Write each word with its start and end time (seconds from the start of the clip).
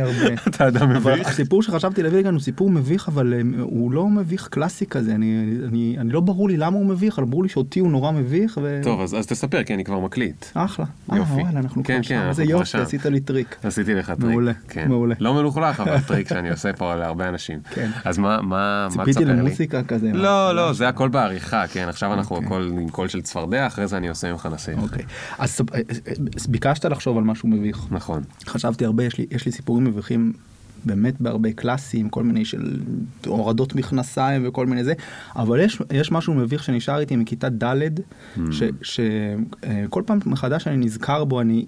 הרבה. 0.00 0.34
אתה 0.48 0.68
אדם 0.68 0.90
מביך? 0.90 1.28
הסיפור 1.28 1.62
שחשבתי 1.62 2.02
להביא 2.02 2.18
לכאן 2.18 2.34
הוא 2.34 2.40
סיפור 2.40 2.70
מביך, 2.70 3.08
אבל 3.08 3.34
אה, 3.34 3.40
הוא 3.60 3.92
לא 3.92 4.08
מביך 4.08 4.48
קלאסי 4.48 4.86
כזה. 4.86 5.14
אני, 5.14 5.56
אני, 5.68 5.96
אני 5.98 6.10
לא 6.10 6.20
ברור 6.20 6.48
לי 6.48 6.56
למה 6.56 6.76
הוא 6.76 6.86
מביך, 6.86 7.18
אבל 7.18 7.26
ברור 7.26 7.42
לי 7.42 7.48
שאותי 7.48 7.80
הוא 7.80 7.90
נורא 7.90 8.10
מביך. 8.10 8.58
ו... 8.62 8.80
טוב, 8.82 9.00
אז 9.00 9.14
אז 9.14 9.26
תספר, 9.26 9.62
כי 9.62 9.74
אני 9.74 9.84
כבר 9.84 9.98
מקליט. 9.98 10.46
אחלה. 10.54 10.84
אה, 11.12 11.16
יופי. 11.16 11.32
וואלה, 11.32 11.60
אנחנו 11.60 11.84
כן, 11.84 12.02
כבר 12.02 12.08
כן, 12.08 12.22
שם. 12.22 12.28
איזה 12.28 12.44
יופי, 12.44 12.66
שם. 12.66 12.78
עשית 12.78 13.06
לי 13.06 13.20
טריק. 13.20 13.56
עשיתי 13.62 13.94
לך 13.94 14.06
טריק. 14.10 14.20
מעולה, 14.20 14.52
כן. 14.68 14.88
מעולה. 14.88 15.14
לא 15.20 15.34
מלוכלך, 15.34 15.80
אבל 15.80 16.00
טריק 16.00 16.28
שאני 16.34 16.50
עושה 16.50 16.72
פה 16.72 16.94
להרבה 16.94 17.28
אנשים. 17.28 17.58
כן. 17.70 17.90
אז 18.04 18.18
מה, 18.18 18.42
מה, 18.42 18.84
מה 18.84 18.90
ציפיתי 18.90 19.10
תספר 19.10 19.24
לי? 19.24 19.38
למוסיקה 19.38 19.82
כזה. 19.82 20.10
לא, 20.12 20.54
לא, 20.54 20.72
זה 20.72 20.88
הכל 20.88 21.08
בעריכה, 21.08 21.66
כן, 21.66 21.88
עכשיו 21.88 22.14
אנחנו 22.14 22.36
אוקיי. 22.36 22.46
הכל 22.46 22.70
עם 22.72 22.88
קול 22.88 23.08
של 23.08 23.22
צפרדע, 23.22 23.66
אחרי 23.66 23.86
זה 23.86 23.96
אני 23.96 24.08
עושה 24.08 24.32
ממך 24.32 24.48
נסיך. 24.52 24.78
אוקיי. 24.78 25.04
אז 25.38 25.60
אה, 25.74 25.78
אה, 25.78 26.12
ביקשת 26.48 26.84
לחשוב 26.84 27.18
על 27.18 27.24
משהו 27.24 27.48
מביך. 27.48 27.86
נכון. 27.90 28.22
חשבתי 28.46 28.84
הרבה, 28.84 29.04
יש 29.04 29.18
לי, 29.18 29.26
יש 29.30 29.46
לי 29.46 29.52
סיפורים 29.52 29.84
מביכים 29.88 30.32
באמת 30.84 31.20
בהרבה 31.20 31.52
קלאסיים, 31.52 32.08
כל 32.08 32.24
מיני 32.24 32.44
של 32.44 32.80
הורדות 33.26 33.74
מכנסיים 33.74 34.42
וכל 34.48 34.66
מיני 34.66 34.84
זה, 34.84 34.92
אבל 35.36 35.60
יש, 35.60 35.82
יש 35.92 36.12
משהו 36.12 36.34
מביך 36.34 36.64
שנשאר 36.64 36.98
איתי 36.98 37.16
מכיתה 37.16 37.48
ד', 37.48 37.74
שכל 38.82 40.02
פעם 40.06 40.18
מחדש 40.26 40.66
אני 40.66 40.76
נזכר 40.76 41.24
בו, 41.24 41.40
אני 41.40 41.64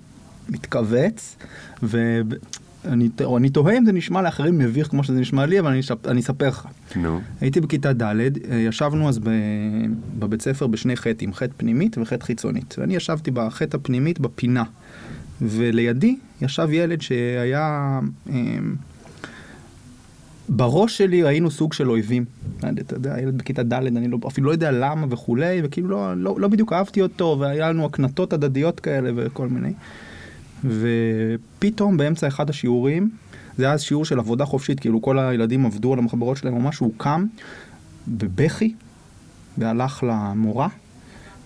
מתכווץ, 0.49 1.37
ואני 1.83 3.09
או 3.25 3.37
אני 3.39 3.51
תוהה 3.51 3.79
אם 3.79 3.85
זה 3.87 3.93
נשמע 3.93 4.23
לאחרים 4.23 4.59
מביך 4.59 4.89
כמו 4.89 5.05
שזה 5.05 5.21
נשמע 5.21 5.47
לי, 5.47 5.61
אבל 5.61 5.71
אני, 5.71 5.81
אני 6.09 6.21
אספר 6.21 6.49
לך. 6.49 6.67
נו. 6.97 7.21
הייתי 7.41 7.61
בכיתה 7.61 7.93
ד', 7.93 8.03
אה, 8.03 8.57
ישבנו 8.57 9.09
אז 9.09 9.19
ב- 9.19 9.31
בבית 10.19 10.43
ספר 10.43 10.67
בשני 10.67 10.97
חטאים, 10.97 11.35
חטא 11.35 11.53
פנימית 11.57 11.99
וחטא 11.99 12.25
חיצונית. 12.25 12.75
ואני 12.79 12.97
ישבתי 12.97 13.31
בחטא 13.31 13.77
הפנימית 13.77 14.21
בפינה, 14.21 14.65
ולידי 15.43 16.17
ישב 16.43 16.69
ילד 16.73 17.01
שהיה... 17.01 18.01
אה, 18.31 18.59
בראש 20.53 20.99
שלי 20.99 21.27
היינו 21.29 21.51
סוג 21.51 21.73
של 21.73 21.91
אויבים. 21.91 22.25
אתה 22.59 22.95
יודע, 22.95 23.17
ילד 23.23 23.39
בכיתה 23.39 23.63
ד', 23.63 23.73
אני 23.73 24.09
לא, 24.09 24.19
אפילו 24.27 24.47
לא 24.47 24.53
יודע 24.53 24.71
למה 24.71 25.07
וכולי, 25.11 25.61
וכאילו 25.65 25.89
לא, 25.89 26.17
לא, 26.17 26.41
לא 26.41 26.49
בדיוק 26.49 26.73
אהבתי 26.73 27.03
אותו, 27.03 27.37
והיה 27.41 27.69
לנו 27.69 27.85
הקנטות 27.85 28.33
הדדיות 28.33 28.81
כאלה 28.81 29.11
וכל 29.17 29.49
מיני. 29.49 29.73
ופתאום 30.65 31.97
באמצע 31.97 32.29
אחד 32.29 32.51
השיעורים, 32.51 33.11
זה 33.59 33.67
היה 33.67 33.79
שיעור 33.79 34.05
של 34.05 34.19
עבודה 34.19 34.45
חופשית, 34.45 34.81
כאילו 34.81 35.03
כל 35.03 35.19
הילדים 35.19 35.67
עבדו 35.67 35.93
על 35.93 35.99
המחברות 35.99 36.37
שלהם 36.37 36.55
או 36.55 36.61
משהו, 36.61 36.87
הוא 36.87 36.95
קם 36.97 37.27
בבכי 38.09 38.75
והלך 39.59 40.05
למורה 40.09 40.69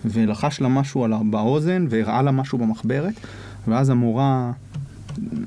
ולחש 0.05 0.61
לה 0.61 0.69
משהו 0.69 1.06
באוזן 1.31 1.86
והראה 1.91 2.23
לה 2.23 2.31
משהו 2.31 2.58
במחברת 2.58 3.14
ואז 3.69 3.91
המורה, 3.91 4.53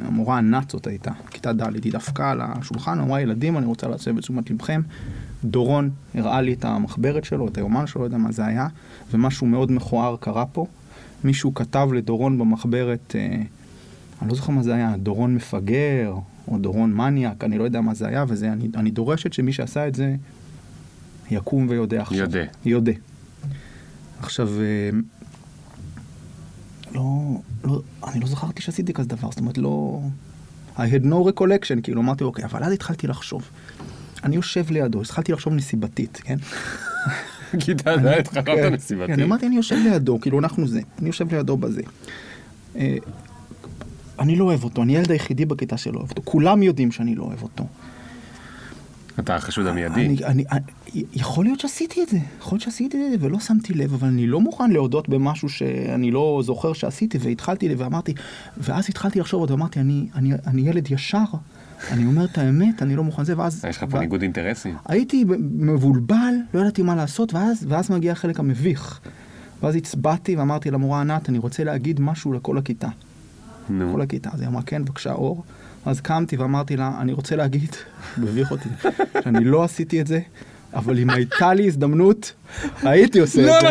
המורה 0.06 0.38
הנאצות 0.38 0.88
הייתה, 0.88 1.12
כיתה 1.32 1.54
ד', 1.54 1.84
היא 1.84 1.94
דפקה 1.94 2.32
על 2.32 2.42
השולחן, 2.44 3.00
אמרה 3.00 3.22
ילדים 3.22 3.58
אני 3.58 3.66
רוצה 3.66 3.88
להסב 3.88 4.18
את 4.18 4.23
תשומת 4.23 4.50
לבכם, 4.50 4.82
דורון 5.44 5.90
הראה 6.14 6.42
לי 6.42 6.54
את 6.54 6.66
המחברת 6.66 7.23
שלו, 7.23 7.48
את 7.48 7.58
היומן 7.58 7.88
שלו, 7.88 8.02
לא 8.02 8.06
יודע 8.06 8.18
מה 8.18 8.32
זה 8.32 8.45
היה, 8.45 8.68
ומשהו 9.12 9.48
מאוד 9.48 9.72
מכוער 9.72 10.16
קרה 10.20 10.45
פה, 10.45 10.66
מישהו 11.23 11.54
כתב 11.54 11.90
לדורון 11.94 12.38
במחברת, 12.38 13.16
אה, 13.16 13.42
אני 14.22 14.30
לא 14.30 14.36
זוכר 14.36 14.52
מה 14.52 14.64
זה 14.64 14.76
היה, 14.76 14.98
דורון 14.98 15.36
מפגר, 15.36 16.16
או 16.48 16.58
דורון 16.58 16.94
מניאק, 16.94 17.44
אני 17.44 17.58
לא 17.58 17.64
יודע 17.64 17.82
מה 17.82 17.94
זה 17.94 18.08
היה, 18.08 18.26
וזה, 18.28 18.52
אני, 18.52 18.68
אני 18.76 18.92
דורשת 18.92 19.34
שמי 19.34 19.54
שעשה 19.54 19.88
את 19.88 19.95
זה 19.95 20.16
יקום 21.32 21.66
ויודה 21.70 22.02
עכשיו. 22.02 22.18
יודה. 22.18 22.44
יודה. 22.66 22.92
עכשיו, 24.20 24.50
אה, 24.60 24.90
לא, 26.98 27.03
לא, 27.64 27.81
אני 28.08 28.20
לא 28.20 28.28
זכרתי 28.28 28.62
שעשיתי 28.62 28.94
כזה 28.94 29.08
דבר, 29.09 29.28
זאת 29.31 29.40
אומרת, 29.40 29.58
לא... 29.58 30.00
I 30.78 30.80
had 30.80 31.06
no 31.06 31.30
recollection, 31.31 31.81
כאילו 31.84 32.02
אמרתי, 32.02 32.23
אוקיי, 32.23 32.45
אבל 32.45 32.64
אז 32.64 32.72
התחלתי 32.73 33.08
לחשוב. 33.08 33.50
אני 34.23 34.36
יושב 34.36 34.72
לידו, 34.72 35.02
התחלתי 35.02 35.31
לחשוב 35.31 35.54
נסיבתית, 35.54 36.17
כן? 36.23 36.38
כיתה 37.59 37.94
אני- 37.94 38.04
ד' 38.22 38.28
חשבת 38.28 38.45
כן, 38.45 38.73
נסיבתי. 38.73 39.16
כן, 39.16 39.22
אמרתי, 39.23 39.48
אני 39.48 39.55
יושב 39.55 39.76
לידו, 39.76 40.22
כאילו 40.22 40.39
אנחנו 40.39 40.67
זה, 40.67 40.82
אני 40.99 41.08
יושב 41.08 41.33
לידו 41.36 41.58
בזה. 41.58 41.82
אה, 42.76 42.95
אני 44.20 44.36
לא 44.36 44.43
אוהב 44.45 44.64
אותו, 44.64 44.83
אני 44.83 44.98
הילד 44.98 45.11
היחידי 45.11 45.45
בכיתה 45.45 45.77
שלא 45.77 45.98
אוהב 45.99 46.10
אותו, 46.10 46.22
כולם 46.26 46.64
יודעים 46.64 46.92
שאני 46.92 47.16
לא 47.16 47.23
אוהב 47.23 47.43
אותו. 47.43 47.66
אתה 49.20 49.36
החשוד 49.36 49.67
המיידי. 49.67 50.05
אני, 50.05 50.26
אני, 50.26 50.44
אני, 50.52 51.04
יכול 51.14 51.45
להיות 51.45 51.60
שעשיתי 51.60 52.04
את 52.04 52.10
זה, 52.10 52.17
יכול 52.39 52.55
להיות 52.55 52.64
שעשיתי 52.64 52.98
את 52.98 53.20
זה 53.20 53.26
ולא 53.26 53.39
שמתי 53.39 53.73
לב, 53.73 53.94
אבל 53.94 54.08
אני 54.08 54.28
לא 54.28 54.42
מוכן 54.42 54.72
להודות 54.72 55.10
במשהו 55.10 55.50
שאני 55.50 56.11
לא 56.11 56.42
זוכר 56.45 56.73
שעשיתי, 56.73 57.17
והתחלתי 57.22 57.76
ואמרתי, 57.76 58.14
ואז 58.58 58.86
התחלתי 58.89 59.20
לחשוב 59.20 59.39
עוד, 59.39 59.52
ואמרתי, 59.52 59.80
אני, 59.80 60.08
אני, 60.16 60.33
אני 60.48 60.70
ילד 60.70 60.92
ישר, 60.92 61.23
אני 61.92 62.05
אומר 62.05 62.26
את 62.26 62.38
האמת, 62.38 62.82
אני 62.82 62.95
לא 62.95 63.04
מוכן 63.04 63.23
זה, 63.23 63.38
ואז... 63.38 63.66
יש 63.70 63.78
לך 63.78 63.86
פה 63.89 64.00
ניגוד 64.00 64.22
אינטרסים. 64.22 64.76
הייתי 64.86 65.26
מבולבל, 65.39 66.34
לא 66.54 66.60
ידעתי 66.60 66.82
מה 66.82 66.95
לעשות, 66.95 67.34
ואז, 67.34 67.66
ואז 67.70 67.92
מגיע 67.92 68.11
החלק 68.11 68.39
המביך. 68.39 68.99
ואז 69.64 69.76
הצבעתי 69.76 70.36
ואמרתי 70.36 70.72
למורה 70.72 71.02
ענת, 71.02 71.30
אני 71.30 71.38
רוצה 71.38 71.64
להגיד 71.64 71.99
משהו 71.99 72.34
לכל 72.34 72.58
הכיתה. 72.58 72.88
נו. 73.70 73.94
כל 73.94 74.02
הכיתה. 74.02 74.30
אז 74.34 74.42
היא 74.42 74.48
אמרה, 74.48 74.61
כן, 74.61 74.86
בבקשה, 74.86 75.11
אור. 75.11 75.44
אז 75.87 76.02
קמתי 76.02 76.37
ואמרתי 76.37 76.77
לה, 76.77 76.92
אני 77.02 77.14
רוצה 77.14 77.36
להגיד, 77.36 77.75
מביך 78.17 78.52
אותי, 78.52 78.70
שאני 79.23 79.45
לא 79.45 79.64
עשיתי 79.64 80.02
את 80.02 80.08
זה, 80.08 80.20
אבל 80.73 80.99
אם 80.99 81.09
הייתה 81.09 81.53
לי 81.53 81.67
הזדמנות, 81.67 82.33
הייתי 82.83 83.20
עושה 83.20 83.58
את 83.58 83.61
זה. 83.61 83.70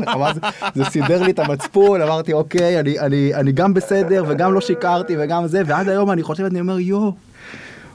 לך, 0.00 0.16
ואז 0.20 0.36
זה 0.74 0.84
סידר 0.84 1.22
לי 1.22 1.30
את 1.30 1.38
המצפון, 1.38 2.02
אמרתי, 2.02 2.32
אוקיי, 2.32 2.80
אני, 2.80 3.00
אני, 3.00 3.34
אני 3.34 3.52
גם 3.52 3.74
בסדר, 3.74 4.24
וגם 4.28 4.54
לא 4.54 4.60
שיקרתי, 4.60 5.14
וגם 5.18 5.46
זה, 5.46 5.62
ועד 5.66 5.88
היום 5.88 6.10
אני 6.10 6.22
חושב, 6.22 6.44
אני 6.44 6.60
אומר, 6.60 6.78
יואו, 6.78 7.14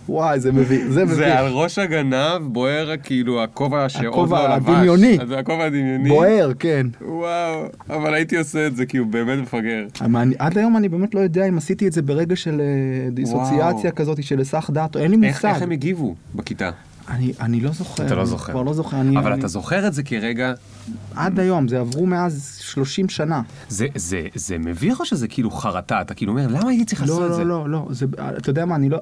וואי, 0.09 0.39
זה 0.39 0.51
מביך, 0.51 0.87
זה 0.89 1.05
מביך. 1.05 1.17
זה 1.17 1.39
על 1.39 1.47
ראש 1.47 1.79
הגנב 1.79 2.41
בוער 2.41 2.97
כאילו 3.03 3.43
הכובע 3.43 3.89
שעוד 3.89 4.05
הכובע 4.05 4.47
לא 4.47 4.55
לבש. 4.55 4.69
הדמיוני. 4.69 5.17
אז 5.21 5.27
זה 5.27 5.39
הכובבע 5.39 5.65
הדמיוני. 5.65 6.09
בוער, 6.09 6.51
כן. 6.59 6.87
וואו, 7.01 7.65
אבל 7.89 8.13
הייתי 8.13 8.37
עושה 8.37 8.67
את 8.67 8.75
זה 8.75 8.85
כי 8.85 8.97
הוא 8.97 9.07
באמת 9.07 9.39
מפגר. 9.39 9.85
עד 10.39 10.57
היום 10.57 10.77
אני 10.77 10.89
באמת 10.89 11.15
לא 11.15 11.19
יודע 11.19 11.45
אם 11.45 11.57
עשיתי 11.57 11.87
את 11.87 11.93
זה 11.93 12.01
ברגע 12.01 12.35
של 12.35 12.61
אה, 12.61 13.09
דיסוציאציה 13.11 13.91
כזאת, 13.91 14.23
של 14.23 14.39
היסח 14.39 14.69
דעת, 14.73 14.95
או 14.95 15.01
אין 15.01 15.11
לי 15.11 15.17
מושג. 15.17 15.47
איך 15.47 15.61
הם 15.61 15.71
הגיבו 15.71 16.15
בכיתה? 16.35 16.71
אני, 17.09 17.33
אני 17.41 17.59
לא 17.59 17.71
זוכר. 17.71 18.05
אתה 18.05 18.15
לא 18.15 18.25
זוכר. 18.25 18.51
כבר 18.51 18.63
לא 18.63 18.73
זוכר. 18.73 19.01
אני, 19.01 19.17
אבל 19.17 19.31
אני, 19.31 19.39
אתה 19.39 19.47
זוכר 19.47 19.87
את 19.87 19.93
זה 19.93 20.03
כרגע, 20.03 20.53
עד 21.15 21.39
היום, 21.39 21.67
זה 21.67 21.79
עברו 21.79 22.05
מאז 22.05 22.57
30 22.61 23.09
שנה. 23.09 23.41
זה, 23.69 23.87
זה, 23.95 24.21
זה 24.35 24.57
מביך 24.57 24.99
או 24.99 25.05
שזה 25.05 25.27
כאילו 25.27 25.51
חרטה? 25.51 26.01
אתה 26.01 26.13
כאילו 26.13 26.31
אומר, 26.31 26.47
למה 26.47 26.69
הייתי 26.69 26.85
צריך 26.85 27.01
לעשות 27.01 27.23
את 27.23 27.29
לא, 27.29 27.35
זה? 27.35 27.43
לא, 27.43 27.69
לא, 27.69 27.87
לא, 27.87 27.93
זה, 27.93 28.05
אתה 28.37 28.49
יודע 28.49 28.65
מה, 28.65 28.75
אני 28.75 28.89
לא, 28.89 28.97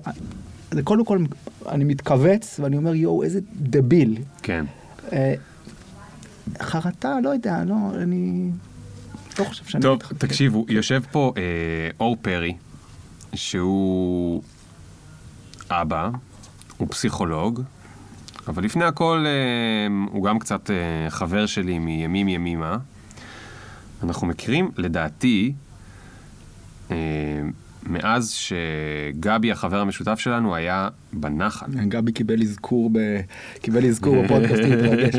זה 0.76 0.84
קודם 0.84 1.06
כל, 1.06 1.20
אני 1.70 1.84
מתכווץ 1.84 2.60
ואני 2.60 2.78
אומר, 2.78 2.96
יואו, 2.96 3.24
איזה 3.24 3.40
דביל. 3.56 4.18
כן. 4.44 4.66
אה, 5.14 5.34
חרטה, 6.62 7.18
לא 7.24 7.30
יודע, 7.30 7.64
לא, 7.66 7.76
אני 8.02 8.50
לא 9.40 9.44
חושב 9.44 9.66
שאני... 9.66 9.82
טוב. 9.82 10.00
תקשיבו, 10.18 10.66
יושב 10.70 11.02
פה 11.12 11.34
אה, 11.38 11.42
אור 12.00 12.18
פרי, 12.22 12.56
שהוא 13.36 14.44
אבא, 15.70 16.10
הוא 16.78 16.88
פסיכולוג, 16.92 17.62
אבל 18.48 18.64
לפני 18.64 18.86
הכל 18.86 19.26
אה, 19.28 20.08
הוא 20.12 20.24
גם 20.24 20.40
קצת 20.40 20.72
אה, 20.72 21.10
חבר 21.10 21.46
שלי 21.46 21.80
מימים 21.80 22.28
ימימה. 22.28 22.78
אנחנו 24.04 24.28
מכירים, 24.28 24.72
לדעתי, 24.78 25.54
אה, 26.92 26.96
מאז 27.86 28.30
שגבי, 28.32 29.52
החבר 29.52 29.80
המשותף 29.80 30.20
שלנו, 30.20 30.56
היה 30.56 30.88
בנחל. 31.14 31.66
גבי 31.88 32.12
קיבל 32.12 32.42
אזכור, 32.42 32.90
ב... 32.94 33.00
קיבל 33.62 33.86
אזכור 33.86 34.24
בפודקאסט 34.24 34.62
להתרגש. 34.62 35.16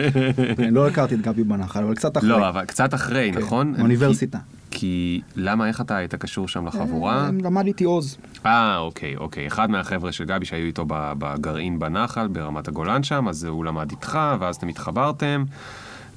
אני 0.59 0.71
לא 0.77 0.88
הכרתי 0.88 1.15
את 1.15 1.21
גבי 1.21 1.44
בנחל, 1.44 1.82
אבל 1.82 1.94
קצת 1.94 2.16
אחרי. 2.16 2.28
לא, 2.28 2.49
אבל 2.49 2.65
קצת 2.65 2.94
אחרי, 2.94 3.31
כן, 3.32 3.38
נכון? 3.38 3.75
אוניברסיטה. 3.81 4.38
כי, 4.71 4.78
כי 4.78 5.21
למה, 5.37 5.69
איך 5.69 5.81
אתה 5.81 5.97
היית 5.97 6.15
קשור 6.15 6.49
שם 6.49 6.66
לחבורה? 6.66 7.25
אה, 7.25 7.31
למד 7.43 7.66
איתי 7.66 7.84
עוז. 7.84 8.19
אה, 8.47 8.78
אוקיי, 8.78 9.16
אוקיי. 9.16 9.47
אחד 9.47 9.71
מהחבר'ה 9.71 10.13
של 10.13 10.24
גבי 10.24 10.45
שהיו 10.45 10.66
איתו 10.66 10.84
בגרעין 10.89 11.78
בנחל, 11.78 12.28
ברמת 12.28 12.68
הגולן 12.68 13.03
שם, 13.03 13.28
אז 13.28 13.45
הוא 13.45 13.65
למד 13.65 13.91
איתך, 13.91 14.18
ואז 14.41 14.57
אתם 14.57 14.68
התחברתם. 14.68 15.45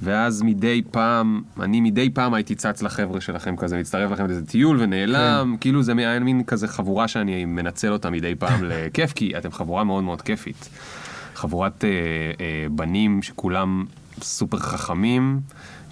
ואז 0.02 0.42
מדי 0.42 0.82
פעם, 0.90 1.42
אני 1.60 1.80
מדי 1.80 2.10
פעם 2.10 2.34
הייתי 2.34 2.54
צץ 2.54 2.82
לחבר'ה 2.82 3.20
שלכם 3.20 3.56
כזה, 3.56 3.78
מצטרף 3.78 4.10
לכם 4.10 4.26
לאיזה 4.26 4.46
טיול 4.46 4.80
ונעלם, 4.80 5.50
כן. 5.52 5.60
כאילו 5.60 5.82
זה 5.82 5.92
היה 5.96 6.20
מין 6.20 6.44
כזה 6.44 6.68
חבורה 6.68 7.08
שאני 7.08 7.44
מנצל 7.44 7.92
אותה 7.92 8.10
מדי 8.10 8.34
פעם 8.34 8.64
לכיף, 8.64 9.12
כי 9.12 9.36
אתם 9.38 9.52
חבורה 9.52 9.84
מאוד 9.84 10.04
מאוד 10.04 10.22
כיפית. 10.22 10.68
חבורת 11.34 11.84
אה, 11.84 11.88
אה, 12.40 12.66
בנים 12.70 13.22
שכולם 13.22 13.84
סופר 14.22 14.58
חכמים, 14.58 15.40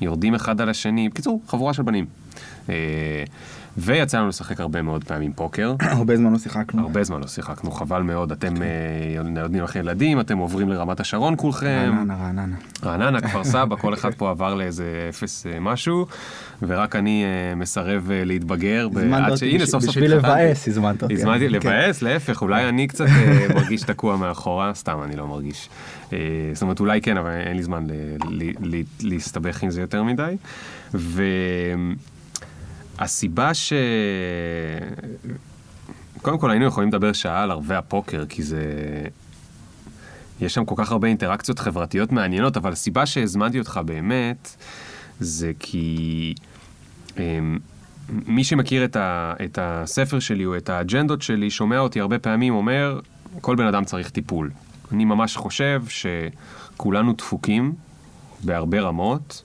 יורדים 0.00 0.34
אחד 0.34 0.60
על 0.60 0.68
השני, 0.68 1.08
בקיצור, 1.08 1.42
חבורה 1.46 1.74
של 1.74 1.82
בנים. 1.82 2.06
אה, 2.68 2.74
ויצא 3.80 4.18
לנו 4.18 4.28
לשחק 4.28 4.60
הרבה 4.60 4.82
מאוד 4.82 5.04
פעמים 5.04 5.32
פוקר. 5.32 5.74
הרבה 5.80 6.16
זמן 6.16 6.32
לא 6.32 6.38
שיחקנו. 6.38 6.82
הרבה 6.82 7.04
זמן 7.04 7.20
לא 7.20 7.26
שיחקנו, 7.26 7.70
חבל 7.70 8.02
מאוד. 8.02 8.32
אתם 8.32 8.54
אה, 8.62 9.22
נותנים 9.42 9.62
לכם 9.64 9.80
ילדים, 9.80 10.20
אתם 10.20 10.38
עוברים 10.38 10.68
לרמת 10.68 11.00
השרון 11.00 11.34
כולכם. 11.36 11.66
רעננה, 11.98 12.16
רעננה. 12.16 12.56
רעננה, 12.84 13.20
כפר 13.20 13.44
סבא, 13.44 13.76
כל 13.76 13.94
אחד 13.94 14.14
פה 14.14 14.30
עבר 14.30 14.54
לאיזה 14.54 14.84
אפס 15.08 15.46
אה, 15.46 15.60
משהו, 15.60 16.06
ורק 16.62 16.96
אני 16.96 17.24
אה, 17.24 17.54
מסרב 17.54 18.10
אה, 18.10 18.24
להתבגר. 18.24 18.88
הזמנת 18.96 19.24
עד 19.24 19.30
אותי 19.30 19.50
שהנה, 19.50 19.64
בש- 19.64 19.70
סוף 19.70 19.82
סוף 19.82 19.90
בשביל. 19.90 20.14
לבאס, 20.16 20.68
הזמנת 20.68 21.02
אותי. 21.02 21.14
הזמנתי 21.14 21.46
כן. 21.48 21.52
לבאס, 21.54 22.02
להפך, 22.02 22.42
אולי 22.42 22.68
אני 22.68 22.86
קצת 22.86 23.06
אה, 23.06 23.46
מרגיש 23.54 23.82
תקוע 23.82 24.16
מאחורה, 24.16 24.74
סתם, 24.74 24.98
אני 25.04 25.16
לא 25.16 25.26
מרגיש. 25.26 25.68
אה, 26.12 26.18
זאת 26.52 26.62
אומרת, 26.62 26.80
אולי 26.80 27.00
כן, 27.00 27.16
אבל 27.16 27.30
אין 27.30 27.56
לי 27.56 27.62
זמן 27.62 27.86
להסתבך 29.02 29.62
עם 29.62 29.70
זה 29.70 29.80
יותר 29.80 30.02
מדי. 30.02 30.36
והסיבה 32.98 33.54
ש... 33.54 33.72
קודם 36.22 36.38
כל 36.38 36.50
היינו 36.50 36.64
יכולים 36.64 36.88
לדבר 36.88 37.12
שעה 37.12 37.42
על 37.42 37.50
ערבי 37.50 37.74
הפוקר, 37.74 38.24
כי 38.28 38.42
זה... 38.42 38.62
יש 40.40 40.54
שם 40.54 40.64
כל 40.64 40.74
כך 40.76 40.92
הרבה 40.92 41.08
אינטראקציות 41.08 41.58
חברתיות 41.58 42.12
מעניינות, 42.12 42.56
אבל 42.56 42.72
הסיבה 42.72 43.06
שהזמנתי 43.06 43.58
אותך 43.58 43.80
באמת, 43.84 44.56
זה 45.20 45.52
כי 45.58 46.34
אמ, 47.18 47.58
מי 48.08 48.44
שמכיר 48.44 48.84
את, 48.84 48.96
ה, 48.96 49.34
את 49.44 49.58
הספר 49.62 50.18
שלי 50.18 50.46
או 50.46 50.56
את 50.56 50.68
האג'נדות 50.68 51.22
שלי, 51.22 51.50
שומע 51.50 51.78
אותי 51.78 52.00
הרבה 52.00 52.18
פעמים 52.18 52.54
אומר, 52.54 53.00
כל 53.40 53.56
בן 53.56 53.66
אדם 53.66 53.84
צריך 53.84 54.10
טיפול. 54.10 54.50
אני 54.92 55.04
ממש 55.04 55.36
חושב 55.36 55.82
שכולנו 55.88 57.12
דפוקים 57.12 57.72
בהרבה 58.44 58.80
רמות, 58.80 59.42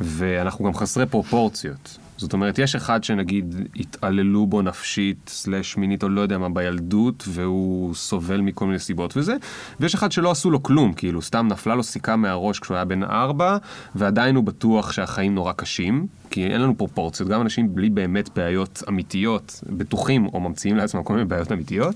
ואנחנו 0.00 0.64
גם 0.64 0.74
חסרי 0.74 1.06
פרופורציות. 1.06 1.98
זאת 2.18 2.32
אומרת, 2.32 2.58
יש 2.58 2.74
אחד 2.74 3.04
שנגיד 3.04 3.54
התעללו 3.76 4.46
בו 4.46 4.62
נפשית, 4.62 5.28
סלש 5.28 5.76
מינית 5.76 6.02
או 6.02 6.08
לא 6.08 6.20
יודע 6.20 6.38
מה, 6.38 6.48
בילדות, 6.48 7.24
והוא 7.28 7.94
סובל 7.94 8.40
מכל 8.40 8.66
מיני 8.66 8.78
סיבות 8.78 9.16
וזה, 9.16 9.36
ויש 9.80 9.94
אחד 9.94 10.12
שלא 10.12 10.30
עשו 10.30 10.50
לו 10.50 10.62
כלום, 10.62 10.92
כאילו, 10.92 11.22
סתם 11.22 11.48
נפלה 11.50 11.74
לו 11.74 11.82
סיכה 11.82 12.16
מהראש 12.16 12.58
כשהוא 12.58 12.74
היה 12.74 12.84
בן 12.84 13.02
ארבע, 13.02 13.56
ועדיין 13.94 14.36
הוא 14.36 14.44
בטוח 14.44 14.92
שהחיים 14.92 15.34
נורא 15.34 15.52
קשים, 15.52 16.06
כי 16.30 16.46
אין 16.46 16.60
לנו 16.60 16.78
פרופורציות, 16.78 17.28
גם 17.28 17.40
אנשים 17.40 17.74
בלי 17.74 17.90
באמת 17.90 18.30
בעיות 18.36 18.82
אמיתיות, 18.88 19.60
בטוחים 19.66 20.26
או 20.26 20.40
ממציאים 20.40 20.76
לעצמם 20.76 21.02
כל 21.02 21.14
מיני 21.14 21.24
בעיות 21.24 21.52
אמיתיות, 21.52 21.94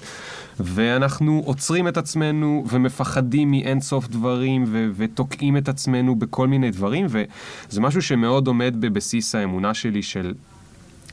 ואנחנו 0.60 1.42
עוצרים 1.44 1.88
את 1.88 1.96
עצמנו 1.96 2.64
ומפחדים 2.68 3.50
מאין 3.50 3.80
סוף 3.80 4.08
דברים 4.08 4.64
ו- 4.66 4.90
ותוקעים 4.96 5.56
את 5.56 5.68
עצמנו 5.68 6.16
בכל 6.16 6.48
מיני 6.48 6.70
דברים, 6.70 7.06
וזה 7.08 7.80
משהו 7.80 8.02
שמאוד 8.02 8.46
עומד 8.46 8.74
בבסיס 8.80 9.34
האמונה 9.34 9.74
שלי 9.74 10.02
של... 10.02 10.34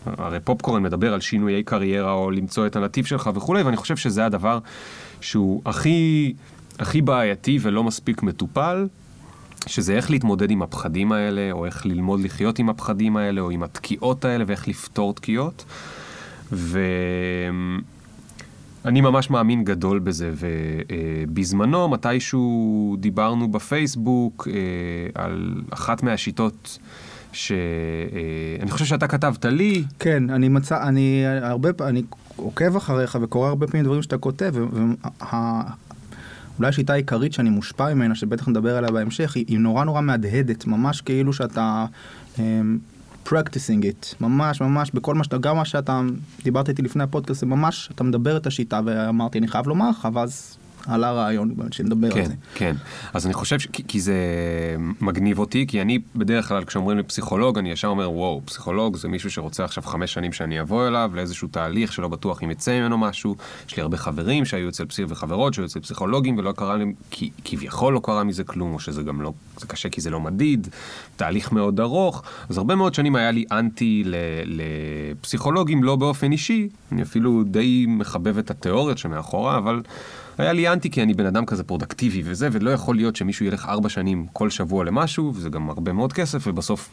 הרי 0.06 0.40
פופקורן 0.40 0.84
מדבר 0.84 1.14
על 1.14 1.20
שינויי 1.20 1.64
קריירה 1.64 2.12
או 2.12 2.32
למצוא 2.32 2.68
את 2.68 2.76
הנתיב 2.76 3.06
שלך 3.06 3.30
וכולי, 3.34 3.62
ואני 3.64 3.78
חושב 3.78 3.98
שזה 3.98 4.26
הדבר 4.26 4.60
שהוא 5.22 5.62
הכי, 5.66 6.34
הכי 6.80 7.02
בעייתי 7.02 7.60
ולא 7.62 7.84
מספיק 7.84 8.24
מטופל, 8.24 8.88
שזה 9.68 9.94
איך 9.94 10.12
להתמודד 10.12 10.52
עם 10.52 10.62
הפחדים 10.62 11.12
האלה, 11.12 11.52
או 11.52 11.66
איך 11.66 11.86
ללמוד 11.86 12.20
לחיות 12.20 12.60
עם 12.60 12.70
הפחדים 12.70 13.18
האלה, 13.18 13.42
או 13.42 13.50
עם 13.50 13.64
התקיעות 13.64 14.26
האלה, 14.26 14.44
ואיך 14.48 14.68
לפתור 14.68 15.14
תקיעות. 15.14 15.66
ואני 16.52 17.82
ממש 19.02 19.30
מאמין 19.30 19.64
גדול 19.64 20.00
בזה, 20.00 20.32
ובזמנו, 20.38 21.90
מתישהו 21.90 22.96
דיברנו 23.00 23.52
בפייסבוק 23.52 24.48
אה, 24.52 25.24
על 25.24 25.62
אחת 25.70 26.04
מהשיטות 26.04 26.80
שאני 27.32 28.72
חושב 28.72 28.86
שאתה 28.86 29.08
כתבת 29.08 29.46
לי, 29.46 29.84
כן, 30.00 30.30
אני 30.30 30.50
מצא, 30.50 30.88
אני 30.88 31.24
הרבה, 31.42 31.70
אני 31.82 32.04
עוקב 32.36 32.76
אחריך 32.76 33.18
וקורא 33.22 33.48
הרבה 33.48 33.68
פעמים 33.68 33.86
דברים 33.86 34.02
שאתה 34.02 34.18
כותב, 34.18 34.54
ואולי 36.60 36.70
השיטה 36.70 36.94
העיקרית 36.94 37.34
שאני 37.34 37.50
מושפע 37.50 37.94
ממנה, 37.94 38.16
שבטח 38.16 38.48
נדבר 38.48 38.78
עליה 38.78 38.92
בהמשך, 38.92 39.36
היא, 39.36 39.46
היא 39.48 39.60
נורא 39.60 39.84
נורא 39.84 40.02
מהדהדת, 40.02 40.68
ממש 40.68 41.02
כאילו 41.02 41.34
שאתה 41.34 41.86
um, 42.36 42.40
practicing 43.28 43.84
it, 43.84 44.16
ממש 44.22 44.62
ממש 44.62 44.92
בכל 44.92 45.16
מה 45.16 45.24
שאתה, 45.24 45.38
גם 45.38 45.56
מה 45.56 45.66
שאתה 45.66 46.02
דיברת 46.44 46.70
איתי 46.70 46.82
לפני 46.82 47.04
הפודקאסט, 47.04 47.40
זה 47.40 47.46
ממש, 47.46 47.90
אתה 47.96 48.04
מדבר 48.04 48.38
את 48.38 48.48
השיטה, 48.48 48.82
ואמרתי, 48.86 49.40
אני 49.40 49.48
חייב 49.48 49.68
לומר 49.68 49.90
לך, 49.90 50.08
ואז 50.14 50.58
עלה 50.88 51.12
רעיון 51.12 51.56
שנדבר 51.72 52.08
על 52.08 52.14
כן, 52.14 52.26
זה. 52.26 52.34
כן. 52.56 52.76
אז 53.14 53.26
אני 53.26 53.34
חושב, 53.34 53.60
ש... 53.60 53.68
כי, 53.74 53.84
כי 53.88 54.00
זה 54.00 54.16
מגניב 55.02 55.40
אותי, 55.40 55.68
כי 55.68 55.82
אני 55.82 56.00
בדרך 56.16 56.48
כלל 56.48 56.64
כשאומרים 56.66 56.98
לי 56.98 57.04
פסיכולוג, 57.04 57.58
אני 57.58 57.72
ישר 57.72 57.88
אומר, 57.88 58.12
וואו, 58.12 58.42
פסיכולוג 58.46 58.98
זה 58.98 59.08
מישהו 59.08 59.32
שרוצה 59.32 59.64
עכשיו 59.64 59.84
חמש 59.84 60.14
שנים 60.14 60.34
שאני 60.34 60.62
אבוא 60.62 60.88
אליו, 60.88 61.12
לאיזשהו 61.14 61.48
תהליך 61.48 61.94
שלא 61.94 62.08
בטוח 62.08 62.44
אם 62.44 62.52
יצא 62.52 62.80
ממנו 62.80 62.98
משהו. 62.98 63.36
יש 63.68 63.76
לי 63.78 63.82
הרבה 63.82 63.98
חברים 63.98 64.46
שהיו 64.46 64.70
אצל 64.70 64.86
פסיכ 64.86 65.06
וחברות 65.10 65.54
שהיו 65.54 65.66
אצל 65.66 65.80
פסיכולוגים 65.80 66.38
ולא 66.38 66.52
קרה 66.52 66.78
להם, 66.78 66.94
כי 67.12 67.30
כביכול 67.46 67.94
לא 67.94 68.02
קרה 68.04 68.24
מזה 68.24 68.44
כלום, 68.44 68.74
או 68.74 68.80
שזה 68.80 69.04
גם 69.04 69.22
לא, 69.22 69.34
זה 69.58 69.68
קשה 69.68 69.90
כי 69.90 70.02
זה 70.02 70.10
לא 70.10 70.20
מדיד, 70.20 70.68
תהליך 71.16 71.52
מאוד 71.52 71.80
ארוך. 71.80 72.24
אז 72.50 72.58
הרבה 72.58 72.76
מאוד 72.76 72.94
שנים 72.94 73.16
היה 73.16 73.32
לי 73.32 73.46
אנטי. 73.52 74.04
לפסיכולוגים, 74.46 75.84
לא 75.84 75.96
באופן 75.96 76.32
אישי, 76.32 76.70
אני 76.92 77.02
אפילו 77.02 77.44
די 77.44 77.86
מחבב 77.88 78.38
את 78.38 78.52
התיאוריות 78.52 78.98
שמאחורה, 78.98 79.58
אבל... 79.58 79.82
היה 80.40 80.54
לי 80.54 80.70
אנטי 80.70 80.90
כי 80.90 81.04
אני 81.04 81.14
בן 81.14 81.26
אדם 81.26 81.46
כזה 81.46 81.64
פרודקטיבי 81.64 82.22
וזה, 82.26 82.50
ולא 82.52 82.70
יכול 82.70 82.96
להיות 82.96 83.16
שמישהו 83.16 83.46
ילך 83.46 83.66
ארבע 83.66 83.90
שנים 83.90 84.26
כל 84.34 84.50
שבוע 84.50 84.84
למשהו, 84.84 85.32
וזה 85.36 85.50
גם 85.50 85.70
הרבה 85.70 85.94
מאוד 85.94 86.14
כסף, 86.14 86.48
ובסוף, 86.48 86.90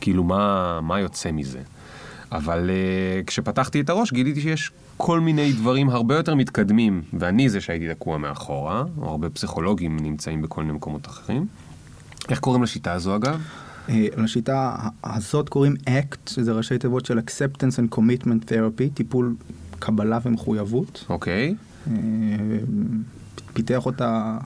כאילו, 0.00 0.24
מה, 0.24 0.80
מה 0.80 1.00
יוצא 1.00 1.32
מזה? 1.32 1.60
אבל 2.32 2.70
uh, 2.70 3.26
כשפתחתי 3.26 3.80
את 3.80 3.90
הראש 3.90 4.12
גיליתי 4.12 4.40
שיש 4.40 4.70
כל 4.96 5.20
מיני 5.20 5.52
דברים 5.52 5.90
הרבה 5.90 6.16
יותר 6.16 6.34
מתקדמים, 6.34 7.02
ואני 7.12 7.48
זה 7.48 7.60
שהייתי 7.60 7.94
תקוע 7.94 8.18
מאחורה, 8.18 8.84
או 8.98 9.10
הרבה 9.10 9.30
פסיכולוגים 9.30 9.96
נמצאים 10.00 10.42
בכל 10.42 10.62
מיני 10.62 10.72
מקומות 10.72 11.06
אחרים. 11.06 11.46
איך 12.28 12.40
קוראים 12.40 12.62
לשיטה 12.62 12.92
הזו 12.92 13.16
אגב? 13.16 13.40
אה, 13.88 14.06
לשיטה 14.16 14.76
הזאת 15.04 15.48
קוראים 15.48 15.74
ACT, 15.86 16.30
שזה 16.30 16.52
ראשי 16.52 16.78
תיבות 16.78 17.06
של 17.06 17.18
Acceptance 17.18 17.76
and 17.78 17.96
Commitment 17.96 18.48
Therapy, 18.48 18.94
טיפול 18.94 19.34
קבלה 19.78 20.18
ומחויבות. 20.22 21.04
אוקיי. 21.08 21.48
אה, 21.48 21.71
פיתח 23.52 23.86
אותה. 23.86 24.38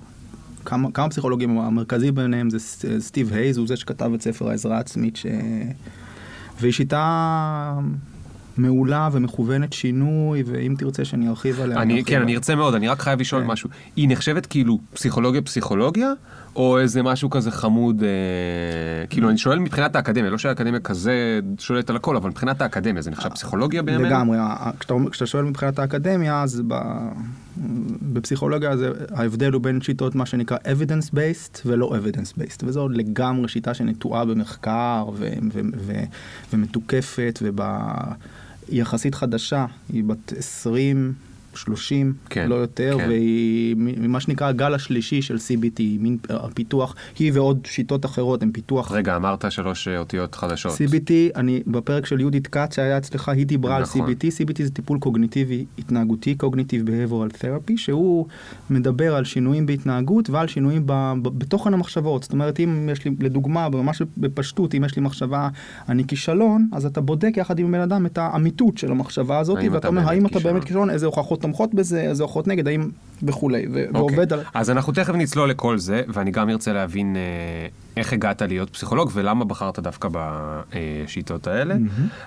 כמה, 0.65 0.91
כמה 0.93 1.09
פסיכולוגים, 1.09 1.59
המרכזי 1.59 2.11
ביניהם 2.11 2.51
זה 2.51 2.59
סטיב 3.01 3.33
הייז, 3.33 3.59
הוא 3.59 3.69
זה 3.69 3.77
שכתב 3.77 4.11
את 4.15 4.23
ספר 4.23 4.49
העזרה 4.49 4.77
העצמית, 4.77 5.17
ש... 5.17 5.27
והיא 6.61 6.73
שיטה 6.73 7.79
מעולה 8.59 9.09
ומכוונת 9.13 9.73
שינוי, 9.73 10.43
ואם 10.47 10.75
תרצה 10.79 11.05
שאני 11.05 11.29
ארחיב 11.29 11.61
עליה. 11.61 11.83
אני, 11.83 12.05
כן, 12.05 12.23
אני. 12.23 12.35
ארצה 12.35 12.55
מאוד, 12.55 12.75
אני 12.75 12.89
רק 12.89 13.01
חייב 13.01 13.21
לשאול 13.21 13.43
כן. 13.43 13.47
משהו. 13.47 13.71
היא 13.97 14.09
נחשבת 14.09 14.47
כאילו 14.47 14.79
פסיכולוגיה 14.95 15.43
פסיכולוגיה, 15.43 16.13
או 16.57 16.79
איזה 16.79 17.03
משהו 17.03 17.31
כזה 17.31 17.51
חמוד, 17.51 18.03
אה, 18.03 19.07
כאילו 19.07 19.31
אני 19.31 19.39
שואל 19.39 19.59
מבחינת 19.59 19.97
האקדמיה, 19.97 20.31
לא 20.31 20.39
שהאקדמיה 20.39 20.81
כזה 20.81 21.41
שולטת 21.59 21.91
על 21.91 21.97
הכל, 21.97 22.17
אבל 22.17 22.31
מבחינת 22.31 22.63
האקדמיה 22.63 23.03
זה 23.03 23.11
נחשב 23.11 23.29
פסיכולוגיה 23.29 23.83
בימינו? 23.83 24.05
לגמרי, 24.05 24.39
כשאתה, 24.81 24.95
כשאתה 25.11 25.27
שואל 25.27 25.45
מבחינת 25.45 25.79
האקדמיה, 25.79 26.43
אז 26.43 26.63
ב, 26.69 26.75
בפסיכולוגיה 28.03 28.77
זה, 28.77 28.91
ההבדל 29.15 29.53
הוא 29.53 29.63
בין 29.63 29.81
שיטות 29.81 30.15
מה 30.15 30.27
שנקרא 30.27 30.57
evidence 30.57 31.15
based 31.15 31.59
ולא 31.67 31.93
evidence 31.97 32.39
based, 32.39 32.63
וזו 32.65 32.81
עוד 32.81 32.97
לגמרי 32.97 33.49
שיטה 33.49 33.75
שנטועה 33.75 34.25
במחקר 34.25 35.05
ו, 35.15 35.29
ו, 35.53 35.61
ו, 35.77 35.93
ומתוקפת, 36.53 37.39
והיא 37.43 37.53
יחסית 38.69 39.15
חדשה, 39.15 39.67
היא 39.93 40.05
בת 40.05 40.33
20. 40.39 41.15
30, 41.57 42.15
כן, 42.31 42.49
לא 42.49 42.55
יותר, 42.55 42.97
כן. 42.99 43.09
והיא 43.09 43.77
ממה 43.79 44.21
שנקרא 44.21 44.47
הגל 44.47 44.75
השלישי 44.75 45.23
של 45.23 45.37
CBT, 45.37 45.81
מין 46.01 46.19
הפיתוח, 46.31 46.95
היא 47.19 47.33
ועוד 47.35 47.67
שיטות 47.67 48.05
אחרות 48.05 48.43
הם 48.43 48.53
פיתוח 48.53 48.93
רגע, 48.93 49.17
אמרת 49.17 49.45
שלוש 49.53 49.89
אה, 49.89 49.99
אותיות 49.99 50.35
חדשות. 50.35 50.73
CBT, 50.73 51.11
אני 51.37 51.63
בפרק 51.67 52.07
של 52.07 52.21
יהודית 52.21 52.47
כץ 52.47 52.75
שהיה 52.75 52.99
אצלך, 52.99 53.29
היא 53.29 53.47
דיברה 53.47 53.81
נכון. 53.81 54.01
על 54.01 54.09
CBT, 54.09 54.25
CBT 54.25 54.63
זה 54.63 54.71
טיפול 54.71 54.99
קוגניטיבי 54.99 55.65
התנהגותי, 55.79 56.37
Cognitive 56.43 56.89
Behavioral 56.89 57.43
Therapy, 57.43 57.73
שהוא 57.77 58.27
מדבר 58.71 59.17
על 59.17 59.25
שינויים 59.25 59.67
בהתנהגות 59.67 60.31
ועל 60.31 60.49
שינויים 60.49 60.83
ב, 60.87 60.93
ב, 61.23 61.29
בתוכן 61.39 61.75
המחשבות. 61.75 62.23
זאת 62.23 62.33
אומרת, 62.33 62.61
אם 62.61 62.89
יש 62.93 63.05
לי, 63.05 63.11
לדוגמה, 63.21 63.69
ממש 63.69 64.03
בפשטות, 64.17 64.75
אם 64.75 64.85
יש 64.85 64.97
לי 64.97 65.03
מחשבה, 65.03 65.49
אני 65.89 66.07
כישלון, 66.07 66.69
אז 66.73 66.87
אתה 66.87 67.01
בודק 67.01 67.37
יחד 67.37 67.59
עם 67.59 67.73
בן 67.73 67.81
אדם 67.81 68.07
את 68.07 68.19
האמיתות 68.19 68.79
של 68.79 68.91
המחשבה 68.91 69.39
הזאת, 69.39 69.59
ואתה 69.73 69.79
אתה 69.79 69.89
אומר, 69.89 70.09
האם 70.09 70.27
אתה 70.27 70.35
כישלון?" 70.35 70.53
באמת 70.53 70.65
כישלון, 70.65 70.91
איזה 70.91 71.07
הוכחות 71.07 71.45
תומכות 71.47 71.75
בזה, 71.75 72.01
איזה 72.01 72.23
הוכחות 72.23 72.47
נגד, 72.47 72.69
האם 72.69 72.91
וכולי, 73.23 73.67
ו- 73.73 73.85
ועובד 73.93 74.33
על... 74.33 74.41
אז 74.55 74.71
אנחנו 74.71 74.93
תכף 74.93 75.15
נצלול 75.15 75.51
לכל 75.51 75.79
זה, 75.79 76.03
ואני 76.09 76.31
גם 76.31 76.51
ארצה 76.51 76.73
להבין 76.73 77.17
אה, 77.17 77.21
איך 77.97 78.13
הגעת 78.13 78.43
להיות 78.43 78.71
פסיכולוג 78.71 79.11
ולמה 79.15 79.45
בחרת 79.45 79.79
דווקא 79.79 80.09
בשיטות 80.13 81.47
האלה. 81.47 81.77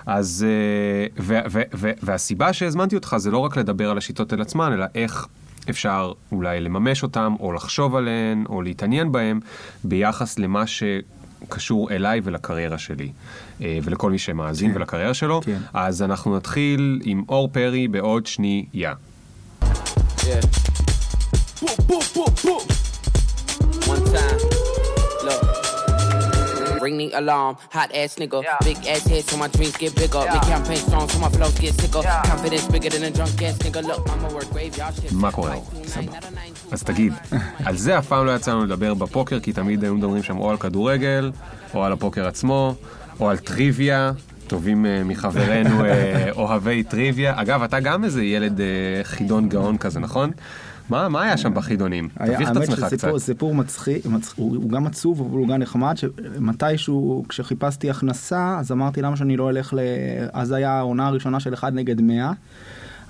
אז, 0.06 0.46
אה, 0.48 1.22
ו- 1.22 1.50
ו- 1.50 1.62
ו- 1.74 1.90
והסיבה 2.02 2.52
שהזמנתי 2.52 2.96
אותך 2.96 3.16
זה 3.18 3.30
לא 3.30 3.38
רק 3.38 3.56
לדבר 3.56 3.90
על 3.90 3.98
השיטות 3.98 4.32
אל 4.32 4.40
עצמן, 4.40 4.72
אלא 4.72 4.86
איך 4.94 5.26
אפשר 5.70 6.12
אולי 6.32 6.60
לממש 6.60 7.02
אותן, 7.02 7.32
או 7.40 7.52
לחשוב 7.52 7.96
עליהן, 7.96 8.44
או 8.48 8.62
להתעניין 8.62 9.12
בהן, 9.12 9.40
ביחס 9.84 10.38
למה 10.38 10.66
ש... 10.66 10.82
קשור 11.48 11.90
אליי 11.90 12.20
ולקריירה 12.24 12.78
שלי, 12.78 13.12
אה, 13.62 13.78
ולכל 13.82 14.10
מי 14.10 14.18
שמאזין 14.18 14.70
כן. 14.70 14.76
ולקריירה 14.76 15.14
שלו. 15.14 15.40
כן. 15.44 15.58
אז 15.74 16.02
אנחנו 16.02 16.36
נתחיל 16.36 17.00
עם 17.04 17.22
אור 17.28 17.48
פרי 17.52 17.88
בעוד 17.88 18.26
שנייה. 18.26 18.94
Yeah. 20.28 20.42
Boom, 21.60 21.76
boom, 21.88 22.04
boom, 22.14 22.32
boom. 22.44 22.62
One 23.92 24.04
time. 24.14 24.38
Look. 25.26 25.42
Ring 26.84 26.96
the 26.96 27.10
alarm, 27.20 27.56
hot 27.76 27.90
ass 27.94 28.16
nigga. 28.16 28.40
Big 28.64 28.78
ass 28.86 29.04
head, 29.06 29.24
so 29.28 29.36
my 29.36 29.48
dreams 29.48 29.76
get 29.76 29.94
bigger. 29.94 30.24
Make 30.32 30.46
campaign 30.54 30.80
strong, 30.88 31.06
so 31.10 31.18
my 31.18 31.28
flows 31.28 31.58
get 31.64 31.74
sicker. 31.80 32.02
Confidence 32.32 32.66
bigger 32.68 32.90
than 32.94 33.04
a 33.04 33.10
drunk 33.10 33.42
ass 33.42 33.58
nigga. 33.58 33.80
Look, 33.90 34.08
I'ma 34.08 34.28
work 34.36 34.48
graveyard 34.54 34.94
shift. 34.94 35.12
מה 35.12 35.30
קורה? 35.32 35.56
אז 36.72 36.82
תגיד, 36.82 37.12
על 37.64 37.76
זה 37.76 37.98
אף 37.98 38.06
פעם 38.06 38.26
לא 38.26 38.36
יצא 38.36 38.50
לנו 38.50 38.64
לדבר 38.64 38.94
בפוקר, 38.94 39.40
כי 39.40 39.52
תמיד 39.52 39.84
היו 39.84 39.94
מדברים 39.94 40.22
שם 40.22 40.38
או 40.38 40.50
על 40.50 40.56
כדורגל, 40.56 41.30
או 41.74 41.84
על 41.84 41.92
הפוקר 41.92 42.26
עצמו, 42.26 42.74
או 43.20 43.30
על 43.30 43.38
טריוויה. 43.38 44.12
טובים 44.50 44.86
אה, 44.86 45.02
מחברינו 45.04 45.84
אה, 45.84 46.30
אוהבי 46.32 46.82
טריוויה. 46.82 47.40
אגב, 47.42 47.62
אתה 47.62 47.80
גם 47.80 48.04
איזה 48.04 48.24
ילד 48.24 48.60
אה, 48.60 48.66
חידון 49.02 49.48
גאון 49.48 49.76
כזה, 49.78 50.00
נכון? 50.00 50.30
מה, 50.90 51.08
מה 51.08 51.22
היה 51.22 51.36
שם 51.36 51.54
בחידונים? 51.54 52.08
היה- 52.18 52.34
תביך 52.36 52.50
את 52.50 52.56
האמת 52.56 52.68
עצמך 52.68 52.78
שסיפור- 52.86 53.10
קצת. 53.16 53.24
סיפור 53.26 53.54
מצחיק, 53.54 54.06
מצ- 54.06 54.32
הוא 54.36 54.56
הוא 54.56 54.70
גם 54.70 54.86
עצוב 54.86 55.20
אבל 55.20 55.38
הוא 55.38 55.48
גם 55.48 55.56
נחמד, 55.58 55.94
שמתישהו 55.96 57.24
כשחיפשתי 57.28 57.90
הכנסה 57.90 58.56
אז 58.58 58.72
אמרתי 58.72 59.02
למה 59.02 59.16
שאני 59.16 59.36
לא 59.36 59.50
אלך 59.50 59.74
ל... 59.74 59.78
אז 60.32 60.52
היה 60.52 60.70
העונה 60.72 61.06
הראשונה 61.06 61.40
של 61.40 61.54
1 61.54 61.72
נגד 61.72 62.00
100, 62.00 62.32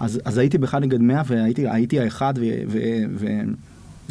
אז, 0.00 0.20
אז 0.25 0.38
הייתי 0.38 0.59
ב-1 0.59 0.78
נגד 0.78 1.00
100 1.00 1.23
והייתי 1.26 1.68
הייתי 1.68 2.00
האחד 2.00 2.35
ו... 2.40 2.44
ו, 2.68 2.78
ו 3.18 3.26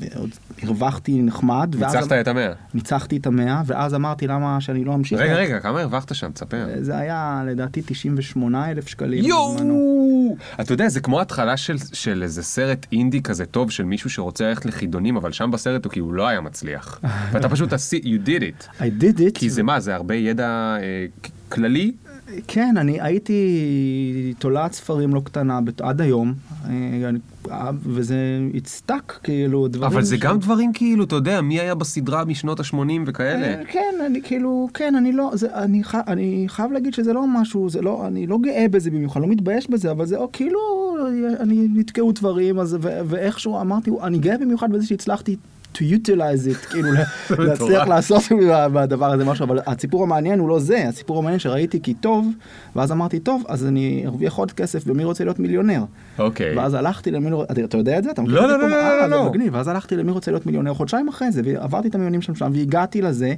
ועוד 0.01 0.29
הרווחתי 0.63 1.21
נחמד, 1.21 1.75
ניצחת 1.79 2.11
את 2.11 2.27
המאה. 2.27 2.51
ניצחתי 2.73 3.17
את 3.17 3.27
המאה, 3.27 3.61
ואז 3.65 3.93
אמרתי 3.95 4.27
למה 4.27 4.61
שאני 4.61 4.83
לא 4.83 4.95
אמשיך. 4.95 5.19
רגע, 5.19 5.35
רגע, 5.35 5.59
כמה 5.59 5.81
הרווחת 5.81 6.15
שם? 6.15 6.31
תספר. 6.31 6.67
זה 6.81 6.97
היה 6.97 7.43
לדעתי 7.47 7.81
98 7.85 8.71
אלף 8.71 8.87
שקלים. 8.87 9.23
יואו! 9.25 10.37
אתה 10.61 10.73
יודע, 10.73 10.89
זה 10.89 10.99
כמו 10.99 11.21
התחלה 11.21 11.57
של, 11.57 11.75
של 11.93 12.23
איזה 12.23 12.43
סרט 12.43 12.85
אינדי 12.91 13.21
כזה 13.21 13.45
טוב 13.45 13.71
של 13.71 13.83
מישהו 13.83 14.09
שרוצה 14.09 14.43
ללכת 14.43 14.65
לחידונים, 14.65 15.17
אבל 15.17 15.31
שם 15.31 15.51
בסרט 15.51 15.85
הוא 15.85 15.91
כאילו 15.91 16.13
לא 16.13 16.27
היה 16.27 16.41
מצליח. 16.41 16.99
ואתה 17.31 17.49
פשוט 17.49 17.73
עשי, 17.73 18.01
you 18.03 18.27
did 18.27 18.41
it. 18.41 18.79
I 18.79 19.01
did 19.01 19.19
it. 19.19 19.31
כי 19.33 19.49
זה 19.49 19.63
מה, 19.63 19.79
זה 19.79 19.95
הרבה 19.95 20.15
ידע 20.15 20.77
אה, 20.81 21.05
כללי? 21.49 21.91
כן, 22.47 22.77
אני 22.77 23.01
הייתי 23.01 24.33
תולעת 24.39 24.73
ספרים 24.73 25.13
לא 25.13 25.21
קטנה 25.25 25.59
עד 25.81 26.01
היום, 26.01 26.33
אה, 26.65 27.09
אה, 27.51 27.69
וזה 27.83 28.15
הצטק, 28.53 29.13
כאילו, 29.23 29.67
דברים... 29.67 29.91
אבל 29.91 30.03
זה 30.03 30.17
ש- 30.17 30.19
גם 30.19 30.39
דברים 30.39 30.73
כאילו, 30.73 31.03
אתה 31.03 31.15
יודע, 31.15 31.41
מי 31.41 31.59
היה 31.59 31.75
בסדרה 31.75 32.25
משנות 32.25 32.59
ה-80 32.59 32.75
וכאלה? 33.05 33.45
אה, 33.47 33.65
כן, 33.65 33.93
אני 34.05 34.21
כאילו, 34.21 34.69
כן, 34.73 34.95
אני 34.95 35.11
לא, 35.11 35.31
זה, 35.33 35.55
אני, 35.55 35.83
ח, 35.83 35.95
אני 35.95 36.43
חייב 36.47 36.71
להגיד 36.71 36.93
שזה 36.93 37.13
לא 37.13 37.27
משהו, 37.27 37.69
זה 37.69 37.81
לא, 37.81 38.07
אני 38.07 38.27
לא 38.27 38.37
גאה 38.41 38.65
בזה 38.71 38.91
במיוחד, 38.91 39.21
לא 39.21 39.27
מתבייש 39.27 39.69
בזה, 39.69 39.91
אבל 39.91 40.05
זה 40.05 40.17
או, 40.17 40.29
כאילו, 40.33 40.59
אני 41.39 41.67
נתקעו 41.75 42.11
דברים, 42.11 42.59
אז, 42.59 42.77
ו, 42.81 42.99
ואיכשהו 43.05 43.61
אמרתי, 43.61 43.91
אני 44.03 44.17
גאה 44.17 44.37
במיוחד 44.37 44.71
בזה 44.71 44.87
שהצלחתי 44.87 45.35
to 45.75 45.79
utilize 45.79 46.11
it, 46.51 46.71
כאילו, 46.71 46.89
לה- 46.93 47.03
להצליח. 47.45 47.87
לעשות 47.87 48.23
מה- 48.31 48.67
מהדבר 48.67 49.11
הזה 49.11 49.25
משהו, 49.25 49.45
אבל 49.45 49.59
הסיפור 49.67 50.03
המעניין 50.03 50.39
הוא 50.39 50.49
לא 50.49 50.59
זה, 50.59 50.87
הסיפור 50.87 51.17
המעניין 51.19 51.39
שראיתי 51.39 51.81
כי 51.81 51.93
טוב, 51.93 52.27
ואז 52.75 52.91
אמרתי, 52.91 53.19
טוב, 53.19 53.43
אז 53.47 53.65
אני 53.65 54.03
ארוויח 54.05 54.33
עוד 54.35 54.51
כסף, 54.51 54.83
ומי 54.87 55.03
רוצה 55.03 55.23
להיות 55.23 55.39
מיליונר? 55.39 55.83
אוקיי. 56.19 56.57
ואז 56.57 56.73
הלכתי 56.73 57.11
למי 57.11 57.31
רוצה, 57.31 57.53
אתה 57.63 57.77
יודע 57.77 57.97
את 57.97 58.03
זה? 58.03 58.11
אתה 58.11 58.21
מכיר 58.21 58.33
לא, 58.35 58.45
את 58.45 58.49
לא? 58.49 58.57
לא, 58.57 58.69
לא, 58.69 58.75
אה, 58.75 59.07
לא. 59.07 59.23
זה 59.23 59.29
מגניב, 59.29 59.53
ואז 59.53 59.67
הלכתי 59.67 59.95
למי 59.95 60.11
רוצה 60.11 60.31
להיות 60.31 60.45
מיליונר 60.45 60.73
חודשיים 60.73 61.07
אחרי 61.07 61.31
זה, 61.31 61.41
ועברתי 61.45 61.87
את 61.87 61.95
המיונים 61.95 62.21
שם 62.21 62.35
שם, 62.35 62.51
והגעתי 62.55 63.01
לזה, 63.01 63.33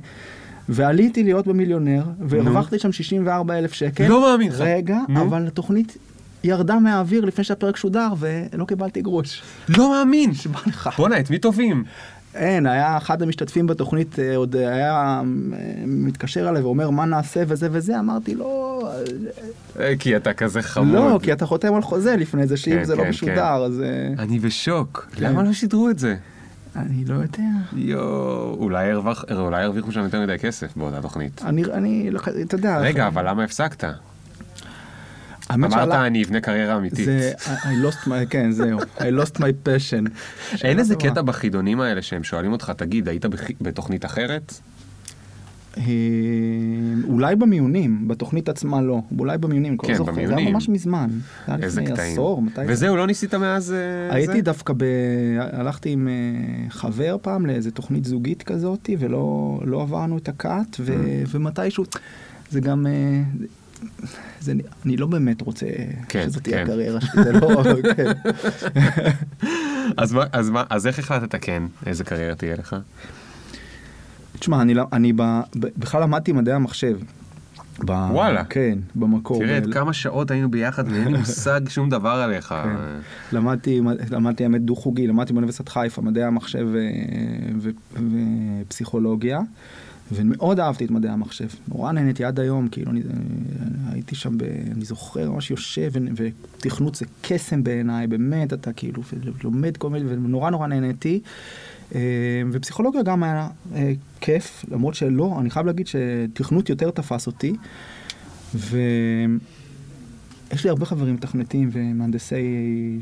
ועליתי 0.69 1.23
להיות 1.23 1.47
במיליונר, 1.47 2.03
והרווחתי 2.19 2.79
שם 2.79 2.91
64 2.91 3.57
אלף 3.57 3.73
שקל. 3.73 4.07
לא 4.07 4.21
מאמין 4.21 4.51
לך. 4.51 4.61
רגע. 4.61 4.97
אבל 5.21 5.47
התוכנית 5.47 5.97
ירדה 6.43 6.79
מהאוויר 6.79 7.25
לפני 7.25 7.43
שהפרק 7.43 7.75
שודר, 7.77 8.07
ולא 8.19 8.65
קיבלתי 8.65 9.01
גרוש. 9.01 9.41
לא 9.69 9.89
מאמין! 9.91 10.29
נשבע 10.29 10.59
לך. 10.67 10.89
בואנה, 10.97 11.19
את 11.19 11.29
מי 11.29 11.39
טובים? 11.39 11.83
אין, 12.35 12.65
היה 12.65 12.97
אחד 12.97 13.21
המשתתפים 13.21 13.67
בתוכנית, 13.67 14.19
אה, 14.19 14.35
עוד 14.35 14.55
היה 14.55 14.93
אה, 14.93 15.21
מתקשר 15.87 16.49
אליי 16.49 16.61
ואומר 16.61 16.89
מה 16.89 17.05
נעשה 17.05 17.43
וזה 17.47 17.67
וזה, 17.71 17.99
אמרתי 17.99 18.35
לא, 18.35 18.81
אה, 19.79 19.93
כי 19.99 20.17
אתה 20.17 20.33
כזה 20.33 20.61
חמוד. 20.61 20.95
לא, 20.95 21.19
כי 21.23 21.33
אתה 21.33 21.45
חותם 21.45 21.73
על 21.73 21.81
חוזה 21.81 22.15
לפני 22.15 22.47
זה, 22.47 22.57
שאם 22.57 22.73
כן, 22.77 22.83
זה 22.83 22.95
לא 22.95 23.03
כן, 23.03 23.09
משודר, 23.09 23.43
אז 23.65 23.81
אה, 23.81 24.23
אני 24.23 24.39
בשוק. 24.39 25.07
כן. 25.15 25.25
למה 25.25 25.43
לא 25.43 25.53
שידרו 25.53 25.89
את 25.89 25.99
זה? 25.99 26.15
אני 26.75 27.05
לא 27.05 27.13
יודע. 27.13 27.43
יואו, 27.73 28.53
אולי 28.59 28.91
הרווח- 28.91 29.25
אולי 29.31 29.63
הרוויחו 29.63 29.91
שם 29.91 30.03
יותר 30.03 30.21
מדי 30.21 30.37
כסף 30.39 30.77
באותה 30.77 31.01
תוכנית. 31.01 31.41
אני, 31.45 31.63
אני, 31.65 32.11
לא- 32.11 32.19
אתה 32.41 32.55
יודע, 32.55 32.77
רגע, 32.79 33.07
אבל 33.07 33.29
למה 33.29 33.43
הפסקת? 33.43 33.83
אמרת 35.53 35.91
אני 35.91 36.23
אבנה 36.23 36.41
קריירה 36.41 36.77
אמיתית. 36.77 37.05
זה, 37.05 37.31
I 37.39 37.85
lost 37.85 38.07
my, 38.07 38.25
כן, 38.29 38.51
זהו, 38.51 38.79
I 38.79 39.23
lost 39.23 39.37
my 39.37 39.67
passion. 39.67 40.09
אין 40.63 40.79
איזה 40.79 40.95
קטע 40.95 41.21
בחידונים 41.21 41.81
האלה 41.81 42.01
שהם 42.01 42.23
שואלים 42.23 42.51
אותך, 42.51 42.71
תגיד, 42.77 43.09
היית 43.09 43.25
בתוכנית 43.61 44.05
אחרת? 44.05 44.53
אה, 45.77 45.83
אולי 47.07 47.35
במיונים, 47.35 48.07
בתוכנית 48.07 48.49
עצמה 48.49 48.81
לא, 48.81 49.01
אולי 49.19 49.37
במיונים, 49.37 49.77
כן, 49.77 49.93
זוכר, 49.93 50.11
זה 50.11 50.17
במיונים. 50.17 50.37
היה 50.37 50.53
ממש 50.53 50.69
מזמן. 50.69 51.09
זה 51.47 51.53
היה 51.53 51.67
לפני 51.67 51.85
קטעים. 51.85 52.11
עשור, 52.11 52.41
מתי? 52.41 52.65
זה? 52.65 52.73
וזהו, 52.73 52.97
לא 52.97 53.07
ניסית 53.07 53.33
מאז 53.33 53.71
אה, 53.71 53.77
זה? 53.77 54.09
הייתי 54.11 54.41
דווקא 54.41 54.73
ב... 54.77 54.83
הלכתי 55.39 55.89
עם 55.89 56.07
אה, 56.07 56.69
חבר 56.69 57.17
פעם 57.21 57.45
לאיזה 57.45 57.71
תוכנית 57.71 58.05
זוגית 58.05 58.43
כזאת, 58.43 58.89
ולא 58.99 59.59
לא 59.65 59.81
עברנו 59.81 60.17
את 60.17 60.29
הקאט, 60.29 60.77
ו... 60.79 60.93
Mm. 60.93 61.27
ומתישהו, 61.31 61.83
זה 62.49 62.59
גם... 62.59 62.85
אה, 63.83 64.07
זה, 64.39 64.53
אני 64.85 64.97
לא 64.97 65.07
באמת 65.07 65.41
רוצה 65.41 65.65
כן, 66.09 66.23
שזאת 66.29 66.43
תהיה 66.43 66.57
כן. 66.57 66.63
הקריירה 66.63 67.01
שלי, 67.01 67.23
זה 67.23 67.31
לא... 67.33 67.63
כן. 67.95 68.11
אז 69.97 70.13
מה- 70.13 70.23
אז 70.31 70.49
מה- 70.49 70.63
אז 70.69 70.87
איך 70.87 70.99
החלטת 70.99 71.35
כן? 71.41 71.63
איזה 71.85 72.03
קריירה 72.03 72.35
תהיה 72.35 72.55
לך? 72.55 72.75
תשמע, 74.39 74.61
אני, 74.61 74.73
אני 74.93 75.13
ב, 75.13 75.21
ב, 75.21 75.67
בכלל 75.77 76.01
למדתי 76.01 76.31
מדעי 76.31 76.53
המחשב. 76.53 76.97
ב, 77.85 77.89
וואלה. 77.89 78.43
כן, 78.43 78.79
במקור. 78.95 79.39
תראה 79.39 79.61
ב- 79.61 79.73
כמה 79.73 79.93
שעות 79.93 80.31
היינו 80.31 80.51
ביחד 80.51 80.83
ואין 80.91 81.07
לי 81.07 81.17
מושג 81.19 81.61
שום 81.69 81.89
דבר 81.89 82.09
עליך. 82.09 82.47
כן. 82.63 82.69
למדתי, 83.37 83.81
למדתי 84.11 84.43
האמת 84.43 84.61
דו-חוגי, 84.61 85.07
למדתי 85.07 85.33
באוניברסיטת 85.33 85.69
חיפה, 85.69 86.01
מדעי 86.01 86.23
המחשב 86.23 86.67
ו, 86.71 86.77
ו, 87.61 87.69
ופסיכולוגיה, 88.67 89.39
ומאוד 90.13 90.59
אהבתי 90.59 90.85
את 90.85 90.91
מדעי 90.91 91.11
המחשב. 91.11 91.47
נורא 91.67 91.91
נהניתי 91.91 92.25
עד 92.25 92.39
היום, 92.39 92.67
כאילו, 92.67 92.91
אני, 92.91 93.01
הייתי 93.91 94.15
שם, 94.15 94.37
ב, 94.37 94.43
אני 94.71 94.85
זוכר, 94.85 95.31
ממש 95.31 95.51
יושב, 95.51 95.91
ותכנות 96.15 96.95
זה 96.95 97.05
קסם 97.21 97.63
בעיניי, 97.63 98.07
באמת, 98.07 98.53
אתה 98.53 98.73
כאילו 98.73 99.03
לומד 99.43 99.77
כל 99.77 99.89
מיני, 99.89 100.05
ונורא 100.09 100.49
נורא 100.49 100.67
נהניתי. 100.67 101.21
אה, 101.95 102.41
ופסיכולוגיה 102.51 103.03
גם 103.03 103.23
היה 103.23 103.49
אה, 103.75 103.93
כיף, 104.21 104.65
למרות 104.71 104.95
שלא, 104.95 105.37
אני 105.39 105.49
חייב 105.49 105.65
להגיד 105.65 105.87
שתכנות 105.87 106.69
יותר 106.69 106.91
תפס 106.91 107.27
אותי. 107.27 107.53
ו... 108.55 108.77
יש 110.53 110.63
לי 110.63 110.69
הרבה 110.69 110.85
חברים 110.85 111.13
מתכנתים 111.13 111.69
ומהנדסי... 111.71 112.99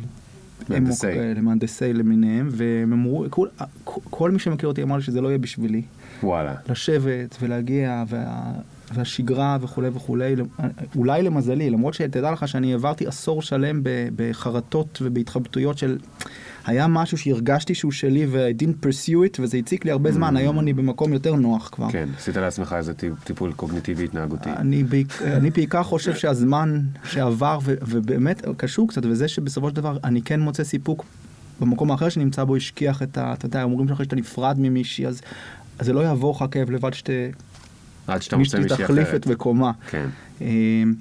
מהנדסי. 0.69 1.07
אמוק 1.07 1.17
כאלה, 1.17 1.41
מהנדסי 1.41 1.93
למיניהם, 1.93 2.47
והם 2.51 2.93
אמרו, 2.93 3.25
כל, 3.29 3.47
כל 3.83 4.31
מי 4.31 4.39
שמכיר 4.39 4.69
אותי 4.69 4.83
אמר 4.83 4.95
לי 4.95 5.01
שזה 5.01 5.21
לא 5.21 5.27
יהיה 5.27 5.37
בשבילי. 5.37 5.81
וואלה. 6.23 6.53
לשבת 6.69 7.37
ולהגיע, 7.41 8.03
וה, 8.07 8.51
והשגרה 8.93 9.57
וכולי 9.61 9.87
וכולי, 9.93 10.35
אולי 10.95 11.21
למזלי, 11.23 11.69
למרות 11.69 11.93
שתדע 11.93 12.31
לך 12.31 12.47
שאני 12.47 12.71
העברתי 12.71 13.07
עשור 13.07 13.41
שלם 13.41 13.81
בחרטות 14.15 14.99
ובהתחבטויות 15.01 15.77
של... 15.77 15.97
היה 16.65 16.87
משהו 16.87 17.17
שהרגשתי 17.17 17.75
שהוא 17.75 17.91
שלי 17.91 18.25
ו- 18.29 18.47
I 18.57 18.61
didn't 18.61 18.85
pursue 18.85 19.09
it 19.37 19.41
וזה 19.41 19.57
הציק 19.57 19.85
לי 19.85 19.91
הרבה 19.91 20.11
זמן, 20.11 20.37
היום 20.37 20.59
אני 20.59 20.73
במקום 20.73 21.13
יותר 21.13 21.35
נוח 21.35 21.69
כבר. 21.71 21.91
כן, 21.91 22.09
עשית 22.17 22.37
לעצמך 22.37 22.75
איזה 22.77 22.93
טיפ- 22.93 23.23
טיפול 23.23 23.53
קוגניטיבי 23.53 24.03
התנהגותי. 24.03 24.49
אני, 24.49 24.83
בעיק- 24.83 25.21
אני 25.21 25.49
בעיקר 25.49 25.83
חושב 25.83 26.15
שהזמן 26.15 26.81
שעבר, 27.03 27.59
ובאמת 27.65 28.45
קשור 28.57 28.87
קצת, 28.87 29.05
וזה 29.05 29.27
שבסופו 29.27 29.69
של 29.69 29.75
דבר 29.75 29.97
אני 30.03 30.21
כן 30.21 30.39
מוצא 30.39 30.63
סיפוק 30.63 31.05
במקום 31.61 31.91
האחר 31.91 32.09
שנמצא 32.09 32.43
בו, 32.43 32.55
השכיח 32.55 33.01
את 33.03 33.17
ה... 33.17 33.33
אתה 33.33 33.45
יודע, 33.45 33.63
אומרים 33.63 33.87
שאחרי 33.87 34.05
שאתה 34.05 34.15
נפרד 34.15 34.55
ממישהי, 34.59 35.07
אז, 35.07 35.21
אז 35.79 35.85
זה 35.85 35.93
לא 35.93 35.99
יעבור 35.99 36.35
לך 36.35 36.45
כאב 36.51 36.71
לבד 36.71 36.93
שת... 36.93 37.09
עד 38.07 38.21
שאתה 38.21 38.37
מוצא 38.37 38.59
מישהי 38.59 38.85
אחרת. 38.85 39.15
את 39.15 39.27
מקומה. 39.27 39.71
כן. 39.89 40.07
אמ, 40.41 40.93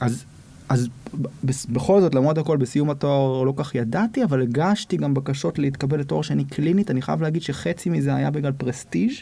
אז, 0.00 0.24
אז 0.68 0.88
ב- 1.20 1.50
בכל 1.68 2.00
זאת, 2.00 2.14
למרות 2.14 2.38
הכל, 2.38 2.56
בסיום 2.56 2.90
התואר 2.90 3.42
לא 3.42 3.52
כך 3.56 3.74
ידעתי, 3.74 4.24
אבל 4.24 4.42
הגשתי 4.42 4.96
גם 4.96 5.14
בקשות 5.14 5.58
להתקבל 5.58 6.00
לתואר 6.00 6.22
שני 6.22 6.44
קלינית. 6.44 6.90
אני 6.90 7.02
חייב 7.02 7.22
להגיד 7.22 7.42
שחצי 7.42 7.90
מזה 7.90 8.14
היה 8.14 8.30
בגלל 8.30 8.52
פרסטיג'. 8.52 9.12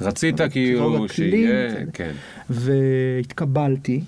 רצית 0.00 0.40
כאילו 0.50 1.08
שיהיה, 1.08 1.86
כן. 1.92 2.12
והתקבלתי, 2.50 4.00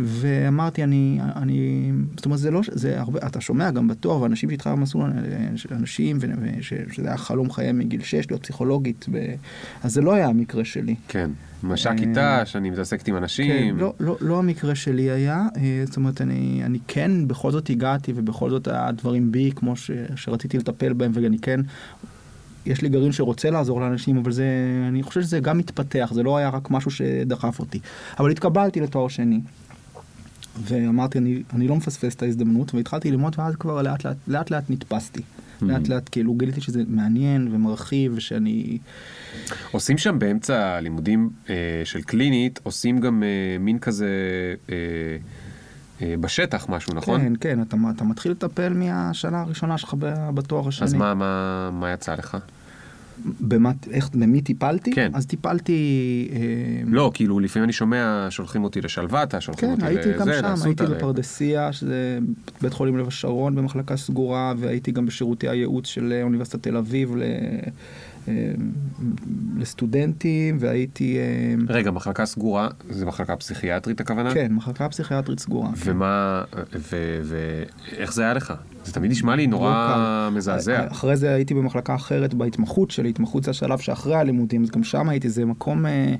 ואמרתי, 0.00 0.84
אני, 0.84 1.18
אני, 1.36 1.90
זאת 2.16 2.24
אומרת, 2.24 2.38
זה 2.38 2.50
לא, 2.50 2.60
זה 2.66 3.00
הרבה, 3.00 3.18
אתה 3.26 3.40
שומע 3.40 3.70
גם 3.70 3.88
בתואר, 3.88 4.22
ואנשים 4.22 4.48
שאיתך 4.48 4.66
במסלול, 4.66 5.12
אנשים, 5.72 6.18
ו, 6.20 6.26
ש, 6.60 6.74
שזה 6.92 7.08
היה 7.08 7.16
חלום 7.16 7.50
חייהם 7.50 7.78
מגיל 7.78 8.02
6, 8.02 8.30
להיות 8.30 8.42
פסיכולוגית, 8.42 9.06
ו, 9.12 9.18
אז 9.82 9.92
זה 9.94 10.00
לא 10.00 10.14
היה 10.14 10.26
המקרה 10.26 10.64
שלי. 10.64 10.94
כן, 11.08 11.30
מש"ק 11.62 11.92
כיתה, 11.96 12.46
שאני 12.46 12.70
מתעסקת 12.70 13.08
עם 13.08 13.16
אנשים. 13.16 13.74
כן, 13.74 13.80
לא, 13.80 13.94
לא, 14.00 14.16
לא 14.20 14.38
המקרה 14.38 14.74
שלי 14.74 15.10
היה, 15.10 15.46
אה, 15.56 15.82
זאת 15.86 15.96
אומרת, 15.96 16.20
אני, 16.20 16.60
אני 16.64 16.78
כן 16.88 17.28
בכל 17.28 17.50
זאת 17.50 17.70
הגעתי, 17.70 18.12
ובכל 18.16 18.50
זאת 18.50 18.68
הדברים 18.70 19.32
בי, 19.32 19.50
כמו 19.56 19.76
ש, 19.76 19.90
שרציתי 20.16 20.58
לטפל 20.58 20.92
בהם, 20.92 21.10
ואני 21.14 21.38
כן 21.38 21.60
יש 22.66 22.82
לי 22.82 22.88
גרעין 22.88 23.12
שרוצה 23.12 23.50
לעזור 23.50 23.80
לאנשים, 23.80 24.16
אבל 24.16 24.32
זה, 24.32 24.46
אני 24.88 25.02
חושב 25.02 25.22
שזה 25.22 25.40
גם 25.40 25.58
מתפתח, 25.58 26.10
זה 26.14 26.22
לא 26.22 26.36
היה 26.36 26.48
רק 26.48 26.70
משהו 26.70 26.90
שדחף 26.90 27.60
אותי. 27.60 27.78
אבל 28.18 28.30
התקבלתי 28.30 28.80
לתואר 28.80 29.08
שני, 29.08 29.40
ואמרתי, 30.62 31.18
אני, 31.18 31.42
אני 31.54 31.68
לא 31.68 31.76
מפספס 31.76 32.14
את 32.14 32.22
ההזדמנות, 32.22 32.74
והתחלתי 32.74 33.10
ללמוד, 33.10 33.34
ואז 33.38 33.56
כבר 33.56 33.82
לאט 33.82 34.04
לאט, 34.04 34.16
לאט, 34.28 34.50
לאט 34.50 34.64
נתפסתי. 34.70 35.20
Mm-hmm. 35.20 35.64
לאט 35.64 35.88
לאט 35.88 36.08
כאילו 36.12 36.34
גיליתי 36.34 36.60
שזה 36.60 36.82
מעניין 36.88 37.48
ומרחיב 37.52 38.12
ושאני... 38.16 38.78
עושים 39.70 39.98
שם 39.98 40.18
באמצע 40.18 40.76
הלימודים 40.76 41.30
אה, 41.50 41.54
של 41.84 42.02
קלינית, 42.02 42.60
עושים 42.62 43.00
גם 43.00 43.22
אה, 43.22 43.58
מין 43.60 43.78
כזה 43.78 44.08
אה, 44.70 44.74
אה, 46.02 46.14
בשטח 46.20 46.66
משהו, 46.68 46.94
נכון? 46.94 47.20
כן, 47.20 47.32
כן, 47.40 47.62
אתה, 47.62 47.76
אתה 47.96 48.04
מתחיל 48.04 48.32
לטפל 48.32 48.72
מהשנה 48.72 49.40
הראשונה 49.40 49.78
שלך 49.78 49.94
בתואר 50.34 50.68
השני. 50.68 50.86
אז 50.86 50.94
מה, 50.94 51.14
מה, 51.14 51.70
מה 51.72 51.92
יצא 51.92 52.14
לך? 52.14 52.36
במה, 53.40 53.72
איך, 53.90 54.10
במי 54.14 54.40
טיפלתי? 54.40 54.92
כן. 54.92 55.10
אז 55.14 55.26
טיפלתי... 55.26 56.28
אה, 56.32 56.38
לא, 56.86 57.10
כאילו 57.14 57.40
לפעמים 57.40 57.64
אני 57.64 57.72
שומע, 57.72 58.26
שולחים 58.30 58.64
אותי 58.64 58.80
לשלוותה, 58.80 59.40
שולחים 59.40 59.68
כן, 59.68 59.74
אותי 59.74 59.86
הייתי 59.86 60.08
לזה, 60.08 60.18
גם 60.18 60.56
שם, 60.56 60.66
הייתי 60.66 60.86
בפרדסיה, 60.86 61.72
שזה 61.72 62.18
בית 62.62 62.72
חולים 62.72 62.98
לב 62.98 63.08
השרון 63.08 63.54
במחלקה 63.54 63.96
סגורה, 63.96 64.54
והייתי 64.58 64.92
גם 64.92 65.06
בשירותי 65.06 65.48
הייעוץ 65.48 65.86
של 65.86 66.20
אוניברסיטת 66.22 66.62
תל 66.62 66.76
אביב 66.76 67.16
ל... 67.16 67.22
אה, 67.22 67.68
לסטודנטים, 69.56 70.56
והייתי... 70.60 71.18
אה, 71.18 71.54
רגע, 71.68 71.90
מחלקה 71.90 72.26
סגורה, 72.26 72.68
זה 72.90 73.06
מחלקה 73.06 73.36
פסיכיאטרית 73.36 74.00
הכוונה? 74.00 74.34
כן, 74.34 74.52
מחלקה 74.52 74.88
פסיכיאטרית 74.88 75.40
סגורה. 75.40 75.70
ומה, 75.84 76.44
ואיך 77.22 78.12
זה 78.12 78.22
היה 78.22 78.34
לך? 78.34 78.54
זה 78.84 78.92
תמיד 78.92 79.10
נשמע 79.10 79.36
לי 79.36 79.44
לא 79.44 79.50
נורא 79.50 79.72
קל. 79.72 80.36
מזעזע. 80.36 80.86
אחרי 80.90 81.16
זה 81.16 81.34
הייתי 81.34 81.54
במחלקה 81.54 81.94
אחרת 81.94 82.34
בהתמחות 82.34 82.90
שלי, 82.90 83.08
התמחות 83.08 83.44
זה 83.44 83.50
השלב 83.50 83.78
שאחרי 83.78 84.14
הלימודים, 84.14 84.62
אז 84.62 84.70
גם 84.70 84.84
שם 84.84 85.08
הייתי, 85.08 85.30
זה 85.30 85.44
מקום 85.44 85.86
אה, 85.86 86.14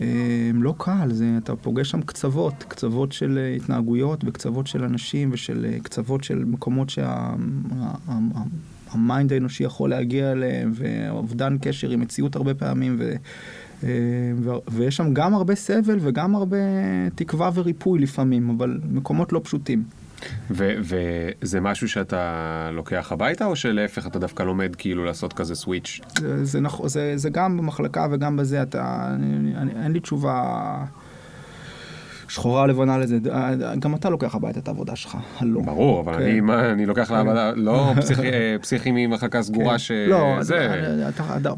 אה, 0.00 0.50
לא 0.54 0.74
קל, 0.78 1.08
זה, 1.10 1.34
אתה 1.38 1.56
פוגש 1.56 1.90
שם 1.90 2.02
קצוות, 2.02 2.64
קצוות 2.68 3.12
של 3.12 3.38
אה, 3.38 3.56
התנהגויות 3.56 4.24
וקצוות 4.26 4.66
של 4.66 4.84
אנשים 4.84 5.30
ושל 5.32 5.66
אה, 5.68 5.78
קצוות 5.82 6.24
של 6.24 6.44
מקומות 6.44 6.90
שה 8.92 9.09
mind 9.09 9.32
האנושי 9.32 9.64
יכול 9.64 9.90
להגיע 9.90 10.32
אליהם, 10.32 10.72
ואובדן 10.74 11.56
קשר 11.60 11.90
עם 11.90 12.00
מציאות 12.00 12.36
הרבה 12.36 12.54
פעמים, 12.54 12.96
ו... 12.98 13.12
אה, 13.84 13.88
ו- 14.36 14.70
ויש 14.70 14.96
שם 14.96 15.14
גם 15.14 15.34
הרבה 15.34 15.54
סבל 15.54 15.98
וגם 16.00 16.34
הרבה 16.34 16.56
תקווה 17.14 17.50
וריפוי 17.54 17.98
לפעמים, 17.98 18.50
אבל 18.50 18.80
מקומות 18.90 19.32
לא 19.32 19.40
פשוטים. 19.44 19.84
ו- 20.50 20.74
וזה 20.80 21.60
משהו 21.60 21.88
שאתה 21.88 22.70
לוקח 22.72 23.12
הביתה, 23.12 23.46
או 23.46 23.56
שלהפך 23.56 24.06
אתה 24.06 24.18
דווקא 24.18 24.42
לומד 24.42 24.76
כאילו 24.76 25.04
לעשות 25.04 25.32
כזה 25.32 25.54
סוויץ'? 25.54 26.00
זה, 26.18 26.44
זה, 26.44 26.60
נכון, 26.60 26.88
זה, 26.88 27.12
זה 27.16 27.30
גם 27.30 27.56
במחלקה 27.56 28.06
וגם 28.10 28.36
בזה, 28.36 28.62
אתה, 28.62 29.10
אני, 29.14 29.56
אני, 29.56 29.70
אין 29.84 29.92
לי 29.92 30.00
תשובה 30.00 30.84
שחורה 32.28 32.66
לבנה 32.66 32.98
לזה, 32.98 33.18
גם 33.78 33.94
אתה 33.94 34.10
לוקח 34.10 34.34
הביתה 34.34 34.60
את 34.60 34.68
העבודה 34.68 34.96
שלך, 34.96 35.16
הלא. 35.38 35.60
ברור, 35.60 36.00
אבל 36.00 36.14
כן. 36.14 36.22
אני, 36.22 36.40
מה, 36.40 36.72
אני 36.72 36.86
לוקח 36.86 37.10
לעבודה, 37.10 37.52
לא 37.56 37.92
אה, 38.24 38.56
פסיכי 38.60 38.90
ממחלקה 38.92 39.42
סגורה 39.42 39.72
כן. 39.72 39.78
ש... 39.78 39.90
לא, 39.90 40.36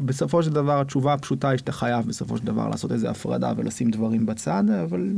בסופו 0.05 0.43
של 0.43 0.51
דבר 0.51 0.81
התשובה 0.81 1.13
הפשוטה 1.13 1.49
היא 1.49 1.57
שאתה 1.57 1.71
חייב 1.71 2.07
בסופו 2.07 2.37
של 2.37 2.45
דבר 2.45 2.69
לעשות 2.69 2.91
איזה 2.91 3.09
הפרדה 3.09 3.53
ולשים 3.57 3.89
דברים 3.89 4.25
בצד, 4.25 4.63
אבל 4.83 5.09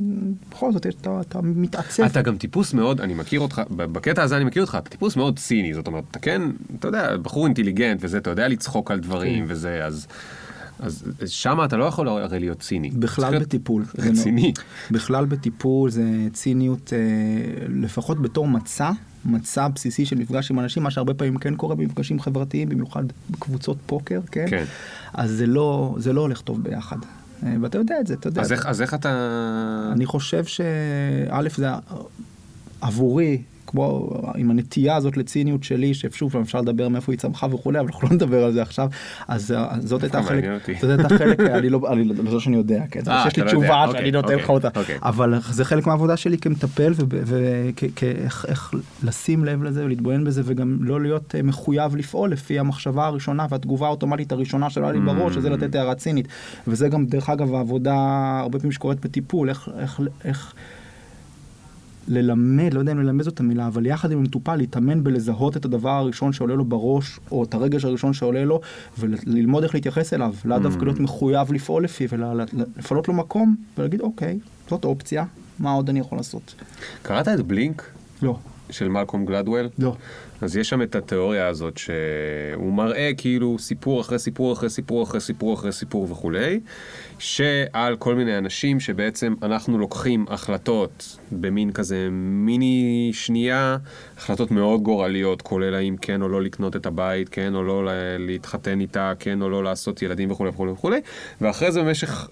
בכל 0.51 0.72
זאת 0.72 0.88
אתה, 0.88 1.22
אתה 1.22 1.39
מתעצב. 1.41 2.03
אתה 2.03 2.22
גם 2.22 2.38
טיפוס 2.38 2.74
מאוד, 2.74 3.01
אני 3.01 3.13
מכיר 3.13 3.39
אותך, 3.39 3.62
בקטע 3.69 4.24
הזה 4.24 4.38
אני 4.38 4.43
מכיר 4.43 4.63
אותך, 4.63 4.77
אתה 4.81 4.89
טיפוס 4.89 5.15
מאוד 5.15 5.39
ציני, 5.39 5.74
זאת 5.74 5.88
אומרת, 5.88 6.03
אתה 6.12 6.19
כן, 6.19 6.41
אתה 6.79 6.88
יודע, 6.88 7.17
בחור 7.17 7.45
אינטליגנט 7.45 8.00
וזה, 8.01 8.17
אתה 8.17 8.29
יודע 8.29 8.48
לצחוק 8.48 8.91
על 8.91 9.00
דברים 9.00 9.45
וזה, 9.48 9.86
אז... 9.86 10.07
אז 10.83 11.03
שם 11.25 11.57
אתה 11.65 11.77
לא 11.77 11.85
יכול 11.85 12.07
הרי 12.07 12.39
להיות 12.39 12.59
ציני. 12.59 12.89
בכלל 12.89 13.39
בטיפול. 13.39 13.85
רציני. 13.97 14.53
לא- 14.57 14.63
בכלל 14.97 15.25
בטיפול 15.25 15.89
זה 15.89 16.03
ציניות, 16.33 16.93
אה, 16.93 16.99
לפחות 17.69 18.21
בתור 18.21 18.47
מצע, 18.47 18.91
מצע 19.25 19.67
בסיסי 19.67 20.05
של 20.05 20.15
מפגש 20.17 20.51
עם 20.51 20.59
אנשים, 20.59 20.83
מה 20.83 20.91
שהרבה 20.91 21.13
פעמים 21.13 21.37
כן 21.37 21.55
קורה 21.55 21.75
במפגשים 21.75 22.19
חברתיים, 22.19 22.69
במיוחד 22.69 23.03
בקבוצות 23.29 23.77
פוקר, 23.85 24.19
כן? 24.31 24.45
כן. 24.49 24.63
אז 25.13 25.31
זה 25.31 25.45
לא, 25.47 25.95
זה 25.99 26.13
לא 26.13 26.21
הולך 26.21 26.41
טוב 26.41 26.63
ביחד. 26.63 26.97
אה, 27.45 27.55
ואתה 27.62 27.77
יודע 27.77 27.95
את 27.99 28.08
זה, 28.08 28.13
אתה 28.13 28.27
יודע. 28.27 28.41
אז 28.41 28.51
איך- 28.51 28.65
אז 28.65 28.81
איך 28.81 28.93
אתה... 28.93 29.89
אני 29.91 30.05
חושב 30.05 30.45
שא' 30.45 31.41
זה 31.58 31.67
עבורי, 32.81 33.41
כמו 33.73 34.09
עם 34.36 34.51
הנטייה 34.51 34.95
הזאת 34.95 35.17
לציניות 35.17 35.63
שלי, 35.63 35.93
ששוב 35.93 36.38
אפשר 36.38 36.62
לדבר 36.62 36.89
מאיפה 36.89 37.12
היא 37.12 37.19
צמחה 37.19 37.47
וכולי, 37.51 37.79
אבל 37.79 37.88
אנחנו 37.88 38.07
לא 38.07 38.15
נדבר 38.15 38.43
על 38.43 38.51
זה 38.51 38.62
עכשיו, 38.62 38.89
אז 39.27 39.51
אה, 39.51 39.75
זאת 39.79 40.03
הייתה 40.03 40.23
חלק. 40.23 40.43
זאת 40.81 40.89
הייתה 40.89 41.17
חלק, 41.17 41.39
אני 41.39 41.69
לא, 41.69 41.79
אני 41.91 42.03
לא 42.03 42.15
לא 42.23 42.39
שאני 42.39 42.55
יודע, 42.55 42.83
כן, 42.91 42.99
אה, 43.07 43.23
שיש 43.23 43.33
אתה 43.33 43.41
לי 43.41 43.45
לא 43.45 43.51
תשובה 43.51 43.65
יודע, 43.65 43.86
שאני 43.86 43.97
אוקיי, 43.97 44.12
נותן 44.12 44.36
לך 44.36 44.49
אוקיי, 44.49 44.55
אותה, 44.55 44.79
אוקיי. 44.79 44.97
אבל 45.03 45.39
זה 45.49 45.65
חלק 45.65 45.88
מהעבודה 45.88 46.17
שלי 46.17 46.38
כמטפל, 46.38 46.93
ואיך 46.97 48.45
איך 48.47 48.73
לשים 49.03 49.45
לב 49.45 49.63
לזה 49.63 49.86
ולהתבונן 49.86 50.23
בזה, 50.23 50.41
וגם 50.45 50.77
לא 50.81 51.01
להיות 51.01 51.36
אה, 51.36 51.41
מחויב 51.41 51.95
לפעול 51.95 52.31
לפי 52.31 52.59
המחשבה 52.59 53.05
הראשונה 53.05 53.45
והתגובה 53.49 53.88
האוטומטית 53.88 54.31
הראשונה 54.31 54.69
שלא 54.69 54.83
היה 54.83 54.93
לי 54.93 54.99
בראש, 54.99 55.33
שזה 55.33 55.49
לתת 55.49 55.75
הערה 55.75 55.95
צינית, 55.95 56.27
וזה 56.67 56.89
גם 56.89 57.05
דרך 57.05 57.29
אגב 57.29 57.53
העבודה 57.53 57.95
הרבה 58.41 58.59
פעמים 58.59 58.71
שקורית 58.71 59.05
בטיפול, 59.05 59.49
איך 60.23 60.53
ללמד, 62.07 62.73
לא 62.73 62.79
יודע 62.79 62.91
אם 62.91 62.99
ללמד 62.99 63.23
זאת 63.23 63.39
המילה, 63.39 63.67
אבל 63.67 63.85
יחד 63.85 64.11
עם 64.11 64.17
המטופל 64.17 64.55
להתאמן 64.55 65.03
בלזהות 65.03 65.57
את 65.57 65.65
הדבר 65.65 65.89
הראשון 65.89 66.33
שעולה 66.33 66.55
לו 66.55 66.65
בראש, 66.65 67.19
או 67.31 67.43
את 67.43 67.53
הרגש 67.53 67.85
הראשון 67.85 68.13
שעולה 68.13 68.45
לו, 68.45 68.61
וללמוד 68.99 69.63
איך 69.63 69.73
להתייחס 69.75 70.13
אליו, 70.13 70.33
לאו 70.45 70.59
דווקא 70.59 70.85
להיות 70.85 70.99
מחויב 70.99 71.53
לפעול 71.53 71.83
לפיו, 71.83 72.09
אלא 72.13 72.27
לפנות 72.77 73.07
לו 73.07 73.13
מקום 73.13 73.55
ולהגיד, 73.77 74.01
אוקיי, 74.01 74.39
זאת 74.69 74.85
אופציה, 74.85 75.25
מה 75.59 75.71
עוד 75.71 75.89
אני 75.89 75.99
יכול 75.99 76.17
לעשות? 76.17 76.55
קראת 77.01 77.27
את 77.27 77.41
בלינק 77.41 77.83
לא, 78.21 78.37
של 78.69 78.87
מלקום 78.87 79.25
גלדוול? 79.25 79.69
לא. 79.79 79.95
אז 80.41 80.57
יש 80.57 80.69
שם 80.69 80.81
את 80.81 80.95
התיאוריה 80.95 81.47
הזאת 81.47 81.77
שהוא 81.77 82.73
מראה 82.73 83.11
כאילו 83.17 83.59
סיפור 83.59 84.01
אחרי 84.01 84.19
סיפור 84.19 84.53
אחרי 84.53 84.69
סיפור 84.69 85.03
אחרי 85.03 85.19
סיפור 85.19 85.53
אחרי 85.53 85.71
סיפור 85.71 86.07
וכולי, 86.11 86.59
שעל 87.23 87.95
כל 87.95 88.15
מיני 88.15 88.38
אנשים 88.38 88.79
שבעצם 88.79 89.33
אנחנו 89.43 89.77
לוקחים 89.77 90.25
החלטות 90.29 91.17
במין 91.31 91.71
כזה 91.71 92.07
מיני 92.12 93.09
שנייה, 93.13 93.77
החלטות 94.17 94.51
מאוד 94.51 94.81
גורליות, 94.81 95.41
כולל 95.41 95.75
האם 95.75 95.95
כן 96.01 96.21
או 96.21 96.29
לא 96.29 96.41
לקנות 96.41 96.75
את 96.75 96.86
הבית, 96.86 97.29
כן 97.29 97.55
או 97.55 97.63
לא 97.63 97.86
לה- 97.86 98.17
להתחתן 98.17 98.79
איתה, 98.79 99.13
כן 99.19 99.41
או 99.41 99.49
לא 99.49 99.63
לעשות 99.63 100.01
ילדים 100.01 100.31
וכולי 100.31 100.49
וכולי 100.49 100.71
וכולי, 100.71 100.99
ואחרי 101.41 101.71
זה 101.71 101.81
במשך 101.81 102.27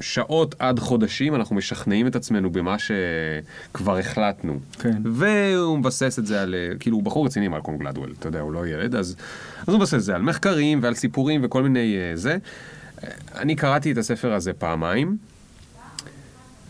שעות 0.00 0.54
עד 0.58 0.78
חודשים 0.78 1.34
אנחנו 1.34 1.56
משכנעים 1.56 2.06
את 2.06 2.16
עצמנו 2.16 2.50
במה 2.52 2.76
שכבר 2.78 3.98
החלטנו. 3.98 4.58
כן. 4.78 5.02
והוא 5.04 5.78
מבסס 5.78 6.18
את 6.18 6.26
זה 6.26 6.42
על, 6.42 6.54
כאילו 6.80 6.96
הוא 6.96 7.04
בחור 7.04 7.26
רציני 7.26 7.48
מלקום 7.48 7.78
גלדוול, 7.78 8.14
אתה 8.18 8.28
יודע, 8.28 8.40
הוא 8.40 8.52
לא 8.52 8.66
ילד, 8.66 8.94
אז, 8.94 9.16
אז 9.60 9.68
הוא 9.68 9.76
מבסס 9.78 9.94
את 9.94 10.02
זה 10.02 10.14
על 10.14 10.22
מחקרים 10.22 10.78
ועל 10.82 10.94
סיפורים 10.94 11.40
וכל 11.44 11.62
מיני 11.62 11.96
אה, 11.96 12.16
זה. 12.16 12.36
אני 13.34 13.56
קראתי 13.56 13.92
את 13.92 13.98
הספר 13.98 14.32
הזה 14.32 14.52
פעמיים, 14.52 15.16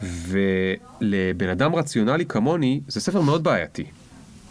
ולבן 0.02 1.48
אדם 1.48 1.74
רציונלי 1.74 2.26
כמוני, 2.26 2.80
זה 2.88 3.00
ספר 3.00 3.20
מאוד 3.20 3.44
בעייתי. 3.44 3.84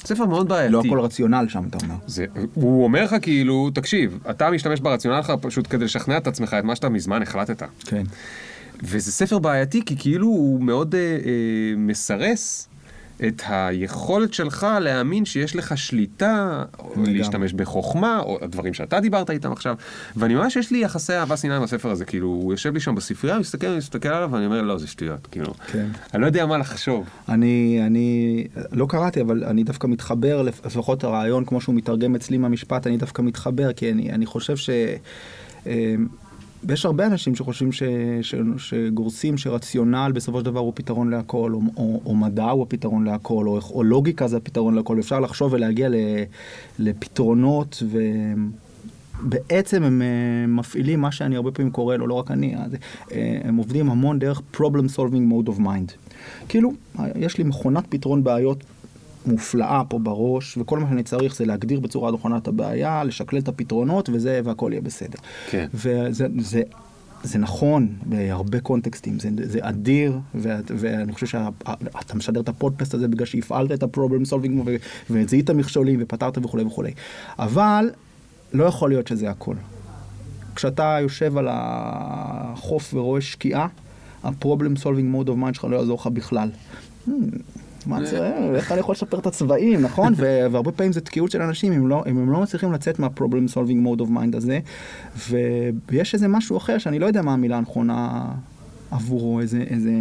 ספר 0.05 0.25
מאוד 0.25 0.49
בעייתי. 0.49 0.73
לא 0.73 0.81
הכל 0.85 0.99
רציונל 0.99 1.45
שם, 1.49 1.63
אתה 1.69 1.77
אומר. 1.83 1.95
זה, 2.07 2.25
הוא 2.53 2.83
אומר 2.83 3.03
לך 3.03 3.15
כאילו, 3.21 3.69
תקשיב, 3.73 4.19
אתה 4.29 4.51
משתמש 4.51 4.79
ברציונל 4.79 5.21
שלך 5.21 5.33
פשוט 5.41 5.67
כדי 5.69 5.85
לשכנע 5.85 6.17
את 6.17 6.27
עצמך 6.27 6.55
את 6.59 6.63
מה 6.63 6.75
שאתה 6.75 6.89
מזמן 6.89 7.21
החלטת. 7.21 7.63
כן. 7.85 8.03
וזה 8.83 9.11
ספר 9.11 9.39
בעייתי 9.39 9.85
כי 9.85 9.95
כאילו 9.97 10.27
הוא 10.27 10.63
מאוד 10.63 10.95
אה, 10.95 10.99
אה, 10.99 11.17
מסרס 11.77 12.67
את 13.27 13.41
היכולת 13.47 14.33
שלך 14.33 14.67
להאמין 14.81 15.25
שיש 15.25 15.55
לך 15.55 15.77
שליטה, 15.77 16.63
או. 16.79 16.93
להשתמש 16.97 17.53
בחוכמה, 17.53 18.19
או 18.19 18.37
הדברים 18.41 18.73
שאתה 18.73 18.99
דיברת 18.99 19.29
איתם 19.29 19.51
עכשיו. 19.51 19.75
ואני 20.15 20.35
ממש 20.35 20.55
יש 20.55 20.71
לי 20.71 20.77
יחסי 20.83 21.13
אהבה 21.13 21.37
שנאה 21.37 21.57
עם 21.57 21.63
הספר 21.63 21.89
הזה, 21.91 22.05
כאילו 22.05 22.27
הוא 22.27 22.53
יושב 22.53 22.73
לי 22.73 22.79
שם 22.79 22.95
בספרייה, 22.95 23.35
הוא 23.35 23.41
מסתכל, 23.41 23.67
אני 23.67 23.77
מסתכל 23.77 24.09
עליו 24.09 24.29
ואני 24.31 24.45
אומר 24.45 24.61
לא 24.61 24.77
זה 24.77 24.87
שטויות, 24.87 25.27
כאילו. 25.27 25.53
כן. 25.71 25.85
אני 26.13 26.21
לא 26.21 26.25
יודע 26.27 26.45
מה 26.45 26.57
לחשוב. 26.57 27.05
אני, 27.29 27.79
אני 27.85 28.43
לא 28.71 28.85
קראתי, 28.89 29.21
אבל 29.21 29.43
אני 29.43 29.63
דווקא 29.63 29.87
מתחבר, 29.87 30.41
לפ- 30.41 30.65
לפחות 30.65 31.03
הרעיון 31.03 31.45
כמו 31.45 31.61
שהוא 31.61 31.75
מתרגם 31.75 32.15
אצלי 32.15 32.37
מהמשפט, 32.37 32.87
אני 32.87 32.97
דווקא 32.97 33.21
מתחבר, 33.21 33.73
כי 33.73 33.91
אני, 33.91 34.11
אני 34.11 34.25
חושב 34.25 34.57
ש... 34.57 34.69
אה, 36.61 36.65
ויש 36.67 36.85
הרבה 36.85 37.05
אנשים 37.05 37.35
שחושבים 37.35 37.71
ש, 37.71 37.83
ש, 38.21 38.35
שגורסים 38.57 39.37
שרציונל 39.37 40.11
בסופו 40.15 40.39
של 40.39 40.45
דבר 40.45 40.59
הוא 40.59 40.71
פתרון 40.75 41.09
להכל, 41.09 41.53
או, 41.53 41.61
או, 41.77 42.01
או 42.05 42.15
מדע 42.15 42.49
הוא 42.49 42.63
הפתרון 42.63 43.03
להכל, 43.03 43.47
או, 43.47 43.59
או 43.73 43.83
לוגיקה 43.83 44.27
זה 44.27 44.37
הפתרון 44.37 44.75
להכל, 44.75 44.95
ואפשר 44.95 45.19
לחשוב 45.19 45.53
ולהגיע 45.53 45.89
ל, 45.89 45.95
לפתרונות, 46.79 47.83
ובעצם 49.23 49.83
הם 49.83 50.01
אה, 50.01 50.47
מפעילים 50.47 51.01
מה 51.01 51.11
שאני 51.11 51.35
הרבה 51.35 51.51
פעמים 51.51 51.71
קורא 51.71 51.95
לו, 51.95 52.07
לא 52.07 52.13
רק 52.13 52.31
אני, 52.31 52.55
אז, 52.57 52.75
אה, 53.11 53.39
הם 53.43 53.55
עובדים 53.55 53.89
המון 53.89 54.19
דרך 54.19 54.41
problem 54.55 54.97
solving 54.97 55.31
mode 55.31 55.49
of 55.49 55.59
mind. 55.59 55.91
כאילו, 56.49 56.73
יש 57.15 57.37
לי 57.37 57.43
מכונת 57.43 57.83
פתרון 57.89 58.23
בעיות 58.23 58.63
מופלאה 59.25 59.81
פה 59.89 59.99
בראש, 59.99 60.57
וכל 60.57 60.79
מה 60.79 60.89
שאני 60.89 61.03
צריך 61.03 61.35
זה 61.35 61.45
להגדיר 61.45 61.79
בצורה 61.79 62.11
נכונה 62.11 62.37
את 62.37 62.47
הבעיה, 62.47 63.03
לשקלל 63.03 63.39
את 63.39 63.47
הפתרונות, 63.47 64.09
וזה, 64.13 64.41
והכל 64.43 64.69
יהיה 64.71 64.81
בסדר. 64.81 65.19
כן. 65.49 65.67
וזה 65.73 66.27
זה, 66.39 66.61
זה 67.23 67.39
נכון 67.39 67.87
בהרבה 68.05 68.59
קונטקסטים, 68.59 69.19
זה, 69.19 69.29
זה 69.43 69.59
אדיר, 69.61 70.19
ו, 70.35 70.49
ואני 70.67 71.13
חושב 71.13 71.27
שאתה 71.27 72.15
משדר 72.15 72.41
את 72.41 72.49
הפודקאסט 72.49 72.93
הזה 72.93 73.07
בגלל 73.07 73.25
שהפעלת 73.25 73.71
את 73.71 73.83
הפרובלם 73.83 74.25
סולבינג 74.25 74.69
וזיהית 75.09 75.49
מכשולים 75.49 75.99
ופתרת 76.03 76.37
וכולי 76.37 76.63
וכולי. 76.63 76.91
אבל 77.39 77.89
לא 78.53 78.63
יכול 78.63 78.89
להיות 78.89 79.07
שזה 79.07 79.29
הכל. 79.29 79.55
כשאתה 80.55 80.97
יושב 81.01 81.37
על 81.37 81.47
החוף 81.51 82.93
ורואה 82.93 83.21
שקיעה, 83.21 83.67
ה 84.23 84.30
problem 84.30 84.75
solving 84.75 85.09
mode 85.09 85.29
of 85.29 85.37
mind 85.37 85.55
שלך 85.55 85.65
לא 85.65 85.75
יעזור 85.75 85.97
לך 86.01 86.07
בכלל. 86.07 86.49
מה 87.85 88.05
זה, 88.05 88.31
איך 88.55 88.71
אני 88.71 88.79
יכול 88.79 88.93
לשפר 88.93 89.19
את 89.19 89.25
הצבעים, 89.25 89.81
נכון? 89.81 90.13
והרבה 90.17 90.71
פעמים 90.71 90.93
זה 90.93 91.01
תקיעות 91.01 91.31
של 91.31 91.41
אנשים, 91.41 91.73
אם, 91.73 91.87
לא, 91.87 92.03
אם 92.09 92.17
הם 92.17 92.31
לא 92.31 92.41
מצליחים 92.41 92.71
לצאת 92.71 92.99
מה-problem 92.99 93.53
solving 93.53 93.87
mode 93.87 94.01
of 94.01 94.07
mind 94.07 94.37
הזה, 94.37 94.59
ויש 95.89 96.13
איזה 96.13 96.27
משהו 96.27 96.57
אחר 96.57 96.77
שאני 96.77 96.99
לא 96.99 97.05
יודע 97.05 97.21
מה 97.21 97.33
המילה 97.33 97.57
הנכונה 97.57 98.25
עבורו, 98.91 99.39
איזה, 99.39 99.63
איזה 99.69 99.91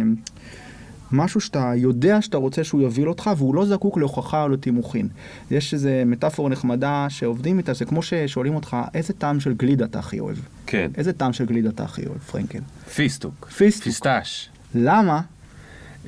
משהו 1.11 1.41
שאתה 1.41 1.71
יודע 1.75 2.21
שאתה 2.21 2.37
רוצה 2.37 2.63
שהוא 2.63 2.81
יוביל 2.81 3.09
אותך, 3.09 3.29
והוא 3.37 3.55
לא 3.55 3.65
זקוק 3.65 3.97
להוכחה 3.97 4.43
או 4.43 4.49
לתימוכין. 4.49 5.07
יש 5.51 5.73
איזה 5.73 6.03
מטאפורה 6.05 6.49
נחמדה 6.49 7.05
שעובדים 7.09 7.57
איתה, 7.57 7.73
זה 7.73 7.85
כמו 7.85 8.03
ששואלים 8.03 8.55
אותך, 8.55 8.77
איזה 8.93 9.13
טעם 9.13 9.39
של 9.39 9.53
גלידה 9.53 9.85
אתה 9.85 9.99
הכי 9.99 10.19
אוהב? 10.19 10.37
כן. 10.65 10.91
איזה 10.97 11.13
טעם 11.13 11.33
של 11.33 11.45
גלידה 11.45 11.69
אתה 11.69 11.83
הכי 11.83 12.05
אוהב, 12.05 12.17
פרנקל? 12.17 12.59
פיסטוק. 12.95 13.47
פיסטוק. 13.57 13.83
pistache. 13.83 14.49
למה? 14.75 15.21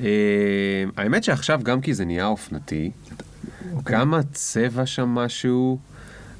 אה, 0.00 0.84
האמת 0.96 1.24
שעכשיו, 1.24 1.60
גם 1.62 1.80
כי 1.80 1.94
זה 1.94 2.04
נהיה 2.04 2.26
אופנתי, 2.26 2.90
אוקיי. 3.72 3.96
גם 3.96 4.14
הצבע 4.14 4.86
שם 4.86 5.08
משהו, 5.08 5.78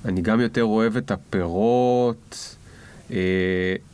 אני 0.05 0.23
גם 0.23 0.41
יותר 0.41 0.65
אוהב 0.65 0.97
את 0.97 1.11
הפירות. 1.11 2.57
אה, 3.11 3.17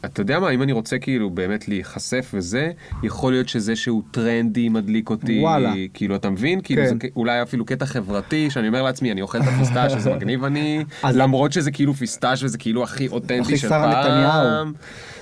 אתה 0.04 0.20
יודע 0.20 0.38
מה, 0.40 0.50
אם 0.50 0.62
אני 0.62 0.72
רוצה 0.72 0.98
כאילו 0.98 1.30
באמת 1.30 1.68
להיחשף 1.68 2.30
וזה, 2.34 2.70
יכול 3.02 3.32
להיות 3.32 3.48
שזה 3.48 3.76
שהוא 3.76 4.02
טרנדי 4.10 4.68
מדליק 4.68 5.10
אותי, 5.10 5.40
וואלה. 5.40 5.72
כאילו 5.94 6.16
אתה 6.16 6.30
מבין? 6.30 6.60
כאילו 6.60 6.82
כן. 6.82 6.88
זה 6.88 7.08
אולי 7.16 7.42
אפילו 7.42 7.64
קטע 7.64 7.86
חברתי, 7.86 8.50
שאני 8.50 8.68
אומר 8.68 8.82
לעצמי, 8.82 9.12
אני 9.12 9.22
אוכל 9.22 9.38
את 9.38 9.46
ה 9.46 9.51
pistache, 9.51 9.94
איזה 9.96 10.14
מגניב 10.14 10.44
אני, 10.44 10.84
למרות 11.04 11.52
שזה 11.52 11.70
כאילו 11.70 11.94
pistache 11.94 12.42
וזה 12.42 12.58
כאילו 12.58 12.82
הכי 12.82 13.08
אותנטי 13.08 13.40
הכי 13.40 13.56
של 13.56 13.68
פעם. 13.68 13.90
נתניהו. 13.90 14.72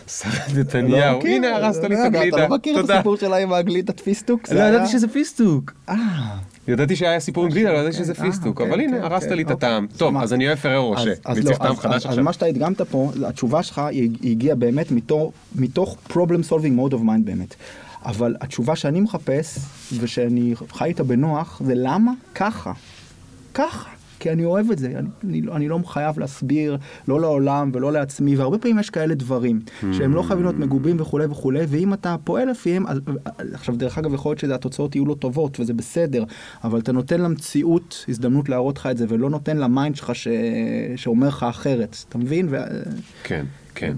שרה 0.09 0.31
נתניהו, 0.61 1.18
מכיר, 1.18 1.31
הנה 1.37 1.57
הרסת 1.57 1.83
לי 1.85 1.94
לא 1.94 2.01
את 2.01 2.14
הגלידה, 2.14 2.37
אתה 2.37 2.49
לא 2.49 2.57
מכיר 2.57 2.81
את. 2.81 2.90
הסיפור 2.90 3.16
שלה 3.16 3.37
עם 3.37 3.53
הגלידת 3.53 4.01
פיסטוק? 4.01 4.49
לא 4.53 4.61
ידעתי 4.61 4.92
שזה 4.92 5.09
פיסטוק. 5.09 5.73
אה, 5.88 5.94
ידעתי 6.68 6.97
שהיה 6.97 7.21
סיפור 7.21 7.44
עם 7.44 7.51
גלידה, 7.51 7.73
לא 7.73 7.79
ידעתי 7.79 7.97
שזה 7.97 8.12
אה, 8.12 8.21
פיסטוק, 8.25 8.47
אוקיי, 8.61 8.68
אבל 8.68 8.81
הנה, 8.81 8.97
אוקיי, 8.97 9.11
הרסת 9.12 9.31
לי 9.31 9.42
את 9.42 9.51
אוקיי. 9.51 9.68
הטעם. 9.68 9.87
טוב, 9.97 10.16
אז 10.16 10.33
אני 10.33 10.47
אוהב 10.47 10.59
פררו 10.59 10.87
רושה, 10.87 11.11
לא, 11.44 11.55
טעם 11.55 11.77
חדש 11.77 11.94
אז- 11.94 12.03
אז 12.03 12.07
עכשיו. 12.07 12.25
מה 12.25 12.33
שאתה 12.33 12.47
הדגמת 12.47 12.81
פה, 12.81 13.11
התשובה 13.29 13.62
שלך 13.62 13.81
הגיעה 14.25 14.57
באמת 14.57 14.87
מתוך 15.55 15.97
problem 16.11 16.51
solving 16.51 16.79
mode 16.79 16.94
of 16.94 17.01
mind 17.01 17.25
באמת. 17.25 17.55
אבל 18.05 18.37
התשובה 18.40 18.77
שאני 18.77 19.01
מחפש, 19.01 19.59
ושאני 20.01 20.55
חי 20.73 20.85
איתה 20.85 21.05
בנוח, 21.05 21.62
זה 21.64 21.73
למה 21.77 22.12
ככה. 22.35 22.73
ככה. 23.55 23.88
כי 24.21 24.33
אני 24.33 24.45
אוהב 24.45 24.71
את 24.71 24.79
זה, 24.79 24.87
אני, 24.89 25.09
אני, 25.25 25.43
אני 25.53 25.69
לא 25.69 25.79
חייב 25.87 26.19
להסביר, 26.19 26.77
לא 27.09 27.21
לעולם 27.21 27.71
ולא 27.75 27.93
לעצמי, 27.93 28.37
והרבה 28.37 28.59
פעמים 28.59 28.79
יש 28.79 28.91
כאלה 28.91 29.15
דברים, 29.15 29.61
שהם 29.93 30.15
לא 30.15 30.23
חייבים 30.23 30.45
להיות 30.45 30.59
מגובים 30.59 31.01
וכולי 31.01 31.25
וכולי, 31.27 31.61
ואם 31.69 31.95
אתה 31.95 32.17
פועל 32.25 32.51
לפיהם, 32.51 32.87
אז, 32.87 32.99
עכשיו 33.53 33.77
דרך 33.77 33.99
אגב 33.99 34.15
יכול 34.15 34.31
להיות 34.31 34.39
שהתוצאות 34.41 34.95
יהיו 34.95 35.07
לא 35.07 35.15
טובות, 35.15 35.61
וזה 35.61 35.75
בסדר, 35.75 36.25
אבל 36.65 36.79
אתה 36.79 36.93
נותן 36.93 37.21
למציאות 37.21 38.05
הזדמנות 38.09 38.49
להראות 38.49 38.79
לך 38.79 38.87
את 38.87 38.97
זה, 38.99 39.07
ולא 39.09 39.31
נותן 39.31 39.57
ל 39.57 39.64
mind 39.64 39.97
שלך 39.97 40.15
ש... 40.15 40.29
שאומר 40.97 41.29
לך 41.29 41.43
אחרת, 41.43 41.97
אתה 42.09 42.19
מבין? 42.19 42.47
ו... 42.51 42.57
כן, 43.23 43.45
כן. 43.75 43.93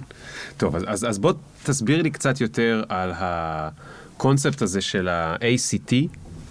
טוב, 0.56 0.76
אז- 0.76 0.84
אז 0.86 1.04
אז 1.08 1.18
בוא 1.18 1.32
תסביר 1.64 2.02
לי 2.02 2.10
קצת 2.10 2.40
יותר 2.40 2.82
על 2.88 3.10
הקונספט 3.14 4.62
הזה 4.62 4.80
של 4.80 5.08
ה-ACT, 5.08 5.92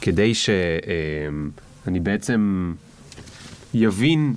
כדי 0.01 0.33
שאני 0.33 1.99
בעצם 1.99 2.73
יבין, 3.73 4.33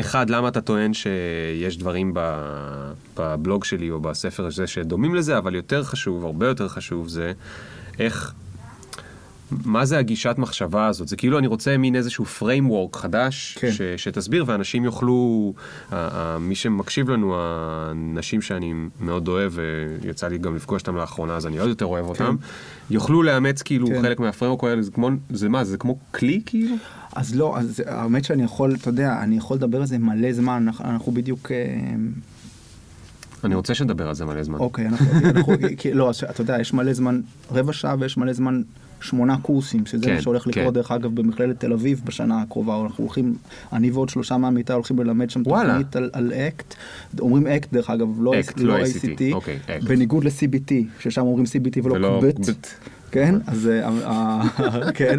אחד, 0.00 0.30
למה 0.30 0.48
אתה 0.48 0.60
טוען 0.60 0.94
שיש 0.94 1.76
דברים 1.76 2.14
בבלוג 3.14 3.64
שלי 3.64 3.90
או 3.90 4.00
בספר 4.00 4.46
הזה 4.46 4.66
שדומים 4.66 5.14
לזה, 5.14 5.38
אבל 5.38 5.54
יותר 5.54 5.84
חשוב, 5.84 6.24
הרבה 6.24 6.46
יותר 6.46 6.68
חשוב, 6.68 7.08
זה 7.08 7.32
איך... 7.98 8.32
מה 9.64 9.84
זה 9.84 9.98
הגישת 9.98 10.34
מחשבה 10.38 10.86
הזאת? 10.86 11.08
זה 11.08 11.16
כאילו 11.16 11.38
אני 11.38 11.46
רוצה 11.46 11.76
מין 11.76 11.96
איזשהו 11.96 12.24
framework 12.40 12.98
חדש, 12.98 13.58
כן. 13.60 13.72
ש, 13.72 13.82
שתסביר 13.96 14.44
ואנשים 14.46 14.84
יוכלו, 14.84 15.52
מי 16.40 16.54
שמקשיב 16.54 17.10
לנו, 17.10 17.34
האנשים 17.36 18.42
שאני 18.42 18.74
מאוד 19.00 19.28
אוהב, 19.28 19.52
ויצא 20.02 20.28
לי 20.28 20.38
גם 20.38 20.56
לפגוש 20.56 20.82
אותם 20.82 20.96
לאחרונה, 20.96 21.36
אז 21.36 21.46
אני 21.46 21.58
עוד 21.58 21.68
יותר 21.68 21.86
אוהב 21.86 22.06
אותם, 22.06 22.36
יוכלו 22.90 23.22
לאמץ 23.22 23.62
כאילו 23.62 23.86
כן. 23.86 24.02
חלק 24.02 24.20
מהפריימורק 24.20 24.64
האלה, 24.64 24.82
זה 24.82 24.90
כמו, 24.90 25.10
זה 25.30 25.48
מה, 25.48 25.64
זה 25.64 25.76
כמו 25.76 25.98
כלי 26.10 26.42
כאילו? 26.46 26.76
אז 27.16 27.34
לא, 27.34 27.58
אז 27.58 27.82
האמת 27.86 28.24
שאני 28.24 28.42
יכול, 28.42 28.74
אתה 28.74 28.88
יודע, 28.88 29.22
אני 29.22 29.36
יכול 29.36 29.56
לדבר 29.56 29.80
על 29.80 29.86
זה 29.86 29.98
מלא 29.98 30.32
זמן, 30.32 30.66
אנחנו, 30.80 31.12
בדיוק... 31.12 31.52
אה, 31.52 31.94
אני 33.44 33.54
רוצה 33.54 33.74
שנדבר 33.74 34.08
על 34.08 34.14
זה 34.14 34.24
מלא 34.24 34.42
זמן. 34.42 34.58
אוקיי, 34.58 34.86
אנחנו, 34.86 35.06
אנחנו 35.24 35.54
כי, 35.78 35.94
לא, 35.94 36.10
אתה 36.30 36.40
יודע, 36.40 36.60
יש 36.60 36.74
מלא 36.74 36.92
זמן 36.92 37.20
רבע 37.50 37.72
שעה 37.72 37.96
ויש 37.98 38.16
מלא 38.16 38.32
זמן 38.32 38.62
שמונה 39.02 39.36
קורסים, 39.42 39.86
שזה 39.86 40.06
כן, 40.06 40.14
מה 40.14 40.22
שהולך 40.22 40.46
לקרות, 40.46 40.66
כן. 40.66 40.72
דרך 40.72 40.92
אגב, 40.92 41.14
במכללת 41.14 41.60
תל 41.60 41.72
אביב 41.72 42.02
בשנה 42.04 42.42
הקרובה, 42.42 42.80
אנחנו 42.82 43.04
הולכים, 43.04 43.34
אני 43.72 43.90
ועוד 43.90 44.08
שלושה 44.08 44.36
מהמיטה 44.36 44.74
הולכים 44.74 44.98
ללמד 44.98 45.30
שם 45.30 45.42
וואלה. 45.46 45.68
תוכנית 45.68 45.96
על, 45.96 46.10
על 46.12 46.32
אקט, 46.32 46.74
אומרים 47.20 47.46
אקט 47.46 47.72
דרך 47.72 47.90
אגב, 47.90 48.08
לא, 48.22 48.40
אקט, 48.40 48.60
לא 48.60 48.78
ACT, 48.78 49.22
אוקיי, 49.32 49.58
אקט. 49.66 49.84
בניגוד 49.84 50.24
ל-CBT, 50.24 50.72
ששם 51.00 51.22
אומרים 51.22 51.44
CBT 51.44 51.84
ולא 51.84 51.94
ולא 51.94 52.20
קבט. 52.20 52.56
כן, 53.12 53.34
אז 53.46 53.68
אה, 53.68 53.88
אה, 53.88 54.92
כן, 54.98 55.18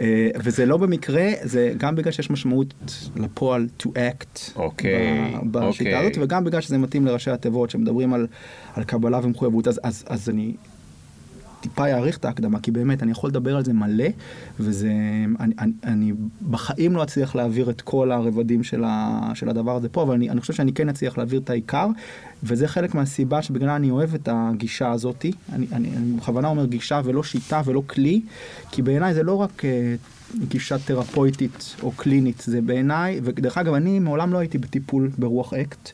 אה, 0.00 0.28
וזה 0.44 0.66
לא 0.66 0.76
במקרה, 0.76 1.28
זה 1.42 1.72
גם 1.76 1.96
בגלל 1.96 2.12
שיש 2.12 2.30
משמעות 2.30 2.74
לפועל 3.16 3.68
to 3.82 3.86
act 3.86 4.56
אוקיי, 4.56 5.34
בשיטה 5.44 5.66
אוקיי. 5.66 5.96
הזאת, 5.96 6.12
וגם 6.20 6.44
בגלל 6.44 6.60
שזה 6.60 6.78
מתאים 6.78 7.06
לראשי 7.06 7.30
התיבות 7.30 7.70
שמדברים 7.70 8.14
על, 8.14 8.26
על 8.74 8.84
קבלה 8.84 9.20
ומחויבות, 9.22 9.68
אז, 9.68 9.80
אז, 9.82 10.04
אז 10.06 10.28
אני 10.28 10.52
טיפה 11.60 11.86
אעריך 11.86 12.16
את 12.16 12.24
ההקדמה, 12.24 12.60
כי 12.60 12.70
באמת 12.70 13.02
אני 13.02 13.10
יכול 13.10 13.30
לדבר 13.30 13.56
על 13.56 13.64
זה 13.64 13.72
מלא, 13.72 14.08
וזה, 14.60 14.92
אני, 15.40 15.54
אני, 15.58 15.72
אני 15.84 16.12
בחיים 16.50 16.96
לא 16.96 17.02
אצליח 17.02 17.34
להעביר 17.34 17.70
את 17.70 17.80
כל 17.80 18.12
הרבדים 18.12 18.62
של, 18.62 18.84
ה, 18.84 19.30
של 19.34 19.48
הדבר 19.48 19.76
הזה 19.76 19.88
פה, 19.88 20.02
אבל 20.02 20.14
אני, 20.14 20.30
אני 20.30 20.40
חושב 20.40 20.52
שאני 20.52 20.72
כן 20.72 20.88
אצליח 20.88 21.18
להעביר 21.18 21.40
את 21.40 21.50
העיקר, 21.50 21.86
וזה 22.42 22.68
חלק 22.68 22.94
מהסיבה 22.94 23.42
שבגללה 23.42 23.76
אני 23.76 23.90
אוהב 23.90 24.14
את 24.14 24.28
הגישה 24.32 24.90
הזאתי, 24.90 25.32
אני, 25.52 25.66
אני, 25.72 25.96
אני 25.96 26.12
בכוונה 26.16 26.48
אומר 26.48 26.66
גישה 26.66 27.00
ולא 27.04 27.22
שיטה 27.22 27.62
ולא 27.64 27.82
כלי, 27.86 28.20
כי 28.70 28.82
בעיניי 28.82 29.14
זה 29.14 29.22
לא 29.22 29.34
רק... 29.34 29.64
אה, 29.64 29.94
גישה 30.48 30.78
תרפויטית 30.78 31.76
או 31.82 31.92
קלינית, 31.92 32.42
זה 32.46 32.60
בעיניי, 32.60 33.20
ודרך 33.24 33.58
אגב, 33.58 33.74
אני 33.74 33.98
מעולם 33.98 34.32
לא 34.32 34.38
הייתי 34.38 34.58
בטיפול 34.58 35.10
ברוח 35.18 35.54
אקט. 35.54 35.90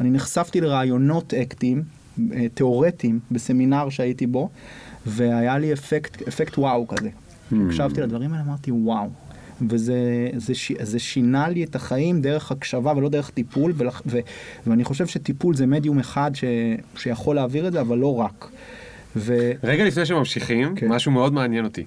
אני 0.00 0.10
נחשפתי 0.10 0.60
לרעיונות 0.60 1.34
אקטיים, 1.34 1.82
אה, 2.32 2.46
תיאורטיים, 2.54 3.20
בסמינר 3.30 3.88
שהייתי 3.88 4.26
בו, 4.26 4.50
והיה 5.06 5.58
לי 5.58 5.72
אפקט, 5.72 6.28
אפקט 6.28 6.58
וואו 6.58 6.88
כזה. 6.88 7.08
הקשבתי 7.66 8.00
לדברים 8.00 8.32
האלה, 8.32 8.44
אמרתי 8.44 8.70
וואו. 8.70 9.08
וזה 9.68 9.94
זה, 10.36 10.54
ש- 10.54 10.72
זה 10.82 10.98
שינה 10.98 11.48
לי 11.48 11.64
את 11.64 11.74
החיים 11.76 12.22
דרך 12.22 12.52
הקשבה 12.52 12.92
ולא 12.96 13.08
דרך 13.08 13.30
טיפול, 13.30 13.72
ולח, 13.76 14.02
ו, 14.06 14.18
ואני 14.66 14.84
חושב 14.84 15.06
שטיפול 15.06 15.54
זה 15.56 15.66
מדיום 15.66 15.98
אחד 15.98 16.30
ש, 16.34 16.44
שיכול 16.96 17.36
להעביר 17.36 17.68
את 17.68 17.72
זה, 17.72 17.80
אבל 17.80 17.98
לא 17.98 18.16
רק. 18.16 18.48
ו... 19.16 19.52
רגע 19.64 19.84
לפני 19.84 20.06
שממשיכים, 20.06 20.74
כן. 20.76 20.88
משהו 20.88 21.12
מאוד 21.12 21.32
מעניין 21.32 21.64
אותי, 21.64 21.84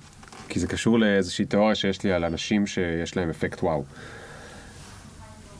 כי 0.49 0.59
זה 0.59 0.67
קשור 0.67 0.99
לאיזושהי 0.99 1.45
תיאוריה 1.45 1.75
שיש 1.75 2.03
לי 2.03 2.11
על 2.11 2.23
אנשים 2.23 2.67
שיש 2.67 3.17
להם 3.17 3.29
אפקט 3.29 3.63
וואו. 3.63 3.83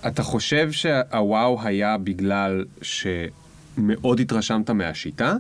אתה 0.08 0.24
חושב 0.24 0.72
שהוואו 0.72 1.60
היה 1.64 1.98
בגלל 1.98 2.66
שמאוד 2.82 4.20
התרשמת 4.20 4.70
מהשיטה, 4.70 5.36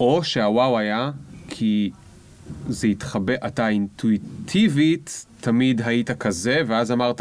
או 0.00 0.24
שהוואו 0.24 0.78
היה 0.78 1.10
כי 1.48 1.90
זה 2.68 2.86
התחבא, 2.86 3.32
אתה 3.46 3.68
אינטואיטיבית 3.68 5.26
תמיד 5.40 5.80
היית 5.84 6.10
כזה, 6.10 6.62
ואז 6.66 6.92
אמרת, 6.92 7.20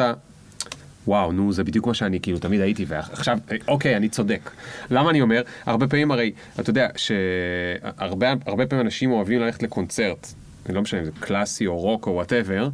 וואו, 1.07 1.31
נו, 1.31 1.53
זה 1.53 1.63
בדיוק 1.63 1.87
מה 1.87 1.93
שאני 1.93 2.19
כאילו 2.19 2.39
תמיד 2.39 2.61
הייתי, 2.61 2.85
ועכשיו, 2.87 3.37
אוקיי, 3.67 3.97
אני 3.97 4.09
צודק. 4.09 4.51
למה 4.91 5.09
אני 5.09 5.21
אומר? 5.21 5.41
הרבה 5.65 5.87
פעמים 5.87 6.11
הרי, 6.11 6.31
אתה 6.59 6.69
יודע, 6.69 6.87
שהרבה 6.95 8.33
הרבה 8.45 8.67
פעמים 8.67 8.85
אנשים 8.85 9.11
אוהבים 9.11 9.39
ללכת 9.39 9.63
לקונצרט, 9.63 10.27
לא 10.69 10.81
משנה 10.81 10.99
אם 10.99 11.05
זה 11.05 11.11
קלאסי 11.19 11.67
או 11.67 11.77
רוק 11.77 12.07
או 12.07 12.11
whatever, 12.11 12.69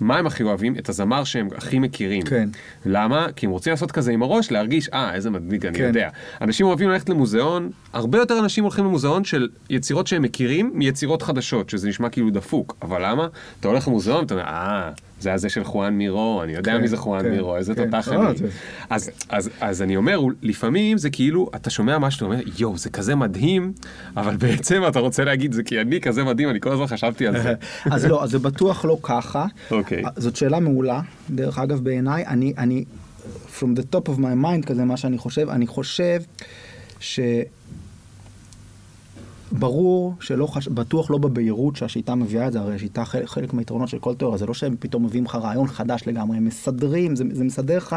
מה 0.00 0.18
הם 0.18 0.26
הכי 0.26 0.42
אוהבים? 0.42 0.74
את 0.78 0.88
הזמר 0.88 1.24
שהם 1.24 1.48
הכי 1.56 1.78
מכירים. 1.78 2.22
כן. 2.22 2.48
למה? 2.86 3.26
כי 3.36 3.46
הם 3.46 3.52
רוצים 3.52 3.70
לעשות 3.70 3.92
כזה 3.92 4.12
עם 4.12 4.22
הראש, 4.22 4.50
להרגיש, 4.50 4.88
אה, 4.88 5.14
איזה 5.14 5.30
מדליק, 5.30 5.64
אני 5.64 5.78
כן. 5.78 5.84
יודע. 5.84 6.08
אנשים 6.40 6.66
אוהבים 6.66 6.88
ללכת 6.88 7.08
למוזיאון, 7.08 7.70
הרבה 7.92 8.18
יותר 8.18 8.38
אנשים 8.38 8.64
הולכים 8.64 8.84
למוזיאון 8.84 9.24
של 9.24 9.48
יצירות 9.70 10.06
שהם 10.06 10.22
מכירים 10.22 10.70
מיצירות 10.74 11.22
חדשות, 11.22 11.70
שזה 11.70 11.88
נשמע 11.88 12.08
כאילו 12.08 12.30
דפוק. 12.30 12.76
אבל 12.82 13.10
למה? 13.10 13.28
אתה 13.60 13.68
הולך 13.68 13.88
למוזיאון, 13.88 14.24
אתה 14.24 14.34
אומר, 14.34 14.44
אה, 14.44 14.90
זה 15.20 15.32
הזה 15.32 15.48
של 15.48 15.64
חואן 15.64 15.94
מירו, 15.94 16.40
אני 16.42 16.52
יודע 16.52 16.72
כן, 16.72 16.80
מי 16.80 16.88
זה 16.88 16.96
חואן 16.96 17.22
כן, 17.22 17.30
מירו, 17.30 17.56
איזה 17.56 17.74
כן. 17.74 17.84
תותח 17.84 18.08
אה, 18.08 18.28
אני. 18.30 18.36
זה- 18.38 18.46
אז, 18.90 19.10
אז, 19.28 19.50
אז 19.60 19.82
אני 19.82 19.96
אומר, 19.96 20.20
לפעמים 20.42 20.98
זה 20.98 21.10
כאילו, 21.10 21.50
אתה 21.54 21.70
שומע 21.70 21.98
משהו, 21.98 22.16
אתה 22.16 22.24
אומר, 22.24 22.40
יואו, 22.58 22.78
זה 22.78 22.90
כזה 22.90 23.14
מדהים, 23.14 23.72
אבל 24.16 24.36
בעצם 24.36 24.82
אתה 24.88 24.98
רוצה 24.98 25.24
להגיד, 25.24 25.52
זה 25.52 25.62
כי 25.62 25.80
אני 25.80 26.00
כזה 26.00 26.24
מדהים, 26.24 26.50
אני 26.50 26.60
כל 26.60 26.72
הזמן 26.72 26.86
חשבתי 26.86 27.26
על 27.26 27.42
זה. 27.42 27.54
אז 27.92 28.04
לא, 28.04 28.24
אז 28.24 28.30
זה 28.30 28.38
בטוח 28.38 28.84
לא 28.84 28.98
ככה. 29.02 29.46
אוקיי. 29.70 30.02
זאת 30.16 30.36
שאלה 30.36 30.60
מעולה, 30.60 31.00
דרך 31.30 31.58
אגב 31.58 31.80
בעיניי, 31.84 32.26
אני, 32.26 32.52
אני, 32.58 32.84
from 33.58 33.78
the 33.78 33.96
top 33.96 34.08
of 34.08 34.18
my 34.18 34.44
mind 34.44 34.66
כזה, 34.66 34.84
מה 34.84 34.96
שאני 34.96 35.18
חושב, 35.18 35.48
אני 35.48 35.66
חושב 35.66 36.20
ש... 37.00 37.20
ברור 39.58 40.14
שלא 40.20 40.46
חש... 40.46 40.68
בטוח 40.68 41.10
לא 41.10 41.18
בבהירות 41.18 41.76
שהשיטה 41.76 42.14
מביאה 42.14 42.46
את 42.46 42.52
זה, 42.52 42.60
הרי 42.60 42.74
השיטה 42.74 43.04
חלק, 43.04 43.26
חלק 43.26 43.54
מהיתרונות 43.54 43.88
של 43.88 43.98
כל 43.98 44.14
תיאוריה, 44.14 44.38
זה 44.38 44.46
לא 44.46 44.54
שהם 44.54 44.76
פתאום 44.78 45.04
מביאים 45.04 45.24
לך 45.24 45.34
רעיון 45.34 45.66
חדש 45.66 46.02
לגמרי, 46.06 46.36
הם 46.36 46.44
מסדרים, 46.44 47.16
זה, 47.16 47.24
זה 47.32 47.44
מסדר 47.44 47.76
לך 47.76 47.96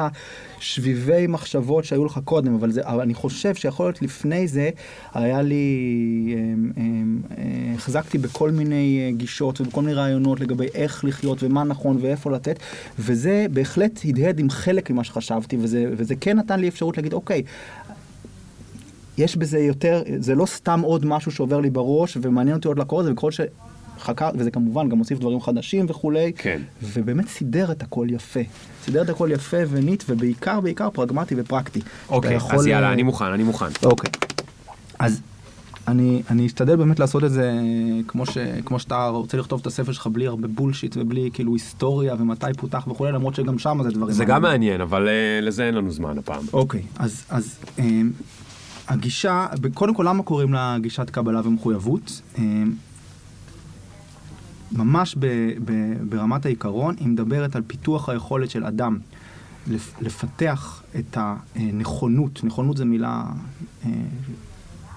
שביבי 0.60 1.28
מחשבות 1.28 1.86
שהיו 1.86 2.06
לך 2.06 2.20
קודם, 2.24 2.56
אבל, 2.56 2.72
זה, 2.72 2.82
אבל 2.84 3.02
אני 3.02 3.14
חושב 3.14 3.56
שיכול 3.56 3.86
להיות 3.86 4.02
לפני 4.02 4.48
זה, 4.48 4.70
היה 5.14 5.42
לי, 5.42 6.36
אמ, 6.38 6.72
אמ, 6.78 7.22
אה, 7.38 7.44
החזקתי 7.76 8.18
בכל 8.18 8.52
מיני 8.52 9.06
אה, 9.06 9.12
גישות 9.18 9.62
ובכל 9.62 9.82
מיני 9.82 9.94
רעיונות 9.94 10.40
לגבי 10.40 10.68
איך 10.74 11.06
לחיות 11.06 11.44
ומה 11.44 11.64
נכון 11.64 11.98
ואיפה 12.02 12.32
לתת, 12.32 12.60
וזה 13.00 13.46
בהחלט 13.52 14.00
הדהד 14.06 14.40
עם 14.40 14.50
חלק 14.50 14.90
ממה 14.90 15.04
שחשבתי, 15.04 15.58
וזה, 15.60 15.86
וזה 15.98 16.16
כן 16.16 16.38
נתן 16.38 16.60
לי 16.60 16.68
אפשרות 16.68 16.98
להגיד, 16.98 17.14
אוקיי, 17.14 17.44
יש 19.18 19.36
בזה 19.36 19.60
יותר, 19.60 20.04
זה 20.20 20.36
לא 20.36 20.46
סתם 20.46 20.82
עוד 20.82 21.06
משהו 21.06 21.32
שעובר 21.32 21.60
לי 21.60 21.70
בראש 21.70 22.18
ומעניין 22.22 22.56
אותי 22.56 22.68
עוד 22.68 22.80
לקרוא 22.80 23.02
את 23.02 23.06
זה, 23.06 23.12
וככל 23.12 23.32
שחקר, 23.32 24.30
וזה 24.36 24.52
כמובן 24.52 24.90
גם 24.90 24.98
מוסיף 24.98 25.20
דברים 25.20 25.42
חדשים 25.42 25.86
וכולי, 25.90 26.34
כן. 26.38 26.62
ובאמת 26.84 27.28
סידר 27.28 27.72
את 27.72 27.84
הכל 27.84 28.08
יפה. 28.10 28.40
סידר 28.84 29.02
את 29.02 29.10
הכל 29.10 29.30
יפה 29.32 29.58
וניט, 29.70 30.04
ובעיקר, 30.10 30.60
בעיקר 30.60 30.90
פרגמטי 30.90 31.36
ופרקטי. 31.38 31.82
אוקיי, 32.10 32.36
יכול, 32.36 32.56
אז 32.56 32.68
יאללה, 32.68 32.94
אני 32.94 33.04
מוכן, 33.04 33.26
אני 33.26 33.44
מוכן. 33.44 33.66
אוקיי. 33.84 34.12
אז 35.00 35.22
אני, 35.88 36.22
אני 36.30 36.46
אשתדל 36.46 36.76
באמת 36.76 37.00
לעשות 37.00 37.24
את 37.24 37.32
זה 37.32 37.54
כמו, 38.08 38.26
ש, 38.26 38.38
כמו 38.66 38.80
שאתה 38.80 39.08
רוצה 39.08 39.38
לכתוב 39.38 39.60
את 39.62 39.68
הספר 39.68 39.92
שלך 39.92 40.08
בלי 40.08 40.28
הרבה 40.28 40.48
בולשיט 40.48 40.98
ובלי 40.98 41.30
כאילו 41.34 41.54
היסטוריה 41.54 42.16
ומתי 42.20 42.46
פותח 42.58 42.88
וכולי, 42.88 43.12
למרות 43.12 43.36
שגם 43.36 43.60
שם 43.60 43.80
זה 43.84 43.90
דברים... 43.90 44.14
זה 44.14 44.26
גם 44.26 44.42
מעניין, 44.42 44.82
אבל 44.82 45.08
אה, 45.08 45.40
לזה 45.42 45.68
אין 45.68 45.76
לנו 45.76 45.92
זמן 45.92 46.18
הפעם. 46.18 46.44
אוקיי, 46.54 46.82
אז, 47.00 47.26
אז 47.30 47.60
אמ, 47.80 48.12
הגישה, 48.88 49.48
קודם 49.74 49.94
כל 49.94 50.06
למה 50.10 50.24
קוראים 50.24 50.54
לה 50.54 50.78
גישת 50.82 51.10
קבלה 51.10 51.42
ומחויבות? 51.44 52.22
אמ, 52.38 52.74
ממש 54.72 55.16
ב, 55.20 55.26
ב, 55.66 55.94
ברמת 56.10 56.46
העיקרון, 56.46 56.96
היא 57.00 57.08
מדברת 57.08 57.56
על 57.56 57.62
פיתוח 57.68 58.10
היכולת 58.10 58.50
של 58.50 58.64
אדם 58.64 58.98
לפ, 59.68 59.94
לפתח 60.02 60.84
את 61.00 61.18
הנכונות, 61.56 62.44
נכונות 62.44 62.78
זו 62.78 62.86
מילה 62.86 63.24
אה, 63.86 63.92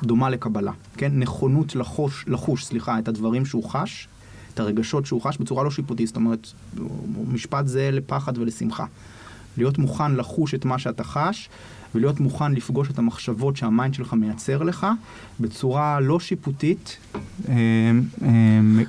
דומה 0.02 0.30
לקבלה, 0.30 0.72
כן? 0.96 1.12
נכונות 1.18 1.76
לחוש, 1.76 2.24
לחוש, 2.28 2.64
סליחה, 2.64 2.98
את 2.98 3.08
הדברים 3.08 3.46
שהוא 3.46 3.70
חש, 3.70 4.08
את 4.54 4.60
הרגשות 4.60 5.06
שהוא 5.06 5.22
חש 5.22 5.38
בצורה 5.38 5.64
לא 5.64 5.70
שיפוטית, 5.70 6.06
זאת 6.06 6.16
אומרת, 6.16 6.46
משפט 7.32 7.66
זהה 7.66 7.90
לפחד 7.90 8.38
ולשמחה. 8.38 8.84
להיות 9.56 9.78
מוכן 9.78 10.14
לחוש 10.16 10.54
את 10.54 10.64
מה 10.64 10.78
שאתה 10.78 11.04
חש, 11.04 11.48
ולהיות 11.94 12.20
מוכן 12.20 12.52
לפגוש 12.52 12.90
את 12.90 12.98
המחשבות 12.98 13.56
שהמיינד 13.56 13.94
שלך 13.94 14.12
מייצר 14.14 14.62
לך, 14.62 14.86
בצורה 15.40 16.00
לא 16.00 16.20
שיפוטית. 16.20 16.96
אה, 17.48 17.54
אה, 18.22 18.30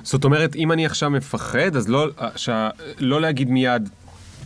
זאת 0.02 0.24
אומרת, 0.24 0.56
אם 0.56 0.72
אני 0.72 0.86
עכשיו 0.86 1.10
מפחד, 1.10 1.76
אז 1.76 1.88
לא, 1.88 2.08
אה, 2.20 2.28
שה- 2.36 2.68
לא 2.98 3.20
להגיד 3.20 3.50
מיד, 3.50 3.88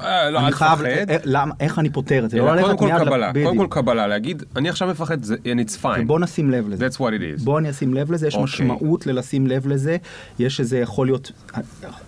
לא, 0.03 0.39
אל 0.39 0.51
תפחד. 0.51 0.85
אה, 0.85 1.17
למה, 1.25 1.55
איך 1.61 1.79
אני 1.79 1.91
פותר 1.91 2.25
את 2.25 2.31
זה? 2.31 2.39
לא 2.39 2.57
ללכת 2.57 2.79
כל 2.79 2.87
מיד 2.87 2.99
קבלה, 2.99 3.33
קודם 3.45 3.59
כל. 3.59 3.67
קבלה, 3.71 4.07
להגיד, 4.07 4.43
אני 4.57 4.69
עכשיו 4.69 4.89
מפחד, 4.89 5.25
it's 5.25 5.83
fine. 5.83 6.05
בוא 6.07 6.19
נשים 6.19 6.51
לב 6.51 6.69
לזה. 6.69 6.87
That's 6.87 6.95
what 6.95 6.99
it 6.99 7.41
is. 7.41 7.45
בוא 7.45 7.59
אני 7.59 7.71
אשים 7.71 7.95
לב 7.95 8.13
לזה, 8.13 8.27
יש 8.27 8.35
אוקיי. 8.35 8.45
משמעות 8.45 9.07
ללשים 9.07 9.47
לב 9.47 9.67
לזה, 9.67 9.97
יש 10.39 10.61
איזה 10.61 10.79
יכול 10.79 11.07
להיות, 11.07 11.33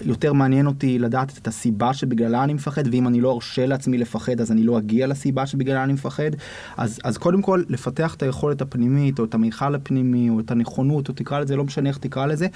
יותר 0.01 0.33
מעניין 0.33 0.67
אותי 0.67 0.99
לדעת 0.99 1.39
את 1.39 1.49
הסיבה 1.49 1.95
שבגללה 1.95 2.45
אני 2.45 2.55
מפחד, 2.55 2.83
ואם 2.93 3.09
אני 3.09 3.21
לא 3.21 3.35
ארשה 3.35 3.67
לעצמי 3.67 3.99
לפחד 3.99 4.41
אז 4.41 4.53
אני 4.53 4.63
לא 4.63 4.79
אגיע 4.79 5.07
לסיבה 5.07 5.47
שבגללה 5.47 5.85
אני 5.85 5.93
מפחד, 5.93 6.31
אז, 6.77 7.01
אז 7.05 7.19
קודם 7.19 7.43
כל 7.43 7.63
לפתח 7.69 8.15
את 8.15 8.23
היכולת 8.23 8.61
הפנימית, 8.61 9.19
או 9.19 9.25
את 9.25 9.35
המיכל 9.35 9.75
הפנימי, 9.75 10.31
או 10.31 10.41
את 10.41 10.51
הנכונות, 10.51 11.09
או 11.09 11.15
תקרא 11.15 11.41
לזה, 11.41 11.57
לא 11.57 11.65
משנה 11.65 11.89
איך 11.89 11.99
תקרא 11.99 12.27
לזה, 12.27 12.45
אה, 12.45 12.51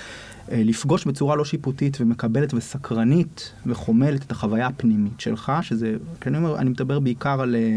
לפגוש 0.48 1.05
בצורה 1.05 1.37
לא 1.37 1.44
שיפוטית 1.44 1.98
ומקבלת 2.00 2.55
וסקרנית 2.55 3.52
וחומלת 3.66 4.22
את 4.22 4.31
החוויה 4.31 4.66
הפנימית 4.66 5.20
שלך, 5.20 5.52
שזה, 5.62 5.96
אני 6.26 6.37
אומר, 6.37 6.59
אני 6.59 6.70
מדבר 6.70 7.00
בעיקר 7.00 7.40
על... 7.40 7.55
אה, 7.55 7.76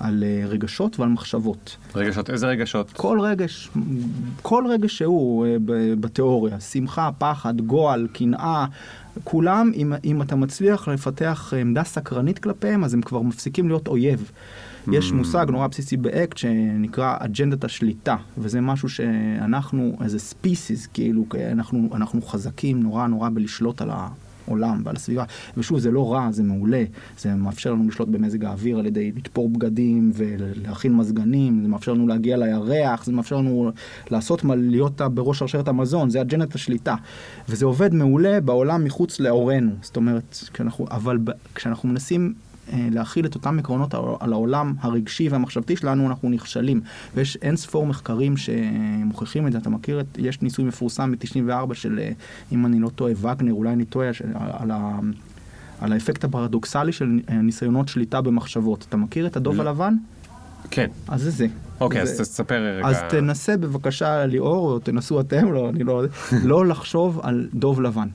על 0.00 0.24
אה, 0.26 0.46
רגשות 0.46 1.00
ועל 1.00 1.08
מחשבות. 1.08 1.76
רגשות, 1.94 2.30
איזה 2.30 2.46
רגשות? 2.46 2.92
כל 2.92 3.20
רגש, 3.20 3.70
כל 4.42 4.64
רגש 4.70 4.98
שהוא 4.98 5.46
אה, 5.46 5.56
בתיאוריה, 6.00 6.60
שמחה, 6.60 7.10
פחד, 7.18 7.60
גועל, 7.60 8.08
קנאה, 8.12 8.66
כולם, 9.24 9.70
אם, 9.74 9.92
אם 10.04 10.22
אתה 10.22 10.36
מצליח 10.36 10.88
לפתח 10.88 11.52
עמדה 11.60 11.84
סקרנית 11.84 12.38
כלפיהם, 12.38 12.84
אז 12.84 12.94
הם 12.94 13.02
כבר 13.02 13.22
מפסיקים 13.22 13.68
להיות 13.68 13.88
אויב. 13.88 14.30
יש 14.92 15.12
מושג 15.12 15.46
נורא 15.50 15.66
בסיסי 15.66 15.96
באקט 15.96 16.36
שנקרא 16.36 17.16
אג'נדת 17.18 17.64
השליטה, 17.64 18.16
וזה 18.38 18.60
משהו 18.60 18.88
שאנחנו, 18.88 19.96
איזה 20.04 20.18
ספיסיס, 20.18 20.86
כאילו, 20.86 21.24
אנחנו, 21.52 21.88
אנחנו 21.94 22.22
חזקים 22.22 22.82
נורא 22.82 23.06
נורא 23.06 23.28
בלשלוט 23.34 23.82
על 23.82 23.90
העולם 23.90 24.82
ועל 24.84 24.96
הסביבה. 24.96 25.24
ושוב, 25.56 25.78
זה 25.78 25.90
לא 25.90 26.12
רע, 26.12 26.28
זה 26.32 26.42
מעולה. 26.42 26.84
זה 27.18 27.34
מאפשר 27.34 27.72
לנו 27.72 27.88
לשלוט 27.88 28.08
במזג 28.08 28.44
האוויר 28.44 28.78
על 28.78 28.86
ידי 28.86 29.12
לתפור 29.16 29.48
בגדים 29.48 30.10
ולהכין 30.14 30.96
מזגנים, 30.96 31.62
זה 31.62 31.68
מאפשר 31.68 31.92
לנו 31.92 32.06
להגיע 32.06 32.36
לירח, 32.36 33.04
זה 33.04 33.12
מאפשר 33.12 33.36
לנו 33.36 33.70
לעשות, 34.10 34.44
מה- 34.44 34.54
להיות 34.56 35.00
בראש 35.00 35.38
שרשרת 35.38 35.68
המזון, 35.68 36.10
זה 36.10 36.20
אג'נדת 36.20 36.54
השליטה. 36.54 36.94
וזה 37.48 37.64
עובד 37.64 37.94
מעולה 37.94 38.40
בעולם 38.40 38.84
מחוץ 38.84 39.20
לעורנו. 39.20 39.70
זאת 39.82 39.96
אומרת, 39.96 40.38
כשאנחנו, 40.52 40.86
אבל 40.90 41.18
כשאנחנו 41.54 41.88
מנסים 41.88 42.34
להכיל 42.72 43.26
את 43.26 43.34
אותם 43.34 43.58
עקרונות 43.58 43.94
על- 43.94 44.32
העולם 44.32 44.74
הרגשי 44.80 45.28
והמחשבתי 45.28 45.76
שלנו, 45.76 46.06
אנחנו 46.08 46.28
נכשלים. 46.30 46.80
ויש 47.14 47.36
אין 47.42 47.56
ספור 47.56 47.86
מחקרים 47.86 48.34
שמוכיחים 48.36 49.46
את 49.46 49.52
זה. 49.52 49.58
אתה 49.58 49.70
מכיר 49.70 50.00
את, 50.00 50.06
יש 50.18 50.42
ניסוי 50.42 50.64
מפורסם 50.64 51.10
מ-94 51.10 51.74
של, 51.74 51.98
אה, 52.02 52.10
אם 52.52 52.66
אני 52.66 52.78
לא 52.80 52.88
טועה, 52.88 53.12
וגנר, 53.16 53.52
אולי 53.52 53.72
אני 53.72 53.84
טועה, 53.84 54.12
של- 54.12 54.24
על, 54.34 54.70
ה, 54.70 54.98
על 55.80 55.92
האפקט 55.92 56.24
הפרדוקסלי 56.24 56.92
של 56.92 57.20
אה, 57.30 57.34
ניסיונות 57.34 57.88
שליטה 57.88 58.20
במחשבות. 58.20 58.86
אתה 58.88 58.96
מכיר 58.96 59.26
את 59.26 59.36
הדוב 59.36 59.56
לא. 59.56 59.62
הלבן? 59.62 59.94
כן. 60.70 60.86
אז 61.08 61.22
זה 61.22 61.30
זה. 61.30 61.46
אוקיי, 61.80 62.02
אז 62.02 62.20
תספר 62.20 62.62
רגע. 62.76 62.88
אז 62.88 62.96
תנסה 63.08 63.56
בבקשה 63.56 64.26
ליאור, 64.26 64.72
או 64.72 64.78
תנסו 64.78 65.20
אתם, 65.20 65.52
לא, 65.52 65.68
אני 65.68 65.84
לא, 65.84 66.02
לא 66.42 66.66
לחשוב 66.66 67.20
על 67.22 67.48
דוב 67.54 67.80
לבן. 67.80 68.08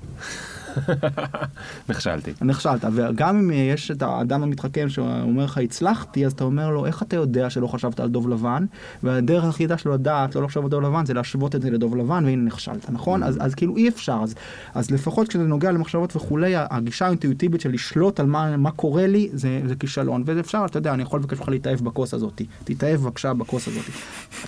נכשלתי. 1.89 2.33
נכשלת, 2.41 2.85
וגם 2.93 3.37
אם 3.37 3.51
יש 3.51 3.91
את 3.91 4.01
האדם 4.01 4.43
המתחכם 4.43 4.89
שאומר 4.89 5.43
לך 5.43 5.57
הצלחתי, 5.57 6.25
אז 6.25 6.31
אתה 6.31 6.43
אומר 6.43 6.69
לו 6.69 6.85
איך 6.85 7.03
אתה 7.03 7.15
יודע 7.15 7.49
שלא 7.49 7.67
חשבת 7.67 7.99
על 7.99 8.09
דוב 8.09 8.29
לבן, 8.29 8.65
והדרך 9.03 9.43
היחידה 9.43 9.77
שלו 9.77 9.93
לדעת 9.93 10.35
לא 10.35 10.43
לחשוב 10.43 10.63
על 10.63 10.69
דוב 10.69 10.81
לבן 10.81 11.05
זה 11.05 11.13
להשוות 11.13 11.55
את 11.55 11.61
זה 11.61 11.69
לדוב 11.69 11.95
לבן, 11.95 12.25
והנה 12.25 12.43
נכשלת, 12.43 12.89
נכון? 12.89 13.23
אז, 13.23 13.37
אז 13.41 13.55
כאילו 13.55 13.77
אי 13.77 13.89
אפשר, 13.89 14.19
אז, 14.23 14.35
אז 14.73 14.91
לפחות 14.91 15.27
כשזה 15.27 15.43
נוגע 15.43 15.71
למחשבות 15.71 16.15
וכולי, 16.15 16.53
הגישה 16.55 17.05
האינטואיטיבית 17.05 17.61
של 17.61 17.71
לשלוט 17.71 18.19
על 18.19 18.25
מה, 18.25 18.57
מה 18.57 18.71
קורה 18.71 19.07
לי 19.07 19.29
זה, 19.33 19.61
זה 19.65 19.75
כישלון, 19.75 20.23
ואפשר, 20.25 20.65
אתה 20.65 20.77
יודע, 20.77 20.93
אני 20.93 21.03
יכול 21.03 21.19
לבקש 21.19 21.39
ממך 21.39 21.49
להתאהב 21.49 21.79
בכוס 21.79 22.13
הזאת, 22.13 22.41
תתאהב 22.63 22.99
בבקשה 22.99 23.33
בכוס 23.33 23.67
הזאת. 23.67 23.83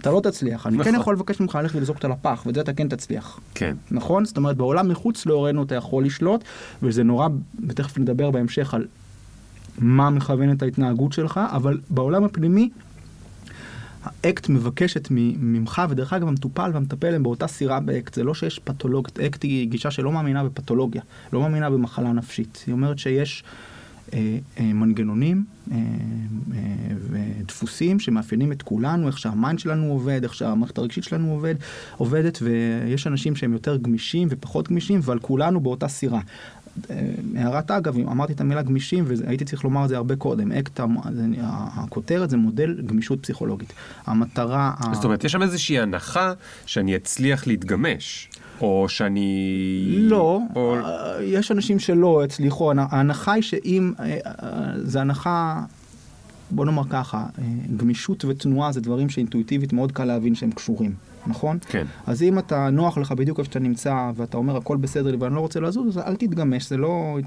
אתה 0.02 0.12
לא 0.12 0.20
תצליח, 0.20 0.68
אני 0.68 0.78
כן 0.78 0.82
נכון. 0.90 1.02
יכול 1.02 1.14
לבקש 1.14 1.40
ממך 1.40 1.56
ללכת 1.56 1.76
ולזרוק 1.76 1.98
אותה 1.98 2.08
לפח, 2.08 2.44
ואת 2.46 2.56
זה 2.56 2.62
אתה 2.62 2.74
כן 2.74 2.88
תצליח. 2.88 3.40
כן. 3.56 3.76
נכון? 3.92 4.26
זאת 4.26 4.38
אומרת, 4.38 4.58
בעולם 4.58 4.88
מחוץ 4.88 5.26
להורינו 5.26 5.64
אתה 5.64 5.76
יכול 5.76 6.06
לשלוט, 6.14 6.44
וזה 6.84 7.04
נורא, 7.04 7.28
ותכף 7.68 7.98
נדבר 7.98 8.32
בהמשך 8.32 8.74
על 8.74 8.86
מה 9.78 10.10
מכוון 10.10 10.52
את 10.52 10.62
ההתנהגות 10.62 11.14
שלך, 11.14 11.40
אבל 11.52 11.80
בעולם 11.90 12.24
הפנימי, 12.24 12.70
האקט 14.04 14.50
מבקשת 14.50 15.08
ממך, 15.12 15.82
ודרך 15.90 16.14
אגב 16.14 16.28
המטופל 16.28 16.72
והמטפל 16.74 17.14
הם 17.14 17.24
באותה 17.24 17.48
סירה 17.48 17.80
באקט, 17.80 18.14
זה 18.14 18.24
לא 18.24 18.34
שיש 18.34 18.60
פתולוגיה, 18.60 19.26
אקט 19.26 19.44
היא 19.44 19.70
גישה 19.70 19.92
שלא 19.92 20.12
מאמינה 20.12 20.44
בפתולוגיה, 20.44 21.02
לא 21.34 21.42
מאמינה 21.42 21.70
במחלה 21.70 22.12
נפשית, 22.12 22.64
היא 22.68 22.74
אומרת 22.74 23.00
שיש 23.00 23.44
מנגנונים 24.60 25.46
אה, 25.72 25.78
אה, 26.56 26.96
ודפוסים 27.10 28.00
שמאפיינים 28.00 28.52
את 28.52 28.62
כולנו, 28.62 29.08
איך 29.08 29.20
שה 29.20 29.37
mind 29.37 29.60
שלנו 29.60 29.92
עובד, 29.92 30.24
איך 30.24 30.34
שהמערכת 30.34 30.78
הרגשית 30.78 31.04
שלנו 31.04 31.32
עובד, 31.32 31.56
עובדת, 31.98 32.40
ויש 32.42 33.08
אנשים 33.08 33.36
שהם 33.36 33.54
יותר 33.54 33.78
גמישים 33.78 34.28
ופחות 34.32 34.68
גמישים, 34.70 35.00
ועל 35.04 35.20
כולנו 35.20 35.60
באותה 35.60 35.88
סירה. 35.88 36.20
אה, 36.90 37.12
הערת 37.36 37.72
אגב, 37.72 37.98
אם 37.98 38.08
אמרתי 38.08 38.34
את 38.34 38.42
המילה 38.42 38.62
גמישים, 38.62 39.06
והייתי 39.08 39.46
צריך 39.46 39.64
לומר 39.64 39.84
את 39.84 39.90
זה 39.90 39.98
הרבה 39.98 40.16
קודם, 40.16 40.52
אקט, 40.52 40.80
הכותרת 41.48 42.30
זה 42.30 42.38
מודל 42.38 42.82
גמישות 42.86 43.24
פסיכולוגית. 43.24 43.74
המטרה... 44.06 44.74
זאת 44.94 45.04
אומרת, 45.04 45.24
יש 45.24 45.32
שם 45.32 45.42
איזושהי 45.42 45.80
הנחה 45.80 46.34
שאני 46.66 46.96
אצליח 46.96 47.48
להתגמש, 47.48 48.30
או 48.62 48.86
שאני... 48.90 49.86
לא, 50.00 50.40
או... 50.56 50.76
אה, 50.76 51.24
יש 51.24 51.52
אנשים 51.52 51.80
שלא 51.80 52.24
הצליחו, 52.24 52.72
ההנ- 52.72 52.88
ההנחה 52.90 53.34
היא 53.34 53.44
שאם, 53.44 53.94
אה, 54.00 54.18
אה, 54.26 54.72
זה 54.78 55.02
הנחה, 55.02 55.64
בוא 56.52 56.66
נאמר 56.66 56.84
ככה, 56.90 57.26
גמישות 57.78 58.26
ותנועה 58.26 58.72
זה 58.72 58.82
דברים 58.82 59.10
שאינטואיטיבית 59.10 59.74
מאוד 59.74 59.92
קל 59.92 60.06
להבין 60.06 60.36
שהם 60.36 60.52
קשורים, 60.52 60.94
נכון? 61.28 61.58
כן. 61.70 61.86
אז 62.08 62.24
אם 62.24 62.40
אתה 62.40 62.70
נוח 62.70 62.98
לך 62.98 63.12
בדיוק 63.12 63.40
איפה 63.40 63.50
שאתה 63.50 63.60
נמצא 63.60 64.12
ואתה 64.16 64.38
אומר 64.38 64.58
הכל 64.58 64.78
בסדר 64.78 65.12
לי 65.12 65.18
ואני 65.18 65.36
לא 65.36 65.40
רוצה 65.40 65.60
לזוז, 65.60 65.98
אז 65.98 66.04
אל 66.08 66.16
תתגמש, 66.16 66.70
זה 66.70 66.78
לא... 66.78 67.18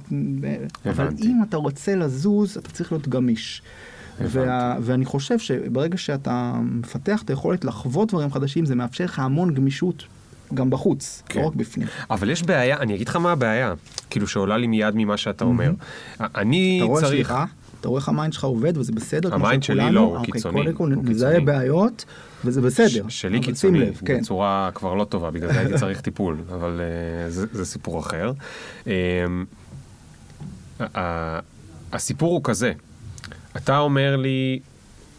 אבל 0.86 1.04
הבנתי. 1.04 1.26
אם 1.26 1.42
אתה 1.48 1.56
רוצה 1.56 1.96
לזוז, 1.96 2.56
אתה 2.56 2.70
צריך 2.70 2.92
להיות 2.92 3.08
גמיש. 3.08 3.62
וה, 4.20 4.76
ואני 4.80 5.04
חושב 5.04 5.38
שברגע 5.38 5.96
שאתה 5.96 6.60
מפתח 6.62 7.22
את 7.22 7.30
היכולת 7.30 7.64
לחוות 7.64 8.08
דברים 8.08 8.32
חדשים, 8.32 8.66
זה 8.66 8.74
מאפשר 8.74 9.04
לך 9.04 9.18
המון 9.18 9.54
גמישות 9.54 10.04
גם 10.54 10.70
בחוץ, 10.70 11.22
כן. 11.28 11.40
לא 11.40 11.46
רק 11.46 11.54
בפנים. 11.54 11.86
אבל 12.10 12.30
יש 12.30 12.42
בעיה, 12.42 12.76
אני 12.76 12.94
אגיד 12.94 13.08
לך 13.08 13.16
מה 13.16 13.32
הבעיה, 13.32 13.74
כאילו 14.10 14.26
שעולה 14.26 14.56
לי 14.56 14.66
מיד 14.66 14.94
ממה 14.96 15.16
שאתה 15.16 15.44
אומר. 15.44 15.70
אני 16.20 16.78
אתה 16.80 16.86
רואה, 16.86 17.00
צריך... 17.02 17.12
סליחה, 17.14 17.44
אתה 17.80 17.88
רואה 17.88 18.00
איך 18.00 18.08
ה 18.08 18.13
mind 18.13 18.32
שלך 18.32 18.44
עובד 18.44 18.76
וזה 18.76 18.92
בסדר? 18.92 19.34
ה 19.34 19.40
mind 19.40 19.62
שלי 19.62 19.76
שכולנו? 19.76 19.94
לא, 19.94 20.00
הוא 20.00 20.16
אוקיי, 20.16 20.32
קיצוני, 20.32 20.62
קודם 20.62 20.74
כל 20.74 21.10
נזהה. 21.10 21.40
בעיות 21.40 22.04
וזה 22.44 22.60
בסדר. 22.60 23.04
שלי 23.08 23.40
קיצוני, 23.40 23.78
לב, 23.80 24.00
כן. 24.04 24.18
בצורה 24.20 24.70
כבר 24.74 24.94
לא 24.94 25.04
טובה, 25.04 25.30
בגלל 25.30 25.52
זה 25.52 25.58
הייתי 25.60 25.78
צריך 25.78 26.00
טיפול, 26.00 26.36
אבל 26.54 26.80
אה, 26.80 27.30
זה, 27.30 27.46
זה 27.52 27.64
סיפור 27.64 28.00
אחר. 28.00 28.32
ה- 28.86 28.90
ה- 31.00 31.40
הסיפור 31.92 32.32
הוא 32.32 32.40
כזה, 32.44 32.72
אתה 33.56 33.78
אומר 33.78 34.16
לי, 34.16 34.58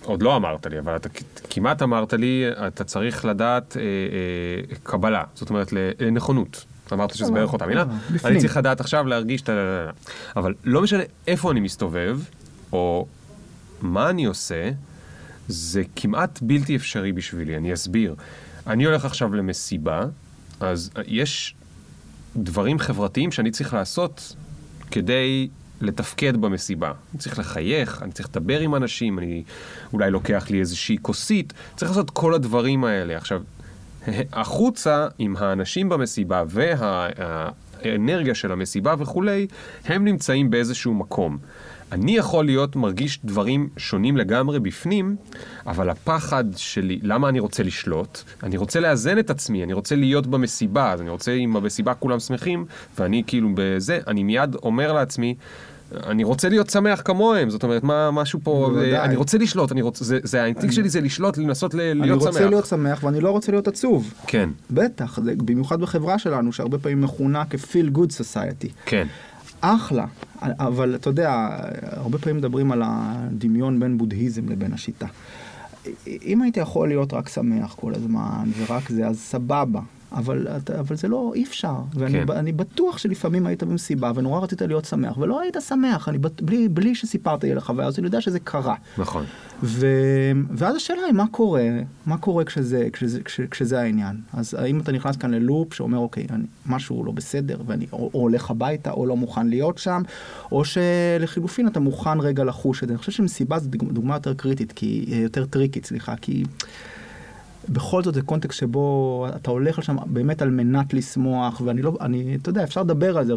עוד 0.07 0.21
לא 0.21 0.35
אמרת 0.35 0.65
לי, 0.65 0.79
אבל 0.79 0.95
אתה 0.95 1.09
כמעט 1.49 1.81
אמרת 1.81 2.13
לי, 2.13 2.43
אתה 2.67 2.83
צריך 2.83 3.25
לדעת 3.25 3.77
אה, 3.77 3.81
אה, 3.81 4.75
קבלה, 4.83 5.23
זאת 5.35 5.49
אומרת 5.49 5.73
ל- 5.73 6.09
נכונות. 6.11 6.65
אמרת 6.93 7.15
שזה 7.15 7.31
בערך 7.31 7.53
אותה 7.53 7.65
מילה, 7.65 7.81
אה. 7.81 8.29
אני 8.29 8.39
צריך 8.39 8.57
לדעת 8.57 8.79
עכשיו 8.79 9.07
להרגיש 9.07 9.41
את 9.41 9.49
ה... 9.49 9.89
אבל 10.35 10.53
לא 10.63 10.81
משנה 10.81 11.03
איפה 11.27 11.51
אני 11.51 11.59
מסתובב, 11.59 12.19
או 12.73 13.07
מה 13.81 14.09
אני 14.09 14.25
עושה, 14.25 14.69
זה 15.47 15.81
כמעט 15.95 16.39
בלתי 16.41 16.75
אפשרי 16.75 17.11
בשבילי, 17.11 17.57
אני 17.57 17.73
אסביר. 17.73 18.15
אני 18.67 18.85
הולך 18.85 19.05
עכשיו 19.05 19.33
למסיבה, 19.33 20.05
אז 20.59 20.89
יש 21.07 21.55
דברים 22.35 22.79
חברתיים 22.79 23.31
שאני 23.31 23.51
צריך 23.51 23.73
לעשות 23.73 24.35
כדי 24.91 25.49
לתפקד 25.81 26.37
במסיבה. 26.37 26.91
אני 27.11 27.19
צריך 27.19 27.39
לחייך, 27.39 28.03
אני 28.03 28.11
צריך 28.11 28.29
לדבר 28.29 28.59
עם 28.59 28.75
אנשים, 28.75 29.19
אני 29.19 29.43
אולי 29.93 30.11
לוקח 30.11 30.49
לי 30.49 30.59
איזושהי 30.59 30.97
כוסית, 31.01 31.53
צריך 31.75 31.91
לעשות 31.91 32.09
כל 32.09 32.33
הדברים 32.33 32.83
האלה. 32.83 33.17
עכשיו, 33.17 33.41
החוצה 34.33 35.07
עם 35.17 35.35
האנשים 35.37 35.89
במסיבה 35.89 36.43
והאנרגיה 36.47 38.35
של 38.35 38.51
המסיבה 38.51 38.95
וכולי, 38.97 39.47
הם 39.85 40.05
נמצאים 40.05 40.49
באיזשהו 40.49 40.93
מקום. 40.93 41.37
אני 41.91 42.17
יכול 42.17 42.45
להיות 42.45 42.75
מרגיש 42.75 43.19
דברים 43.25 43.69
שונים 43.77 44.17
לגמרי 44.17 44.59
בפנים, 44.59 45.15
אבל 45.67 45.89
הפחד 45.89 46.43
שלי, 46.55 46.99
למה 47.03 47.29
אני 47.29 47.39
רוצה 47.39 47.63
לשלוט? 47.63 48.19
אני 48.43 48.57
רוצה 48.57 48.79
לאזן 48.79 49.19
את 49.19 49.29
עצמי, 49.29 49.63
אני 49.63 49.73
רוצה 49.73 49.95
להיות 49.95 50.27
במסיבה, 50.27 50.91
אז 50.91 51.01
אני 51.01 51.09
רוצה 51.09 51.31
אם 51.31 51.53
במסיבה 51.53 51.93
כולם 51.93 52.19
שמחים, 52.19 52.65
ואני 52.99 53.23
כאילו 53.27 53.49
בזה, 53.55 53.99
אני 54.07 54.23
מיד 54.23 54.55
אומר 54.63 54.93
לעצמי, 54.93 55.35
אני 56.07 56.23
רוצה 56.23 56.49
להיות 56.49 56.69
שמח 56.69 57.01
כמוהם, 57.05 57.49
זאת 57.49 57.63
אומרת, 57.63 57.83
מה, 57.83 58.11
משהו 58.11 58.39
פה, 58.43 58.67
בוודאי. 58.69 58.99
אני 58.99 59.15
רוצה 59.15 59.37
לשלוט, 59.37 59.71
אני 59.71 59.81
רוצה, 59.81 60.05
זה, 60.05 60.19
זה 60.23 60.43
האינטינקט 60.43 60.73
שלי 60.75 60.89
זה 60.89 61.01
לשלוט, 61.01 61.37
לנסות 61.37 61.73
ל- 61.73 61.79
אני 61.81 61.93
להיות 62.01 62.21
שמח. 62.21 62.27
רוצה 62.27 62.45
להיות 62.49 62.65
שמח 62.65 63.03
ואני 63.03 63.19
לא 63.21 63.29
רוצה 63.29 63.51
להיות 63.51 63.67
עצוב. 63.67 64.13
כן, 64.27 64.49
בטח, 64.71 65.19
זה 65.23 65.33
במיוחד 65.37 65.79
בחברה 65.81 66.19
שלנו, 66.19 66.53
שהרבה 66.53 66.77
פעמים 66.77 67.01
מכונה 67.01 67.43
כ-feel 67.49 67.97
good 67.97 68.09
society. 68.11 68.67
כן, 68.85 69.07
אחלה, 69.61 70.05
אבל 70.41 70.95
אתה 70.95 71.09
יודע, 71.09 71.57
הרבה 71.81 72.17
פעמים 72.17 72.37
מדברים 72.37 72.71
על 72.71 72.81
הדמיון 72.85 73.79
בין 73.79 73.97
בודהיזם 73.97 74.49
לבין 74.49 74.73
השיטה. 74.73 75.07
אם 76.07 76.41
הייתי 76.41 76.59
יכול 76.59 76.87
להיות 76.87 77.13
רק 77.13 77.29
שמח 77.29 77.75
כל 77.75 77.95
הזמן, 77.95 78.49
ורק 78.57 78.89
זה, 78.89 79.07
אז 79.07 79.19
סבבה. 79.19 79.81
אבל, 80.11 80.47
אבל 80.79 80.95
זה 80.95 81.07
לא, 81.07 81.31
אי 81.35 81.43
אפשר. 81.43 81.75
ואני 81.93 82.25
כן. 82.51 82.57
בטוח 82.57 82.97
שלפעמים 82.97 83.47
היית 83.47 83.63
במסיבה 83.63 84.11
ונורא 84.15 84.39
רצית 84.39 84.61
להיות 84.61 84.85
שמח, 84.85 85.17
ולא 85.17 85.41
היית 85.41 85.57
שמח, 85.67 86.09
אני, 86.09 86.17
בלי, 86.41 86.69
בלי 86.69 86.95
שסיפרת 86.95 87.43
לי 87.43 87.51
על 87.51 87.57
החוויה, 87.57 87.87
אז 87.87 87.99
אני 87.99 88.07
יודע 88.07 88.21
שזה 88.21 88.39
קרה. 88.39 88.75
נכון. 88.97 89.25
ו... 89.63 89.87
ואז 90.51 90.75
השאלה 90.75 91.01
היא 91.05 91.13
מה 91.13 91.25
קורה, 91.31 91.67
מה 92.05 92.17
קורה 92.17 92.43
כשזה, 92.43 92.87
כשזה, 92.93 93.23
כש, 93.23 93.41
כשזה 93.41 93.81
העניין. 93.81 94.21
אז 94.33 94.53
האם 94.53 94.79
אתה 94.79 94.91
נכנס 94.91 95.15
כאן 95.17 95.31
ללופ 95.33 95.73
שאומר 95.73 95.97
אוקיי, 95.97 96.25
אני, 96.29 96.43
משהו 96.65 97.03
לא 97.05 97.11
בסדר 97.11 97.57
ואני 97.65 97.85
או, 97.91 98.09
או 98.13 98.19
הולך 98.19 98.51
הביתה 98.51 98.91
או 98.91 99.05
לא 99.05 99.17
מוכן 99.17 99.47
להיות 99.47 99.77
שם, 99.77 100.01
או 100.51 100.63
שלחילופין 100.65 101.67
אתה 101.67 101.79
מוכן 101.79 102.19
רגע 102.19 102.43
לחוש 102.43 102.83
את 102.83 102.87
זה. 102.87 102.93
אני 102.93 102.99
חושב 102.99 103.11
שמסיבה 103.11 103.59
זו 103.59 103.69
דוג- 103.69 103.91
דוגמה 103.91 104.15
יותר 104.15 104.33
קריטית, 104.33 104.71
כי 104.71 105.05
יותר 105.09 105.45
טריקית, 105.45 105.85
סליחה, 105.85 106.15
כי 106.15 106.43
בכל 107.69 108.03
זאת 108.03 108.13
זה 108.13 108.21
קונטקסט 108.21 108.59
שבו 108.59 109.27
אתה 109.35 109.51
הולך 109.51 109.79
לשם 109.79 109.95
באמת 110.05 110.41
על 110.41 110.49
מנת 110.49 110.93
לשמוח, 110.93 111.61
ואני 111.65 111.81
לא, 111.81 111.97
אני, 112.01 112.37
אתה 112.41 112.49
יודע, 112.49 112.63
אפשר 112.63 112.81
לדבר 112.81 113.17
על 113.17 113.25
זה, 113.25 113.33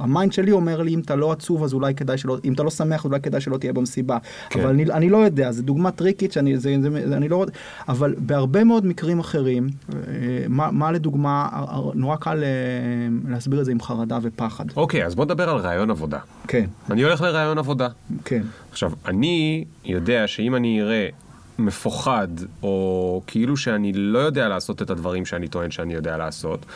ה 0.00 0.06
mind 0.06 0.32
שלי 0.32 0.52
אומר 0.52 0.82
לי 0.82 0.94
אם 0.94 1.00
אתה 1.00 1.16
לא 1.16 1.32
עצוב 1.32 1.64
אז 1.64 1.74
אולי 1.74 1.94
כדאי 1.94 2.18
שלא, 2.18 2.36
אם 2.44 2.52
אתה 2.52 2.62
לא 2.62 2.70
שמח 2.70 3.04
אולי 3.04 3.20
כדאי 3.20 3.40
שלא 3.40 3.56
תהיה 3.56 3.72
במסיבה, 3.72 4.18
כן. 4.50 4.60
אבל 4.60 4.68
אני, 4.70 4.84
אני 4.84 5.10
לא 5.10 5.16
יודע, 5.16 5.52
זו 5.52 5.62
דוגמה 5.62 5.90
טריקית 5.90 6.32
שאני, 6.32 6.58
זה, 6.58 6.76
זה, 6.82 7.08
זה, 7.08 7.16
אני 7.16 7.28
לא, 7.28 7.46
אבל 7.88 8.14
בהרבה 8.18 8.64
מאוד 8.64 8.86
מקרים 8.86 9.18
אחרים, 9.18 9.68
אה, 9.92 10.02
מה, 10.48 10.70
מה 10.70 10.92
לדוגמה, 10.92 11.48
אה, 11.52 11.58
אה, 11.58 11.80
נורא 11.94 12.16
קל 12.16 12.44
להסביר 13.28 13.60
את 13.60 13.64
זה 13.64 13.72
עם 13.72 13.80
חרדה 13.80 14.18
ופחד. 14.22 14.64
אוקיי, 14.76 15.06
אז 15.06 15.14
בוא 15.14 15.24
נדבר 15.24 15.50
על 15.50 15.56
רעיון 15.56 15.90
עבודה. 15.90 16.18
כן, 16.48 16.64
אני 16.90 17.02
הולך 17.02 17.20
לרעיון 17.20 17.58
עבודה. 17.58 17.88
כן, 18.24 18.42
עכשיו, 18.70 18.92
אני 19.06 19.64
יודע 19.84 20.26
שאם 20.26 20.54
אני 20.54 20.82
אראה 20.82 21.08
מפוחד, 21.58 22.28
או 22.62 23.22
כאילו 23.26 23.56
שאני 23.56 23.92
לא 23.92 24.18
יודע 24.18 24.48
לעשות 24.48 24.82
את 24.82 24.90
הדברים 24.90 25.26
שאני 25.26 25.48
טוען 25.48 25.70
שאני 25.70 25.94
יודע 25.94 26.16
לעשות, 26.16 26.66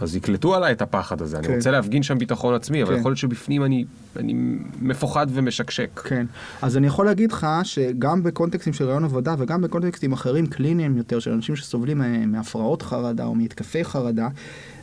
אז 0.00 0.16
יקלטו 0.16 0.54
עליי 0.54 0.72
את 0.72 0.82
הפחד 0.82 1.22
הזה. 1.22 1.38
אני 1.38 1.46
כן. 1.46 1.54
רוצה 1.54 1.70
להפגין 1.70 2.02
שם 2.02 2.18
ביטחון 2.18 2.54
עצמי, 2.54 2.82
אבל 2.82 2.94
כן. 2.94 3.00
יכול 3.00 3.10
להיות 3.10 3.18
שבפנים 3.18 3.64
אני, 3.64 3.84
אני 4.16 4.34
מפוחד 4.80 5.26
ומשקשק. 5.30 6.00
כן. 6.04 6.26
אז 6.62 6.76
אני 6.76 6.86
יכול 6.86 7.06
להגיד 7.06 7.32
לך 7.32 7.46
שגם 7.62 8.22
בקונטקסטים 8.22 8.72
של 8.72 8.84
רעיון 8.84 9.04
עבודה 9.04 9.34
וגם 9.38 9.60
בקונטקסטים 9.60 10.12
אחרים 10.12 10.46
קליניים 10.46 10.96
יותר 10.96 11.18
של 11.18 11.32
אנשים 11.32 11.56
שסובלים 11.56 12.02
אה, 12.02 12.26
מהפרעות 12.26 12.82
חרדה 12.82 13.24
או 13.24 13.34
מהתקפי 13.34 13.84
חרדה, 13.84 14.28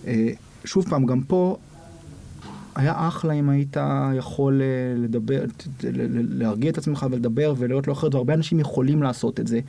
אה, 0.07 0.29
שוב 0.65 0.89
פעם, 0.89 1.05
גם 1.05 1.21
פה 1.21 1.57
היה 2.75 3.07
אחלה 3.07 3.33
אם 3.33 3.49
היית 3.49 3.77
יכול 4.17 4.61
אה, 4.61 4.67
לדבר, 4.97 5.43
להרגיע 6.29 6.71
את 6.71 6.77
עצמך 6.77 7.05
ולדבר 7.11 7.53
ולהיות 7.57 7.87
לא 7.87 7.93
אחרת, 7.93 8.15
והרבה 8.15 8.33
אנשים 8.33 8.59
יכולים 8.59 9.03
לעשות 9.03 9.39
את 9.39 9.47
זה. 9.47 9.59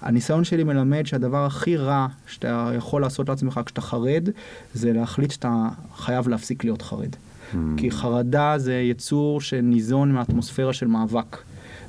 הניסיון 0.00 0.44
שלי 0.44 0.64
מלמד 0.64 1.06
שהדבר 1.06 1.44
הכי 1.46 1.76
רע 1.76 2.06
שאתה 2.26 2.70
יכול 2.76 3.02
לעשות 3.02 3.28
לעצמך 3.28 3.60
כשאתה 3.66 3.80
חרד, 3.80 4.28
זה 4.74 4.92
להחליט 4.92 5.30
שאתה 5.30 5.68
חייב 5.96 6.28
להפסיק 6.28 6.64
להיות 6.64 6.82
חרד. 6.82 7.16
כי 7.76 7.90
חרדה 7.90 8.54
זה 8.58 8.74
יצור 8.74 9.40
שניזון 9.40 10.12
מהאטמוספירה 10.12 10.72
של 10.72 10.86
מאבק. 10.86 11.36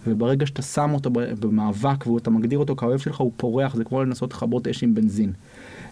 וברגע 0.08 0.46
שאתה 0.46 0.62
שם 0.62 0.92
אותו 0.94 1.10
במאבק 1.40 2.08
ואתה 2.08 2.30
מגדיר 2.30 2.60
אותו 2.60 2.76
כאוהב 2.76 3.00
שלך, 3.00 3.18
הוא 3.18 3.32
פורח, 3.38 3.76
זה 3.76 3.84
כמו 3.84 4.04
לנסות 4.04 4.34
לכבות 4.34 4.68
אש 4.68 4.84
עם 4.84 4.96
בנזין. 4.96 5.34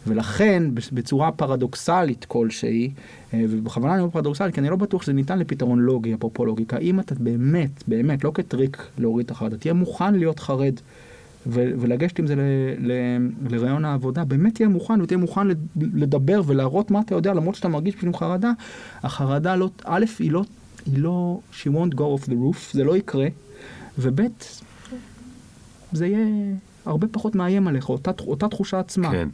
ולכן, 0.08 0.64
בצורה 0.92 1.32
פרדוקסלית 1.32 2.26
כלשהי, 2.26 2.90
אה, 3.34 3.46
ובכוונה 3.50 3.94
אני 3.94 4.02
אומר 4.02 4.12
פרדוקסלית, 4.12 4.54
כי 4.54 4.60
אני 4.62 4.70
לא 4.70 4.76
בטוח 4.76 5.02
שזה 5.02 5.14
ניתן 5.14 5.40
לפתרון 5.40 5.80
לוגי, 5.80 6.14
אפרופו 6.14 6.46
לוגיקה, 6.46 6.78
אם 6.78 7.00
אתה 7.00 7.16
באמת, 7.16 7.84
באמת, 7.88 8.24
לא 8.24 8.32
כטריק 8.34 8.88
להוריד 8.98 9.26
את 9.26 9.32
החרדה, 9.32 9.58
תהיה 9.58 9.74
מוכן 9.74 10.16
להיות 10.16 10.40
חרד. 10.40 10.74
ולגשת 11.50 12.20
עם 12.20 12.28
זה 12.28 12.36
לרעיון 13.50 13.86
העבודה, 13.86 14.24
באמת 14.26 14.56
תהיה 14.56 14.70
מוכן 14.70 15.02
ותהיה 15.02 15.18
מוכן 15.18 15.48
לד- 15.48 15.68
לדבר 15.94 16.42
ולהראות 16.46 16.92
מה 16.92 17.00
אתה 17.00 17.16
יודע, 17.16 17.34
למרות 17.34 17.56
שאתה 17.56 17.68
מרגיש 17.68 17.96
בשביל 17.96 18.14
חרדה, 18.16 18.52
החרדה 19.04 19.56
לא, 19.56 19.70
א', 19.86 20.06
היא 20.20 20.32
לא, 20.32 20.44
היא 20.86 21.00
לא, 21.00 21.40
she 21.54 21.66
won't 21.68 21.94
go 21.96 22.00
off 22.00 22.26
the 22.26 22.32
roof, 22.32 22.58
זה 22.74 22.84
לא 22.84 22.98
יקרה, 22.98 23.28
וב', 24.00 24.20
זה 25.92 26.08
יהיה 26.08 26.26
הרבה 26.86 27.08
פחות 27.12 27.36
מאיים 27.36 27.68
עליך, 27.68 27.90
אותה, 27.90 28.12
אותה 28.28 28.48
תחושה 28.48 28.80
עצמה. 28.80 29.12
כן. 29.12 29.28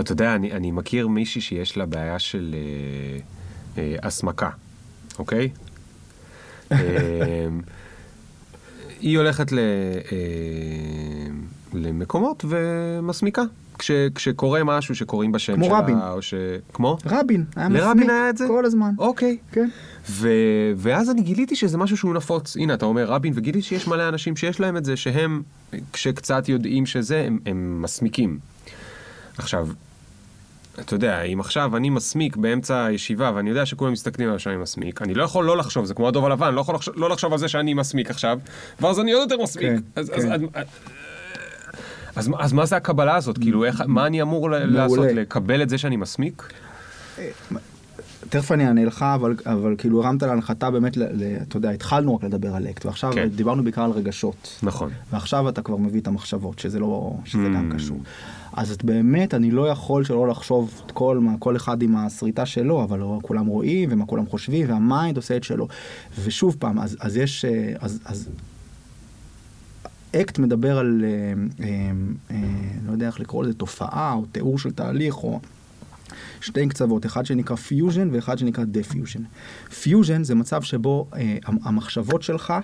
אתה 0.00 0.12
יודע, 0.12 0.34
אני, 0.34 0.52
אני 0.52 0.70
מכיר 0.70 1.08
מישהי 1.08 1.40
שיש 1.40 1.76
לה 1.76 1.86
בעיה 1.86 2.18
של 2.18 2.54
אה, 2.54 3.82
אה, 3.82 3.96
הסמקה, 4.02 4.50
אוקיי? 5.18 5.48
אה, 6.72 7.48
היא 9.00 9.18
הולכת 9.18 9.52
ל, 9.52 9.58
אה, 10.12 10.18
למקומות 11.74 12.44
ומסמיקה. 12.48 13.42
כש, 13.78 13.90
כשקורה 14.14 14.64
משהו 14.64 14.94
שקוראים 14.94 15.32
בשם 15.32 15.54
כמו 15.54 15.64
שלה, 15.64 15.78
רבין. 15.78 15.98
או 16.10 16.22
ש... 16.22 16.34
כמו? 16.72 16.98
רבין, 17.06 17.44
היה 17.56 17.68
לרבין 17.68 17.92
מסמיק 17.92 18.10
היה 18.10 18.30
את 18.30 18.36
זה? 18.36 18.44
כל 18.48 18.64
הזמן. 18.64 18.90
אוקיי. 18.98 19.36
כן. 19.52 19.68
ו... 20.10 20.28
ואז 20.76 21.10
אני 21.10 21.22
גיליתי 21.22 21.56
שזה 21.56 21.78
משהו 21.78 21.96
שהוא 21.96 22.14
נפוץ. 22.14 22.56
הנה, 22.56 22.74
אתה 22.74 22.86
אומר 22.86 23.04
רבין, 23.04 23.32
וגיליתי 23.36 23.66
שיש 23.66 23.88
מלא 23.88 24.08
אנשים 24.08 24.36
שיש 24.36 24.60
להם 24.60 24.76
את 24.76 24.84
זה, 24.84 24.96
שהם, 24.96 25.42
כשקצת 25.92 26.48
יודעים 26.48 26.86
שזה, 26.86 27.24
הם, 27.26 27.38
הם 27.46 27.82
מסמיקים. 27.82 28.38
עכשיו, 29.38 29.68
אתה 30.80 30.94
יודע, 30.94 31.22
אם 31.22 31.40
עכשיו 31.40 31.76
אני 31.76 31.90
מסמיק 31.90 32.36
באמצע 32.36 32.84
הישיבה, 32.84 33.32
ואני 33.34 33.50
יודע 33.50 33.66
שכולם 33.66 33.92
מסתכלים 33.92 34.28
על 34.30 34.38
שאני 34.38 34.56
מסמיק, 34.56 35.02
אני 35.02 35.14
לא 35.14 35.22
יכול 35.22 35.44
לא 35.44 35.56
לחשוב, 35.56 35.84
זה 35.84 35.94
כמו 35.94 36.08
הדוב 36.08 36.24
הלבן, 36.24 36.54
לא 36.54 36.60
יכול 36.60 36.74
לחשוב, 36.74 36.94
לא 36.98 37.10
לחשוב 37.10 37.32
על 37.32 37.38
זה 37.38 37.48
שאני 37.48 37.74
מסמיק 37.74 38.10
עכשיו, 38.10 38.38
ואז 38.80 39.00
אני 39.00 39.12
עוד 39.12 39.30
יותר 39.30 39.42
מסמיק. 39.42 39.66
כן, 39.66 39.76
אז, 39.96 40.10
כן. 40.10 40.14
אז, 40.32 40.40
אז, 40.54 40.66
אז, 42.16 42.30
אז 42.38 42.52
מה 42.52 42.66
זה 42.66 42.76
הקבלה 42.76 43.16
הזאת? 43.16 43.38
כאילו, 43.38 43.64
איך, 43.64 43.82
מה 43.86 44.06
אני 44.06 44.22
אמור 44.22 44.50
ל- 44.50 44.64
לעשות? 44.64 44.98
לקבל 45.14 45.62
את 45.62 45.68
זה 45.68 45.78
שאני 45.78 45.96
מסמיק? 45.96 46.52
תכף 48.28 48.52
אני 48.52 48.66
אענה 48.66 48.84
לך, 48.84 49.02
אבל, 49.14 49.34
אבל 49.46 49.74
כאילו 49.78 50.04
הרמת 50.04 50.22
להנחתה 50.22 50.70
באמת, 50.70 50.96
ל, 50.96 51.02
ל, 51.02 51.36
אתה 51.42 51.56
יודע, 51.56 51.70
התחלנו 51.70 52.16
רק 52.16 52.24
לדבר 52.24 52.54
על 52.54 52.66
אקט, 52.66 52.86
ועכשיו 52.86 53.12
כן. 53.12 53.20
כן. 53.20 53.28
דיברנו 53.28 53.62
בעיקר 53.64 53.82
על 53.82 53.90
רגשות. 53.90 54.58
נכון. 54.62 54.90
ועכשיו 55.12 55.48
אתה 55.48 55.62
כבר 55.62 55.76
מביא 55.76 56.00
את 56.00 56.06
המחשבות, 56.06 56.58
שזה 56.58 56.78
לא, 56.78 57.12
שזה 57.24 57.46
Mm. 57.46 57.54
גם 57.56 57.72
קשור. 57.76 57.98
אז 58.58 58.70
את 58.70 58.84
באמת, 58.84 59.34
אני 59.34 59.50
לא 59.50 59.68
יכול 59.68 60.04
שלא 60.04 60.28
לחשוב 60.28 60.82
את 60.86 60.90
כל, 60.90 61.18
מה, 61.18 61.32
כל 61.38 61.56
אחד 61.56 61.82
עם 61.82 61.96
הסריטה 61.96 62.46
שלו, 62.46 62.84
אבל 62.84 62.98
לא 62.98 63.18
כולם 63.22 63.46
רואים, 63.46 63.88
ומה 63.92 64.06
כולם 64.06 64.26
חושבים, 64.26 64.70
וה 64.70 64.85
mind 64.85 65.16
עושה 65.16 65.36
את 65.36 65.44
שלו. 65.44 65.68
ושוב 66.24 66.56
פעם, 66.58 66.78
אז, 66.78 66.96
אז 67.00 67.16
יש, 67.16 67.44
אה, 67.44 67.72
אז, 67.80 68.00
אז 68.04 68.28
אקט 70.16 70.38
מדבר 70.38 70.78
על, 70.78 71.04
אה, 71.04 71.32
אה, 71.66 71.90
אה, 72.30 72.36
לא 72.86 72.92
יודע 72.92 73.06
איך 73.06 73.20
לקרוא 73.20 73.44
לזה, 73.44 73.54
תופעה, 73.54 74.12
או 74.12 74.24
תיאור 74.32 74.58
של 74.58 74.70
תהליך, 74.70 75.14
או... 75.14 75.40
שתי 76.40 76.68
קצוות, 76.68 77.06
אחד 77.06 77.26
שנקרא 77.26 77.56
פיוז'ן 77.56 78.08
ואחד 78.12 78.38
שנקרא 78.38 78.64
defusion. 78.66 79.22
fusion 79.80 80.24
זה 80.24 80.34
מצב 80.34 80.62
שבו 80.62 81.06
אה, 81.14 81.38
המחשבות 81.44 82.22
שלך, 82.22 82.50
אה, 82.50 82.62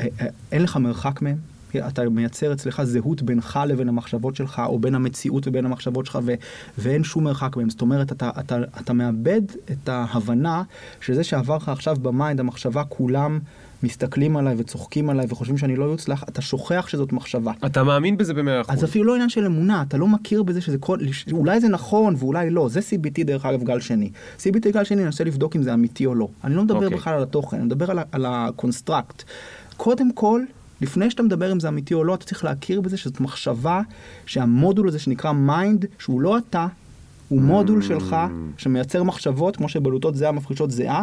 אה, 0.00 0.26
אין 0.52 0.62
לך 0.62 0.76
מרחק 0.76 1.22
מהם. 1.22 1.55
אתה 1.88 2.08
מייצר 2.08 2.52
אצלך 2.52 2.82
זהות 2.82 3.22
בינך 3.22 3.60
לבין 3.66 3.88
המחשבות 3.88 4.36
שלך, 4.36 4.62
או 4.66 4.78
בין 4.78 4.94
המציאות 4.94 5.48
ובין 5.48 5.64
המחשבות 5.64 6.06
שלך, 6.06 6.18
ו- 6.24 6.34
ואין 6.78 7.04
שום 7.04 7.24
מרחק 7.24 7.56
מהם. 7.56 7.70
זאת 7.70 7.80
אומרת, 7.80 8.12
אתה, 8.12 8.30
אתה, 8.40 8.58
אתה 8.80 8.92
מאבד 8.92 9.42
את 9.72 9.88
ההבנה 9.88 10.62
שזה 11.00 11.24
שעבר 11.24 11.56
לך 11.56 11.68
עכשיו 11.68 11.96
ב 12.02 12.08
mind, 12.08 12.40
המחשבה, 12.40 12.84
כולם 12.84 13.38
מסתכלים 13.82 14.36
עליי 14.36 14.54
וצוחקים 14.58 15.10
עליי 15.10 15.26
וחושבים 15.28 15.58
שאני 15.58 15.76
לא 15.76 15.84
יוצלח, 15.84 16.24
אתה 16.28 16.42
שוכח 16.42 16.86
שזאת 16.88 17.12
מחשבה. 17.12 17.52
אתה 17.66 17.84
מאמין 17.84 18.16
בזה 18.16 18.34
במאה 18.34 18.60
אחוז. 18.60 18.74
אז 18.74 18.84
אפילו 18.84 19.04
לא 19.04 19.14
עניין 19.14 19.28
של 19.28 19.46
אמונה, 19.46 19.82
אתה 19.88 19.96
לא 19.96 20.08
מכיר 20.08 20.42
בזה 20.42 20.60
שזה 20.60 20.78
כל, 20.78 20.98
אולי 21.32 21.60
זה 21.60 21.68
נכון 21.68 22.14
ואולי 22.18 22.50
לא, 22.50 22.68
זה 22.68 22.80
CBT 22.80 23.24
דרך 23.24 23.46
אגב 23.46 23.62
גל 23.62 23.80
שני. 23.80 24.10
CBT 24.38 24.70
גל 24.72 24.84
שני, 24.84 24.96
אני 24.96 25.04
מנסה 25.04 25.24
לבדוק 25.24 25.56
אם 25.56 25.62
זה 25.62 25.74
אמיתי 25.74 26.06
או 26.06 26.14
לא. 26.14 26.28
אני 26.44 26.54
לא 26.54 26.62
מדבר 26.62 26.84
אוקיי. 26.84 26.98
בכלל 26.98 27.14
על 27.14 27.22
התוכן, 27.22 27.56
אני 27.56 27.66
מדבר 27.66 27.90
על, 27.90 27.98
על 28.12 28.26
ה 28.28 28.37
construct. 28.37 29.22
קודם 29.76 30.12
כל, 30.12 30.40
לפני 30.80 31.10
שאתה 31.10 31.22
מדבר 31.22 31.52
אם 31.52 31.60
זה 31.60 31.68
אמיתי 31.68 31.94
או 31.94 32.04
לא, 32.04 32.14
אתה 32.14 32.24
צריך 32.24 32.44
להכיר 32.44 32.80
בזה 32.80 32.96
שזאת 32.96 33.20
מחשבה, 33.20 33.80
שהמודול 34.26 34.88
הזה 34.88 34.98
שנקרא 34.98 35.32
mind, 35.32 35.84
שהוא 35.98 36.20
לא 36.20 36.38
אתה, 36.38 36.66
הוא 37.28 37.42
מודול 37.42 37.82
שלך 37.82 38.16
שמייצר 38.56 39.02
מחשבות, 39.02 39.56
כמו 39.56 39.68
שבלוטות 39.68 40.16
זיעה 40.16 40.32
מפרישות 40.32 40.70
זיעה. 40.70 41.02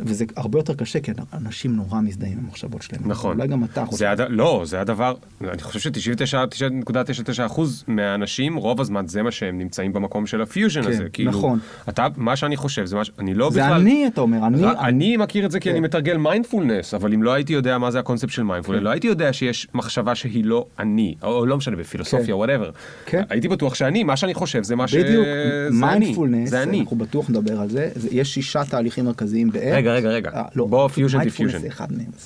וזה 0.00 0.24
הרבה 0.36 0.58
יותר 0.58 0.74
קשה, 0.74 1.00
כי 1.00 1.10
אנשים 1.32 1.76
נורא 1.76 2.00
מזדהים 2.00 2.38
עם 2.38 2.44
המחשבות 2.44 2.82
שלהם. 2.82 3.02
נכון. 3.04 3.36
אולי 3.36 3.48
גם 3.48 3.64
אתה 3.64 3.84
חושב. 3.86 3.98
זה 3.98 4.10
הד... 4.10 4.20
לא, 4.28 4.62
זה 4.66 4.80
הדבר, 4.80 5.14
אני 5.40 5.62
חושב 5.62 5.80
ש-99.99% 6.26 7.60
מהאנשים, 7.86 8.56
רוב 8.56 8.80
הזמן 8.80 9.06
זה 9.06 9.22
מה 9.22 9.30
שהם 9.30 9.58
נמצאים 9.58 9.92
במקום 9.92 10.26
של 10.26 10.42
הפיוז'ן 10.42 10.82
כן, 10.82 10.88
הזה. 10.88 11.04
כאילו, 11.12 11.30
נכון. 11.30 11.58
אתה, 11.88 12.06
מה 12.16 12.36
שאני 12.36 12.56
חושב, 12.56 12.84
זה 12.84 12.96
מה 12.96 13.04
ש... 13.04 13.10
אני 13.18 13.34
לא 13.34 13.50
זה 13.50 13.60
בכלל... 13.62 13.80
אני, 13.80 14.06
אתה 14.06 14.20
אומר, 14.20 14.46
אני... 14.46 14.62
רק- 14.62 14.76
אני 14.80 15.16
מכיר 15.16 15.46
את 15.46 15.50
זה 15.50 15.60
כי 15.60 15.64
כן. 15.64 15.70
אני 15.70 15.80
מתרגל 15.80 16.16
מיינדפולנס, 16.16 16.94
אבל 16.94 17.12
אם 17.12 17.22
לא 17.22 17.32
הייתי 17.32 17.52
יודע 17.52 17.78
מה 17.78 17.90
זה 17.90 17.98
הקונספט 17.98 18.30
של 18.30 18.42
מיינדפולנס, 18.42 18.82
לא 18.82 18.90
הייתי 18.90 19.06
יודע 19.06 19.32
שיש 19.32 19.66
מחשבה 19.74 20.14
שהיא 20.14 20.44
לא 20.44 20.66
אני, 20.78 21.14
או 21.22 21.46
לא 21.46 21.56
משנה, 21.56 21.76
בפילוסופיה, 21.76 22.26
כן. 22.26 22.32
whatever. 22.32 22.70
כן. 23.06 23.22
הייתי 23.30 23.48
בטוח 23.48 23.74
שאני, 23.74 24.02
מה 24.04 24.16
שאני 24.16 24.34
חושב 24.34 24.62
זה 24.62 24.76
מה 24.76 24.88
ש... 24.88 24.94
בדיוק, 24.94 25.24
זה 25.24 25.66
אני, 25.68 25.98
מיינדפולנס, 25.98 26.50
זה 26.50 26.62
אני. 26.62 26.80
אנחנו 26.80 26.96
בטוח 26.96 27.30
נדבר 27.30 27.60
על 27.60 27.68
זה, 27.70 27.90
זה- 27.94 28.08
יש 28.10 28.34
שישה 28.34 28.64
תהליכים 28.64 29.04
מרכזיים 29.04 29.50
באקט. 29.50 29.64
רגע, 29.92 30.08
רגע, 30.08 30.28
רגע. 30.28 30.38
אה, 30.40 30.44
לא, 30.54 30.66
בוא, 30.66 30.88
fusion, 30.88 31.22
defusion. 31.22 31.58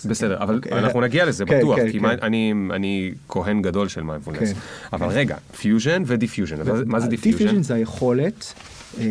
בסדר, 0.09 0.43
אבל 0.43 0.57
אוקיי. 0.57 0.79
אנחנו 0.79 1.01
נגיע 1.01 1.27
לזה, 1.27 1.45
כן, 1.45 1.59
בטוח, 1.59 1.77
כן, 1.77 1.91
כי 1.91 2.01
כן. 2.01 2.07
אני- 2.73 3.13
כהן 3.29 3.63
גדול 3.63 3.89
של 3.89 4.03
מיינדפולנס. 4.03 4.53
אבל 4.93 5.07
רגע, 5.07 5.37
fusion 5.61 6.03
ו 6.07 6.12
defusion, 6.12 6.61
אז 6.61 6.83
מה 6.87 7.01
זה 7.01 7.07
defusion? 7.09 7.39
defusion 7.39 7.63
זה 7.63 7.75
היכולת 7.75 8.55
אה, 8.99 9.03
אה, 9.05 9.07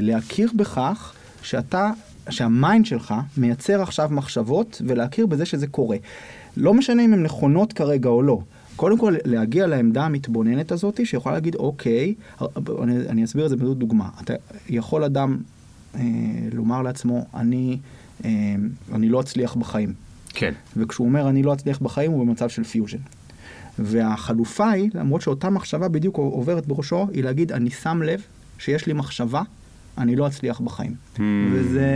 להכיר 0.00 0.50
בכך 0.56 1.12
שאתה, 1.42 1.90
שה 2.30 2.54
mind 2.54 2.86
שלך 2.86 3.14
מייצר 3.36 3.82
עכשיו 3.82 4.08
מחשבות 4.12 4.82
ולהכיר 4.86 5.26
בזה 5.26 5.46
שזה 5.46 5.66
קורה. 5.66 5.96
לא 6.56 6.74
משנה 6.74 7.04
אם 7.04 7.12
הן 7.12 7.22
נכונות 7.22 7.72
כרגע 7.72 8.08
או 8.08 8.22
לא. 8.22 8.40
קודם 8.76 8.98
כל 8.98 9.14
להגיע 9.24 9.66
לעמדה 9.66 10.04
המתבוננת 10.04 10.72
הזאת 10.72 11.00
שיכולה 11.06 11.34
להגיד 11.34 11.54
אוקיי, 11.54 12.14
אני, 12.82 12.96
אני 13.08 13.24
אסביר 13.24 13.44
את 13.44 13.50
זה 13.50 13.56
בזאת 13.56 13.78
דוגמה. 13.78 14.08
אתה 14.24 14.34
יכול 14.68 15.04
אדם 15.04 15.32
אה, 15.32 15.53
לומר 16.52 16.82
לעצמו 16.82 17.26
אני, 17.34 17.78
אה, 18.24 18.30
אני 18.94 19.08
לא 19.08 19.20
אצליח 19.20 19.54
בחיים. 19.54 19.92
כן. 20.34 20.54
וכשהוא 20.76 21.06
אומר 21.06 21.28
אני 21.28 21.42
לא 21.42 21.52
אצליח 21.52 21.78
בחיים 21.78 22.10
הוא 22.10 22.26
במצב 22.26 22.48
של 22.48 22.64
פיוז'ן. 22.64 22.98
והחלופה 23.78 24.70
היא, 24.70 24.90
למרות 24.94 25.22
שאותה 25.22 25.50
מחשבה 25.50 25.88
בדיוק 25.88 26.16
עוברת 26.16 26.66
בראשו, 26.66 27.06
היא 27.12 27.24
להגיד 27.24 27.52
אני 27.52 27.70
שם 27.70 28.02
לב 28.02 28.22
שיש 28.58 28.86
לי 28.86 28.92
מחשבה, 28.92 29.42
אני 29.98 30.16
לא 30.16 30.26
אצליח 30.26 30.60
בחיים. 30.60 30.94
Hmm. 31.16 31.20
וזה 31.52 31.86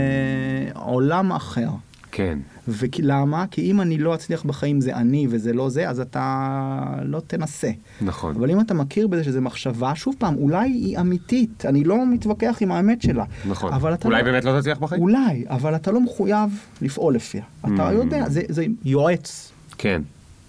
עולם 0.73 1.31
אחר. 1.31 1.69
כן. 2.11 2.39
ולמה? 2.67 3.45
כי 3.51 3.71
אם 3.71 3.81
אני 3.81 3.97
לא 3.97 4.15
אצליח 4.15 4.43
בחיים 4.43 4.81
זה 4.81 4.95
אני 4.95 5.27
וזה 5.29 5.53
לא 5.53 5.69
זה, 5.69 5.89
אז 5.89 5.99
אתה 5.99 6.55
לא 7.03 7.19
תנסה. 7.27 7.71
נכון. 8.01 8.35
אבל 8.35 8.51
אם 8.51 8.59
אתה 8.61 8.73
מכיר 8.73 9.07
בזה 9.07 9.23
שזה 9.23 9.41
מחשבה, 9.41 9.95
שוב 9.95 10.15
פעם, 10.17 10.35
אולי 10.35 10.69
היא 10.69 10.99
אמיתית, 10.99 11.65
אני 11.65 11.83
לא 11.83 12.05
מתווכח 12.05 12.57
עם 12.61 12.71
האמת 12.71 13.01
שלה. 13.01 13.23
נכון. 13.47 13.73
אולי 14.05 14.17
לא... 14.19 14.23
באמת 14.31 14.45
לא 14.45 14.59
תצליח 14.59 14.77
בחיים? 14.77 15.01
אולי, 15.01 15.45
אבל 15.47 15.75
אתה 15.75 15.91
לא 15.91 16.01
מחויב 16.01 16.49
לפעול 16.81 17.15
לפיה. 17.15 17.43
אתה 17.61 17.89
Mm. 17.89 17.93
יודע, 17.93 18.29
זה, 18.29 18.41
זה 18.49 18.65
יועץ. 18.85 19.51
כן, 19.77 20.01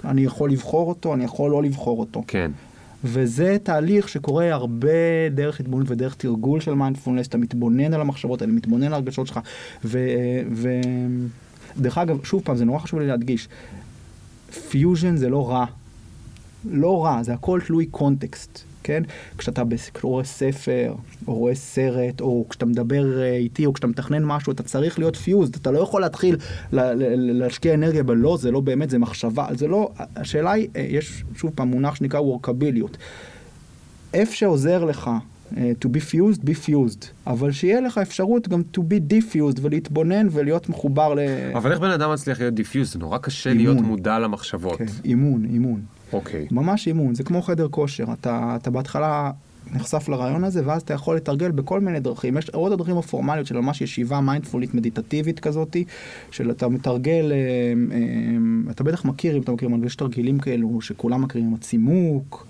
אני 0.05 0.21
יכול 0.25 0.51
לבחור 0.51 0.89
אותו, 0.89 1.15
אני 1.15 1.25
יכול 1.25 1.51
לא 1.51 1.63
לבחור 1.63 2.01
אותו. 2.01 2.23
כן. 2.27 2.51
וזה 3.05 3.57
תהליך 3.63 4.09
שקורה 4.09 4.53
הרבה 4.53 4.89
דרך 5.31 5.61
התבוננות 5.61 5.91
ודרך 5.91 6.15
תרגול 6.15 6.61
של 6.61 6.75
מיינדפולנס, 6.75 7.27
אתה 7.27 7.39
מתבונן 7.39 7.95
על 7.95 8.01
המחשבות 8.01 8.43
האלה, 8.43 8.53
מתבונן 8.53 8.87
על 8.87 8.93
הרגשות 8.93 9.27
שלך. 9.27 9.41
ו... 9.85 9.99
ו... 10.53 10.69
דרך 11.79 11.99
אגב, 11.99 12.25
שוב 12.25 12.43
פעם, 12.45 12.57
זה 12.57 12.65
נורא 12.65 12.79
חשוב 12.79 13.01
לי 13.01 13.07
להדגיש, 13.07 13.49
פיוז'ן 14.69 15.17
זה 15.17 15.29
לא 15.29 15.51
רע. 15.51 15.65
לא 16.71 17.05
רע, 17.05 17.23
זה 17.23 17.35
הכל 17.35 17.61
תלוי 17.67 17.87
קונטקסט, 17.87 18.59
כן? 18.83 19.03
כשאתה 19.39 19.63
קורא 20.01 20.25
ספר, 20.25 20.95
או 21.27 21.35
רואה 21.35 21.55
סרט, 21.55 22.21
או 22.21 22.47
כשאתה 22.51 22.67
מדבר 22.67 23.23
אה, 23.23 23.37
איתי, 23.37 23.67
או 23.67 23.73
כשאתה 23.73 23.87
מתכנן 23.87 24.25
משהו, 24.25 24.53
אתה 24.53 24.63
צריך 24.63 24.99
להיות 24.99 25.17
fused, 25.17 25.55
אתה 25.55 25.71
לא 25.71 25.79
יכול 25.79 26.01
להתחיל 26.01 26.37
להשקיע 26.73 27.75
אנרגיה 27.75 28.03
בלא, 28.03 28.37
זה 28.41 28.51
לא 28.51 28.61
באמת, 28.61 28.91
זה 28.91 28.99
מחשבה, 28.99 29.47
זה 29.55 29.69
לא, 29.69 29.91
השאלה 30.17 30.53
היא, 30.53 30.69
אה, 30.77 30.87
יש 30.89 31.25
שוב 31.37 31.51
פעם 31.55 31.69
מונח 31.69 31.95
שנקרא 31.95 32.21
וורקביליות. 32.21 32.97
איפה 34.15 34.35
שעוזר 34.35 34.85
לך 34.85 35.11
to 35.55 35.89
be 35.89 36.01
fused, 36.13 36.41
be 36.41 36.69
fused, 36.69 37.07
אבל 37.27 37.53
שיהיה 37.53 37.81
לך 37.81 37.99
אפשרות 37.99 38.49
גם 38.49 38.63
to 38.77 38.81
be 38.81 39.13
diffused 39.13 39.59
ולהתבונן 39.61 40.27
ולהיות 40.31 40.69
מחובר 40.69 41.15
ל... 41.15 41.19
אבל 41.55 41.73
איך 41.73 41.81
בן 41.81 41.91
אדם 41.91 42.13
מצליח 42.13 42.41
להיות 42.41 42.55
diffused? 42.55 42.93
זה 42.93 42.99
נורא 42.99 43.19
קשה 43.19 43.51
אימון. 43.51 43.65
להיות 43.65 43.81
מודע 43.81 44.19
למחשבות. 44.19 44.79
כן, 44.79 44.85
אימון, 45.05 45.45
אימון. 45.45 45.81
אוקיי. 46.13 46.47
ממש 46.51 46.87
אימון, 46.87 47.15
זה 47.15 47.25
כמו 47.25 47.43
חדר 47.43 47.69
כושר, 47.69 48.05
אתה, 48.13 48.57
אתה 48.61 48.71
בהתחלה 48.71 49.31
נחשף 49.73 50.09
לרעיון 50.09 50.45
הזה, 50.45 50.63
ואז 50.67 50.83
אתה 50.83 50.95
יכול 50.95 51.17
לתרגל 51.17 51.51
בכל 51.51 51.81
מיני 51.81 52.01
דרכים. 52.01 52.37
יש 52.37 52.51
עוד 52.51 52.73
הדרכים 52.73 52.97
הפורמליות 52.97 53.47
של 53.47 53.61
ממש 53.61 53.81
ישיבה 53.81 54.21
mindfulית 54.21 54.75
מדיטטיבית 54.75 55.41
כזאתי, 55.41 55.85
של 56.31 56.51
אתה 56.51 56.69
מתרגל, 56.69 57.33
אה, 57.33 57.37
אה, 57.37 58.71
אתה 58.71 58.85
בטח 58.85 59.05
מכיר, 59.05 59.37
אם 59.37 59.43
אתה 59.43 59.53
מכיר, 59.53 59.69
יש 59.85 59.97
תרגילים 59.97 60.39
כאלו 60.39 60.81
שכולם 60.81 61.23
מכירים, 61.23 61.55
הצימוק. 61.55 62.47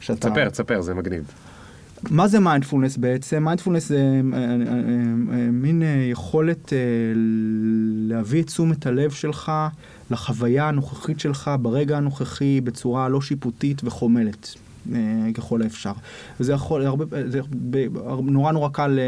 שאתה... 0.00 0.30
תספר, 0.30 0.48
תספר, 0.48 0.80
זה 0.80 0.94
מגניב. 0.94 1.30
מה 2.10 2.28
זה 2.28 2.40
מיינדפולנס 2.40 2.96
בעצם? 2.96 3.44
מיינדפולנס 3.44 3.88
זה 3.88 4.20
אה, 4.32 4.38
אה, 4.38 4.54
אה, 5.32 5.50
מין 5.52 5.82
יכולת 6.10 6.72
להביא 8.08 8.42
את 8.42 8.46
תשומת 8.46 8.86
הלב 8.86 9.10
שלך 9.10 9.52
לחוויה 10.10 10.68
הנוכחית 10.68 11.20
שלך 11.20 11.50
ברגע 11.62 11.96
הנוכחי 11.96 12.60
בצורה 12.60 13.08
לא 13.08 13.20
שיפוטית 13.20 13.84
וחומלת. 13.84 14.54
ככל 15.34 15.62
האפשר. 15.62 15.92
וזה 16.40 16.52
יכול, 16.52 16.86
הרבה, 16.86 17.04
זה 17.26 17.40
נורא 18.22 18.52
נורא 18.52 18.68
קל 18.68 18.98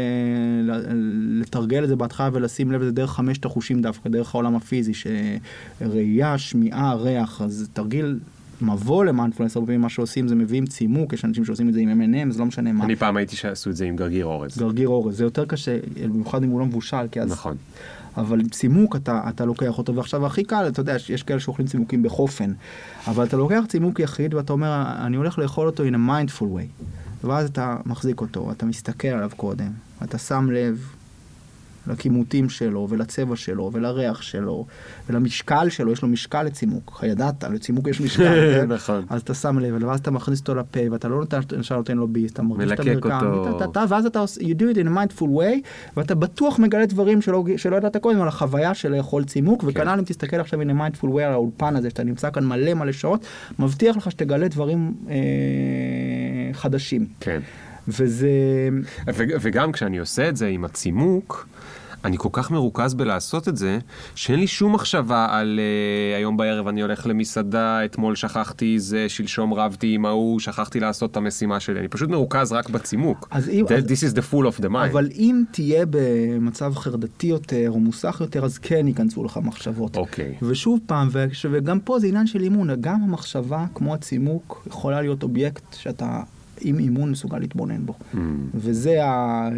לתרגל 1.41 1.83
את 1.83 1.89
זה 1.89 1.95
בהתחלה 1.95 2.29
ולשים 2.33 2.71
לב 2.71 2.81
לזה 2.81 2.91
דרך 2.91 3.11
חמשת 3.11 3.45
החושים 3.45 3.81
דווקא, 3.81 4.09
דרך 4.09 4.35
העולם 4.35 4.55
הפיזי, 4.55 4.91
שראייה, 4.93 6.37
שמיעה, 6.37 6.93
ריח, 6.93 7.41
אז 7.41 7.69
תרגיל 7.73 8.19
מבוא 8.61 9.05
למיינדפלנס, 9.05 9.55
הרבה 9.55 9.65
פעמים 9.65 9.81
מה 9.81 9.89
שעושים 9.89 10.27
זה 10.27 10.35
מביאים 10.35 10.65
צימוק, 10.65 11.13
יש 11.13 11.25
אנשים 11.25 11.45
שעושים 11.45 11.69
את 11.69 11.73
זה 11.73 11.79
עם 11.79 12.01
M&M, 12.01 12.31
זה 12.31 12.39
לא 12.39 12.45
משנה 12.45 12.73
מה. 12.73 12.85
אני 12.85 12.95
פעם 12.95 13.17
הייתי 13.17 13.35
שעשו 13.35 13.69
את 13.69 13.75
זה 13.75 13.85
עם 13.85 13.95
גרגיר 13.95 14.25
אורז. 14.25 14.57
גרגיר 14.57 14.87
אורז, 14.87 15.17
זה 15.17 15.23
יותר 15.23 15.45
קשה, 15.45 15.77
במיוחד 16.03 16.43
אם 16.43 16.49
הוא 16.49 16.59
לא 16.59 16.65
מבושל, 16.65 17.07
כי 17.11 17.21
אז... 17.21 17.31
נכון. 17.31 17.57
אבל 18.17 18.41
צימוק 18.51 18.95
אתה, 18.95 19.21
אתה 19.29 19.45
לוקח 19.45 19.77
אותו, 19.77 19.95
ועכשיו 19.95 20.25
הכי 20.25 20.43
קל, 20.43 20.67
אתה 20.67 20.79
יודע, 20.79 20.95
יש 21.09 21.23
כאלה 21.23 21.39
שאוכלים 21.39 21.67
צימוקים 21.67 22.03
בחופן, 22.03 22.51
אבל 23.07 23.23
אתה 23.23 23.37
לוקח 23.37 23.63
צימוק 23.67 23.99
יחיד 23.99 24.33
ואתה 24.33 24.53
אומר, 24.53 24.83
אני 25.05 25.17
הולך 25.17 25.39
לאכול 25.39 25.67
אותו 25.67 25.83
in 25.83 25.93
a 25.93 26.09
mindful 26.09 26.43
way, 26.43 26.85
ואז 27.23 27.49
אתה 27.49 27.77
מחזיק 27.85 28.21
אותו, 28.21 28.51
אתה 28.51 28.65
מסתכל 28.65 29.07
עליו 29.07 29.31
קודם, 29.37 29.71
אתה 30.03 30.17
שם 30.17 30.49
לב 30.51 30.95
לכימותים 31.87 32.49
שלו, 32.49 32.87
ולצבע 32.89 33.35
שלו, 33.35 33.69
ולריח 33.73 34.21
שלו, 34.21 34.65
ולמשקל 35.09 35.69
שלו, 35.69 35.91
יש 35.91 36.01
לו 36.01 36.07
משקל 36.07 36.43
לצימוק, 36.43 36.99
הידעת, 37.01 37.43
לצימוק 37.43 37.87
יש 37.87 38.01
משקל, 38.01 38.23
כן? 38.61 38.71
נכון. 38.71 39.05
אז 39.09 39.21
אתה 39.21 39.33
שם 39.33 39.59
לב, 39.59 39.83
ואז 39.83 39.99
אתה 39.99 40.11
מכניס 40.11 40.39
אותו 40.39 40.55
לפה, 40.55 40.79
ואתה 40.91 41.07
לא 41.07 41.17
נותן, 41.19 41.39
ישר 41.59 41.75
נותן 41.77 41.97
לו 41.97 42.07
ביס, 42.07 42.31
אתה 42.31 42.41
מרגיש 42.41 42.71
את 42.71 42.79
המרקם, 42.79 43.09
אותו. 43.27 43.57
אתה- 43.57 43.65
אתה- 43.65 43.83
ואז 43.89 44.05
אתה 44.05 44.19
עושה, 44.19 44.41
you 44.41 44.53
do 44.59 44.75
it 44.75 44.85
in 44.85 44.87
a 44.87 44.95
mindful 44.97 45.21
way, 45.25 45.61
ואתה 45.97 46.15
בטוח 46.15 46.59
מגלה 46.59 46.85
דברים 46.85 47.21
שלא, 47.21 47.43
שלא 47.57 47.75
ידעת 47.75 47.97
קודם 47.97 48.21
על 48.21 48.27
החוויה 48.27 48.73
של 48.73 48.91
לאכול 48.95 49.23
צימוק, 49.23 49.61
כן. 49.61 49.67
וכנ"ל 49.67 49.99
אם 49.99 50.03
תסתכל 50.05 50.37
עכשיו 50.39 50.61
in 50.61 50.65
a 50.65 50.73
mindful 50.73 51.05
way 51.07 51.21
על 51.21 51.31
האולפן 51.33 51.75
הזה, 51.75 51.89
שאתה 51.89 52.03
נמצא 52.03 52.29
כאן 52.31 52.45
מלא 52.45 52.73
מלא 52.73 52.91
שעות, 52.91 53.25
מבטיח 53.59 53.97
לך 53.97 54.11
שתגלה 54.11 54.47
דברים 54.47 54.93
אה, 55.09 55.15
חדשים. 56.53 57.05
כן. 57.19 57.39
וזה, 57.87 58.29
ו- 59.13 59.23
וגם 59.41 59.71
כשאני 59.71 59.97
עושה 59.97 60.29
את 60.29 60.37
זה 60.37 60.47
עם 60.47 60.65
הצימוק, 60.65 61.47
אני 62.05 62.17
כל 62.17 62.29
כך 62.31 62.51
מרוכז 62.51 62.93
בלעשות 62.93 63.47
את 63.47 63.57
זה, 63.57 63.79
שאין 64.15 64.39
לי 64.39 64.47
שום 64.47 64.73
מחשבה 64.75 65.27
על 65.29 65.59
uh, 65.59 66.17
היום 66.17 66.37
בערב 66.37 66.67
אני 66.67 66.81
הולך 66.81 67.07
למסעדה, 67.07 67.85
אתמול 67.85 68.15
שכחתי 68.15 68.79
זה, 68.79 69.09
שלשום 69.09 69.53
רבתי 69.53 69.93
עם 69.93 70.05
ההוא, 70.05 70.39
שכחתי 70.39 70.79
לעשות 70.79 71.11
את 71.11 71.17
המשימה 71.17 71.59
שלי. 71.59 71.79
אני 71.79 71.87
פשוט 71.87 72.09
מרוכז 72.09 72.51
רק 72.51 72.69
בצימוק. 72.69 73.27
אז 73.31 73.49
אם- 73.49 73.65
That- 73.65 73.73
אז- 73.73 73.83
This 73.85 74.13
is 74.13 74.17
the 74.17 74.33
full 74.33 74.57
of 74.57 74.65
the 74.65 74.69
mind. 74.69 74.89
אבל 74.91 75.09
אם 75.15 75.43
תהיה 75.51 75.85
במצב 75.89 76.73
חרדתי 76.75 77.27
יותר 77.27 77.67
או 77.69 77.79
מוסך 77.79 78.17
יותר, 78.21 78.45
אז 78.45 78.57
כן 78.57 78.87
ייכנסו 78.87 79.23
לך 79.23 79.39
מחשבות. 79.43 79.97
אוקיי. 79.97 80.35
ושוב 80.41 80.79
פעם, 80.85 81.07
ו- 81.11 81.25
וגם 81.51 81.79
פה 81.79 81.99
זה 81.99 82.07
עניין 82.07 82.27
של 82.27 82.41
אימון, 82.41 82.69
גם 82.81 83.03
המחשבה, 83.03 83.65
כמו 83.75 83.93
הצימוק, 83.93 84.63
יכולה 84.67 85.01
להיות 85.01 85.23
אובייקט 85.23 85.73
שאתה 85.73 86.19
עם 86.61 86.79
אימון 86.79 87.11
מסוגל 87.11 87.37
להתבונן 87.39 87.85
בו. 87.85 87.93
Mm. 88.13 88.17
וזה 88.55 89.03
ה... 89.05 89.49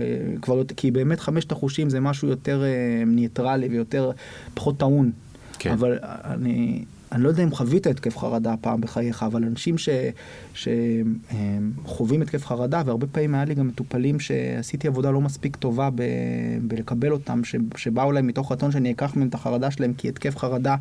כבר, 0.42 0.58
יותר- 0.58 0.76
כי 0.76 0.92
באמת 0.92 1.20
חמשת 1.20 1.52
החושים 1.52 1.90
זה 1.90 2.00
משהו 2.00 2.28
יותר 2.28 2.64
אה, 2.64 2.70
ניטרלי 3.06 3.68
ויותר, 3.68 4.12
פחות 4.54 4.78
טעון. 4.80 5.12
כן. 5.60 5.72
אבל 5.72 5.98
אני, 6.04 6.84
אני 7.12 7.24
לא 7.24 7.30
יודע 7.30 7.44
אם 7.44 7.52
חווית 7.52 7.88
התקף 7.88 8.18
חרדה 8.18 8.56
פעם 8.62 8.82
בחייך, 8.82 9.24
אבל 9.24 9.44
אנשים 9.44 9.76
שחווים 10.54 12.22
התקף 12.22 12.46
חרדה, 12.46 12.82
והרבה 12.86 13.08
פעמים 13.08 13.36
היה 13.36 13.46
לי 13.46 13.56
גם 13.56 13.68
מטופלים 13.68 14.20
שעשיתי 14.20 14.88
עבודה 14.88 15.12
לא 15.12 15.22
מספיק 15.22 15.56
טובה 15.56 15.90
ב, 15.96 16.02
בלקבל 16.62 17.12
אותם, 17.12 17.44
ש, 17.44 17.56
שבאו 17.76 18.12
להם 18.12 18.28
מתוך 18.28 18.52
רצון 18.52 18.72
שאני 18.72 18.92
אקח 18.92 19.16
מהם 19.16 19.28
את 19.28 19.34
החרדה 19.34 19.72
שלהם, 19.72 19.94
כי 19.94 20.10
התקף 20.10 20.38
חרדה 20.38 20.76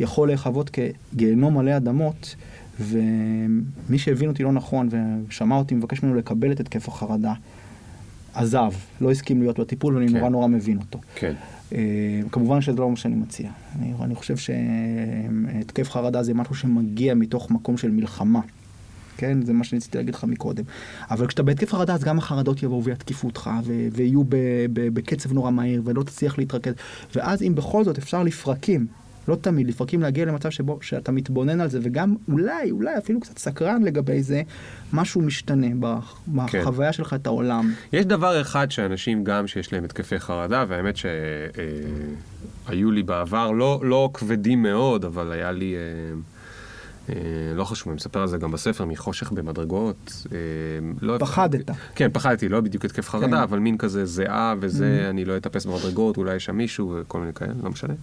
יכול 0.00 0.28
להיחוות 0.28 0.70
כגיהנום 0.70 1.58
מלא 1.58 1.76
אדמות. 1.76 2.34
ומי 2.80 3.98
שהבין 3.98 4.28
אותי 4.28 4.42
לא 4.42 4.52
נכון 4.52 4.88
ושמע 5.28 5.56
אותי 5.56 5.74
מבקש 5.74 6.02
ממנו 6.02 6.14
לקבל 6.14 6.52
את 6.52 6.60
התקף 6.60 6.88
החרדה, 6.88 7.32
עזב, 8.34 8.72
לא 9.00 9.10
הסכים 9.10 9.42
להיות 9.42 9.60
בטיפול 9.60 9.94
ואני 9.96 10.08
כן. 10.08 10.16
נורא 10.16 10.28
נורא 10.28 10.46
מבין 10.46 10.78
אותו. 10.78 11.00
כן. 11.14 11.34
אה, 11.72 12.20
כמובן 12.32 12.60
שזה 12.60 12.76
לא 12.76 12.90
מה 12.90 12.96
שאני 12.96 13.14
מציע. 13.14 13.50
אני, 13.78 13.92
אני 14.02 14.14
חושב 14.14 14.36
שהתקף 14.36 15.90
חרדה 15.90 16.22
זה 16.22 16.34
משהו 16.34 16.54
שמגיע 16.54 17.14
מתוך 17.14 17.50
מקום 17.50 17.76
של 17.76 17.90
מלחמה. 17.90 18.40
כן, 19.16 19.42
זה 19.42 19.52
מה 19.52 19.64
שניסיתי 19.64 19.98
להגיד 19.98 20.14
לך 20.14 20.24
מקודם. 20.24 20.64
אבל 21.10 21.26
כשאתה 21.26 21.42
בהתקף 21.42 21.72
חרדה, 21.72 21.94
אז 21.94 22.04
גם 22.04 22.18
החרדות 22.18 22.62
יבואו 22.62 22.84
ויתקיפו 22.84 23.26
אותך, 23.26 23.50
ו- 23.64 23.86
ויהיו 23.92 24.24
ב- 24.24 24.36
ב- 24.72 24.88
בקצב 24.94 25.32
נורא 25.32 25.50
מהיר, 25.50 25.82
ולא 25.84 26.02
תצליח 26.02 26.38
להתרכז. 26.38 26.74
ואז 27.14 27.42
אם 27.42 27.54
בכל 27.54 27.84
זאת 27.84 27.98
אפשר 27.98 28.22
לפרקים, 28.22 28.86
לא 29.28 29.36
תמיד, 29.36 29.68
לפרקים 29.68 30.00
להגיע 30.02 30.24
למצב 30.24 30.50
שבו 30.50 30.78
שאתה 30.82 31.12
מתבונן 31.12 31.60
על 31.60 31.68
זה, 31.70 31.78
וגם 31.82 32.14
אולי, 32.28 32.70
אולי 32.70 32.98
אפילו 32.98 33.20
קצת 33.20 33.38
סקרן 33.38 33.82
לגבי 33.82 34.22
זה, 34.22 34.42
משהו 34.92 35.20
משתנה 35.20 35.66
בח- 35.80 36.20
בחוויה 36.34 36.92
שלך 36.92 37.14
את 37.14 37.26
העולם. 37.26 37.72
יש 37.92 38.06
דבר 38.06 38.40
אחד 38.40 38.70
שאנשים 38.70 39.24
גם 39.24 39.46
שיש 39.46 39.72
להם 39.72 39.84
התקפי 39.84 40.18
חרדה, 40.20 40.64
והאמת 40.68 40.94
שהיו 40.96 42.90
לי 42.90 43.02
בעבר, 43.02 43.50
לא, 43.50 43.80
לא 43.84 44.10
כבדים 44.14 44.62
מאוד, 44.62 45.04
אבל 45.04 45.32
היה 45.32 45.52
לי, 45.52 45.74
אה, 45.74 45.78
אה, 45.80 46.14
לא 47.54 47.64
חשוב, 47.64 47.88
אני 47.88 47.96
מספר 47.96 48.20
על 48.20 48.28
זה 48.28 48.38
גם 48.38 48.50
בספר, 48.52 48.84
מחושך 48.84 49.32
במדרגות. 49.32 50.26
אה, 50.32 50.38
לא, 51.02 51.16
פחדת. 51.18 51.70
כן, 51.94 52.08
פחדתי, 52.12 52.48
לא 52.48 52.60
בדיוק 52.60 52.84
התקף 52.84 53.08
חרדה, 53.08 53.26
כן. 53.26 53.34
אבל 53.34 53.58
מין 53.58 53.78
כזה 53.78 54.06
זיעה 54.06 54.54
וזה, 54.60 55.04
Mhm. 55.06 55.10
אני 55.10 55.24
לא 55.24 55.36
אטפס 55.36 55.66
במדרגות, 55.66 56.16
אולי 56.16 56.34
יש 56.36 56.44
שם 56.44 56.56
מישהו 56.56 56.96
וכל 57.00 57.20
מיני 57.20 57.32
כאלה, 57.32 57.52
לא 57.62 57.70
משנה. 57.70 57.94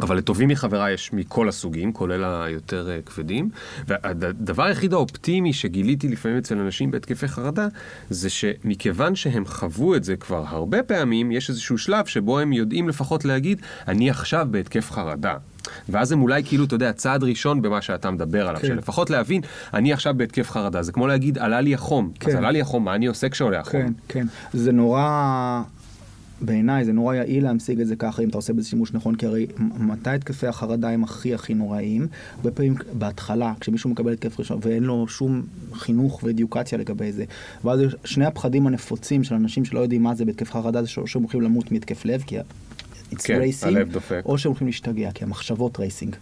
אבל 0.00 0.16
לטובים 0.16 0.48
מחבריי 0.48 0.94
יש 0.94 1.12
מכל 1.12 1.48
הסוגים, 1.48 1.92
כולל 1.92 2.24
היותר 2.24 2.90
אה, 2.90 2.98
כבדים. 3.06 3.50
והדבר 3.86 4.62
היחיד 4.62 4.92
האופטימי 4.92 5.52
שגיליתי 5.52 6.08
לפעמים 6.08 6.38
אצל 6.38 6.58
אנשים 6.58 6.90
בהתקפי 6.90 7.28
חרדה, 7.28 7.68
זה 8.10 8.30
שמכיוון 8.30 9.14
שהם 9.14 9.46
חוו 9.46 9.94
את 9.94 10.04
זה 10.04 10.16
כבר 10.16 10.44
הרבה 10.48 10.82
פעמים, 10.82 11.32
יש 11.32 11.50
איזשהו 11.50 11.78
שלב 11.78 12.06
שבו 12.06 12.38
הם 12.38 12.52
יודעים 12.52 12.88
לפחות 12.88 13.24
להגיד, 13.24 13.60
אני 13.88 14.10
עכשיו 14.10 14.46
בהתקף 14.50 14.90
חרדה. 14.90 15.36
ואז 15.88 16.12
הם 16.12 16.22
אולי 16.22 16.44
כאילו, 16.44 16.64
אתה 16.64 16.74
יודע, 16.74 16.92
צעד 16.92 17.24
ראשון 17.24 17.62
במה 17.62 17.82
שאתה 17.82 18.10
מדבר 18.10 18.48
עליו, 18.48 18.60
כן. 18.60 18.68
שלפחות 18.68 19.10
להבין, 19.10 19.40
אני 19.74 19.92
עכשיו 19.92 20.14
בהתקף 20.16 20.50
חרדה, 20.50 20.82
זה 20.82 20.92
כמו 20.92 21.06
להגיד, 21.06 21.38
עלה 21.38 21.60
לי 21.60 21.74
החום. 21.74 22.12
אז 22.20 22.26
כן. 22.26 22.36
עלה 22.36 22.50
לי 22.50 22.60
החום, 22.60 22.84
מה 22.84 22.94
אני 22.94 23.06
עושה 23.06 23.28
כשעולה 23.28 23.60
החום? 23.60 23.82
כן, 23.82 23.92
כן. 24.08 24.26
זה 24.52 24.72
נורא, 24.72 25.62
בעיניי 26.40 26.84
זה 26.84 26.92
נורא 26.92 27.14
יעיל 27.14 27.44
להמשיג 27.44 27.80
את 27.80 27.86
זה 27.86 27.96
ככה 27.96 28.22
אם 28.22 28.28
אתה 28.28 28.38
עושה 28.38 28.52
בזה 28.52 28.68
שימוש 28.68 28.92
נכון, 28.92 29.14
כי 29.14 29.26
הרי 29.26 29.46
מתי 29.78 30.10
התקפי 30.10 30.46
החרדה 30.46 30.90
הם 30.90 31.04
הכי 31.04 31.34
הכי 31.34 31.54
נוראים? 31.54 32.06
הרבה 32.36 32.50
פעמים 32.50 32.74
בהתחלה, 32.92 33.52
כשמישהו 33.60 33.90
מקבל 33.90 34.12
התקף 34.12 34.40
ראשון 34.40 34.58
ואין 34.62 34.82
לו 34.82 35.08
שום 35.08 35.42
חינוך 35.72 36.22
ואדיוקציה 36.22 36.78
לגבי 36.78 37.12
זה, 37.12 37.24
ואז 37.64 37.80
שני 38.04 38.26
הפחדים 38.26 38.66
הנפוצים 38.66 39.24
של 39.24 39.34
אנשים 39.34 39.64
שלא 39.64 39.80
יודעים 39.80 40.02
מה 40.02 40.14
זה 40.14 40.24
בהתקף 40.24 40.50
חרדה, 40.50 40.82
זה 40.82 40.88
שהם 40.88 41.22
הולכים 41.22 41.40
למות 41.40 41.72
מהתקף 41.72 42.04
לב, 42.04 42.22
כי 42.26 42.38
it's 42.38 43.22
כן, 43.24 43.40
racing. 43.40 43.66
או 44.24 44.38
שהם 44.38 44.50
הולכים 44.50 44.66
להשתגע, 44.66 45.10
כי 45.10 45.24
המחשבות 45.24 45.78
רייסינג. 45.80 46.16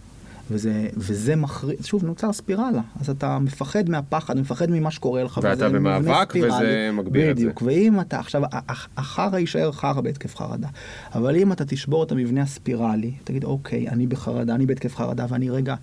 וזה, 0.51 0.87
וזה 0.97 1.35
מכריז, 1.35 1.85
שוב, 1.85 2.05
נוצר 2.05 2.33
ספירלה. 2.33 2.81
אז 3.01 3.09
אתה 3.09 3.39
מפחד 3.39 3.89
מהפחד, 3.89 4.39
מפחד 4.39 4.69
ממה 4.71 4.91
שקורה 4.91 5.23
לך. 5.23 5.39
ואתה 5.43 5.69
במאבק. 5.69 6.33
וזה 6.35 6.89
מגביר 6.93 7.31
את 7.31 7.37
זה. 7.37 7.43
בדיוק, 7.43 7.61
ואם 7.61 7.99
אתה, 7.99 8.19
עכשיו, 8.19 8.41
הח- 8.51 8.87
החרא 8.97 9.37
יישאר 9.39 9.71
חרא 9.71 10.01
בהתקף 10.01 10.35
חרדה. 10.35 10.67
אבל 11.15 11.35
אם 11.35 11.51
אתה 11.51 11.65
תשבור 11.65 12.03
את 12.03 12.11
המבנה 12.11 12.41
הספירלי, 12.41 13.11
תגיד, 13.23 13.43
אוקיי, 13.43 13.89
אני 13.89 14.07
בחרדה, 14.07 14.55
אני 14.55 14.65
בהתקף 14.65 14.95
חרדה, 14.95 15.25
ואני 15.29 15.49
רגע 15.49 15.75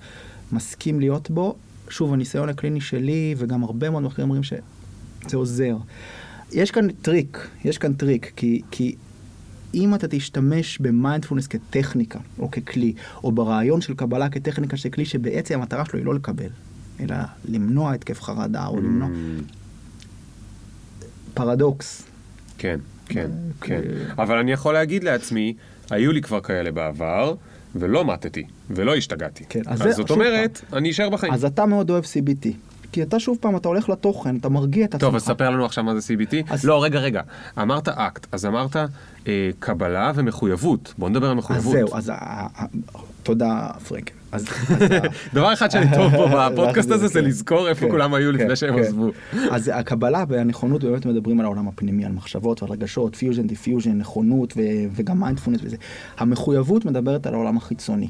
מסכים 0.53 1.01
להיות 1.01 1.31
בו, 1.31 1.55
שוב, 1.89 2.13
הניסיון 2.13 2.49
הקליני 2.49 2.81
שלי, 2.81 3.35
וגם 3.39 3.63
הרבה 3.65 3.91
מאוד 3.91 4.03
מחקרים 4.03 4.29
אומרים 4.29 4.43
שזה 4.43 4.57
עוזר. 5.35 5.77
יש 6.53 6.71
כאן 6.71 6.89
טריק, 6.93 7.49
יש 7.65 7.79
כאן 7.79 7.93
טריק, 7.93 8.33
כי, 8.37 8.63
כי 8.71 8.95
אם 9.75 9.95
אתה 9.95 10.09
תשתמש 10.09 10.79
במיינדפולנס 10.79 11.47
כטכניקה, 11.47 12.19
או 12.39 12.51
ככלי, 12.51 12.93
או 13.25 13.33
ברעיון 13.33 13.81
של 13.81 13.95
קבלה 13.95 14.29
כטכניקה 14.29 14.77
של 14.77 14.89
כלי 14.89 15.05
שבעצם 15.05 15.55
המטרה 15.59 15.85
שלו 15.85 15.99
היא 15.99 16.07
לא 16.07 16.15
לקבל, 16.15 16.49
אלא 17.01 17.17
למנוע 17.49 17.93
התקף 17.93 18.23
חרדה, 18.23 18.67
או 18.67 18.77
למנוע... 18.81 19.09
Mm, 19.09 19.43
פרדוקס. 21.35 22.03
כן, 22.59 22.79
כן, 23.07 23.21
אה, 23.21 23.27
כן. 23.61 23.81
כ- 24.15 24.19
אבל 24.19 24.39
אני 24.39 24.53
יכול 24.53 24.75
להגיד 24.75 25.05
לעצמי, 25.05 25.55
היו 25.91 26.13
לי 26.13 26.23
כבר 26.23 26.41
כאלה 26.41 26.71
בעבר, 26.73 27.35
ולא 27.75 28.05
מתתי, 28.13 28.43
ולא 28.71 28.97
השתגעתי. 28.97 29.45
כן, 29.49 29.61
אז 29.67 29.81
אז 29.81 29.87
זה- 29.87 29.93
זאת 29.93 30.11
אומרת, 30.11 30.61
אני 30.73 30.91
אשאר 30.91 31.11
בחיים. 31.11 31.33
אז 31.33 31.45
אתה 31.45 31.67
מאוד 31.67 31.91
אוהב 31.91 32.05
CBT. 32.05 32.47
כי 32.93 33.03
אתה 33.03 33.21
שוב 33.21 33.39
פעם, 33.41 33.57
אתה 33.57 33.69
הולך 33.69 33.89
לתוכן, 33.89 34.37
אתה 34.37 34.49
מרגיע 34.49 34.85
את 34.85 34.95
עצמך. 34.95 35.01
טוב, 35.01 35.15
אז 35.15 35.23
ספר 35.23 35.51
לנו 35.51 35.65
עכשיו 35.65 35.85
מה 35.85 36.01
זה 36.01 36.15
CBT. 36.15 36.53
אז- 36.53 36.65
לא, 36.65 36.83
רגע, 36.85 36.99
רגע. 37.01 37.21
אמרת 37.59 37.89
אקט, 37.89 38.27
אז 38.33 38.47
אמרת 38.47 38.77
אה, 39.27 39.51
קבלה 39.59 40.13
ומחויבות. 40.15 40.95
בוא 40.99 41.09
נדבר 41.09 41.27
על 41.27 41.33
אז 41.33 41.39
מחויבות. 41.39 41.73
זהו, 41.73 41.89
אז 41.97 42.09
ה- 42.09 42.15
ה- 42.15 42.67
תודה 43.23 43.69
פרנקל. 43.89 44.15
אז 44.33 44.43
אז 44.43 44.49
דבר 45.35 45.53
אחד 45.53 45.71
שאני 45.71 45.87
טוב 45.97 46.13
בו 46.13 46.27
בפודקאסט 46.53 46.91
הזה 46.91 47.07
זה 47.09 47.21
כן, 47.21 47.25
לזכור 47.25 47.69
איפה 47.69 47.81
כן, 47.87 47.91
כולם 47.91 48.15
היו 48.15 48.33
לפני 48.33 48.57
שהם 48.57 48.75
כן. 48.75 48.81
עזבו. 48.81 49.11
אז 49.51 49.71
הקבלה 49.75 50.25
והנכונות 50.29 50.85
באמת 50.85 51.07
מדברים 51.07 51.41
על 51.41 51.47
העולם 51.47 51.69
הפנימי, 51.69 52.05
על 52.05 52.13
מחשבות 52.13 52.63
ועל 52.63 52.73
רגשות, 52.73 53.17
fusion, 53.17 53.47
defusion, 53.47 53.99
נכונות 53.99 54.53
ו- 54.57 54.61
וגם 54.95 55.21
מיינדפולנס 55.21 55.61
וזה. 55.65 55.77
המחויבות 56.19 56.85
מדברת 56.85 57.27
על 57.27 57.35
העולם 57.35 57.57
החיצוני, 57.57 58.09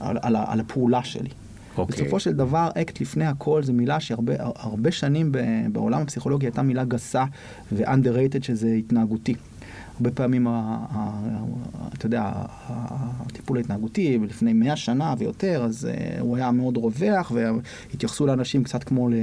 על, 0.00 0.16
על, 0.22 0.36
על 0.46 0.60
הפעולה 0.60 1.04
שלי. 1.04 1.28
אוקיי. 1.78 1.96
בסופו 2.04 2.20
של 2.20 2.32
דבר, 2.32 2.68
אקט 2.74 3.00
לפני 3.00 3.26
הכל 3.26 3.62
זו 3.62 3.72
מילה 3.72 4.00
שהרבה 4.00 4.34
הרבה 4.38 4.92
שנים 4.92 5.32
בעולם 5.72 6.02
הפסיכולוגיה 6.02 6.48
הייתה 6.48 6.62
מילה 6.62 6.84
גסה 6.84 7.24
ו-underrated 7.72 8.42
שזה 8.42 8.68
התנהגותי. 8.68 9.34
הרבה 9.98 10.10
פעמים, 10.10 10.46
אתה 11.94 12.06
יודע, 12.06 12.32
הטיפול 12.68 13.56
ההתנהגותי, 13.56 14.18
לפני 14.28 14.52
מאה 14.52 14.76
שנה 14.76 15.14
ויותר, 15.18 15.62
אז 15.64 15.88
uh, 15.90 16.20
הוא 16.20 16.36
היה 16.36 16.50
מאוד 16.50 16.76
רווח, 16.76 17.32
והתייחסו 17.34 18.26
לאנשים 18.26 18.64
קצת 18.64 18.84
כמו 18.84 19.08
ל- 19.08 19.14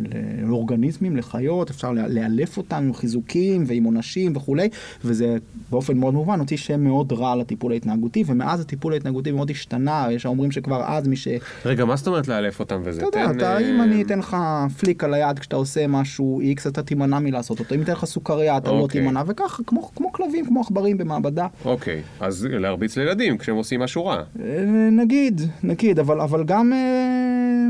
ל- 0.00 0.46
לאורגניזמים, 0.46 1.16
לחיות, 1.16 1.70
אפשר 1.70 1.92
לאלף 1.92 2.56
אותם 2.56 2.76
עם 2.76 2.94
חיזוקים 2.94 3.64
ועם 3.66 3.84
עונשים 3.84 4.36
וכולי, 4.36 4.68
וזה 5.04 5.36
באופן 5.70 5.98
מאוד 5.98 6.14
מובן 6.14 6.40
הוציא 6.40 6.56
שם 6.56 6.80
מאוד 6.84 7.12
רע 7.12 7.36
לטיפול 7.36 7.72
ההתנהגותי, 7.72 8.24
ומאז 8.26 8.60
הטיפול 8.60 8.92
ההתנהגותי 8.92 9.32
מאוד 9.32 9.50
השתנה, 9.50 10.06
יש 10.10 10.26
האומרים 10.26 10.50
שכבר 10.50 10.82
אז 10.86 11.08
מי 11.08 11.16
ש... 11.16 11.28
רגע, 11.64 11.84
מה 11.84 11.96
זאת 11.96 12.06
אומרת 12.06 12.28
לאלף 12.28 12.60
אותם 12.60 12.80
וזה? 12.84 13.08
אתה 13.08 13.18
יודע, 13.18 13.30
אתה, 13.30 13.54
אה, 13.54 13.70
אם 13.70 13.82
אני 13.82 14.02
אתן 14.02 14.18
לך 14.18 14.36
פליק 14.78 15.04
על 15.04 15.14
היד 15.14 15.38
כשאתה 15.38 15.56
עושה 15.56 15.86
משהו 15.86 16.40
X, 16.56 16.68
אתה 16.68 16.82
תימנע 16.82 17.18
מלעשות 17.18 17.58
אותו. 17.60 17.74
אם 17.74 17.82
אתן 17.82 17.92
לך 17.92 18.04
סוכריה, 18.04 18.56
אתה 18.56 18.72
לא 18.72 18.78
אוקיי. 18.78 19.00
תימנע, 19.00 19.22
וכך, 19.26 19.60
כמו, 19.66 19.90
כמו 20.06 20.24
כלבים, 20.24 20.46
כמו 20.46 20.60
עכברים 20.60 20.98
במעבדה. 20.98 21.46
אוקיי, 21.64 22.02
אז 22.20 22.46
להרביץ 22.50 22.96
לילדים 22.96 23.38
כשהם 23.38 23.56
עושים 23.56 23.80
משהו 23.80 24.06
רע. 24.06 24.22
אה, 24.40 24.64
נגיד, 24.92 25.40
נגיד, 25.62 25.98
אבל, 25.98 26.20
אבל 26.20 26.44
גם 26.44 26.72
אה, 26.72 27.66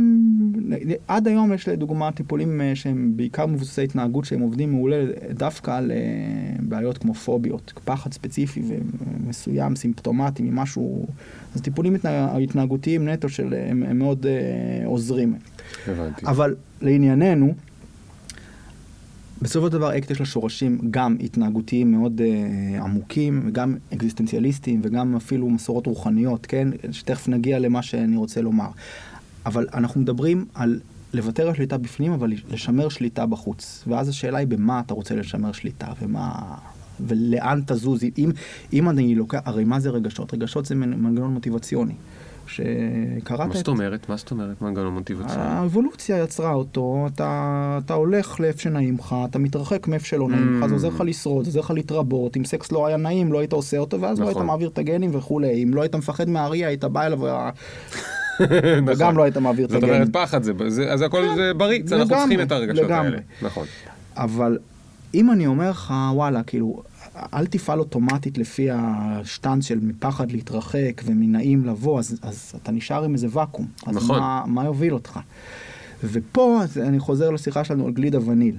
עד 1.08 1.28
היום 1.28 1.52
יש 1.52 1.68
לדוגמה 1.68 2.12
טיפולים 2.12 2.60
אה, 2.60 2.74
שהם 2.74 3.12
בעיקר 3.16 3.46
מבוססי 3.46 3.84
התנהגות 3.84 4.24
שהם 4.24 4.40
עובדים 4.40 4.70
מעולה 4.72 5.04
דווקא 5.30 5.70
על 5.70 5.90
אה, 5.92 5.96
בעיות 6.60 6.98
כמו 6.98 7.14
פוביות, 7.14 7.72
פחד 7.84 8.12
ספציפי 8.12 8.62
ומסוים, 8.68 9.76
סימפטומטי 9.76 10.42
ממשהו, 10.42 11.06
אז 11.54 11.60
טיפולים 11.60 11.94
התנה- 11.94 12.36
התנהגותיים 12.36 13.08
נטו 13.08 13.28
של, 13.28 13.54
הם, 13.68 13.82
הם 13.82 13.98
מאוד 13.98 14.26
אה, 14.26 14.32
עוזרים. 14.86 15.34
הבנתי. 15.86 16.26
אבל 16.26 16.54
לענייננו, 16.82 17.54
בסופו 19.42 19.66
של 19.66 19.72
דבר 19.72 19.98
אקט 19.98 20.10
יש 20.10 20.20
לה 20.20 20.26
שורשים 20.26 20.78
גם 20.90 21.16
התנהגותיים 21.20 21.92
מאוד 21.92 22.20
uh, 22.20 22.82
עמוקים, 22.82 23.42
וגם 23.46 23.76
אקזיסטנציאליסטיים, 23.94 24.80
וגם 24.84 25.16
אפילו 25.16 25.50
מסורות 25.50 25.86
רוחניות, 25.86 26.46
כן? 26.46 26.68
שתכף 26.90 27.28
נגיע 27.28 27.58
למה 27.58 27.82
שאני 27.82 28.16
רוצה 28.16 28.40
לומר. 28.40 28.68
אבל 29.46 29.66
אנחנו 29.74 30.00
מדברים 30.00 30.44
על 30.54 30.80
לוותר 31.14 31.48
על 31.48 31.54
שליטה 31.54 31.78
בפנים, 31.78 32.12
אבל 32.12 32.32
לשמר 32.50 32.88
שליטה 32.88 33.26
בחוץ. 33.26 33.84
ואז 33.86 34.08
השאלה 34.08 34.38
היא 34.38 34.46
במה 34.46 34.80
אתה 34.80 34.94
רוצה 34.94 35.14
לשמר 35.14 35.52
שליטה, 35.52 35.86
ומה... 36.02 36.54
ולאן 37.00 37.60
תזוז. 37.66 38.00
אם, 38.18 38.30
אם 38.72 38.88
אני 38.88 39.14
לוקח, 39.14 39.38
הרי 39.44 39.64
מה 39.64 39.80
זה 39.80 39.90
רגשות? 39.90 40.34
רגשות 40.34 40.66
זה 40.66 40.74
מנ- 40.74 40.96
מנגנון 40.96 41.32
מוטיבציוני. 41.34 41.94
שקראת 42.48 43.40
מה 43.48 43.54
זאת 43.54 43.68
אומרת? 43.68 44.08
מה 44.08 44.16
זאת 44.16 44.30
אומרת 44.30 44.62
מנגנון 44.62 44.94
מוטיבציוני? 44.94 45.42
האבולוציה 45.42 46.18
יצרה 46.22 46.52
אותו, 46.52 47.06
אתה, 47.14 47.52
אתה 47.84 47.94
הולך 47.94 48.40
לאיפה 48.40 48.58
שנעים 48.60 48.94
לך, 48.98 49.14
אתה 49.30 49.38
מתרחק 49.38 49.88
מאיפה 49.88 50.06
שלא 50.06 50.28
נעים 50.28 50.58
לך, 50.58 50.64
Mm. 50.64 50.68
זה 50.68 50.74
עוזר 50.74 50.88
לך 50.88 51.02
לשרוד, 51.06 51.44
זה 51.44 51.50
עוזר 51.50 51.60
לך 51.60 51.70
להתרבות, 51.70 52.36
אם 52.36 52.44
סקס 52.44 52.72
לא 52.72 52.86
היה 52.86 52.96
נעים 52.96 53.32
לא 53.32 53.38
היית 53.38 53.52
עושה 53.52 53.78
אותו, 53.78 54.00
ואז 54.00 54.20
לא 54.20 54.26
נכון. 54.26 54.36
היית 54.42 54.46
מעביר 54.46 54.68
את 54.68 54.78
הגנים 54.78 55.10
וכולי, 55.14 55.62
אם 55.62 55.74
לא 55.74 55.82
היית 55.82 55.94
מפחד 55.94 56.28
מהאריה 56.28 56.68
היית 56.68 56.84
בא 56.84 57.02
אליו 57.06 57.20
וה- 57.20 57.50
נכון. 58.40 58.48
וגם 58.86 59.16
לא 59.16 59.22
היית 59.22 59.36
מעביר 59.36 59.64
את 59.64 59.70
זאת 59.70 59.82
הגנים. 59.82 59.94
אומרת 59.94 60.12
פחד, 60.12 60.42
זה- 60.42 60.52
זה- 60.68 60.92
אז 60.92 61.02
הכל 61.02 61.22
זה 61.36 61.52
בריא, 61.54 61.80
זה- 61.84 61.96
אנחנו 61.96 62.10
לגמרי, 62.14 62.20
צריכים 62.28 62.46
את 62.46 62.52
הרגשות. 62.52 62.90
האלה. 62.90 63.18
נכון. 63.42 63.66
אבל 64.16 64.58
אם 65.14 65.30
אני 65.30 65.46
אומר 65.46 65.70
לך, 65.70 65.94
וואלה, 66.12 66.42
כאילו, 66.42 66.82
אל 67.34 67.46
תפעל 67.46 67.78
אוטומטית 67.78 68.38
לפי 68.38 68.68
השטנץ 68.70 69.64
של 69.64 69.78
מפחד 69.82 70.32
להתרחק 70.32 71.02
ומנעים 71.04 71.64
לבוא, 71.64 71.98
אז, 71.98 72.18
אז 72.22 72.52
אתה 72.62 72.72
נשאר 72.72 73.04
עם 73.04 73.12
איזה 73.12 73.26
ואקום. 73.30 73.66
אז 73.86 73.96
נכון. 73.96 74.18
מה, 74.18 74.42
מה 74.46 74.64
יוביל 74.64 74.94
אותך? 74.94 75.20
ופה 76.04 76.60
אז 76.62 76.78
אני 76.78 76.98
חוזר 76.98 77.30
לשיחה 77.30 77.64
שלנו 77.64 77.86
על 77.86 77.92
גלידה 77.92 78.18
וניל. 78.28 78.56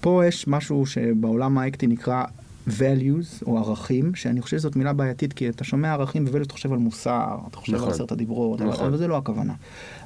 פה 0.00 0.26
יש 0.26 0.48
משהו 0.48 0.86
שבעולם 0.86 1.58
האקטי 1.58 1.86
נקרא 1.86 2.24
values 2.68 3.46
או 3.46 3.58
ערכים, 3.58 4.14
שאני 4.14 4.40
חושב 4.40 4.58
שזאת 4.58 4.76
מילה 4.76 4.92
בעייתית, 4.92 5.32
כי 5.32 5.48
אתה 5.48 5.64
שומע 5.64 5.92
ערכים 5.92 6.24
ו-values, 6.24 6.42
אתה 6.42 6.54
חושב 6.54 6.72
על 6.72 6.78
מוסר, 6.78 7.38
אתה 7.48 7.56
חושב 7.56 7.74
נכון. 7.74 7.88
על 7.88 7.94
עשרת 7.94 8.12
הדיברות, 8.12 8.60
נכון. 8.60 8.86
אבל 8.86 8.96
זה 8.96 9.08
לא 9.08 9.16
הכוונה. 9.16 9.54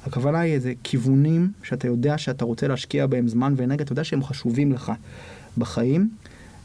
הכוונה 0.05 0.39
היא 0.39 0.53
איזה 0.53 0.73
כיוונים 0.83 1.51
שאתה 1.63 1.87
יודע 1.87 2.17
שאתה 2.17 2.45
רוצה 2.45 2.67
להשקיע 2.67 3.07
בהם 3.07 3.27
זמן 3.27 3.53
ואנרגיה, 3.57 3.83
אתה 3.83 3.91
יודע 3.91 4.03
שהם 4.03 4.23
חשובים 4.23 4.71
לך 4.71 4.91
בחיים, 5.57 6.09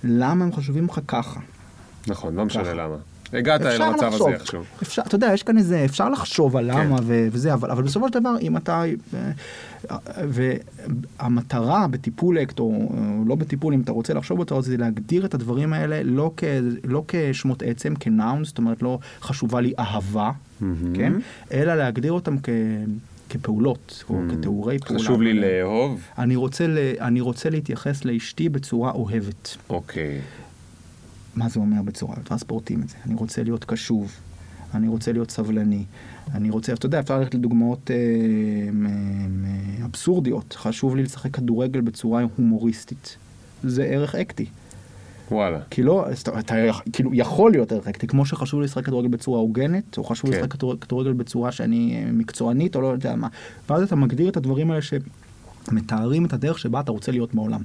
למה 0.05 0.45
הם 0.45 0.53
חשובים 0.53 0.87
לך 0.87 1.01
ככה? 1.09 1.41
נכון, 2.09 2.35
לא 2.35 2.45
משנה. 2.45 2.75
למה. 2.75 2.97
הגעת 3.33 3.63
אל 3.63 3.83
המצב 3.83 4.07
לחשוב. 4.07 4.29
הזה 4.29 4.37
איכשהו. 4.37 4.63
אפשר, 4.83 5.03
אתה 5.07 5.15
יודע, 5.15 5.31
יש 5.35 5.43
כאן 5.43 5.59
איזה, 5.59 5.85
אפשר 5.85 6.09
לחשוב 6.09 6.57
על 6.57 6.71
למה 6.71 6.99
כן. 6.99 7.05
ו- 7.07 7.29
וזה, 7.33 7.55
אבל, 7.55 7.71
אבל 7.71 7.83
בסופו 7.83 8.09
של 8.09 8.21
דבר, 8.21 8.39
אם 8.41 8.57
אתה... 8.57 8.83
והמטרה 10.29 11.87
בטיפול 11.89 12.39
אקט, 12.39 12.59
או 12.59 12.93
לא 13.27 13.35
בטיפול, 13.35 13.75
אם 13.75 13.81
אתה 13.81 13.93
רוצה 13.93 14.15
לחשוב 14.15 14.39
אותו, 14.39 14.63
זה 14.63 14.77
להגדיר 14.77 15.25
את 15.25 15.35
הדברים 15.35 15.73
האלה 15.73 16.03
לא, 16.03 16.33
כ, 16.37 16.45
לא 16.85 17.05
כשמות 17.09 17.63
עצם, 17.63 17.95
כנאון, 18.01 18.45
זאת 18.45 18.59
אומרת, 18.59 18.83
לא 18.83 18.99
חשובה 19.21 19.61
לי 19.61 19.73
אהבה, 19.79 20.31
מהמם. 20.61 20.97
כן? 20.97 21.13
אלא 21.53 21.75
להגדיר 21.75 22.13
אותם 22.13 22.37
כ... 22.43 22.49
כפעולות, 23.31 24.05
או 24.11 24.20
כתיאורי 24.31 24.78
פעולה. 24.78 25.03
חשוב 25.03 25.22
לי 25.22 25.33
לאהוב. 25.35 26.01
אני 26.18 26.37
רוצה. 26.37 26.66
אני 27.01 27.20
רוצה 27.20 27.51
להתייחס 27.51 28.05
לאשתי 28.05 28.49
בצורה 28.49 28.91
אוהבת. 28.93 29.57
אוקיי. 29.68 30.20
מה 31.37 31.49
זה 31.49 31.61
אומר 31.61 31.83
בצורה, 31.83 32.16
טרנספורטים 32.24 32.83
את 32.83 32.89
זה. 32.89 32.97
אני 33.07 33.14
רוצה 33.14 33.43
להיות 33.43 33.64
קשוב, 33.64 34.12
אני 34.74 34.89
רוצה 34.89 35.12
להיות 35.12 35.31
סבלני, 35.31 35.85
אני 36.35 36.51
רוצה, 36.51 36.72
אתה 36.72 36.87
יודע, 36.87 37.01
אפשר 37.01 37.18
ללכת 37.18 37.35
לדוגמאות 37.35 37.91
אה, 37.91 37.97
מ- 38.72 38.85
מ- 39.43 39.85
אבסורדיות. 39.85 40.57
חשוב 40.59 40.97
לי 40.97 41.03
לשחק 41.03 41.31
כדורגל 41.37 41.81
בצורה 41.81 42.22
הומוריסטית. 42.37 43.16
זה 43.62 43.85
ערך 43.85 44.14
אקטי. 44.14 44.47
וואלה. 45.31 45.59
כי 45.70 45.83
לא, 45.83 46.07
אתה, 46.39 46.55
כאילו 46.93 47.11
יכול 47.14 47.51
להיות 47.51 47.72
ערך 47.72 47.87
כמו 48.09 48.26
שחשוב 48.26 48.61
לשחק 48.61 48.85
כדורגל 48.85 49.09
בצורה 49.09 49.39
הוגנת, 49.39 49.99
או 49.99 50.05
חשוב 50.05 50.31
כן. 50.31 50.37
לשחק 50.37 50.53
כדור- 50.53 50.76
כדורגל 50.81 51.12
בצורה 51.12 51.53
שאני 51.53 52.03
אה, 52.07 52.12
מקצוענית, 52.12 52.76
או 52.76 52.81
לא 52.81 52.87
יודע 52.87 53.16
מה. 53.16 53.28
ואז 53.70 53.83
אתה 53.83 53.97
מגדיר 53.97 54.28
את 54.28 54.37
הדברים 54.37 54.70
האלה 54.70 54.83
שמתארים 54.83 56.24
את 56.24 56.33
הדרך 56.33 56.59
שבה 56.59 56.81
אתה 56.81 56.93
רוצה 56.93 57.12
להיות 57.12 57.35
בעולם. 57.35 57.62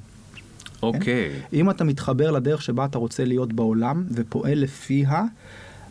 אוקיי. 0.84 1.30
אם 1.54 1.70
אתה 1.70 1.84
מתחבר 1.84 2.32
לדרך 2.32 2.62
שבה 2.62 2.86
אתה 2.86 2.98
רוצה 2.98 3.26
להיות 3.26 3.54
בעולם 3.54 4.04
ופועל 4.12 4.60
לפיה, 4.60 5.24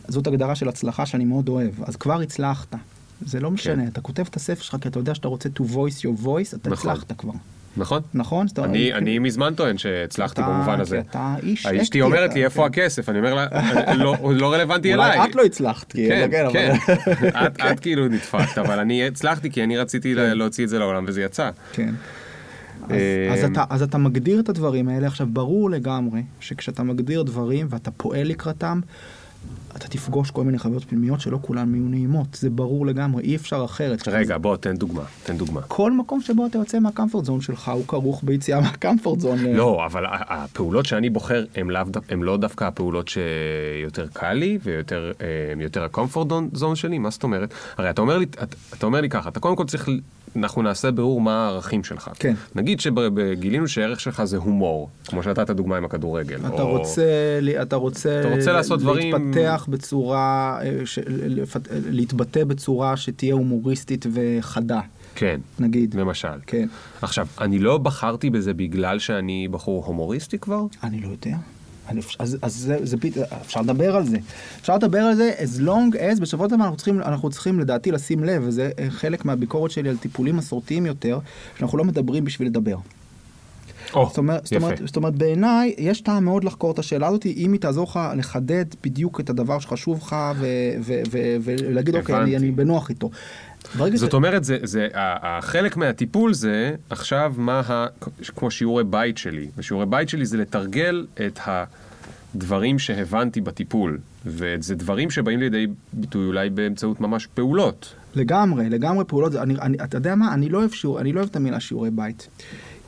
זאת 0.07 0.27
הגדרה 0.27 0.55
של 0.55 0.69
הצלחה 0.69 1.05
שאני 1.05 1.25
מאוד 1.25 1.49
אוהב. 1.49 1.83
אז 1.83 1.95
כבר 1.95 2.21
הצלחת. 2.21 2.75
זה 3.21 3.39
לא 3.39 3.51
משנה, 3.51 3.83
כן. 3.83 3.87
אתה 3.87 4.01
כותב 4.01 4.23
את 4.29 4.35
הספר 4.35 4.61
שלך 4.63 4.75
כי 4.81 4.87
אתה 4.87 4.99
יודע 4.99 5.15
שאתה 5.15 5.27
רוצה 5.27 5.49
to 5.59 5.61
voice 5.61 5.99
your 6.01 6.25
voice, 6.25 6.55
אתה 6.55 6.69
נכון. 6.69 6.91
הצלחת 6.91 7.11
כבר. 7.17 7.33
נכון? 7.77 8.01
נכון? 8.13 8.47
זאת 8.47 8.57
אומרת, 8.57 8.69
אני, 8.71 8.93
אני 8.93 9.19
מזמן 9.19 9.53
טוען 9.53 9.77
שהצלחתי 9.77 10.41
אתה- 10.41 10.49
במובן 10.49 10.79
הזה. 10.81 11.01
אתה 11.09 11.35
איש 11.43 11.65
אשתי 11.65 11.81
אקטי, 11.81 12.01
אומרת 12.01 12.29
אתה- 12.29 12.39
לי 12.39 12.45
איפה 12.45 12.61
כן. 12.61 12.67
הכסף, 12.81 13.09
אני 13.09 13.17
אומר 13.17 13.33
לה, 13.35 13.47
לא, 13.95 14.15
לא 14.35 14.53
רלוונטי 14.53 14.93
אליי. 14.93 15.17
אולי 15.17 15.29
את 15.29 15.35
לא 15.35 15.43
הצלחת, 15.43 15.91
כן, 15.91 16.27
כן, 16.31 16.45
כן. 16.53 16.73
את, 17.45 17.59
את 17.71 17.79
כאילו 17.79 18.07
נדפקת, 18.07 18.57
אבל 18.57 18.79
אני 18.79 19.07
הצלחתי 19.07 19.51
כי 19.51 19.63
אני 19.63 19.77
רציתי 19.77 20.13
לה- 20.13 20.33
להוציא 20.33 20.63
את 20.63 20.69
זה 20.69 20.79
לעולם 20.79 21.05
וזה 21.07 21.21
יצא. 21.21 21.49
כן. 21.73 21.93
אז, 22.83 22.91
אה, 22.91 23.33
אז, 23.33 23.43
אתה, 23.43 23.63
אז 23.69 23.81
אתה 23.81 23.97
מגדיר 23.97 24.39
את 24.39 24.49
הדברים 24.49 24.87
האלה, 24.89 25.07
עכשיו 25.07 25.27
ברור 25.29 25.69
לגמרי 25.69 26.21
שכשאתה 26.39 26.83
מגדיר 26.83 27.23
דברים 27.23 27.67
ואתה 27.69 27.91
פועל 27.91 28.27
לקראתם, 28.27 28.79
אתה 29.75 29.87
תפגוש 29.87 30.31
כל 30.31 30.43
מיני 30.43 30.59
חוויות 30.59 30.83
פנימיות 30.83 31.21
שלא 31.21 31.39
כולן 31.41 31.75
יהיו 31.75 31.85
נעימות, 31.85 32.27
זה 32.33 32.49
ברור 32.49 32.85
לגמרי, 32.85 33.23
אי 33.23 33.35
אפשר 33.35 33.65
אחרת. 33.65 34.07
רגע, 34.07 34.37
בוא, 34.37 34.57
תן 34.57 34.75
דוגמה, 34.75 35.03
תן 35.23 35.37
דוגמה. 35.37 35.61
כל 35.61 35.91
מקום 35.91 36.21
שבו 36.21 36.45
אתה 36.45 36.57
יוצא 36.57 36.79
מהקמפורט 36.79 37.25
זון 37.25 37.41
שלך 37.41 37.69
הוא 37.69 37.87
כרוך 37.87 38.23
ביציאה 38.23 38.61
מהקמפורט 38.61 39.19
זון. 39.19 39.39
לא, 39.39 39.85
אבל 39.85 40.03
הפעולות 40.09 40.85
שאני 40.85 41.09
בוחר 41.09 41.45
הן 42.09 42.21
לא 42.21 42.37
דווקא 42.37 42.63
הפעולות 42.63 43.07
שיותר 43.07 44.07
קל 44.13 44.33
לי 44.33 44.59
ויותר 44.63 45.11
אה, 45.77 45.85
הקומפורט 45.85 46.27
זון 46.53 46.75
שלי, 46.75 46.97
מה 46.97 47.09
זאת 47.09 47.23
אומרת? 47.23 47.53
הרי 47.77 47.89
אתה 47.89 48.01
אומר 48.83 49.01
לי, 49.01 49.09
ככה, 49.09 49.29
אתה 49.29 49.39
קודם 49.39 49.55
כל 49.55 49.65
צריך, 49.65 49.89
אנחנו 50.35 50.61
נעשה 50.61 50.91
בירור 50.91 51.21
מה 51.21 51.45
הערכים 51.45 51.83
שלך. 51.83 52.09
כן. 52.19 52.33
נגיד 52.55 52.79
שגילינו 52.79 53.67
שהערך 53.67 53.99
שלך 53.99 54.23
זה 54.23 54.37
הומור, 54.37 54.89
כמו 55.07 55.23
שנתת 55.23 55.49
דוגמה 55.49 55.77
עם 55.77 55.85
הכדורגל. 55.85 56.39
אתה 56.39 56.61
או- 56.61 56.77
רוצה, 56.77 57.03
לי- 57.41 57.61
אתה 57.61 57.75
רוצה, 57.75 58.19
אתה 58.21 58.35
רוצה 58.35 58.51
לעשות 58.51 58.79
דברים- 58.79 59.13
להתפתח 59.15 59.65
בצורה, 59.69 60.59
אה, 60.63 60.85
ש- 60.85 60.99
לפת- 61.07 61.67
להתבטא 61.89 62.43
בצורה 62.43 62.97
שתהיה 62.97 63.33
הומוריסטית 63.33 64.05
וחדה, 64.13 64.79
כן, 65.15 65.39
נגיד. 65.59 65.93
למשל. 65.93 66.27
כן. 66.47 66.67
עכשיו, 67.01 67.27
אני 67.41 67.59
לא 67.59 67.77
בחרתי 67.77 68.29
בזה 68.29 68.53
בגלל 68.53 68.99
שאני 68.99 69.47
בחור 69.51 69.85
הומוריסטי 69.85 70.39
כבר? 70.39 70.61
אני 70.83 71.01
לא 71.01 71.07
יודע. 71.07 71.37
אני, 71.89 72.01
אז, 72.19 72.37
אז 72.41 72.55
זה, 72.55 72.77
זה 72.83 72.97
פית, 72.97 73.17
אפשר 73.17 73.61
לדבר 73.61 73.95
על 73.95 74.07
זה. 74.07 74.17
אפשר 74.61 74.75
לדבר 74.75 74.99
על 74.99 75.15
זה 75.15 75.31
as 75.37 75.59
long 75.61 75.95
as 75.95 76.21
בסופו 76.21 76.43
של 76.43 76.55
דבר 76.55 76.63
אנחנו 76.63 76.77
צריכים, 76.77 77.01
אנחנו 77.01 77.29
צריכים 77.29 77.59
לדעתי 77.59 77.91
לשים 77.91 78.23
לב, 78.23 78.43
וזה 78.45 78.71
חלק 78.89 79.25
מהביקורת 79.25 79.71
שלי 79.71 79.89
על 79.89 79.97
טיפולים 79.97 80.35
מסורתיים 80.35 80.85
יותר, 80.85 81.19
שאנחנו 81.57 81.77
לא 81.77 81.83
מדברים 81.83 82.25
בשביל 82.25 82.47
לדבר. 82.47 82.77
או, 83.93 84.07
זאת 84.07 84.17
אומרת, 84.17 84.45
זאת. 84.45 84.53
אומרת, 84.53 84.81
זאת 84.85 84.95
אומרת, 84.95 85.15
בעיניי, 85.15 85.73
יש 85.77 86.01
טעם 86.01 86.25
מאוד 86.25 86.43
לחקור 86.43 86.71
את 86.71 86.79
השאלה 86.79 87.07
הזאת, 87.07 87.25
אם 87.25 87.53
היא 87.53 87.61
תעזור 87.61 87.83
לך 87.83 87.99
לחדד 88.17 88.65
בדיוק 88.83 89.19
את 89.19 89.29
הדבר 89.29 89.59
שחשוב 89.59 89.97
לך, 89.97 90.15
ולהגיד, 90.83 91.95
אוקיי, 91.95 92.15
אני. 92.15 92.37
אני 92.37 92.51
בנוח 92.51 92.89
איתו. 92.89 93.09
זאת 93.95 94.11
ש- 94.11 94.13
אומרת, 94.13 94.43
זה, 94.43 94.57
זה, 94.63 94.87
החלק 94.93 95.77
מהטיפול 95.77 96.33
זה 96.33 96.75
עכשיו 96.89 97.33
מה 97.37 97.59
ה... 97.59 97.85
כמו 98.35 98.51
שיעורי 98.51 98.83
בית 98.83 99.17
שלי. 99.17 99.47
ושיעורי 99.57 99.85
בית 99.85 100.09
שלי 100.09 100.25
זה 100.25 100.37
לתרגל 100.37 101.05
את 101.27 101.39
הדברים 102.35 102.79
שהבנתי 102.79 103.41
בטיפול. 103.41 103.97
וזה 104.25 104.75
דברים 104.75 105.11
שבאים 105.11 105.39
לידי 105.39 105.67
ביטוי 105.93 106.25
אולי 106.27 106.49
באמצעות 106.49 107.01
ממש 107.01 107.25
פעולות. 107.33 107.93
לגמרי, 108.15 108.69
לגמרי 108.69 109.05
פעולות, 109.05 109.31
זה- 109.31 109.41
אני, 109.41 109.55
אני, 109.61 109.77
אתה 109.83 109.97
יודע 109.97 110.15
מה, 110.15 110.33
אני 110.33 110.49
לא 110.49 110.57
אוהב 110.57 110.71
שיעור, 110.71 110.99
אני 111.01 111.13
לא 111.13 111.19
אוהב 111.19 111.29
את 111.29 111.35
המילה 111.35 111.59
שיעורי 111.59 111.89
בית. 111.91 112.27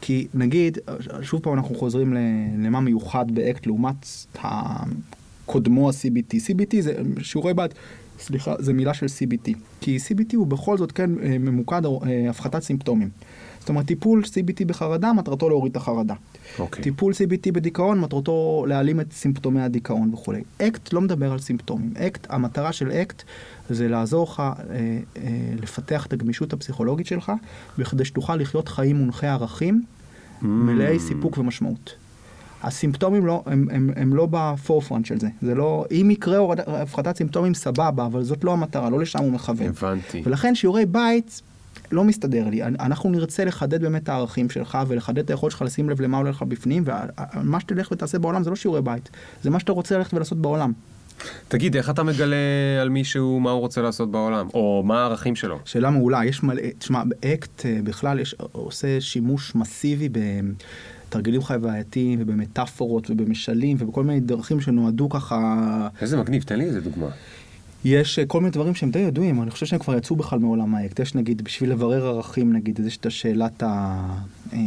כי 0.01 0.28
נגיד, 0.34 0.78
שוב 1.21 1.41
פעם 1.41 1.53
אנחנו 1.53 1.75
חוזרים 1.75 2.13
למה 2.59 2.80
מיוחד 2.80 3.25
באקט 3.32 3.65
לעומת 3.67 3.95
קודמו 5.45 5.89
ה-CBT. 5.89 6.36
CBT 6.36 6.75
זה 6.82 6.93
שיעורי 7.21 7.53
בית, 7.53 7.71
סליחה, 8.20 8.55
זה 8.59 8.74
מילה 8.74 8.93
של 8.93 9.05
CBT. 9.05 9.51
כי 9.82 9.97
CBT 9.97 10.36
הוא 10.36 10.47
בכל 10.47 10.78
זאת 10.78 10.91
כן 10.91 11.09
אה, 11.24 11.38
ממוקד 11.38 11.86
אה, 11.86 12.30
הפחתת 12.30 12.63
סימפטומים. 12.63 13.09
זאת 13.68 13.70
אומרת, 13.70 13.86
טיפול 13.86 14.24
CBT 14.24 14.65
בחרדה, 14.65 15.13
מטרתו 15.13 15.49
להוריד 15.49 15.72
את 15.72 15.78
החרדה. 15.78 16.13
אוקיי. 16.59 16.84
טיפול 16.84 17.13
CBT 17.13 17.51
בדיכאון, 17.51 17.99
מטרתו 17.99 18.65
להעלים 18.68 18.99
את 18.99 19.13
סימפטומי 19.13 19.61
הדיכאון 19.61 20.13
וכולי. 20.13 20.43
אקט 20.61 20.93
לא 20.93 21.01
מדבר 21.01 21.32
על 21.32 21.39
סימפטומים. 21.39 21.93
אקט, 21.97 22.28
המטרה 22.30 22.72
של 22.72 22.91
אקט 22.91 23.24
זה 23.70 23.88
לעזור 23.88 24.24
לך 24.24 24.39
אה, 24.39 24.53
אה, 25.18 25.22
לפתח 25.61 26.05
את 26.05 26.13
הגמישות 26.13 26.53
הפסיכולוגית 26.53 27.07
שלך, 27.07 27.32
בכדי 27.78 28.05
שתוכל 28.05 28.36
לחיות 28.36 28.68
חיים 28.68 28.95
מונחי 28.95 29.28
ערכים, 29.28 29.84
מלאי 30.41 30.99
סיפוק 30.99 31.38
ומשמעות. 31.38 31.95
הסימפטומים 32.64 33.26
לא, 33.26 33.43
הם, 33.45 33.68
הם, 33.72 33.89
הם 33.95 34.14
לא 34.14 34.28
בפורפרנט 34.32 35.05
של 35.05 35.20
זה. 35.20 35.28
זה 35.41 35.55
לא, 35.55 35.86
אם 35.91 36.12
יקרה 36.12 36.53
הפחתת 36.68 37.18
סימפטומים 37.18 37.53
סבבה, 37.53 38.05
אבל 38.05 38.24
זאת 38.24 38.43
לא 38.43 38.53
המטרה, 38.53 38.89
לא 38.89 38.99
לשם 38.99 39.20
הוא 39.20 39.32
מכוון. 39.32 39.68
הבנתי. 39.68 40.22
ולכן 40.26 40.55
שיעורי 40.55 40.86
בית 40.86 41.41
לא 41.91 42.03
מסתדר 42.03 42.49
לי. 42.49 42.64
אנחנו 42.64 43.10
נרצה 43.10 43.45
לחדד 43.45 43.82
באמת 43.82 44.03
את 44.03 44.10
הערכים 44.10 44.49
שלך 44.49 44.78
ולחדד 44.88 45.18
את 45.18 45.30
היכולת 45.30 45.51
שלך 45.51 45.62
לשים 45.62 45.89
לב 45.89 46.01
למה 46.01 46.18
עולה 46.18 46.30
לך 46.30 46.41
בפנים, 46.41 46.84
ומה 46.86 47.60
שתלך 47.60 47.91
ותעשה 47.91 48.20
בעולם 48.20 48.43
זה 48.43 48.49
לא 48.49 48.55
שיעורי 48.55 48.82
בית, 48.82 49.10
זה 49.43 49.49
מה 49.49 49.60
שאתה 49.60 49.72
רוצה 49.72 49.97
ללכת 49.97 50.14
ולעשות 50.14 50.38
בעולם. 50.38 50.72
תגיד, 51.47 51.76
איך 51.76 51.89
אתה 51.89 52.03
מגלה 52.03 52.36
על 52.82 52.89
מישהו 52.89 53.39
מה 53.39 53.51
הוא 53.51 53.60
רוצה 53.60 53.82
לעשות 53.82 54.12
בעולם? 54.12 54.47
או 54.53 54.84
מה 54.86 55.01
הערכים 55.01 55.36
שלו? 55.36 55.60
שאלה 55.66 55.89
מעולה, 55.89 56.26
יש 56.26 56.43
מלא, 56.43 56.62
תשמע, 56.80 57.03
באקט 57.05 57.66
אה, 57.66 57.80
בכלל 57.84 58.20
יש, 58.20 58.36
עושה 58.51 59.01
שימוש 59.01 59.55
מסיבי 59.55 60.10
בתרגילים 61.10 61.41
חווייתיים 61.41 62.20
ובמטאפורות 62.22 63.10
ובמשלים 63.10 63.78
ובכל 63.80 64.03
מיני 64.03 64.20
דרכים 64.20 64.62
שנועדו 64.62 65.10
ככה, 65.10 65.88
איזה 66.01 66.18
מגניב, 66.18 66.43
תן 66.43 66.58
לי 66.58 66.66
איזה 66.66 66.82
דוגמה. 66.82 67.08
יש 67.88 68.19
אה, 68.19 68.25
כל 68.25 68.39
מיני 68.39 68.51
דברים 68.51 68.75
שהם 68.75 68.91
די 68.91 68.99
ידועים, 68.99 69.41
אני 69.41 69.51
חושב 69.51 69.65
שהם 69.65 69.79
כבר 69.79 69.97
יצאו 69.97 70.15
בכלל 70.15 70.39
מעולם 70.39 70.75
האקט, 70.75 70.99
יש 70.99 71.15
נגיד, 71.15 71.41
בשביל 71.41 71.71
לברר 71.71 72.07
ערכים 72.07 72.53
נגיד, 72.53 72.79
יש 72.79 72.97
את 72.97 73.05
השאלת 73.05 73.63
ה... 73.63 74.03
אה, 74.53 74.59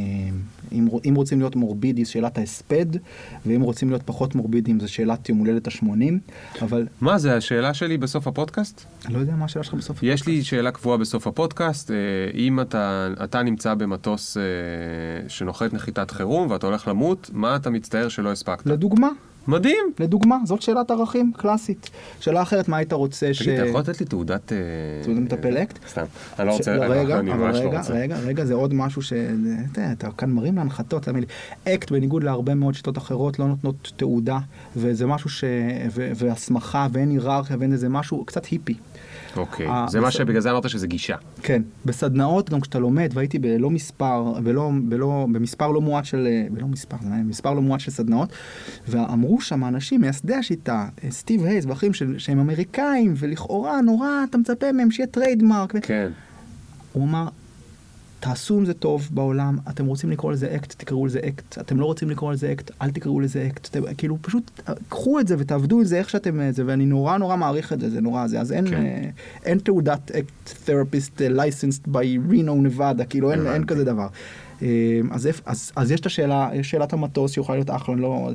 אם, 0.73 0.89
אם 1.09 1.15
רוצים 1.15 1.39
להיות 1.39 1.57
מורבידי, 1.57 2.05
שאלת 2.05 2.39
ההספד, 2.39 2.87
ואם 3.47 3.61
רוצים 3.61 3.91
להיות 3.91 4.03
פחות 4.03 4.35
מורבידים, 4.35 4.81
זו 4.81 4.93
שאלת 4.93 5.29
יום 5.29 5.39
הולדת 5.39 5.69
ה-80, 5.69 6.63
אבל 6.63 6.87
מה, 7.01 7.19
זה 7.19 7.37
השאלה 7.37 7.75
שלי 7.75 7.99
בסוף 7.99 8.27
הפודקאסט? 8.27 8.85
אני 9.07 9.15
לא 9.15 9.19
יודע 9.19 9.35
מה 9.35 9.45
השאלה 9.45 9.65
שלך 9.65 9.75
בסוף. 9.75 10.03
יש 10.03 10.27
לי 10.27 10.43
שאלה 10.45 10.71
קבועה 10.71 10.99
בסוף 10.99 11.27
הפודקאסט, 11.27 11.91
אה, 11.91 11.97
אם 12.35 12.61
אתה, 12.61 13.09
אתה 13.25 13.43
נמצא 13.43 13.75
במטוס 13.75 14.37
שנוחת 15.29 15.73
נחיתת 15.73 16.11
חירום 16.11 16.51
ואתה 16.51 16.67
הולך 16.67 16.89
למות, 16.89 17.31
מה 17.33 17.57
אתה 17.57 17.71
מצטער 17.71 18.09
שלא 18.09 18.33
הספקת? 18.33 18.67
לדוגמה, 18.67 19.09
מדהים! 19.51 19.85
לדוגמה, 20.01 20.37
זאת 20.45 20.63
שאלת 20.63 20.91
ערכים 20.91 21.33
קלאסית. 21.37 21.91
שאלה 22.21 22.43
אחרת, 22.43 22.69
מה 22.69 22.77
היית 22.77 22.93
רוצה 22.93 23.35
ש... 23.35 23.43
תגיד, 23.43 23.55
אתה 23.61 23.69
יכול 23.69 23.81
לתת 23.81 24.01
לי 24.01 24.07
תעודת... 24.07 24.53
אה, 24.53 24.59
תעודת 25.03 25.21
מטפל 25.21 25.57
אקט? 25.59 25.79
סתם, 25.89 26.05
אני 26.39 26.49
לא 26.49 26.53
רוצה, 26.53 26.77
לא- 26.77 26.85
רגע, 26.85 27.19
אני 27.19 27.33
ממש 27.33 27.57
לא 27.57 27.69
רגע, 27.69 27.79
רוצה. 27.79 27.93
רגע, 27.93 28.19
רגע, 28.19 28.45
זה 28.45 28.55
עוד 28.55 28.75
משהו 28.75 29.03
ש... 29.03 29.13
אתה, 29.73 29.93
אתה 29.93 30.09
כאן 30.11 30.31
מרים 30.31 30.57
להנחתות, 30.57 31.03
תאמין 31.03 31.23
לי. 31.23 31.27
אקט, 31.75 31.93
בניגוד 31.93 32.25
להרבה 32.25 32.55
מאוד 32.55 32.75
שיטות 32.75 32.99
אחרות, 32.99 33.39
לא 33.39 33.47
נותנות 33.49 33.93
תעודה, 33.97 34.39
וזה 34.77 35.07
משהו 35.07 35.31
ש... 35.31 35.45
ו- 35.91 36.11
והסמכה, 36.15 36.87
ואין 36.93 37.11
היררכיה, 37.11 37.57
ואין 37.61 37.73
איזה 37.73 37.89
משהו, 37.89 38.25
קצת 38.25 38.45
היפי. 38.45 38.75
אוקיי, 39.37 39.67
אה, 39.69 39.87
זה 39.89 40.01
מה. 40.01 40.11
שבגלל 40.11 40.41
זה 40.41 40.51
אמרת 40.51 40.69
שזה 40.71 40.87
גישה. 40.87 41.17
כן, 41.43 41.63
בסדנאות, 41.85 42.51
גם 42.51 42.61
כשאתה 42.61 42.79
לומד, 42.79 43.11
והייתי 43.15 43.39
בלא 43.39 43.71
מספר, 43.71 44.33
ולא, 44.45 44.71
בלא, 44.83 45.27
במספר 45.33 45.69
לא 45.71 45.81
מועט 45.81 46.05
של, 46.05 46.29
בלא 46.51 46.67
מספר, 46.67 46.97
זה 47.03 47.15
היה 47.15 47.23
מספר 47.23 47.55
לא 47.55 47.63
מועט 47.63 47.81
של 47.81 47.91
סדנאות, 47.91 48.33
ואמרו 48.89 49.41
שם 49.41 49.65
אנשים, 49.65 50.01
מייסדי 50.01 50.35
השיטה, 50.35 50.89
סטיב 51.11 51.45
הייז 51.45 51.67
ואחרים 51.67 51.93
של- 51.95 52.19
שהם 52.19 52.39
אמריקאים, 52.41 53.15
ולכאורה 53.17 53.81
נורא, 53.81 54.09
אתה 54.31 54.39
מצפה 54.39 54.73
מהם 54.73 54.91
שיהיה 54.91 55.07
trademark. 55.07 55.73
כן. 55.87 56.09
הוא 56.93 57.05
אמר, 57.05 57.29
תעשו 58.21 58.59
עם 58.59 58.65
זה 58.65 58.75
טוב 58.75 59.09
בעולם, 59.11 59.59
אתם 59.69 59.87
רוצים 59.87 60.11
לקרוא 60.11 60.33
לזה 60.33 60.55
אקט, 60.57 60.75
תקראו 60.79 61.07
לזה 61.07 61.21
אקט, 61.29 61.59
אתם 61.59 61.81
לא 61.81 61.85
רוצים 61.85 62.11
לקרוא 62.11 62.33
לזה 62.33 62.53
אקט, 62.53 62.71
אל 62.83 62.91
תקראו 62.91 63.21
לזה 63.21 63.47
אקט, 63.47 63.67
אתם, 63.67 63.95
כאילו 63.95 64.19
פשוט 64.23 64.51
אה, 64.69 64.75
קחו 64.89 65.21
את 65.21 65.29
זה 65.29 65.35
ותעבדו 65.39 65.79
עם 65.79 65.85
זה 65.85 65.99
איך 65.99 66.11
שאתם, 66.11 66.41
אה, 66.41 66.53
זה, 66.53 66.63
ואני 66.67 66.87
נורא 66.87 67.19
נורא 67.19 67.37
מעריך 67.37 67.73
את 67.73 67.81
זה, 67.81 67.91
זה 67.91 68.01
נורא 68.01 68.27
זה, 68.27 68.41
אז 68.41 68.53
אין, 68.53 68.71
כן. 68.71 68.77
אה, 68.77 69.11
אין 69.45 69.59
תעודת 69.59 70.11
אקט 70.11 70.55
תרפיסט 70.65 71.21
licensed 71.21 71.89
by 71.89 72.31
Reno 72.31 72.53
נבדה, 72.53 73.05
כאילו 73.05 73.33
אין, 73.33 73.47
אין. 73.47 73.65
כזה 73.65 73.85
דבר. 73.85 74.07
אז, 75.11 75.29
אז, 75.47 75.73
אז 75.77 75.91
יש 75.91 76.01
את 76.01 76.07
השאלה, 76.07 76.51
יש 76.55 76.71
שאלת 76.71 76.93
המטוס 76.93 77.33
שיכולה 77.33 77.59
להיות 77.59 77.71
אחלה, 77.71 77.95
לא... 77.95 78.31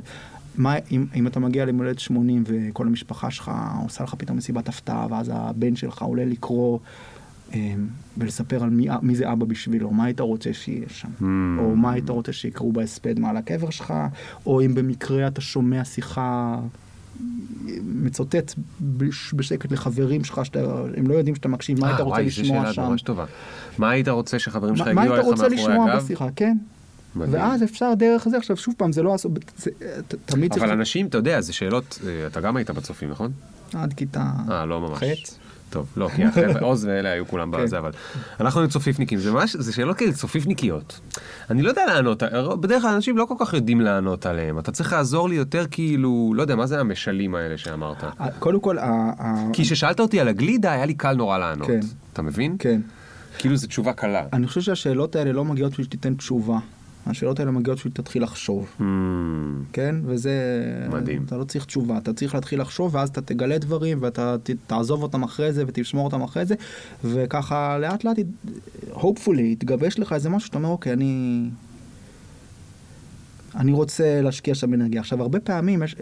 מה 0.58 0.74
אם, 0.90 1.06
אם 1.14 1.26
אתה 1.26 1.40
מגיע 1.40 1.64
למולדת 1.64 1.98
80 1.98 2.44
וכל 2.46 2.86
המשפחה 2.86 3.30
שלך 3.30 3.50
עושה 3.82 4.04
לך 4.04 4.14
פתאום 4.18 4.36
מסיבת 4.36 4.68
הפתעה 4.68 5.06
ואז 5.10 5.30
הבן 5.34 5.76
שלך 5.76 6.02
עולה 6.02 6.24
לקרוא 6.24 6.78
ולספר 8.18 8.62
על 8.62 8.70
מי, 8.70 8.86
מי 9.02 9.14
זה 9.16 9.32
אבא 9.32 9.44
בשבילו, 9.44 9.90
מה 9.90 10.04
היית 10.04 10.20
רוצה 10.20 10.52
שיהיה 10.52 10.86
שם, 10.88 11.08
Hmm. 11.20 11.24
או 11.58 11.76
מה 11.76 11.92
היית 11.92 12.10
רוצה 12.10 12.32
שיקראו 12.32 12.72
בהספד 12.72 13.18
מעל 13.20 13.36
הקבר 13.36 13.70
שלך, 13.70 13.94
או 14.46 14.60
אם 14.62 14.74
במקרה 14.74 15.26
אתה 15.28 15.40
שומע 15.40 15.84
שיחה 15.84 16.56
מצוטט 17.84 18.54
בש- 18.80 19.34
בשקט 19.34 19.72
לחברים 19.72 20.24
שלך, 20.24 20.40
שהם 20.44 21.06
לא 21.06 21.14
יודעים 21.14 21.34
שאתה 21.34 21.48
מקשיב, 21.48 21.80
מה 21.80 21.86
היית 21.88 21.98
אה, 22.00 22.04
רוצה 22.04 22.14
וואי, 22.20 22.30
זו 22.30 22.42
לשמוע 22.42 22.60
שאלה 22.62 22.72
שם, 22.72 22.82
ממש 22.82 23.02
טובה. 23.02 23.24
מה 23.78 23.90
היית 23.90 24.08
רוצה 24.08 24.38
שחברים 24.38 24.76
שלך 24.76 24.86
מה, 24.86 24.92
מה 24.94 25.00
יגידו 25.00 25.14
היית 25.14 25.24
עליך 25.26 25.40
רוצה 25.40 25.54
מאחורי 25.54 25.72
לשמוע 25.72 25.92
הגב? 25.92 26.02
בשיחה, 26.04 26.26
כן. 26.36 26.56
מדהים. 27.16 27.34
ואז 27.34 27.62
אפשר 27.62 27.94
דרך 27.94 28.28
זה, 28.28 28.36
עכשיו 28.36 28.56
שוב 28.56 28.74
פעם, 28.78 28.92
זה 28.92 29.02
לא 29.02 29.14
עשו, 29.14 29.30
זה, 29.56 29.70
ת- 30.08 30.14
תמיד 30.26 30.52
צריך, 30.52 30.62
אבל 30.64 30.72
אנשים, 30.72 31.06
אתה 31.06 31.18
יודע, 31.18 31.40
זה 31.40 31.52
שאלות, 31.52 31.98
אה, 32.06 32.26
אתה 32.26 32.40
גם 32.40 32.56
היית 32.56 32.70
בצופים, 32.70 33.10
נכון? 33.10 33.32
עד 33.74 33.92
כיתה 33.92 34.30
אה, 34.50 34.66
לא 34.66 34.80
ממש. 34.80 34.98
ח'. 34.98 35.45
טוב, 35.70 35.92
לא, 35.96 36.08
כי 36.16 36.24
החבר'ה, 36.24 36.60
עוז 36.60 36.84
ואלה 36.84 37.08
היו 37.08 37.26
כולם 37.26 37.52
כן. 37.52 37.62
בזה, 37.62 37.78
אבל 37.78 37.90
אנחנו 38.40 38.60
היינו 38.60 38.70
צופיפניקים, 38.70 39.18
זה 39.18 39.32
ממש, 39.32 39.56
זה 39.56 39.72
שאלות 39.72 39.96
כאלה 39.96 40.12
צופיפניקיות. 40.12 41.00
אני 41.50 41.62
לא 41.62 41.68
יודע 41.68 41.86
לענות, 41.86 42.22
בדרך 42.60 42.82
כלל 42.82 42.94
אנשים 42.94 43.18
לא 43.18 43.24
כל 43.24 43.34
כך 43.38 43.54
יודעים 43.54 43.80
לענות 43.80 44.26
עליהם, 44.26 44.58
אתה 44.58 44.72
צריך 44.72 44.92
לעזור 44.92 45.28
לי 45.28 45.34
יותר 45.34 45.64
כאילו, 45.70 46.32
לא 46.36 46.42
יודע, 46.42 46.56
מה 46.56 46.66
זה 46.66 46.80
המשלים 46.80 47.34
האלה 47.34 47.58
שאמרת? 47.58 48.04
קודם 48.38 48.60
כל, 48.60 48.76
כי 49.52 49.62
כששאלת 49.62 50.00
אותי 50.00 50.20
על 50.20 50.28
הגלידה, 50.28 50.72
היה 50.72 50.86
לי 50.86 50.94
קל 50.94 51.12
נורא 51.12 51.38
לענות. 51.38 51.66
כן. 51.66 51.80
אתה 52.12 52.22
מבין? 52.22 52.56
כן. 52.58 52.80
כאילו 53.38 53.56
זו 53.56 53.66
תשובה 53.66 53.92
קלה. 53.92 54.22
אני 54.32 54.46
חושב 54.46 54.60
שהשאלות 54.60 55.16
האלה 55.16 55.32
לא 55.32 55.44
מגיעות 55.44 55.72
בשביל 55.72 55.86
שתיתן 55.86 56.14
תשובה. 56.14 56.58
השאלות 57.06 57.40
האלה 57.40 57.50
מגיעות 57.50 57.78
בשביל 57.78 57.92
שתתחיל 57.92 58.22
לחשוב, 58.22 58.66
Hmm, 58.78 58.82
כן? 59.72 59.96
וזה... 60.04 60.32
מדהים. 60.92 61.22
אתה 61.26 61.36
לא 61.36 61.44
צריך 61.44 61.64
תשובה, 61.64 61.98
אתה 61.98 62.12
צריך 62.12 62.34
להתחיל 62.34 62.60
לחשוב, 62.60 62.94
ואז 62.94 63.08
אתה 63.08 63.20
תגלה 63.20 63.58
דברים, 63.58 63.98
ואתה 64.00 64.36
ת- 64.42 64.50
תעזוב 64.66 65.02
אותם 65.02 65.22
אחרי 65.22 65.52
זה, 65.52 65.64
ותשמור 65.66 66.04
אותם 66.04 66.22
אחרי 66.22 66.46
זה, 66.46 66.54
וככה 67.04 67.78
לאט 67.78 68.04
לאט, 68.04 68.16
hopefully, 68.94 69.40
יתגבש 69.40 69.98
לך 69.98 70.12
איזה 70.12 70.28
משהו 70.28 70.46
שאתה 70.46 70.58
אומר, 70.58 70.68
אוקיי, 70.68 70.92
אני... 70.92 71.48
אני 73.54 73.72
רוצה 73.72 74.20
להשקיע 74.22 74.54
שם 74.54 74.74
אנרגיה. 74.74 75.00
עכשיו, 75.00 75.22
הרבה 75.22 75.40
פעמים, 75.40 75.82
יש, 75.82 75.96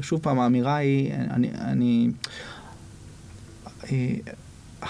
שוב 0.00 0.20
פעם, 0.22 0.38
האמירה 0.40 0.76
היא, 0.76 1.14
אני... 1.14 1.50
אני 1.54 2.10
אה, 3.92 4.14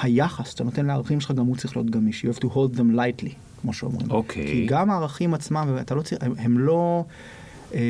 היחס 0.03 0.49
שאתה 0.51 0.65
נותן 0.65 0.87
לערכים 0.87 1.21
שלך 1.21 1.31
גם 1.33 1.47
הוא 1.47 1.57
צריך 1.57 1.77
להיות 1.77 1.91
גמיש. 1.91 2.25
You 2.25 2.37
have 2.37 2.41
to 2.41 2.47
hold 2.47 2.77
them 2.77 2.95
lightly, 2.97 3.31
כמו 3.63 3.73
שאומרים. 3.73 4.11
אוקיי. 4.11 4.47
כי 4.47 4.67
גם 4.67 4.91
הערכים 4.91 5.35
עצמם, 5.35 5.77
אתה 5.81 5.95
לא 5.95 6.03
צריך, 6.03 6.23
הם, 6.23 6.33
הם 6.39 6.59
לא 6.59 7.05
אה, 7.75 7.81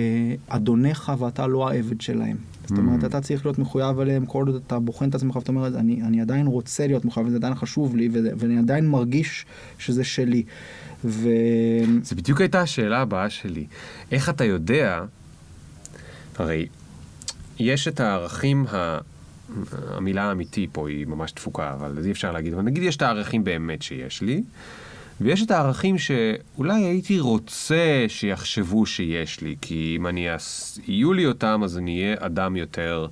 אדוניך 0.49 1.13
ואתה 1.19 1.47
לא 1.47 1.69
העבד 1.69 2.01
שלהם. 2.01 2.37
זאת 2.67 2.79
אומרת, 2.79 3.05
אתה 3.05 3.21
צריך 3.21 3.47
להיות 3.47 3.59
מחויב 3.59 4.01
אליהם, 4.01 4.27
כל 4.27 4.47
עוד 4.47 4.63
אתה 4.67 4.79
בוחן 4.79 5.09
את 5.09 5.15
עצמך 5.15 5.37
ואתה 5.37 5.53
אומר, 5.53 5.67
אני, 5.67 6.03
אני 6.03 6.21
עדיין 6.21 6.47
רוצה 6.47 6.87
להיות 6.87 7.05
מחויב, 7.05 7.27
וזה 7.27 7.37
עדיין 7.37 7.55
חשוב 7.55 7.97
לי, 7.97 8.09
וזה, 8.13 8.31
ואני 8.39 8.59
עדיין 8.59 8.89
מרגיש 8.89 9.47
שזה 9.79 10.05
שלי. 10.05 10.43
ו... 11.05 11.29
זה 12.03 12.15
בדיוק 12.17 12.41
הייתה 12.41 12.61
השאלה 12.61 13.01
הבאה 13.01 13.31
שלי. 13.31 13.67
איך 14.13 14.29
אתה 14.29 14.45
יודע, 14.45 15.05
הרי 16.39 16.67
יש 17.59 17.89
את 17.89 18.01
הערכים, 18.01 18.67
ה... 18.67 18.99
המילה 19.89 20.23
האמיתי 20.23 20.67
פה 20.73 20.89
היא 20.89 21.07
ממש 21.07 21.33
תפוקה, 21.33 21.73
אבל 21.73 21.99
אי 22.05 22.11
אפשר 22.11 22.33
להגיד, 22.33 22.53
אבל 22.53 22.63
נגיד 22.63 22.83
יש 22.83 22.97
את 22.97 23.03
הערכים 23.03 23.45
באמת 23.45 23.83
שיש 23.83 24.23
לי, 24.23 24.43
ויש 25.23 25.43
את 25.43 25.51
הערכים 25.51 25.99
שאולי 25.99 26.85
הייתי 26.85 27.21
רוצה 27.21 28.05
שיחשבו 28.09 28.87
שיש 28.87 29.41
לי, 29.41 29.57
כי 29.61 29.95
אם 29.99 30.07
אני 30.07 30.37
אס... 30.37 30.79
יהיו 30.87 31.13
לי 31.13 31.27
אותם, 31.27 31.61
אז 31.65 31.79
אני 31.79 32.03
אהיה 32.03 32.17
אדם 32.19 32.57
יותר 32.57 33.07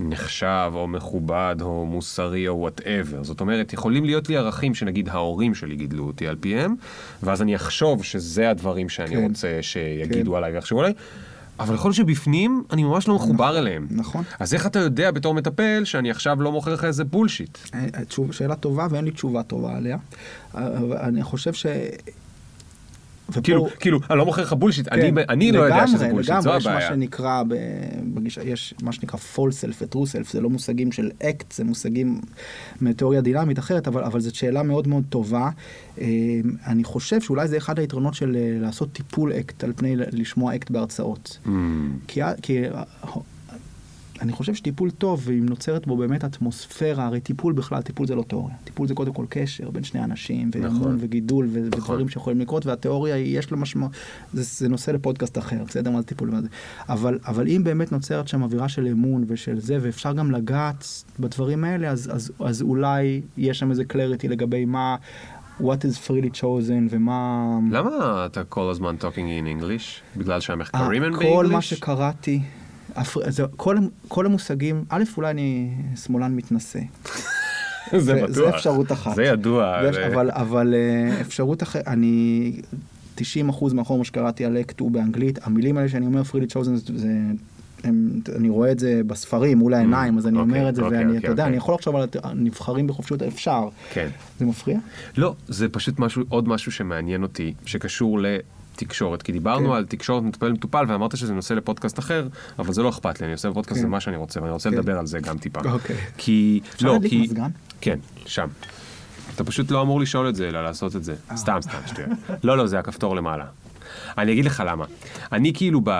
נחשב, 0.00 0.70
או 0.74 0.88
מכובד, 0.88 1.56
או 1.60 1.86
מוסרי, 1.86 2.48
או 2.48 2.58
whatever. 2.58 3.24
זאת 3.24 3.40
אומרת, 3.40 3.72
יכולים 3.72 4.04
להיות 4.04 4.28
לי 4.28 4.36
ערכים 4.36 4.74
שנגיד 4.74 5.08
ההורים 5.08 5.54
שלי 5.54 5.76
גידלו 5.76 6.06
אותי 6.06 6.28
על 6.28 6.36
פיהם, 6.40 6.74
ואז 7.22 7.42
אני 7.42 7.56
אחשוב 7.56 8.04
שזה 8.04 8.50
הדברים 8.50 8.88
שאני 8.88 9.16
כן. 9.16 9.22
רוצה 9.22 9.58
שיגידו 9.60 10.30
כן. 10.30 10.36
עליי 10.36 10.52
ויחשבו 10.52 10.80
עליי. 10.80 10.92
אבל 11.60 11.74
יכול 11.74 11.88
להיות 11.88 11.96
שבפנים 11.96 12.62
אני 12.72 12.84
ממש 12.84 13.08
לא 13.08 13.14
מחובר 13.14 13.58
אליהם. 13.58 13.86
נכון. 13.90 14.24
אז 14.38 14.54
איך 14.54 14.66
אתה 14.66 14.78
יודע 14.78 15.10
בתור 15.10 15.34
מטפל 15.34 15.82
שאני 15.84 16.10
עכשיו 16.10 16.42
לא 16.42 16.52
מוכר 16.52 16.74
לך 16.74 16.84
איזה 16.84 17.04
bullshit? 17.04 17.58
אה, 17.74 18.04
תשוב- 18.08 18.32
שאלה 18.32 18.56
טובה 18.56 18.86
ואין 18.90 19.04
לי 19.04 19.10
תשובה 19.10 19.42
טובה 19.42 19.76
עליה. 19.76 19.96
אבל 20.54 20.96
אני 20.96 21.22
חושב 21.22 21.52
ש... 21.52 21.66
ופה- 23.30 23.40
כאילו, 23.40 23.68
כאילו, 23.80 23.98
אני 24.10 24.18
לא 24.18 24.24
מוכר 24.26 24.42
לך 24.42 24.52
bullshit, 24.52 24.88
אני, 24.88 25.02
כן, 25.02 25.14
אני 25.28 25.52
לא 25.52 25.58
יודע 25.58 25.76
לגמרי, 25.76 25.88
שזה 25.92 26.08
bullshit, 26.10 26.34
זו 26.40 26.48
לגמרי, 26.48 26.56
יש 26.58 26.66
מה 26.66 26.72
הבעיה. 26.72 26.88
שנקרא, 26.88 27.42
בגישה, 28.14 28.42
יש 28.42 28.74
מה 28.82 28.92
שנקרא 28.92 29.18
false 29.34 29.38
self 29.64 29.82
ו-true 29.82 29.96
self, 30.24 30.32
זה 30.32 30.40
לא 30.40 30.50
מושגים 30.50 30.92
של 30.92 31.10
אקט, 31.22 31.52
זה 31.52 31.64
מושגים 31.64 32.20
מתיאוריה 32.80 33.20
דינמית 33.20 33.58
אחרת, 33.58 33.88
אבל, 33.88 34.02
אבל 34.04 34.20
זו 34.20 34.36
שאלה 34.36 34.62
מאוד 34.62 34.88
מאוד 34.88 35.04
טובה. 35.08 35.50
אה, 36.00 36.06
אני 36.66 36.84
חושב 36.84 37.20
שאולי 37.20 37.48
זה 37.48 37.56
אחד 37.56 37.78
היתרונות 37.78 38.14
של 38.14 38.36
אה, 38.36 38.56
לעשות 38.60 38.92
טיפול 38.92 39.32
אקט 39.32 39.64
על 39.64 39.72
פני 39.76 39.96
לשמוע 39.96 40.54
אקט 40.54 40.70
בהרצאות. 40.70 41.38
Mm, 41.46 41.48
כי, 42.08 42.20
כי 42.42 42.62
אני 44.22 44.32
חושב 44.32 44.54
שטיפול 44.54 44.90
טוב, 44.90 45.22
ואם 45.24 45.46
נוצרת 45.46 45.86
בו 45.86 45.96
באמת 45.96 46.24
אטמוספירה, 46.24 47.06
הרי 47.06 47.20
טיפול 47.20 47.52
בכלל, 47.52 47.82
טיפול 47.82 48.06
זה 48.06 48.14
לא 48.14 48.22
תיאוריה. 48.22 48.54
טיפול 48.64 48.88
זה 48.88 48.94
קודם 48.94 49.12
כל 49.12 49.24
קשר 49.28 49.70
בין 49.70 49.84
שני 49.84 50.04
אנשים, 50.04 50.50
ואמון 50.54 50.76
נכון. 50.76 50.96
וגידול, 51.00 51.46
ו- 51.50 51.58
נכון. 51.58 51.66
ודברים 51.80 52.08
שיכולים 52.08 52.40
לקרות, 52.40 52.66
והתיאוריה 52.66 53.14
היא- 53.14 53.38
יש 53.38 53.52
לה 53.52 53.58
משמעות, 53.58 53.92
זה, 54.32 54.42
זה 54.42 54.68
נושא 54.68 54.90
לפודקאסט 54.90 55.38
אחר, 55.38 55.64
בסדר 55.66 55.90
מה 55.90 56.00
זה 56.00 56.06
טיפול 56.06 56.28
ומה 56.30 56.40
זה. 56.42 56.48
אבל, 56.88 57.18
אבל 57.26 57.48
אם 57.48 57.64
באמת 57.64 57.92
נוצרת 57.92 58.28
שם 58.28 58.42
אווירה 58.42 58.68
של 58.68 58.86
אמון 58.86 59.24
ושל 59.26 59.60
זה, 59.60 59.78
ואפשר 59.80 60.12
גם 60.12 60.30
לגעת 60.30 60.84
בדברים 61.20 61.64
האלה, 61.64 61.88
אז, 61.90 62.10
אז, 62.14 62.32
אז 62.40 62.62
אולי 62.62 63.20
יש 63.36 63.58
שם 63.58 63.70
איזה 63.70 63.84
קלריטי 63.84 64.28
לגבי 64.28 64.64
מה... 64.64 64.96
what 65.60 65.80
is 65.82 66.06
freely 66.08 66.36
chosen 66.40 66.88
ומה... 66.90 67.44
למה 67.70 67.90
אתה 68.26 68.44
כל 68.44 68.70
הזמן 68.70 68.96
talking 69.00 69.04
in 69.42 69.62
English? 69.62 70.18
בגלל 70.18 70.40
שהמחקרים 70.40 71.02
הם 71.02 71.14
אה, 71.14 71.18
באנגליש? 71.18 71.32
כל 71.34 71.46
מה 71.46 71.62
שקראתי, 71.62 72.40
זה, 73.28 73.44
כל, 73.56 73.76
כל 74.08 74.26
המושגים, 74.26 74.84
א', 74.88 75.02
אולי 75.16 75.30
אני 75.30 75.70
שמאלן 75.96 76.36
מתנשא. 76.36 76.78
זה 77.92 77.98
זה- 78.00 78.14
בטוח. 78.14 78.30
זה 78.30 78.48
אפשרות 78.48 78.92
אחת. 78.92 79.14
זה 79.14 79.22
ידוע. 79.24 79.92
זה- 79.92 80.06
אבל, 80.06 80.30
אבל 80.30 80.74
אה, 80.74 81.20
אפשרות 81.20 81.62
אחרת, 81.62 81.88
אני, 81.88 82.52
90% 83.18 83.20
מהחומר 83.74 84.02
שקראתי 84.02 84.44
על 84.44 84.56
אקט 84.60 84.80
הוא 84.80 84.90
באנגלית, 84.90 85.38
המילים 85.42 85.76
האלה 85.76 85.88
שאני 85.88 86.06
אומר 86.06 86.24
פרילי 86.24 86.46
צ'וזן, 86.46 86.76
זה... 86.76 87.08
הם, 87.84 88.20
אני 88.36 88.48
רואה 88.48 88.72
את 88.72 88.78
זה 88.78 89.00
בספרים 89.06 89.58
מול 89.58 89.74
העיניים, 89.74 90.18
אז 90.18 90.26
אני 90.26 90.38
אוקיי, 90.38 90.52
אומר 90.58 90.68
את 90.68 90.74
זה, 90.74 90.82
אוקיי, 90.82 90.98
ואני, 90.98 91.06
אוקיי, 91.08 91.18
אתה 91.18 91.28
יודע, 91.28 91.42
אוקיי. 91.42 91.48
אני 91.50 91.56
יכול 91.56 91.74
לחשוב 91.74 91.96
על 91.96 92.06
נבחרים 92.34 92.86
בחופשיות, 92.86 93.22
אפשר. 93.22 93.68
כן. 93.92 94.08
זה 94.38 94.44
מפריע? 94.46 94.78
לא, 95.16 95.34
זה 95.48 95.68
פשוט 95.68 95.98
משהו, 95.98 96.22
עוד 96.28 96.48
משהו 96.48 96.72
שמעניין 96.72 97.22
אותי, 97.22 97.54
שקשור 97.66 98.18
לתקשורת. 98.82 99.22
כי 99.22 99.32
דיברנו 99.32 99.68
כן. 99.68 99.74
על 99.74 99.86
תקשורת 99.86 100.22
מטפל 100.22 100.52
מטופל, 100.52 100.84
ואמרת 100.88 101.16
שזה 101.16 101.34
נושא 101.34 101.54
לפודקאסט 101.54 101.98
אחר, 101.98 102.28
אבל 102.58 102.72
זה 102.72 102.82
לא 102.82 102.88
אכפת 102.88 103.20
לי, 103.20 103.26
אני 103.26 103.32
עושה 103.32 103.50
בפודקאסט 103.50 103.76
כן. 103.76 103.82
זה 103.82 103.88
מה 103.88 104.00
שאני 104.00 104.16
רוצה, 104.16 104.40
ואני 104.40 104.52
רוצה 104.52 104.70
כן. 104.70 104.76
לדבר 104.76 104.98
על 104.98 105.06
זה 105.06 105.20
גם 105.20 105.38
טיפה. 105.38 105.60
אוקיי. 105.70 105.96
כי, 106.16 106.60
לא, 106.80 106.98
כי... 107.08 107.28
כן, 107.80 107.98
שם. 108.26 108.48
אתה 109.34 109.44
פשוט 109.44 109.70
לא 109.70 109.82
אמור 109.82 110.00
לשאול 110.00 110.28
את 110.28 110.34
זה, 110.36 110.48
אלא 110.48 110.62
לעשות 110.62 110.96
את 110.96 111.04
זה. 111.04 111.14
אה. 111.30 111.36
סתם, 111.36 111.58
סתם, 111.60 111.78
שטויות. 111.86 112.10
לא, 112.44 112.56
לא, 112.58 112.66
זה 112.66 112.78
הכפתור 112.78 113.16
למעלה. 113.16 113.44
אני 114.18 114.32
אגיד 114.32 114.44
לך 114.44 114.62
למה. 114.66 114.84
אני 115.32 115.52
כאילו 115.54 115.80
ב... 115.84 115.90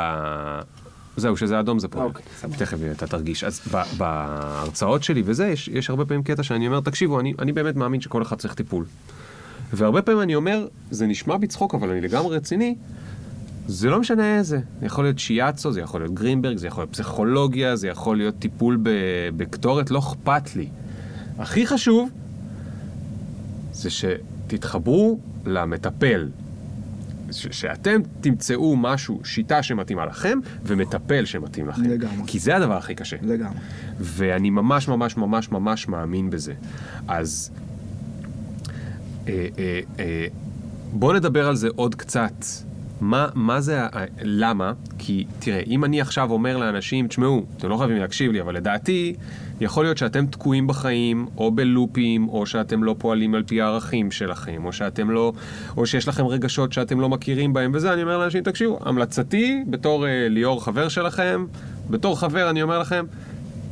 זהו, 1.16 1.36
שזה 1.36 1.60
אדום 1.60 1.78
זה 1.78 1.88
פה. 1.88 2.02
אוקיי, 2.02 2.22
סבבה. 2.36 2.56
תכף 2.56 2.78
אתה 2.92 3.06
תרגיש. 3.06 3.44
אז 3.44 3.60
ב- 3.74 3.96
בהרצאות 3.96 5.02
שלי 5.02 5.22
וזה, 5.24 5.46
יש, 5.46 5.68
יש 5.68 5.90
הרבה 5.90 6.04
פעמים 6.04 6.22
קטע 6.22 6.42
שאני 6.42 6.66
אומר, 6.66 6.80
תקשיבו, 6.80 7.20
אני, 7.20 7.34
אני 7.38 7.52
באמת 7.52 7.76
מאמין 7.76 8.00
שכל 8.00 8.22
אחד 8.22 8.36
צריך 8.36 8.54
טיפול. 8.54 8.84
והרבה 9.72 10.02
פעמים 10.02 10.20
אני 10.22 10.34
אומר, 10.34 10.66
זה 10.90 11.06
נשמע 11.06 11.36
בצחוק, 11.36 11.74
אבל 11.74 11.90
אני 11.90 12.00
לגמרי 12.00 12.36
רציני, 12.36 12.74
זה 13.66 13.88
לא 13.90 14.00
משנה 14.00 14.36
איזה. 14.38 14.60
זה 14.80 14.86
יכול 14.86 15.04
להיות 15.04 15.18
שיאצו, 15.18 15.72
זה 15.72 15.80
יכול 15.80 16.00
להיות 16.00 16.14
גרינברג, 16.14 16.56
זה 16.56 16.66
יכול 16.66 16.82
להיות 16.82 16.92
פסיכולוגיה, 16.92 17.76
זה 17.76 17.88
יכול 17.88 18.16
להיות 18.16 18.34
טיפול 18.38 18.78
בקטורת, 19.36 19.90
לא 19.90 19.98
אכפת 19.98 20.56
לי. 20.56 20.68
הכי 21.38 21.66
חשוב, 21.66 22.10
זה 23.72 23.88
שתתחברו 23.90 25.18
למטפל. 25.46 26.28
ש- 27.30 27.46
שאתם 27.50 28.00
תמצאו 28.20 28.76
משהו, 28.76 29.20
שיטה 29.24 29.62
שמתאימה 29.62 30.06
לכם, 30.06 30.38
ומטפל 30.64 31.24
שמתאים 31.24 31.68
לכם. 31.68 31.82
לגמרי. 31.82 32.22
כי 32.26 32.38
זה 32.38 32.56
הדבר 32.56 32.76
הכי 32.76 32.94
קשה. 32.94 33.16
לגמרי. 33.22 33.58
ואני 33.98 34.50
ממש 34.50 34.88
ממש 34.88 35.16
ממש 35.16 35.50
ממש 35.50 35.88
מאמין 35.88 36.30
בזה. 36.30 36.52
אז 37.08 37.50
בוא 40.92 41.12
נדבר 41.12 41.48
על 41.48 41.56
זה 41.56 41.68
עוד 41.76 41.94
קצת. 41.94 42.44
מה, 43.00 43.26
מה 43.34 43.60
זה, 43.60 43.80
למה? 44.22 44.72
כי 44.98 45.24
תראה, 45.38 45.60
אם 45.66 45.84
אני 45.84 46.00
עכשיו 46.00 46.30
אומר 46.30 46.56
לאנשים, 46.56 47.06
תשמעו, 47.06 47.46
אתם 47.56 47.68
לא 47.68 47.76
חייבים 47.76 47.96
להקשיב 47.96 48.32
לי, 48.32 48.40
אבל 48.40 48.56
לדעתי, 48.56 49.14
יכול 49.60 49.84
להיות 49.84 49.98
שאתם 49.98 50.26
תקועים 50.26 50.66
בחיים, 50.66 51.26
או 51.36 51.50
בלופים, 51.50 52.28
או 52.28 52.46
שאתם 52.46 52.84
לא 52.84 52.94
פועלים 52.98 53.34
על 53.34 53.42
פי 53.42 53.60
הערכים 53.60 54.10
שלכם, 54.10 54.64
או 54.64 54.72
שאתם 54.72 55.10
לא, 55.10 55.32
או 55.76 55.86
שיש 55.86 56.08
לכם 56.08 56.26
רגשות 56.26 56.72
שאתם 56.72 57.00
לא 57.00 57.08
מכירים 57.08 57.52
בהם, 57.52 57.70
וזה, 57.74 57.92
אני 57.92 58.02
אומר 58.02 58.18
לאנשים, 58.18 58.42
תקשיבו, 58.42 58.78
המלצתי, 58.84 59.64
בתור 59.70 60.06
אה, 60.06 60.28
ליאור 60.28 60.64
חבר 60.64 60.88
שלכם, 60.88 61.46
בתור 61.90 62.20
חבר 62.20 62.50
אני 62.50 62.62
אומר 62.62 62.78
לכם, 62.78 63.04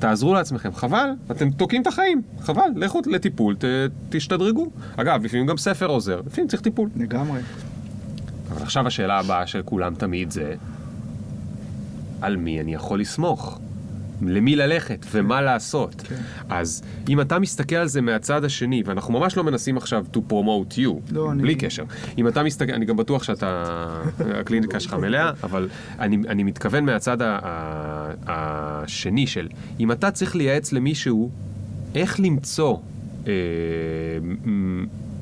תעזרו 0.06 0.34
לעצמכם, 0.34 0.74
חבל, 0.74 1.10
אתם 1.30 1.50
תוקעים 1.50 1.82
את 1.82 1.86
החיים, 1.86 2.22
חבל, 2.40 2.68
לכו 2.76 3.00
לטיפול, 3.06 3.56
ת, 3.56 3.64
תשתדרגו. 4.08 4.70
אגב, 4.96 5.24
לפעמים 5.24 5.46
גם 5.46 5.56
ספר 5.56 5.86
עוזר, 5.86 6.20
לפעמים 6.26 6.48
צריך 6.48 6.62
טיפול. 6.62 6.88
לגמרי. 6.96 7.40
אבל 8.50 8.62
עכשיו 8.62 8.86
השאלה 8.86 9.18
הבאה 9.18 9.46
של 9.46 9.62
כולם 9.64 9.94
תמיד 9.94 10.30
זה, 10.30 10.54
על 12.22 12.36
מי 12.36 12.60
אני 12.60 12.74
יכול 12.74 13.00
לסמוך? 13.00 13.60
למי 14.22 14.56
ללכת 14.56 15.06
ומה 15.12 15.42
לעשות. 15.42 15.94
כן. 16.08 16.14
אז 16.48 16.82
אם 17.08 17.20
אתה 17.20 17.38
מסתכל 17.38 17.76
על 17.76 17.88
זה 17.88 18.00
מהצד 18.00 18.44
השני, 18.44 18.82
ואנחנו 18.86 19.12
ממש 19.14 19.36
לא 19.36 19.44
מנסים 19.44 19.76
עכשיו 19.76 20.04
to 20.14 20.18
promote 20.30 20.74
you, 20.76 21.12
לא, 21.12 21.32
אני- 21.32 21.42
בלי 21.42 21.54
קשר. 21.54 21.84
אם 22.18 22.28
אתה 22.28 22.42
מסתכל, 22.42 22.72
אני 22.72 22.84
גם 22.84 22.96
בטוח 22.96 23.22
שאתה, 23.22 23.64
הקליניקה 24.40 24.80
שלך 24.80 24.94
מלאה, 24.94 25.30
אבל 25.42 25.68
אני, 25.98 26.16
אני 26.28 26.42
מתכוון 26.42 26.84
מהצד 26.84 27.22
ה- 27.22 27.38
ה- 27.42 28.12
השני 28.26 29.26
של, 29.26 29.48
אם 29.80 29.92
אתה 29.92 30.10
צריך 30.10 30.36
לייעץ 30.36 30.72
למישהו 30.72 31.30
איך 31.94 32.20
למצוא 32.20 32.76
אה, 33.26 33.32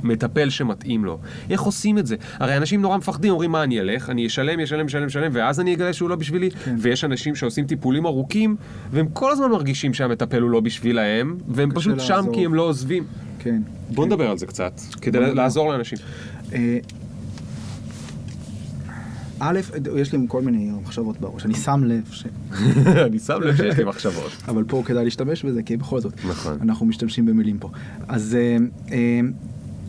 מטפל 0.05 0.51
שמתאים 0.51 1.05
לו. 1.05 1.19
איך 1.51 1.61
עושים 1.61 1.99
את 1.99 2.07
זה? 2.07 2.17
הרי 2.39 2.57
אנשים 2.57 2.83
נורא 2.83 2.97
מפחדים, 2.97 3.33
אומרים 3.33 3.51
מה 3.51 3.63
אני 3.63 3.81
אלך, 3.81 4.11
אני 4.11 4.27
אשלם, 4.27 4.61
אשלם, 4.61 4.87
אשלם, 4.87 5.07
אשלם, 5.07 5.31
ואז 5.35 5.61
אני 5.61 5.75
אגלה 5.75 5.93
שהוא 5.93 6.09
לא 6.09 6.17
בשבילי. 6.17 6.51
כן. 6.51 6.75
ויש 6.79 7.05
אנשים 7.05 7.35
שעושים 7.35 7.67
טיפולים 7.67 8.07
ארוכים, 8.07 8.57
והם 8.91 9.09
כל 9.13 9.33
הזמן 9.33 9.51
מרגישים 9.51 9.95
שהמטפל 9.95 10.41
הוא 10.41 10.51
לא 10.51 10.61
בשבילהם, 10.61 11.39
והם 11.49 11.71
פשוט 11.75 12.01
שם 12.01 12.15
לעזור. 12.15 12.35
כי 12.35 12.45
הם 12.45 12.55
לא 12.55 12.63
עוזבים. 12.63 13.05
כן. 13.39 13.63
בוא 13.91 14.07
נדבר 14.07 14.31
על 14.31 14.39
זה 14.39 14.47
קצת, 14.47 14.81
כדי 15.01 15.19
נדבר. 15.19 15.35
לעזור 15.35 15.73
לאנשים. 15.73 15.99
אה, 16.53 16.79
א', 19.39 19.61
יש 19.97 20.13
לי 20.13 20.19
כל 20.29 20.43
מיני 20.43 20.71
מחשבות 20.83 21.21
בראש, 21.21 21.45
אני 21.45 21.55
שם 21.55 21.85
לב, 21.85 22.09
ש... 22.11 22.25
אני 23.07 23.19
שם 23.19 23.41
לב 23.41 23.57
שיש 23.57 23.79
לי 23.79 23.85
מחשבות. 23.85 24.33
אבל 24.49 24.65
פה 24.65 24.83
כדאי 24.87 25.05
להשתמש 25.05 25.45
בזה, 25.45 25.63
כי 25.63 25.77
בכל 25.77 26.01
זאת, 26.01 26.13
נכון. 26.29 26.59
אנחנו 26.61 26.87
משתמשים 26.87 27.27
במילים 27.27 27.59
פה. 27.59 27.71
אז 28.09 28.37
אה, 28.41 28.57
אה, 28.93 29.21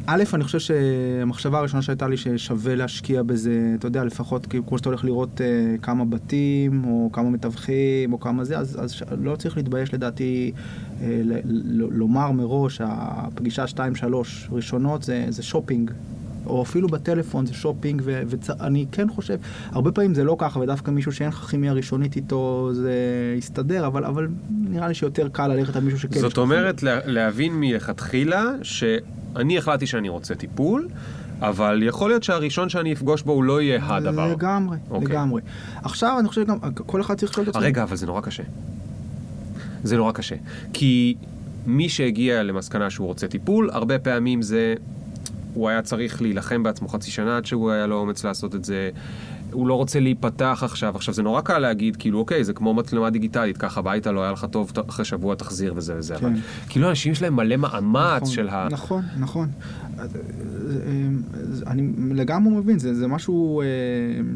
א', 0.07 0.23
אני 0.33 0.43
חושב 0.43 0.59
שהמחשבה 0.59 1.59
הראשונה 1.59 1.81
שהייתה 1.81 2.07
לי 2.07 2.17
ששווה 2.17 2.75
להשקיע 2.75 3.23
בזה, 3.23 3.73
אתה 3.79 3.87
יודע, 3.87 4.03
לפחות 4.03 4.47
כמו 4.67 4.77
שאתה 4.77 4.89
הולך 4.89 5.05
לראות 5.05 5.41
אה, 5.41 5.47
כמה 5.81 6.05
בתים, 6.05 6.83
או 6.85 7.09
כמה 7.13 7.29
מתווכים, 7.29 8.13
או 8.13 8.19
כמה 8.19 8.43
זה, 8.43 8.57
אז, 8.57 8.77
אז 8.83 8.91
ש- 8.91 9.03
לא 9.21 9.35
צריך 9.35 9.57
להתבייש 9.57 9.93
לדעתי 9.93 10.51
אה, 11.01 11.21
ל- 11.23 11.33
ל- 11.45 11.87
לומר 11.97 12.31
מראש, 12.31 12.81
הפגישה 12.83 13.65
2-3 13.67 13.77
ראשונות 14.51 15.03
זה, 15.03 15.25
זה 15.29 15.43
שופינג. 15.43 15.91
או 16.45 16.61
אפילו 16.63 16.87
בטלפון 16.87 17.45
זה 17.45 17.53
שופינג, 17.53 18.01
ואני 18.05 18.85
כן 18.91 19.09
חושב, 19.09 19.37
הרבה 19.71 19.91
פעמים 19.91 20.13
זה 20.13 20.23
לא 20.23 20.35
ככה, 20.39 20.59
ודווקא 20.59 20.91
מישהו 20.91 21.11
שאין 21.11 21.29
לך 21.29 21.35
כימיה 21.35 21.73
ראשונית 21.73 22.15
איתו 22.15 22.69
זה 22.73 22.93
יסתדר, 23.37 23.87
אבל, 23.87 24.05
אבל 24.05 24.27
נראה 24.69 24.87
לי 24.87 24.93
שיותר 24.93 25.27
קל 25.31 25.47
ללכת 25.47 25.75
על 25.75 25.83
מישהו 25.83 25.99
שכן. 25.99 26.19
זאת 26.19 26.37
אומרת, 26.37 26.83
לה- 26.83 26.99
להבין 27.05 27.53
מלכתחילה 27.59 28.43
שאני 29.37 29.57
החלטתי 29.57 29.87
שאני 29.87 30.09
רוצה 30.09 30.35
טיפול, 30.35 30.87
אבל 31.41 31.83
יכול 31.83 32.09
להיות 32.09 32.23
שהראשון 32.23 32.69
שאני 32.69 32.93
אפגוש 32.93 33.21
בו 33.21 33.31
הוא 33.31 33.43
לא 33.43 33.61
יהיה 33.61 33.79
הדבר. 33.83 34.31
לגמרי, 34.31 34.77
אוקיי. 34.89 35.07
לגמרי. 35.07 35.41
עכשיו 35.83 36.19
אני 36.19 36.27
חושב 36.27 36.41
שגם 36.43 36.57
כל 36.73 37.01
אחד 37.01 37.17
צריך 37.17 37.31
לשאול 37.31 37.43
את 37.43 37.49
עצמו. 37.49 37.61
רגע, 37.61 37.83
אבל 37.83 37.95
זה 37.95 38.05
נורא 38.05 38.21
קשה. 38.21 38.43
זה 39.83 39.97
נורא 39.97 40.11
קשה. 40.11 40.35
כי 40.73 41.15
מי 41.65 41.89
שהגיע 41.89 42.43
למסקנה 42.43 42.89
שהוא 42.89 43.07
רוצה 43.07 43.27
טיפול, 43.27 43.69
הרבה 43.69 43.99
פעמים 43.99 44.41
זה... 44.41 44.75
הוא 45.53 45.69
היה 45.69 45.81
צריך 45.81 46.21
להילחם 46.21 46.63
בעצמו 46.63 46.87
חצי 46.87 47.11
שנה 47.11 47.37
עד 47.37 47.45
שהוא 47.45 47.71
היה 47.71 47.87
לו 47.87 47.95
אומץ 47.95 48.23
לעשות 48.23 48.55
את 48.55 48.65
זה. 48.65 48.89
הוא 49.55 49.67
לא 49.67 49.73
רוצה 49.73 49.99
להיפתח 49.99 50.61
עכשיו. 50.65 50.95
עכשיו, 50.95 51.13
זה 51.13 51.23
נורא 51.23 51.41
קל 51.41 51.59
להגיד, 51.59 51.95
כאילו, 51.95 52.19
אוקיי, 52.19 52.43
זה 52.43 52.53
כמו 52.53 52.73
מצלמה 52.73 53.09
דיגיטלית, 53.09 53.57
קח 53.57 53.77
הביתה, 53.77 54.11
לא 54.11 54.23
היה 54.23 54.31
לך 54.31 54.45
טוב, 54.51 54.71
אחרי 54.89 55.05
שבוע 55.05 55.35
תחזיר 55.35 55.73
וזה 55.75 55.95
וזה. 55.97 56.15
כן. 56.15 56.25
אבל 56.25 56.35
כאילו, 56.69 56.89
אנשים 56.89 57.11
יש 57.11 57.21
להם 57.21 57.35
מלא 57.35 57.55
מאמץ 57.55 58.21
נכון, 58.21 58.33
של 58.33 58.49
ה... 58.49 58.67
נכון, 58.71 59.01
נכון. 59.19 59.49
אה, 59.99 60.05
אני 61.67 61.91
לגמרי 62.13 62.55
מבין, 62.55 62.79
זה, 62.79 62.93
זה 62.93 63.07
משהו 63.07 63.61
אה, 63.61 63.67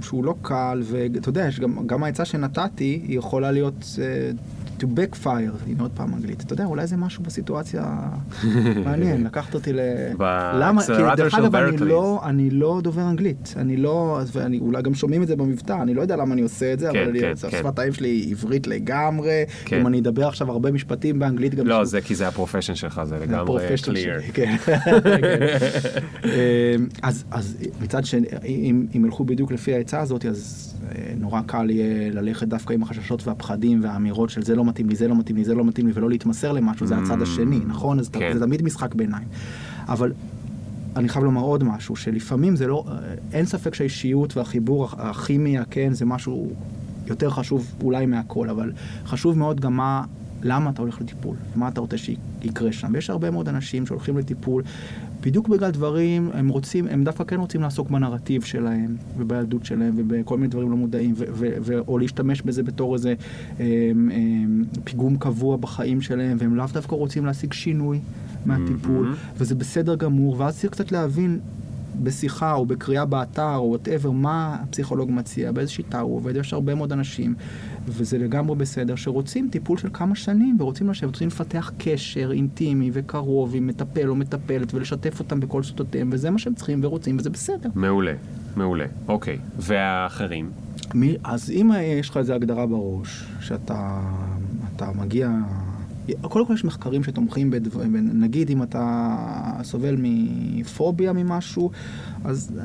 שהוא 0.02 0.26
לא 0.26 0.36
קל, 0.42 0.82
ואתה 0.84 1.30
יודע, 1.30 1.50
גם, 1.60 1.88
גם 1.88 2.04
העצה 2.04 2.26
שנתתי, 2.26 3.02
היא 3.08 3.18
יכולה 3.18 3.52
להיות 3.52 3.86
אה, 4.02 4.32
to 4.80 4.86
backfire, 4.86 5.68
הנה 5.68 5.82
עוד 5.82 5.92
פעם 5.94 6.14
אנגלית. 6.14 6.42
אתה 6.42 6.54
יודע, 6.54 6.66
אולי 6.66 6.88
זה 6.88 6.98
משהו 6.98 7.24
בסיטואציה 7.24 8.00
מעניין, 8.86 9.24
לקחת 9.24 9.54
אותי 9.54 9.74
ל... 9.74 9.80
למה? 10.54 10.82
כי 10.84 10.92
דרך 11.18 11.34
אגב, 11.34 11.56
אני. 11.56 11.78
לא, 11.78 12.22
אני 12.26 12.50
לא 12.50 12.80
דובר 12.84 13.10
אנגלית. 13.10 13.54
אני 13.58 13.78
לא, 13.78 14.20
ואני 14.32 14.60
אולי 14.60 14.82
גם 14.82 14.94
שומעים 14.94 15.24
את 15.24 15.28
זה 15.28 15.36
במבטא, 15.36 15.78
אני 15.82 15.94
לא 15.94 16.02
יודע 16.02 16.16
למה 16.16 16.34
אני 16.34 16.42
עושה 16.42 16.74
את 16.74 16.80
זה, 16.80 16.90
כן, 16.94 17.04
אבל 17.04 17.20
כן, 17.20 17.36
שפת 17.36 17.76
כן. 17.76 17.82
האם 17.82 17.94
שלי 17.94 18.10
היא 18.10 18.32
עברית 18.32 18.68
לגמרי. 18.68 19.44
אם 19.72 19.88
אני 19.88 20.00
אדבר 20.00 20.28
עכשיו 20.28 20.52
הרבה 20.52 20.72
משפטים 20.72 21.20
באנגלית, 21.20 21.56
גם 21.56 21.68
לא, 21.68 21.86
זה 21.86 22.02
כי 22.02 22.16
זה 22.16 22.28
הפרופשן 22.28 22.76
שלך, 22.76 23.02
זה 23.04 23.20
לגמרי 23.20 23.68
כן. 24.34 24.56
אמ, 26.26 26.88
אז, 27.02 27.58
מצד 27.82 28.06
שני, 28.06 28.28
אם, 28.46 29.06
ילכו 29.06 29.26
בדיוק 29.26 29.52
לפי 29.52 29.74
העצה 29.74 30.00
הזאת, 30.00 30.26
אז 30.26 30.74
אה, 30.79 30.79
נורא 31.18 31.42
קל 31.46 31.70
יהיה 31.70 32.12
ללכת 32.12 32.48
דווקא 32.48 32.74
עם 32.74 32.84
החששות 32.84 33.28
והפחדים 33.28 33.84
והאמירות 33.84 34.30
של 34.30 34.44
זה 34.44 34.56
לא 34.56 34.66
מתאים 34.66 34.90
לי, 34.90 34.96
זה 34.96 35.08
לא 35.08 35.16
מתאים 35.16 35.38
לי, 35.38 35.44
זה 35.44 35.56
לא 35.56 35.66
מתאים 35.66 35.88
לי, 35.88 35.94
ולא 35.96 36.10
להתמסר 36.10 36.52
למשהו, 36.52 36.88
זה 36.88 36.98
הצד 36.98 37.22
השני, 37.22 37.60
נכון? 37.68 38.00
אז 38.00 38.10
כן. 38.10 38.32
זה 38.34 38.40
תמיד 38.40 38.62
משחק 38.62 38.96
ביניים. 38.96 39.28
אבל 39.88 40.14
אני 40.96 41.10
חייב 41.10 41.26
לומר 41.26 41.42
עוד 41.42 41.64
משהו, 41.64 41.96
שלפעמים 41.96 42.56
זה 42.56 42.68
לא, 42.68 42.86
אין 43.34 43.46
ספק 43.46 43.74
שהאישיות 43.74 44.38
והחיבור 44.38 44.88
הכימיה, 44.98 45.64
כן, 45.70 45.94
זה 45.94 46.06
משהו 46.06 46.52
יותר 47.08 47.30
חשוב 47.30 47.76
אולי 47.84 48.06
מהכל, 48.06 48.50
אבל 48.50 48.72
חשוב 49.06 49.38
מאוד 49.38 49.60
גם 49.60 49.78
מה, 49.78 50.04
למה 50.44 50.70
אתה 50.70 50.82
הולך 50.82 51.02
לטיפול, 51.02 51.36
מה 51.56 51.68
אתה 51.68 51.82
רוצה 51.82 51.98
שיקרה 51.98 52.72
שם. 52.72 52.92
ויש 52.94 53.10
הרבה 53.10 53.32
מאוד 53.32 53.50
אנשים 53.50 53.86
שהולכים 53.86 54.18
לטיפול, 54.18 54.64
בדיוק 55.22 55.48
בגלל 55.48 55.72
דברים, 55.72 56.30
הם 56.34 56.50
רוצים, 56.50 56.88
הם 56.88 57.04
דווקא 57.04 57.24
כן 57.24 57.40
רוצים 57.40 57.62
לעסוק 57.62 57.90
בנרטיב 57.90 58.44
שלהם, 58.44 58.96
ובילדות 59.18 59.66
שלהם, 59.66 59.94
ובכל 59.98 60.38
מיני 60.38 60.48
דברים 60.48 60.72
לא 60.72 60.78
מודעים, 60.78 61.14
ו- 61.18 61.26
ו- 61.34 61.54
ו- 61.62 61.80
או 61.88 61.98
להשתמש 61.98 62.42
בזה 62.42 62.64
בתור 62.64 62.94
איזה 62.94 63.14
אה, 63.60 63.66
אה, 63.66 64.22
פיגום 64.84 65.18
קבוע 65.18 65.58
בחיים 65.58 66.02
שלהם, 66.02 66.38
והם 66.40 66.56
לאו 66.56 66.66
דווקא 66.74 66.96
רוצים 66.96 67.26
להשיג 67.26 67.54
שינוי 67.54 68.00
מהטיפול, 68.46 69.08
וזה 69.38 69.56
בסדר 69.56 69.96
גמור, 69.96 70.36
ואז 70.40 70.60
צריך 70.60 70.74
קצת 70.74 70.92
להבין 70.92 71.40
בשיחה 72.04 72.54
או 72.54 72.66
בקריאה 72.66 73.06
באתר 73.06 73.56
או 73.56 73.70
whatever, 73.70 74.12
מה 74.12 74.58
הפסיכולוג 74.64 75.12
מציע, 75.12 75.52
באיזה 75.52 75.72
שיטה 75.72 76.00
הוא 76.00 76.16
עובד, 76.16 76.36
יש 76.36 76.54
הרבה 76.54 76.76
מאוד 76.76 76.92
אנשים, 76.92 77.36
וזה 77.88 78.18
לגמרי 78.18 78.56
בסדר, 78.56 78.96
שרוצים 78.96 79.50
טיפול 79.52 79.78
של 79.78 79.90
כמה 79.94 80.16
שנים 80.16 80.58
ורוצים 80.60 80.90
לשבת, 80.90 81.14
רוצים 81.14 81.28
לפתח 81.28 81.72
קשר 81.78 82.32
אינטימי 82.32 82.90
וקרוב 82.94 83.52
עם 83.56 83.68
מטפל 83.68 84.10
או 84.10 84.16
מטפלת 84.16 84.74
ולשתף 84.74 85.20
אותם 85.20 85.40
בכל 85.40 85.64
סודותיהם, 85.64 86.10
וזה 86.14 86.30
מה 86.30 86.40
שהם 86.40 86.54
צריכים 86.54 86.80
ורוצים, 86.84 87.18
וזה 87.20 87.30
בסדר. 87.30 87.70
מעולה, 87.76 88.14
מעולה. 88.56 88.86
אוקיי. 89.08 89.38
והאחרים? 89.58 90.50
מי, 90.94 91.16
אז 91.24 91.52
אם 91.52 91.72
יש 92.00 92.10
לך 92.10 92.18
איזו 92.18 92.34
הגדרה 92.34 92.66
בראש, 92.66 93.26
שאתה 93.40 94.02
אתה 94.76 94.92
מגיע... 94.96 95.30
קודם 96.22 96.46
כל 96.46 96.54
יש 96.54 96.66
מחקרים 96.66 97.04
שתומכים 97.04 97.52
בדברים, 97.52 97.96
נגיד 98.22 98.50
אם 98.50 98.64
אתה 98.64 99.16
סובל 99.64 99.96
מפוביה 100.00 101.14
ממשהו, 101.14 101.72
אז 102.24 102.52
uh, 102.58 102.62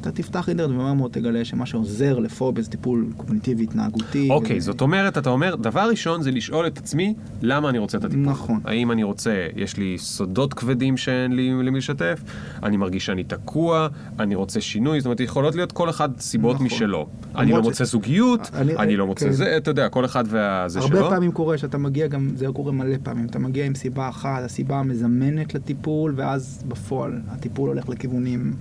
אתה 0.00 0.10
תפתח 0.12 0.48
אינטרנט 0.48 0.70
ומהר 0.70 0.92
מאוד 0.94 1.10
תגלה 1.12 1.44
שמה 1.44 1.66
שעוזר 1.66 2.18
לפוביה 2.18 2.62
זה 2.64 2.70
טיפול 2.70 3.06
קוגניטיבי 3.16 3.62
התנהגותי. 3.64 4.28
אוקיי, 4.30 4.60
זאת 4.60 4.80
אומרת, 4.80 5.18
אתה 5.18 5.30
אומר, 5.30 5.54
דבר 5.56 5.88
ראשון 5.90 6.22
זה 6.22 6.30
לשאול 6.30 6.66
את 6.66 6.78
עצמי, 6.78 7.14
למה 7.42 7.68
אני 7.68 7.78
רוצה 7.78 7.98
את 7.98 8.04
הטיפול. 8.04 8.24
נכון. 8.24 8.60
האם 8.64 8.92
אני 8.92 9.02
רוצה, 9.02 9.46
יש 9.56 9.76
לי 9.76 9.98
סודות 9.98 10.54
כבדים 10.54 10.96
שאין 10.96 11.32
לי 11.36 11.50
למי 11.62 11.78
לשתף, 11.78 12.22
אני 12.62 12.76
מרגיש 12.76 13.06
שאני 13.06 13.24
תקוע, 13.24 13.88
אני 14.18 14.34
רוצה 14.34 14.60
שינוי, 14.60 15.00
זאת 15.00 15.06
אומרת, 15.06 15.20
יכולות 15.20 15.54
להיות 15.54 15.72
כל 15.72 15.90
אחד 15.90 16.20
סיבות 16.20 16.54
נכון. 16.54 16.66
משלו. 16.66 17.06
אני 17.36 17.50
לא 17.50 17.58
למרות 17.58 17.64
ש- 17.64 17.66
מוצא 17.68 17.84
זוגיות, 17.84 18.50
אני- 18.54 18.76
אני 18.76 18.96
לא 18.96 19.06
מוצא 19.06 19.26
כן. 19.26 19.32
זה, 19.32 19.56
אתה 19.56 19.70
יודע, 19.70 19.88
כל 19.88 20.04
אחד 20.04 20.24
הרבה 20.34 20.68
שלו. 20.86 21.08
פעמים 21.10 21.32
קורה 21.32 21.58
שאתה 21.58 21.78
מגיע 21.78 22.06
גם, 22.06 22.28
זה 22.36 22.46
קורה 22.54 22.72
מלא 22.72 22.96
פעמים, 23.02 23.26
אתה 23.26 23.38
מגיע 23.38 23.64
עם 23.64 23.74
סיבה 23.74 24.08
אחת, 24.08 24.42
הסיבה 24.44 24.76
המזמנת 24.78 25.54
לטיפול, 25.54 26.12
ואז 26.16 26.64
בפועל 26.68 27.20
הטיפול 27.28 27.68
הולך 27.68 27.88
לכיוונים 27.88 28.52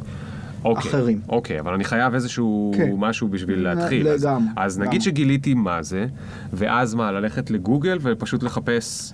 אוקיי, 0.65 0.91
אחרים. 0.91 1.19
אוקיי, 1.29 1.59
אבל 1.59 1.73
אני 1.73 1.83
חייב 1.83 2.13
איזשהו 2.13 2.71
כן. 2.77 2.91
משהו 2.97 3.27
בשביל 3.27 3.59
להתחיל. 3.59 4.07
אז- 4.07 4.23
לגמרי, 4.25 4.47
אז 4.55 4.77
נגיד 4.79 4.87
לגמרי. 4.91 5.01
שגיליתי 5.01 5.53
מה 5.53 5.83
זה, 5.83 6.05
ואז 6.53 6.93
מה, 6.95 7.11
ללכת 7.11 7.51
לגוגל 7.51 7.97
ופשוט 8.01 8.43
לחפש... 8.43 9.13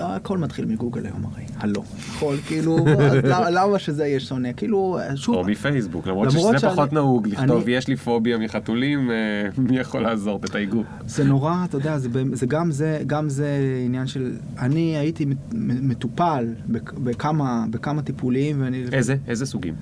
הכל 0.00 0.38
מתחיל 0.38 0.64
מגוגל 0.64 1.04
היום 1.06 1.24
הרי, 1.24 1.44
הלא. 1.58 1.82
הכל 2.16 2.36
כאילו, 2.46 2.78
אז 2.98 3.18
למה- 3.50 3.78
שזה 3.78 4.06
יהיה 4.06 4.20
שונה? 4.20 4.52
כאילו, 4.52 4.98
שוב, 5.14 5.34
או 5.34 5.44
מפייסבוק, 5.44 6.06
למרות 6.06 6.30
שזה 6.30 6.40
פחות 6.62 6.92
נהוג 6.92 7.28
לכתוב, 7.28 7.68
יש 7.68 7.88
לי 7.88 7.96
פוביה 7.96 8.38
מחתולים, 8.38 9.10
אה, 9.10 9.14
מי 9.70 9.78
יכול 9.78 10.00
לעזור? 10.00 10.38
תתייגו. 10.40 10.82
זה 11.06 11.24
נורא, 11.24 11.54
אתה 11.64 11.76
יודע, 11.76 11.98
זה, 11.98 12.08
גם 12.48 12.70
זה, 12.70 12.98
גם 13.06 13.28
זה 13.28 13.48
עניין 13.86 14.06
של, 14.06 14.32
אני 14.58 14.96
הייתי 14.96 15.24
מט- 15.24 15.54
מטופל 15.82 16.46
בכ- 16.68 16.92
בכמה, 16.94 17.64
בכמה 17.70 18.02
טיפולים, 18.02 18.62
ואני... 18.62 18.84
איזה? 18.92 19.16
איזה 19.28 19.46
סוגים? 19.46 19.74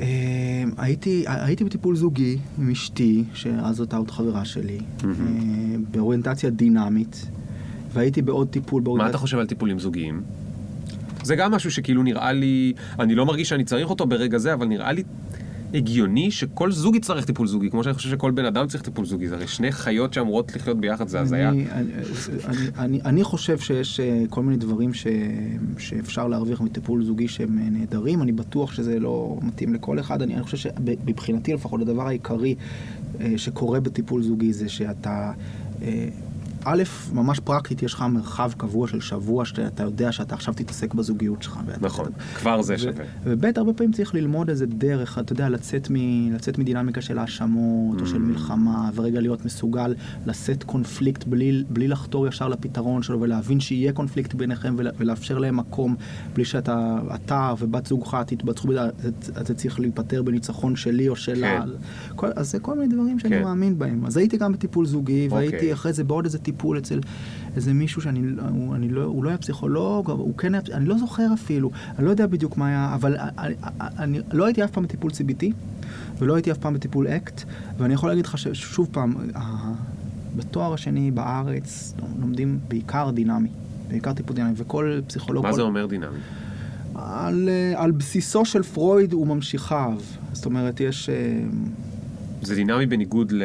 אה, 0.00 0.64
הייתי, 0.76 1.24
הייתי 1.26 1.64
בטיפול 1.64 1.96
זוגי 1.96 2.38
עם 2.58 2.70
אשתי, 2.70 3.24
שאז 3.34 3.76
זאת 3.76 3.94
עוד 3.94 4.10
חברה 4.10 4.44
שלי, 4.44 4.78
אה, 5.04 5.10
באוריינטציה 5.90 6.50
דינמית, 6.50 7.26
והייתי 7.92 8.22
בעוד 8.22 8.48
טיפול 8.48 8.80
מה 8.80 8.84
באוריינטציה... 8.84 9.10
אתה 9.10 9.18
חושב 9.18 9.38
על 9.38 9.46
טיפולים 9.46 9.78
זוגיים? 9.78 10.22
זה 11.22 11.36
גם 11.36 11.52
משהו 11.52 11.70
שכאילו 11.70 12.02
נראה 12.02 12.32
לי, 12.32 12.72
אני 12.98 13.14
לא 13.14 13.26
מרגיש 13.26 13.48
שאני 13.48 13.64
צריך 13.64 13.90
אותו 13.90 14.06
ברגע 14.06 14.38
זה, 14.38 14.54
אבל 14.54 14.66
נראה 14.66 14.92
לי 14.92 15.02
הגיוני 15.74 16.30
שכל 16.30 16.72
זוג 16.72 16.96
יצטרך 16.96 17.24
טיפול 17.24 17.46
זוגי, 17.46 17.70
כמו 17.70 17.84
שאני 17.84 17.94
חושב 17.94 18.10
שכל 18.10 18.30
בן 18.30 18.44
אדם 18.44 18.66
צריך 18.66 18.82
טיפול 18.82 19.06
זוגי, 19.06 19.28
זה 19.28 19.34
הרי 19.34 19.46
שני 19.46 19.72
חיות 19.72 20.14
שאמורות 20.14 20.56
לחיות 20.56 20.80
ביחד, 20.80 21.08
זה 21.08 21.20
הזיה. 21.20 21.48
אני, 21.48 21.70
אני, 21.70 21.92
אני, 22.78 23.00
אני, 23.04 23.24
חושב 23.24 23.58
שיש 23.58 24.00
אה, 24.00 24.24
כל 24.30 24.42
מיני 24.42 24.56
דברים 24.56 24.94
ש, 24.94 25.06
שאפשר 25.78 26.28
להרוויח 26.28 26.60
מטיפול 26.60 27.04
זוגי 27.04 27.28
שהם 27.28 27.58
אה, 27.58 27.70
נהדרים, 27.70 28.22
אני 28.22 28.32
בטוח 28.32 28.72
שזה 28.72 29.00
לא 29.00 29.38
מתאים 29.42 29.74
לכל 29.74 30.00
אחד, 30.00 30.22
אני, 30.22 30.34
אני 30.34 30.42
חושב 30.42 30.56
שמבחינתי 30.56 31.52
לפחות 31.52 31.80
הדבר 31.80 32.06
העיקרי 32.06 32.54
אה, 33.20 33.32
שקורה 33.36 33.80
בטיפול 33.80 34.22
זוגי 34.22 34.52
זה 34.52 34.68
שאתה... 34.68 35.32
א', 36.64 36.82
ממש 37.12 37.40
פרקטית, 37.40 37.82
יש 37.82 37.94
לך 37.94 38.02
מרחב 38.10 38.52
קבוע 38.56 38.88
של 38.88 39.00
שבוע 39.00 39.44
שאתה 39.44 39.82
יודע 39.82 40.12
שאתה 40.12 40.34
עכשיו 40.34 40.54
תתעסק 40.54 40.94
בזוגיות 40.94 41.42
שלך. 41.42 41.58
ואתה- 41.66 41.86
נכון, 41.86 42.06
כבר 42.34 42.62
זה 42.62 42.78
שווה. 42.78 43.04
וב' 43.24 43.44
הרבה 43.56 43.72
פעמים 43.72 43.92
צריך 43.92 44.14
ללמוד 44.14 44.48
איזה 44.50 44.66
דרך, 44.66 45.18
אתה 45.18 45.32
יודע, 45.32 45.48
לצאת, 45.48 45.88
מ, 45.90 45.94
לצאת 46.34 46.58
מדינמיקה 46.58 47.00
של 47.00 47.18
האשמות 47.18 48.00
או 48.00 48.06
של 48.06 48.18
מלחמה, 48.18 48.90
ורגע 48.94 49.20
להיות 49.20 49.44
מסוגל 49.44 49.94
לשאת 50.26 50.62
קונפליקט 50.62 51.24
בלי, 51.24 51.64
בלי 51.70 51.88
לחתור 51.88 52.26
ישר 52.26 52.48
לפתרון 52.48 53.02
שלו, 53.02 53.20
ולהבין 53.20 53.60
שיהיה 53.60 53.92
קונפליקט 53.92 54.34
ביניכם 54.34 54.74
ולה, 54.78 54.90
ולאפשר 54.98 55.38
להם 55.38 55.56
מקום, 55.56 55.96
בלי 56.34 56.44
שאתה, 56.44 56.98
אתה 57.14 57.54
ובת 57.58 57.86
זוגך 57.86 58.16
תתבצעו 58.26 58.68
בזה, 58.68 58.80
זה, 59.02 59.10
זה 59.46 59.54
צריך 59.54 59.80
להיפטר 59.80 60.22
בניצחון 60.22 60.76
שלי 60.76 61.08
או 61.08 61.16
שלה. 61.16 61.60
כן. 61.62 61.68
כל, 62.16 62.28
אז 62.36 62.50
זה 62.50 62.58
כל 62.58 62.78
מיני 62.78 62.94
דברים 62.94 63.18
שאני 63.18 63.36
כן. 63.36 63.42
מאמין 63.42 63.78
בהם. 63.78 64.06
אז 64.06 64.16
הייתי 64.16 64.36
גם 64.36 64.52
בטיפול 64.52 64.86
זוגי, 64.86 65.28
והייתי 65.30 65.54
אוקיי. 65.56 65.72
אחרי 65.72 65.92
זה 65.92 66.04
בעוד 66.04 66.24
איזה 66.24 66.38
טיפול 66.52 66.78
אצל 66.78 67.00
איזה 67.56 67.72
מישהו 67.72 68.02
שאני, 68.02 68.20
הוא, 68.50 68.74
אני 68.74 68.88
לא, 68.88 69.04
הוא 69.04 69.24
לא 69.24 69.28
היה 69.28 69.38
פסיכולוג, 69.38 70.10
הוא 70.10 70.36
כן 70.38 70.54
היה, 70.54 70.62
אני 70.72 70.84
לא 70.84 70.98
זוכר 70.98 71.26
אפילו, 71.34 71.70
אני 71.98 72.06
לא 72.06 72.10
יודע 72.10 72.26
בדיוק 72.26 72.56
מה 72.56 72.66
היה, 72.66 72.94
אבל 72.94 73.16
אני, 73.18 73.54
אני 73.98 74.38
לא 74.38 74.44
הייתי 74.44 74.64
אף 74.64 74.70
פעם 74.70 74.84
בטיפול 74.84 75.10
CBT, 75.10 75.44
ולא 76.18 76.34
הייתי 76.34 76.52
אף 76.52 76.58
פעם 76.58 76.74
בטיפול 76.74 77.08
אקט, 77.08 77.44
ואני 77.78 77.94
יכול 77.94 78.08
להגיד 78.08 78.26
לך 78.26 78.38
ששוב 78.38 78.88
פעם, 78.92 79.14
בתואר 80.36 80.74
השני 80.74 81.10
בארץ 81.10 81.94
לומדים 82.20 82.58
בעיקר 82.68 83.10
דינמי. 83.10 83.48
בעיקר 83.88 84.12
טיפול 84.12 84.36
דינמי, 84.36 84.52
וכל 84.56 85.00
פסיכולוג... 85.06 85.44
מה 85.44 85.50
כל... 85.50 85.56
זה 85.56 85.62
אומר 85.62 85.86
דינמי? 85.86 86.18
על, 86.94 87.48
אה, 87.48 87.82
על 87.82 87.90
בסיסו 87.90 88.44
של 88.44 88.62
פרויד 88.62 89.14
וממשיכיו. 89.14 89.98
זאת 90.32 90.46
אומרת, 90.46 90.80
יש... 90.80 91.08
אה, 91.08 91.14
זה 92.42 92.54
דינמי 92.54 92.86
בניגוד 92.86 93.32
ל... 93.32 93.42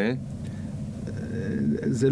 זה, 1.86 2.10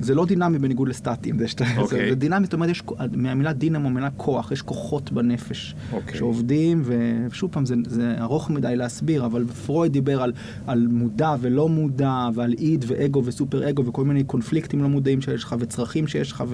זה 0.00 0.14
לא 0.14 0.26
דינמי 0.26 0.58
בניגוד 0.58 0.88
לסטטי, 0.88 1.38
זה, 1.38 1.48
שאתה, 1.48 1.64
אוקיי. 1.76 1.98
זה, 1.98 2.08
זה 2.08 2.14
דינמי, 2.14 2.44
זאת 2.44 2.54
אומרת, 2.54 2.70
יש, 2.70 2.82
מהמילה 3.12 3.52
דינמו, 3.52 3.90
מילה 3.90 4.10
כוח, 4.16 4.52
יש 4.52 4.62
כוחות 4.62 5.12
בנפש 5.12 5.74
אוקיי. 5.92 6.18
שעובדים, 6.18 6.82
ושוב 6.84 7.50
פעם, 7.52 7.66
זה, 7.66 7.74
זה 7.86 8.14
ארוך 8.20 8.50
מדי 8.50 8.76
להסביר, 8.76 9.26
אבל 9.26 9.44
פרויד 9.66 9.92
דיבר 9.92 10.22
על, 10.22 10.32
על 10.66 10.86
מודע 10.90 11.34
ולא 11.40 11.68
מודע, 11.68 12.28
ועל 12.34 12.52
איד 12.58 12.84
ואגו 12.88 13.24
וסופר 13.24 13.68
אגו, 13.68 13.84
וכל 13.86 14.04
מיני 14.04 14.24
קונפליקטים 14.24 14.82
לא 14.82 14.88
מודעים 14.88 15.20
שיש 15.20 15.44
לך, 15.44 15.56
וצרכים 15.58 16.06
שיש 16.06 16.32
לך, 16.32 16.44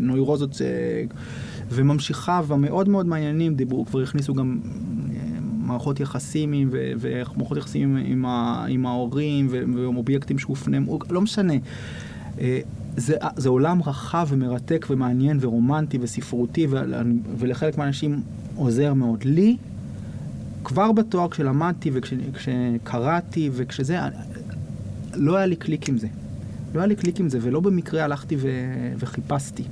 ונוירוזות, 0.00 0.62
אה, 0.62 1.04
וממשיכה, 1.70 2.40
ומאוד 2.46 2.88
מאוד 2.88 3.06
מעניינים, 3.06 3.54
דיברו, 3.54 3.86
כבר 3.86 4.02
הכניסו 4.02 4.34
גם 4.34 4.58
מערכות 5.66 6.00
יחסים 6.00 6.52
עם- 6.52 6.70
ומערכות 6.72 7.58
יחסים 7.58 7.96
עם, 7.96 8.04
עם, 8.06 8.26
ה- 8.26 8.66
עם 8.68 8.86
ההורים 8.86 9.46
ו- 9.50 9.62
ואובייקטים 9.74 10.38
שהופנמו, 10.38 10.98
לא 11.10 11.20
משנה. 11.20 11.54
אה, 12.40 12.60
זה, 12.96 13.16
זה 13.36 13.48
עולם 13.48 13.82
רחב 13.86 14.26
ומרתק 14.30 14.86
ומעניין 14.90 15.38
ורומנטי 15.40 15.98
וספרותי 16.00 16.66
ולחלק 17.38 17.78
מהאנשים 17.78 18.22
עוזר 18.56 18.94
מאוד. 18.94 19.24
לי, 19.24 19.56
כבר 20.64 20.92
בתואר 20.92 21.28
כשלמדתי 21.28 21.90
וכשקראתי 21.92 23.50
וכשזה, 23.52 23.98
לא 25.14 25.36
היה 25.36 25.46
לי 25.46 25.56
קליק 25.56 25.88
עם 25.88 25.98
זה. 25.98 26.08
לא 26.74 26.80
היה 26.80 26.86
לי 26.86 26.96
קליק 26.96 27.20
עם 27.20 27.28
זה, 27.28 27.38
ולא 27.42 27.60
במקרה 27.60 28.04
הלכתי 28.04 28.36
ו... 28.38 28.48
וחיפשתי 28.98 29.62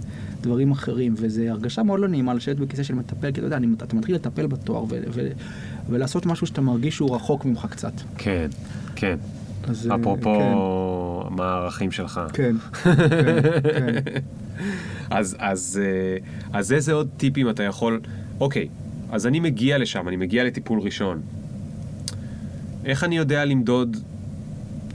דברים 0.40 0.70
אחרים, 0.70 1.14
וזו 1.16 1.42
הרגשה 1.42 1.82
מאוד 1.82 2.00
לא 2.00 2.08
נעימה 2.08 2.34
לשבת 2.34 2.56
בכיסא 2.56 2.82
של 2.82 2.94
מטפל, 2.94 3.32
כי 3.32 3.38
אתה 3.40 3.46
יודע, 3.46 3.56
אני, 3.56 3.66
אתה 3.76 3.96
מתחיל 3.96 4.14
לטפל 4.14 4.46
בתואר 4.46 4.84
ו... 4.84 4.88
ו... 4.88 5.28
ולעשות 5.88 6.26
משהו 6.26 6.46
שאתה 6.46 6.60
מרגיש 6.60 6.96
שהוא 6.96 7.16
רחוק 7.16 7.44
ממך 7.44 7.66
קצת. 7.70 7.92
כן, 8.18 8.48
כן. 8.96 9.16
אז, 9.68 9.90
אה, 9.90 9.96
אפרופו, 9.96 11.30
מה 11.30 11.44
הערכים 11.44 11.90
שלך. 11.92 12.20
כן, 12.32 12.56
כן, 12.84 12.94
כן, 13.08 14.00
כן. 14.04 14.20
אז, 15.10 15.36
אז, 15.38 15.80
אה, 15.82 16.18
אז 16.58 16.72
איזה 16.72 16.92
עוד 16.92 17.08
טיפים 17.16 17.50
אתה 17.50 17.62
יכול... 17.62 18.00
אוקיי, 18.40 18.68
אז 19.10 19.26
אני 19.26 19.40
מגיע 19.40 19.78
לשם, 19.78 20.08
אני 20.08 20.16
מגיע 20.16 20.44
לטיפול 20.44 20.80
ראשון. 20.80 21.20
איך 22.84 23.04
אני 23.04 23.16
יודע 23.16 23.44
למדוד 23.44 23.96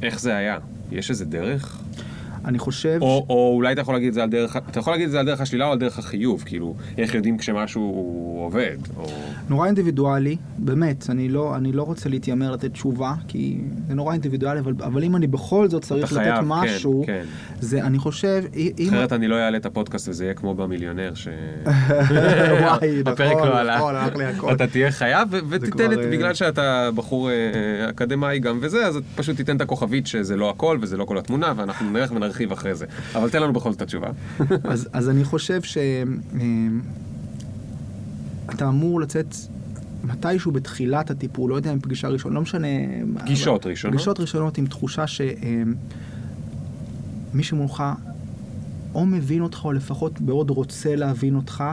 איך 0.01 0.19
זה 0.19 0.35
היה? 0.35 0.57
יש 0.91 1.09
איזה 1.09 1.25
דרך? 1.25 1.81
אני 2.45 2.59
חושב... 2.59 2.97
או, 3.01 3.25
או 3.29 3.53
אולי 3.55 3.73
אתה 3.73 3.81
יכול 3.81 3.93
להגיד 3.93 4.07
את 4.07 4.13
זה 4.13 4.23
על 4.23 4.29
דרך, 4.29 4.57
אתה 4.57 4.79
יכול 4.79 4.93
להגיד 4.93 5.05
את 5.05 5.11
זה 5.11 5.19
על 5.19 5.25
דרך 5.25 5.41
השלילה 5.41 5.65
או 5.65 5.71
על 5.71 5.79
דרך 5.79 5.99
החיוב, 5.99 6.43
כאילו, 6.45 6.75
איך 6.97 7.15
יודעים 7.15 7.37
כשמשהו 7.37 8.39
עובד, 8.43 8.77
או... 8.97 9.05
נורא 9.49 9.65
אינדיבידואלי, 9.65 10.37
באמת, 10.57 11.09
אני 11.09 11.29
לא, 11.29 11.55
אני 11.55 11.71
לא 11.71 11.83
רוצה 11.83 12.09
להתיימר 12.09 12.51
לתת 12.51 12.73
תשובה, 12.73 13.13
כי 13.27 13.57
זה 13.87 13.95
נורא 13.95 14.13
אינדיבידואלי, 14.13 14.59
אבל, 14.59 14.73
אבל 14.79 15.03
אם 15.03 15.15
אני 15.15 15.27
בכל 15.27 15.69
זאת 15.69 15.81
צריך 15.81 16.11
לתת 16.11 16.21
חייב, 16.21 16.45
משהו, 16.45 17.03
כן, 17.07 17.23
זה, 17.59 17.83
אני 17.83 17.97
חושב, 17.97 18.43
אם... 18.55 18.87
אחרת 18.89 19.13
אני 19.13 19.27
לא 19.27 19.35
אעלה 19.35 19.57
את 19.57 19.65
הפודקאסט 19.65 20.09
וזה 20.09 20.23
יהיה 20.23 20.33
כמו 20.33 20.55
במיליונר, 20.55 21.13
ש... 21.15 21.27
וואי, 22.61 23.01
הפרק 23.05 23.37
נכון, 23.37 23.47
לא 23.47 23.59
עלה. 23.59 23.77
נכון, 23.77 23.95
לי 24.17 24.25
הכל. 24.25 24.53
אתה 24.53 24.67
תהיה 24.67 24.91
חייב, 24.91 25.29
ותיתן 25.49 25.71
כבר, 25.71 25.93
את, 25.93 25.97
אה, 25.97 26.11
בגלל 26.11 26.33
שאתה 26.33 26.89
בחור 26.95 27.29
אה, 27.29 27.89
אקדמאי 27.89 28.39
גם 28.39 28.59
וזה, 28.61 28.87
אז 28.87 28.99
פשוט 29.15 29.35
תיתן 29.35 29.55
את 29.55 29.61
הכוכבית 29.61 30.07
שזה 30.07 30.35
לא 30.35 30.49
הכל 30.49 30.77
וזה 30.81 30.97
לא 30.97 31.05
כל 31.05 31.17
התמונה, 31.17 31.53
ואנחנו 31.55 31.89
נלך 31.91 32.11
ונרחיב 32.29 32.51
אחרי 32.51 32.75
זה. 32.75 32.85
אבל 33.15 33.29
תן 33.29 33.41
לנו 33.43 33.53
בכל 33.53 33.71
זאת 33.71 33.77
את 33.77 33.81
התשובה. 33.81 34.07
אז, 34.63 34.89
אז 34.93 35.09
אני 35.09 35.23
חושב 35.23 35.61
ש... 35.61 35.77
אמ, 36.41 36.81
אתה 38.55 38.67
אמור 38.67 39.01
לצאת 39.01 39.35
מתישהו 40.03 40.51
בתחילת 40.51 41.11
הטיפול, 41.11 41.49
לא 41.49 41.55
יודע 41.55 41.73
אם 41.73 41.79
פגישה 41.79 42.07
ראשונה, 42.07 42.35
לא 42.35 42.41
משנה. 42.41 42.67
פגישות 43.19 43.63
אבל- 43.63 43.71
ראשונות? 43.71 43.95
פגישות 43.95 44.19
ראשונות 44.19 44.57
עם 44.57 44.65
תחושה 44.67 45.07
שמי 45.07 45.33
שמולך 47.41 47.83
או 48.93 49.05
מבין 49.05 49.41
אותך, 49.41 49.65
או 49.65 49.73
לפחות 49.73 50.21
מאוד 50.21 50.49
רוצה 50.49 50.95
להבין 50.95 51.35
אותך, 51.35 51.63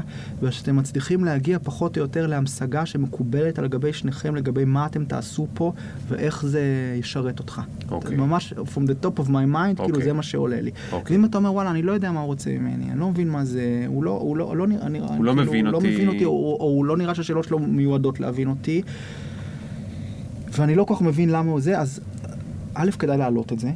ושאתם 0.42 0.76
מצליחים 0.76 1.24
להגיע 1.24 1.58
פחות 1.62 1.96
או 1.96 2.02
יותר 2.02 2.26
להמשגה 2.26 2.86
שמקובלת 2.86 3.58
על 3.58 3.68
גבי 3.68 3.92
שניכם 3.92 4.36
לגבי 4.36 4.64
מה 4.64 4.86
אתם 4.86 5.04
תעשו 5.04 5.46
פה, 5.54 5.72
ואיך 6.08 6.46
זה 6.46 6.62
ישרת 6.98 7.38
אותך. 7.38 7.60
אוקיי. 7.90 8.16
ממש, 8.16 8.52
from 8.52 8.80
the 8.80 9.06
top 9.06 9.20
of 9.20 9.26
my 9.26 9.30
mind, 9.30 9.76
כאילו 9.76 9.88
אוקיי. 9.88 10.04
זה 10.04 10.12
מה 10.12 10.22
שעולה 10.22 10.60
לי. 10.60 10.70
אוקיי. 10.92 11.16
ואם 11.16 11.24
אתה 11.24 11.38
אומר, 11.38 11.52
וואלה, 11.52 11.70
אני 11.70 11.82
לא 11.82 11.92
יודע 11.92 12.12
מה 12.12 12.20
הוא 12.20 12.26
רוצה 12.26 12.50
ממני, 12.50 12.90
אני 12.90 13.00
לא 13.00 13.10
מבין 13.10 13.30
מה 13.30 13.44
זה, 13.44 13.84
הוא 13.86 14.04
לא, 14.04 14.10
הוא 14.10 14.36
לא, 14.36 14.56
לא 14.56 14.66
נראה, 14.66 14.86
הוא 15.16 15.24
לא 15.24 15.34
מבין 15.34 15.66
הוא 15.66 15.72
לא 15.72 15.76
אותי. 15.78 15.94
מבין 15.94 16.08
אותי, 16.08 16.24
או, 16.24 16.56
או 16.60 16.66
הוא 16.66 16.84
לא 16.84 16.96
נראה 16.96 17.14
שהשאלות 17.14 17.44
שלו 17.44 17.58
מיועדות 17.58 18.20
להבין 18.20 18.48
אותי, 18.48 18.82
ואני 20.52 20.74
לא 20.74 20.84
כל 20.84 20.94
כך 20.94 21.02
מבין 21.02 21.28
למה 21.28 21.50
הוא 21.50 21.60
זה, 21.60 21.78
אז 21.78 22.00
א', 22.74 22.90
כדאי 22.98 23.18
להעלות 23.18 23.52
את 23.52 23.58
זה 23.58 23.70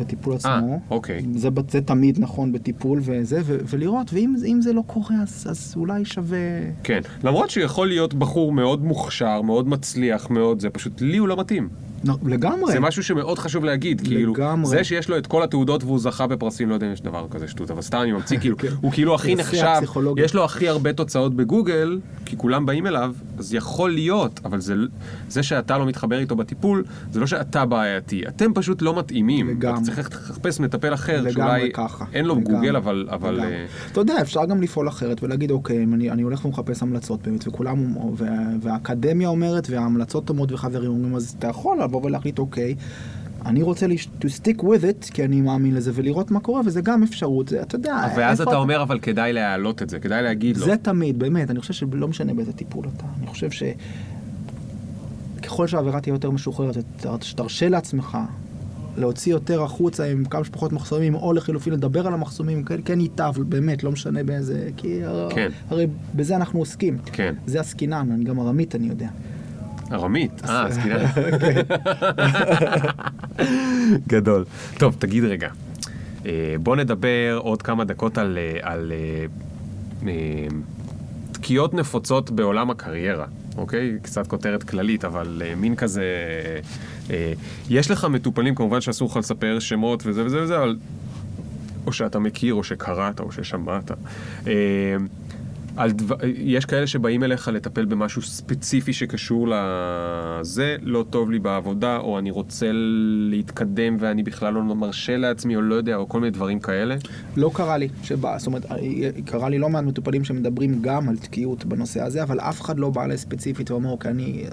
בטיפול 0.00 0.34
עצמו. 0.34 0.80
אוקיי. 0.90 1.22
זה, 1.34 1.48
זה 1.68 1.80
תמיד 1.80 2.20
נכון 2.20 2.52
בטיפול 2.52 3.00
וזה, 3.02 3.40
ו, 3.44 3.58
ולראות, 3.66 4.12
ואם 4.12 4.34
אם 4.46 4.60
זה 4.62 4.72
לא 4.72 4.82
קורה, 4.86 5.16
אז, 5.22 5.46
אז 5.50 5.74
אולי 5.76 6.04
שווה... 6.04 6.38
כן, 6.82 7.00
למרות 7.24 7.50
שיכול 7.50 7.88
להיות 7.88 8.14
בחור 8.14 8.52
מאוד 8.52 8.84
מוכשר, 8.84 9.42
מאוד 9.42 9.68
מצליח, 9.68 10.30
מאוד 10.30 10.60
זה, 10.60 10.70
פשוט 10.70 11.00
לי 11.00 11.16
הוא 11.16 11.28
לא 11.28 11.36
מתאים. 11.36 11.68
לגמרי. 12.24 12.72
זה 12.72 12.80
משהו 12.80 13.02
שמאוד 13.02 13.38
חשוב 13.38 13.64
להגיד, 13.64 14.00
כאילו, 14.00 14.32
לגמרי. 14.32 14.70
זה 14.70 14.84
שיש 14.84 15.08
לו 15.08 15.18
את 15.18 15.26
כל 15.26 15.42
התעודות 15.42 15.84
והוא 15.84 15.98
זכה 15.98 16.26
בפרסים, 16.26 16.68
לא 16.68 16.74
יודע 16.74 16.86
אם 16.86 16.92
יש 16.92 17.00
דבר 17.00 17.26
כזה 17.30 17.48
שטות, 17.48 17.70
אבל 17.70 17.82
סתם 17.82 17.98
אני 18.02 18.12
ממציא, 18.12 18.38
כאילו, 18.38 18.56
כן. 18.56 18.68
הוא 18.80 18.92
כאילו 18.92 19.14
הכי 19.14 19.34
נחשב. 19.34 19.80
יש 20.16 20.34
לו 20.34 20.44
הכי 20.44 20.68
הרבה 20.68 20.92
תוצאות 20.92 21.34
בגוגל, 21.34 22.00
כי 22.24 22.36
כולם 22.36 22.66
באים 22.66 22.86
אליו, 22.86 23.14
אז 23.38 23.54
יכול 23.54 23.90
להיות, 23.90 24.40
אבל 24.44 24.60
זה, 24.60 24.74
זה 25.28 25.42
שאתה 25.42 25.78
לא 25.78 25.86
מתחבר 25.86 26.18
איתו 26.18 26.36
בטיפול, 26.36 26.84
זה 27.10 27.20
לא 27.20 27.26
שאתה 27.26 27.64
בעייתי, 27.64 28.22
אתם 28.28 28.54
פשוט 28.54 28.82
לא 28.82 28.98
מתאימים. 28.98 29.48
לגמרי. 29.48 29.74
אתה 29.74 29.84
צריך 29.84 29.98
לחפש 29.98 30.60
מטפל 30.60 30.94
אחר, 30.94 31.30
שאולי 31.30 31.70
ככה. 31.74 32.04
אין 32.12 32.24
לו 32.24 32.34
לגמרי, 32.34 32.54
גוגל, 32.54 32.76
אבל... 32.76 33.40
אה, 33.40 33.66
אתה 33.92 34.00
יודע, 34.00 34.20
אפשר 34.20 34.44
גם 34.44 34.62
לפעול 34.62 34.88
אחרת 34.88 35.22
ולהגיד, 35.22 35.50
אוקיי, 35.50 35.84
אני, 35.84 36.10
אני 36.10 36.22
הולך 36.22 36.44
ומחפש 36.44 36.82
המלצות 36.82 37.22
באמת, 37.22 37.48
וכולם, 37.48 37.96
וה, 38.16 38.26
והאקדמיה 38.60 39.28
אומרת, 39.28 39.66
וההמלצות 39.70 40.28
אומרות, 40.28 40.52
וחברים 40.52 40.90
אומרים, 40.90 41.14
אז 41.14 41.34
אתה 41.38 41.46
יכול 41.46 41.80
לבוא 41.92 42.06
ולהחליט, 42.06 42.38
אוקיי, 42.38 42.74
אני 43.46 43.62
רוצה 43.62 43.86
לש- 43.86 44.08
to 44.20 44.24
stick 44.24 44.60
with 44.62 44.82
it, 44.82 45.12
כי 45.12 45.24
אני 45.24 45.40
מאמין 45.40 45.74
לזה, 45.74 45.90
ולראות 45.94 46.30
מה 46.30 46.40
קורה, 46.40 46.60
וזה 46.66 46.80
גם 46.80 47.02
אפשרות, 47.02 47.48
זה, 47.48 47.62
אתה 47.62 47.74
יודע, 47.76 47.96
ואז 48.16 48.40
אתה 48.40 48.56
אומר, 48.56 48.82
אבל 48.82 48.98
כדאי 48.98 49.32
להעלות 49.32 49.82
את 49.82 49.90
זה, 49.90 49.98
כדאי 49.98 50.22
להגיד 50.22 50.56
לו. 50.56 50.64
זה 50.66 50.76
תמיד, 50.76 51.18
באמת, 51.18 51.50
אני 51.50 51.60
חושב 51.60 51.72
שלא 51.74 52.08
משנה 52.08 52.34
באיזה 52.34 52.52
טיפול 52.52 52.86
אתה, 52.96 53.04
אני 53.18 53.26
חושב 53.26 53.50
ש... 53.50 53.62
ככל 55.42 55.66
שהעבירה 55.66 56.00
תהיה 56.00 56.12
יותר 56.14 56.30
משוחררת, 56.30 56.76
שתרשה 57.20 57.68
לעצמך 57.68 58.18
להוציא 58.96 59.32
יותר 59.32 59.62
החוצה 59.62 60.04
עם 60.04 60.24
כמה 60.24 60.44
שפחות 60.44 60.72
מחסומים, 60.72 61.14
או 61.14 61.32
לחילופין 61.32 61.72
לדבר 61.72 62.06
על 62.06 62.14
המחסומים, 62.14 62.64
כן, 62.64 62.80
כן 62.84 63.00
ייטב, 63.00 63.32
באמת, 63.38 63.84
לא 63.84 63.92
משנה 63.92 64.22
באיזה... 64.24 64.68
כי 64.76 65.00
כן. 65.30 65.48
הרי 65.70 65.86
בזה 66.14 66.36
אנחנו 66.36 66.58
עוסקים. 66.58 66.98
כן. 67.12 67.34
זה 67.46 67.60
עסקינן, 67.60 68.08
אני 68.12 68.24
גם 68.24 68.40
ארמית, 68.40 68.74
אני 68.74 68.88
יודע. 68.88 69.08
ארמית, 69.92 70.42
אה, 70.44 70.66
אז 70.66 70.78
כדאי. 70.78 71.06
גדול. 74.12 74.44
טוב, 74.78 74.96
תגיד 74.98 75.24
רגע, 75.24 75.48
אה, 76.26 76.54
בוא 76.60 76.76
נדבר 76.76 77.38
עוד 77.42 77.62
כמה 77.62 77.84
דקות 77.84 78.18
על, 78.18 78.38
אה, 78.38 78.72
על 78.72 78.92
אה, 80.06 80.46
תקיעות 81.32 81.74
נפוצות 81.74 82.30
בעולם 82.30 82.70
הקריירה, 82.70 83.26
אוקיי? 83.56 83.98
קצת 84.02 84.26
כותרת 84.26 84.62
כללית, 84.62 85.04
אבל 85.04 85.42
מין 85.56 85.76
כזה... 85.76 86.04
יש 87.70 87.90
לך 87.90 88.04
מטופלים, 88.04 88.54
כמובן 88.54 88.80
שאסור 88.80 89.08
לך 89.10 89.16
לספר 89.16 89.58
שמות 89.58 90.02
וזה 90.06 90.24
וזה 90.24 90.42
וזה, 90.42 90.58
אבל... 90.58 90.76
או 91.86 91.92
שאתה 91.92 92.18
מכיר, 92.18 92.54
או 92.54 92.64
שקראת, 92.64 93.20
או 93.20 93.32
ששמעת. 93.32 93.90
על 95.76 95.90
דבר, 95.90 96.16
יש 96.36 96.64
כאלה 96.64 96.86
שבאים 96.86 97.24
אליך 97.24 97.48
לטפל 97.48 97.84
במשהו 97.84 98.22
ספציפי 98.22 98.92
שקשור 98.92 99.48
לזה, 99.48 100.76
לא 100.82 101.04
טוב 101.10 101.30
לי 101.30 101.38
בעבודה, 101.38 101.96
או 101.96 102.18
אני 102.18 102.30
רוצה 102.30 102.70
להתקדם 103.30 103.96
ואני 104.00 104.22
בכלל 104.22 104.54
לא 104.54 104.62
מרשה 104.62 105.16
לעצמי, 105.16 105.56
או 105.56 105.60
לא 105.60 105.74
יודע, 105.74 105.96
או 105.96 106.08
כל 106.08 106.20
מיני 106.20 106.30
דברים 106.30 106.60
כאלה. 106.60 106.96
לא 107.36 107.50
קרה 107.54 107.76
לי, 107.76 107.88
שבא, 108.02 108.38
זאת 108.38 108.46
אומרת, 108.46 108.66
קרה 109.24 109.48
לי 109.48 109.58
לא 109.58 109.68
מעט 109.68 109.84
מטופלים 109.84 110.24
שמדברים 110.24 110.78
גם 110.82 111.08
על 111.08 111.16
תקיעות 111.16 111.64
בנושא 111.64 112.02
הזה, 112.02 112.22
אבל 112.22 112.40
אף 112.40 112.60
אחד 112.60 112.78
לא 112.78 112.90
בא 112.90 113.04
אליי 113.04 113.18
ספציפית 113.18 113.70
ואומר, 113.70 113.90
אוקיי, 113.90 114.10
אני, 114.10 114.44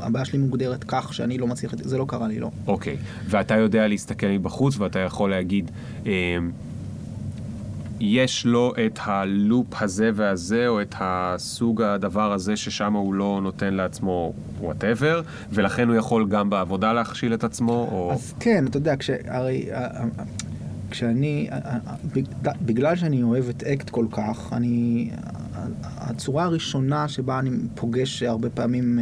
הבעיה 0.00 0.24
שלי 0.24 0.38
מוגדרת 0.38 0.84
כך 0.88 1.14
שאני 1.14 1.38
לא 1.38 1.46
מצליח, 1.46 1.74
זה 1.82 1.98
לא 1.98 2.04
קרה 2.08 2.28
לי, 2.28 2.40
לא. 2.40 2.50
אוקיי, 2.66 2.96
ואתה 3.28 3.56
יודע 3.56 3.88
להסתכל 3.88 4.26
מבחוץ 4.26 4.78
ואתה 4.78 4.98
יכול 4.98 5.30
להגיד, 5.30 5.70
אה, 6.06 6.12
יש 8.00 8.46
לו 8.46 8.72
את 8.86 8.98
ה 9.04 9.20
loop 9.20 9.82
הזה 9.82 10.10
והזה, 10.14 10.68
או 10.68 10.82
את 10.82 10.94
הסוג 11.00 11.82
הדבר 11.82 12.32
הזה 12.32 12.56
ששם 12.56 12.92
הוא 12.92 13.14
לא 13.14 13.40
נותן 13.42 13.74
לעצמו 13.74 14.32
whatever, 14.60 15.22
ולכן 15.50 15.88
הוא 15.88 15.96
יכול 15.96 16.28
גם 16.28 16.50
בעבודה 16.50 16.92
להכשיל 16.92 17.34
את 17.34 17.44
עצמו, 17.44 17.88
או... 17.92 18.10
אז 18.12 18.34
כן, 18.40 18.64
אתה 18.66 18.76
יודע, 18.76 18.96
כש... 18.96 19.10
הרי... 19.28 19.66
אה, 19.72 19.84
אה, 19.84 20.04
כשאני, 20.90 21.48
אה, 21.52 21.58
בג- 22.14 22.50
בגלל 22.62 22.96
שאני 22.96 23.22
אוהב 23.22 23.48
את 23.48 23.62
אקט 23.62 23.90
כל 23.90 24.06
כך, 24.10 24.52
אני, 24.52 25.10
הצורה 25.84 26.44
הראשונה 26.44 27.08
שבה 27.08 27.38
אני 27.38 27.50
פוגש 27.74 28.22
הרבה 28.22 28.50
פעמים 28.50 28.98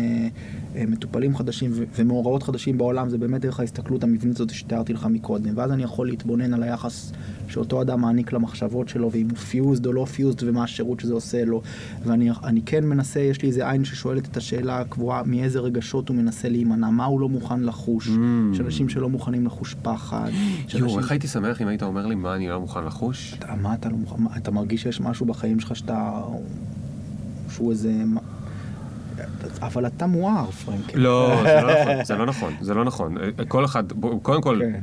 מטופלים 0.74 1.36
חדשים 1.36 1.72
ומאורעות 1.96 2.42
חדשים 2.42 2.78
בעולם, 2.78 3.09
זה 3.09 3.18
באמת 3.18 3.40
דרך 3.40 3.60
ההסתכלות 3.60 4.05
המבנית 4.05 4.34
הזאת 4.34 4.51
שתיארתי 4.51 4.92
לך 4.92 5.06
מקודם. 5.10 5.52
ואז 5.56 5.70
אני 5.72 5.82
יכול 5.82 6.06
להתבונן 6.06 6.55
על 6.55 6.62
היחס 6.62 7.12
שאותו 7.48 7.82
אדם 7.82 8.01
מעניק 8.01 8.32
למחשבות 8.32 8.88
שלו, 8.88 9.10
ואם 9.12 9.28
הוא 9.30 9.38
fused 9.38 9.86
או 9.86 9.92
לא 9.92 10.05
fused, 10.05 10.42
ומה 10.42 10.64
השירות 10.64 11.01
שזה 11.01 11.14
עושה 11.14 11.44
לו. 11.44 11.62
ואני 12.06 12.30
אני 12.44 12.62
כן 12.66 12.84
מנסה, 12.84 13.20
יש 13.20 13.42
לי 13.42 13.48
איזה 13.48 13.70
עין 13.70 13.84
ששואלת 13.84 14.28
את 14.28 14.36
השאלה 14.36 14.80
הקבועה, 14.80 15.22
מאיזה 15.26 15.60
רגשות 15.60 16.09
הוא 16.09 16.16
מנסה 16.16 16.48
להימנע, 16.48 16.90
מה 16.90 17.05
הוא 17.05 17.20
לא 17.20 17.28
מוכן 17.28 17.60
לחוש. 17.62 18.10
יש 18.52 18.60
אנשים 18.60 18.88
שלא 18.88 19.09
מוכנים 19.09 19.46
לחוש 19.46 19.76
פחד. 19.82 20.30
יואו, 20.74 20.98
איך 20.98 21.10
הייתי 21.10 21.28
שמח 21.28 21.62
אם 21.62 21.68
היית 21.68 21.82
אומר 21.82 22.06
לי 22.06 22.14
מה 22.14 22.34
אני 22.34 22.48
לא 22.48 22.60
מוכן 22.60 22.84
לחוש? 22.84 23.34
מה 23.62 23.74
אתה 23.74 23.88
לא 23.88 23.96
מוכן, 23.96 24.22
אתה 24.36 24.51
מרגיש 24.51 24.82
שיש 24.82 25.01
משהו 25.01 25.26
בחיים 25.26 25.60
שלך 25.60 25.76
שאתה 25.76 26.22
שהוא 27.51 27.70
איזה... 27.70 28.05
אבל 29.62 29.86
אתה 29.86 30.06
מואר, 30.06 30.50
פרנקל. 30.50 30.98
לא, 30.98 31.42
זה 31.44 31.60
לא 31.60 31.70
נכון, 31.80 32.04
זה 32.04 32.14
לא 32.14 32.26
נכון, 32.26 32.54
זה 32.60 32.74
לא 32.74 32.84
נכון. 32.84 33.16
כל 33.48 33.64
אחד, 33.64 33.84
קודם 34.22 34.42
כל, 34.42 34.60
כן. 34.62 34.80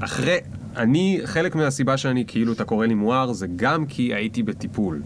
אחרי, 0.00 0.36
אני, 0.76 1.20
חלק 1.24 1.54
מהסיבה 1.54 1.96
שאני, 1.96 2.24
כאילו, 2.26 2.52
אתה 2.52 2.64
קורא 2.64 2.86
לי 2.86 2.94
מואר, 2.94 3.32
זה 3.32 3.46
גם 3.56 3.86
כי 3.86 4.14
הייתי 4.14 4.42
בטיפול. 4.42 5.02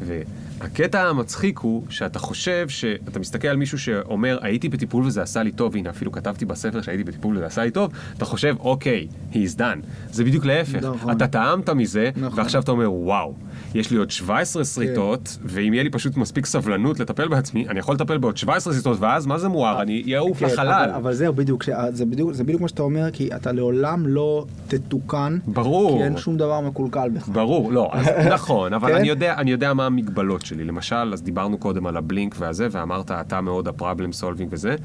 והקטע 0.00 1.02
המצחיק 1.02 1.58
הוא 1.58 1.82
שאתה 1.88 2.18
חושב 2.18 2.68
שאתה 2.68 3.20
מסתכל 3.20 3.48
על 3.48 3.56
מישהו 3.56 3.78
שאומר, 3.78 4.38
הייתי 4.42 4.68
בטיפול 4.68 5.04
וזה 5.04 5.22
עשה 5.22 5.42
לי 5.42 5.52
טוב, 5.52 5.76
הנה, 5.76 5.90
אפילו 5.90 6.12
כתבתי 6.12 6.44
בספר 6.44 6.82
שהייתי 6.82 7.04
בטיפול 7.04 7.36
וזה 7.36 7.46
עשה 7.46 7.64
לי 7.64 7.70
טוב, 7.70 7.92
אתה 8.16 8.24
חושב, 8.24 8.56
אוקיי, 8.60 9.08
he's 9.32 9.58
done. 9.58 9.86
זה 10.10 10.24
בדיוק 10.24 10.44
להפך. 10.44 10.74
נכון. 10.74 11.10
אתה 11.16 11.26
טעמת 11.26 11.70
מזה, 11.70 12.10
נכון. 12.16 12.38
ועכשיו 12.38 12.62
אתה 12.62 12.72
אומר, 12.72 12.92
וואו, 12.92 13.34
יש 13.74 13.90
לי 13.90 13.96
עוד 13.96 14.10
17 14.10 14.64
שריטות, 14.64 15.38
ואם 15.44 15.72
יהיה 15.74 15.82
לי 15.82 15.90
פשוט 15.90 16.16
מספיק 16.16 16.46
סבלנות 16.46 17.00
לטפל 17.00 17.28
בעצמי, 17.28 17.68
אני 17.68 17.78
יכול 17.78 17.94
לטפל 17.94 18.18
בעוד 18.18 18.36
17 18.36 18.72
שריטות, 18.74 18.96
ואז 19.00 19.26
מה 19.26 19.38
זה 19.38 19.48
אומר? 19.48 19.82
אני 19.82 20.16
אעוף 20.16 20.38
כן, 20.38 20.46
לחלל. 20.46 20.68
אבל, 20.84 20.90
אבל 20.90 21.14
זהו, 21.14 21.32
בדיוק, 21.32 21.62
ש- 21.62 21.70
זה 21.90 22.04
בדיוק, 22.06 22.32
זה 22.32 22.44
בדיוק 22.44 22.60
מה 22.60 22.68
שאתה 22.68 22.82
אומר, 22.82 23.10
כי 23.12 23.28
אתה 23.36 23.52
לעולם 23.52 24.06
לא 24.06 24.44
תתוקן. 24.68 25.38
ברור. 25.46 25.98
כי 25.98 26.04
אין 26.04 26.16
שום 26.16 26.36
דבר 26.36 26.60
מקולקל 26.60 27.08
בך. 27.08 27.28
ברור, 27.28 27.72
לא, 27.72 27.90
אז 27.92 28.06
נכון, 28.34 28.72
אבל 28.74 28.88
כן? 28.88 28.96
אני 28.96 29.08
יודע, 29.08 29.34
אני 29.38 29.50
יודע 29.50 29.74
מה 29.74 29.86
המגבלות 29.86 30.46
שלי. 30.46 30.64
למשל, 30.64 31.10
אז 31.12 31.22
דיברנו 31.22 31.58
קודם 31.58 31.86
על 31.86 31.96
ה 31.96 32.02
blink 32.02 32.34
והזה, 32.38 32.68
ואמרת, 32.70 33.10
אתה 33.10 33.40
מאוד 33.40 33.68
ה 33.68 33.74
problem 33.74 34.12
solving 34.12 34.48
וזה. 34.52 34.76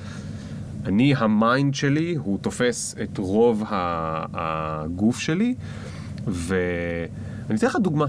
אני, 0.85 1.13
ה 1.17 1.29
mind 1.29 1.75
שלי, 1.75 2.15
הוא 2.23 2.37
תופס 2.41 2.95
את 3.03 3.17
רוב 3.17 3.63
הגוף 3.69 5.19
שלי, 5.19 5.55
ואני 6.27 7.07
אתן 7.57 7.67
לך 7.67 7.75
דוגמה. 7.81 8.05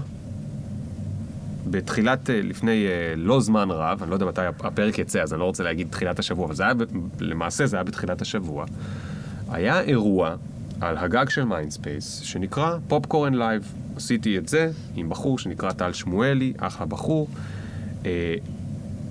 בתחילת, 1.69 2.29
אה, 2.29 2.41
לפני 2.43 2.85
אה, 2.87 3.13
לא 3.17 3.41
זמן 3.41 3.71
רב, 3.71 4.01
אני 4.01 4.09
לא 4.09 4.15
יודע 4.15 4.25
מתי 4.25 4.41
הפרק 4.45 4.99
יצא, 4.99 5.21
אז 5.21 5.33
אני 5.33 5.39
לא 5.39 5.45
רוצה 5.45 5.63
להגיד 5.63 5.87
תחילת 5.89 6.19
השבוע, 6.19 6.45
אבל 6.45 6.55
זה 6.55 6.63
היה, 6.63 6.73
למעשה 7.19 7.65
זה 7.65 7.77
היה 7.77 7.83
בתחילת 7.83 8.21
השבוע. 8.21 8.65
היה 9.49 9.81
אירוע 9.81 10.35
על 10.81 10.97
הגג 10.97 11.29
של 11.29 11.43
מיינדספייס, 11.43 12.19
שנקרא 12.19 12.77
פופקורן 12.87 13.33
לייב. 13.33 13.73
עשיתי 13.95 14.37
את 14.37 14.47
זה 14.47 14.71
עם 14.95 15.09
בחור 15.09 15.39
שנקרא 15.39 15.71
טל 15.71 15.93
שמואלי, 15.93 16.53
אחלה 16.57 16.85
בחור. 16.85 17.27
אה, 18.05 18.35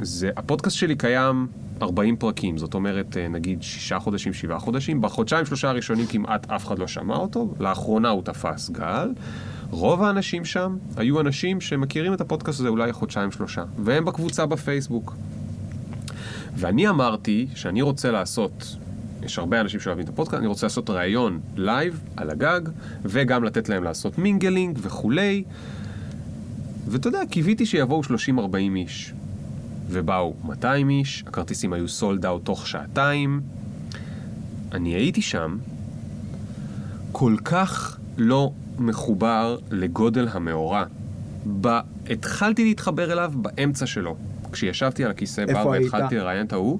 זה, 0.03 0.31
הפודקאסט 0.37 0.77
שלי 0.77 0.97
קיים 0.97 1.47
40 1.83 2.17
פרקים, 2.17 2.59
זאת 2.59 2.75
אומרת, 2.75 3.17
נגיד 3.31 3.63
שישה 3.63 3.99
חודשים, 3.99 4.33
שבעה 4.33 4.59
חודשים. 4.59 5.01
בחודשיים, 5.01 5.47
שלושה 5.47 5.69
הראשונים 5.69 6.07
כמעט 6.07 6.51
אף 6.51 6.67
אחד 6.67 6.79
לא 6.79 6.87
שמע 6.87 7.17
אותו, 7.17 7.55
לאחרונה 7.61 8.09
הוא 8.09 8.23
תפס 8.23 8.71
גל. 8.71 9.13
רוב 9.71 10.03
האנשים 10.03 10.45
שם 10.45 10.77
היו 10.97 11.21
אנשים 11.21 11.61
שמכירים 11.61 12.15
את 12.15 12.21
הפודקאסט 12.21 12.61
הזה 12.61 12.69
אולי 12.69 12.93
חודשיים, 12.93 13.33
שלושה, 13.33 13.65
והם 13.79 14.05
בקבוצה 14.05 14.47
בפייסבוק. 14.47 15.15
ואני 16.57 16.89
אמרתי 16.89 17.47
שאני 17.55 17.83
רוצה 17.83 18.11
לעשות, 18.11 18.77
יש 19.23 19.39
הרבה 19.39 19.61
אנשים 19.61 19.81
שאוהבים 19.81 20.05
את 20.05 20.09
הפודקאסט, 20.09 20.39
אני 20.39 20.47
רוצה 20.47 20.67
לעשות 20.67 20.91
ראיון 20.91 21.41
לייב 21.57 22.01
על 22.17 22.31
הגג, 22.31 22.61
וגם 23.03 23.45
לתת 23.45 23.69
להם 23.69 23.85
לעשות 23.85 24.19
mingling 24.19 24.79
וכולי. 24.83 25.45
ואתה 26.87 27.09
יודע, 27.09 27.21
קיוויתי 27.31 27.67
שיבואו 27.67 28.03
30-40 28.03 28.07
איש. 28.77 29.13
ובאו 29.89 30.35
200 30.45 30.91
איש, 30.91 31.25
הכרטיסים 31.27 31.73
היו 31.73 31.89
sold 31.89 32.27
out 32.27 32.45
תוך 32.45 32.67
שעתיים. 32.67 33.41
אני 34.73 34.95
הייתי 34.95 35.23
שם, 35.23 35.59
כל 37.13 37.37
כך 37.45 37.99
לא 38.17 38.53
מחובר 38.81 39.59
לגודל 39.71 40.29
המאורע. 40.33 40.85
ב... 41.61 41.79
התחלתי 42.11 42.65
להתחבר 42.65 43.13
אליו 43.13 43.33
באמצע 43.37 43.87
שלו. 43.87 44.17
כשישבתי 44.53 45.05
על 45.05 45.11
הכיסא 45.11 45.47
בר? 45.47 45.67
והתחלתי 45.67 46.17
לראיין 46.17 46.47
את 46.47 46.53
ההוא, 46.53 46.79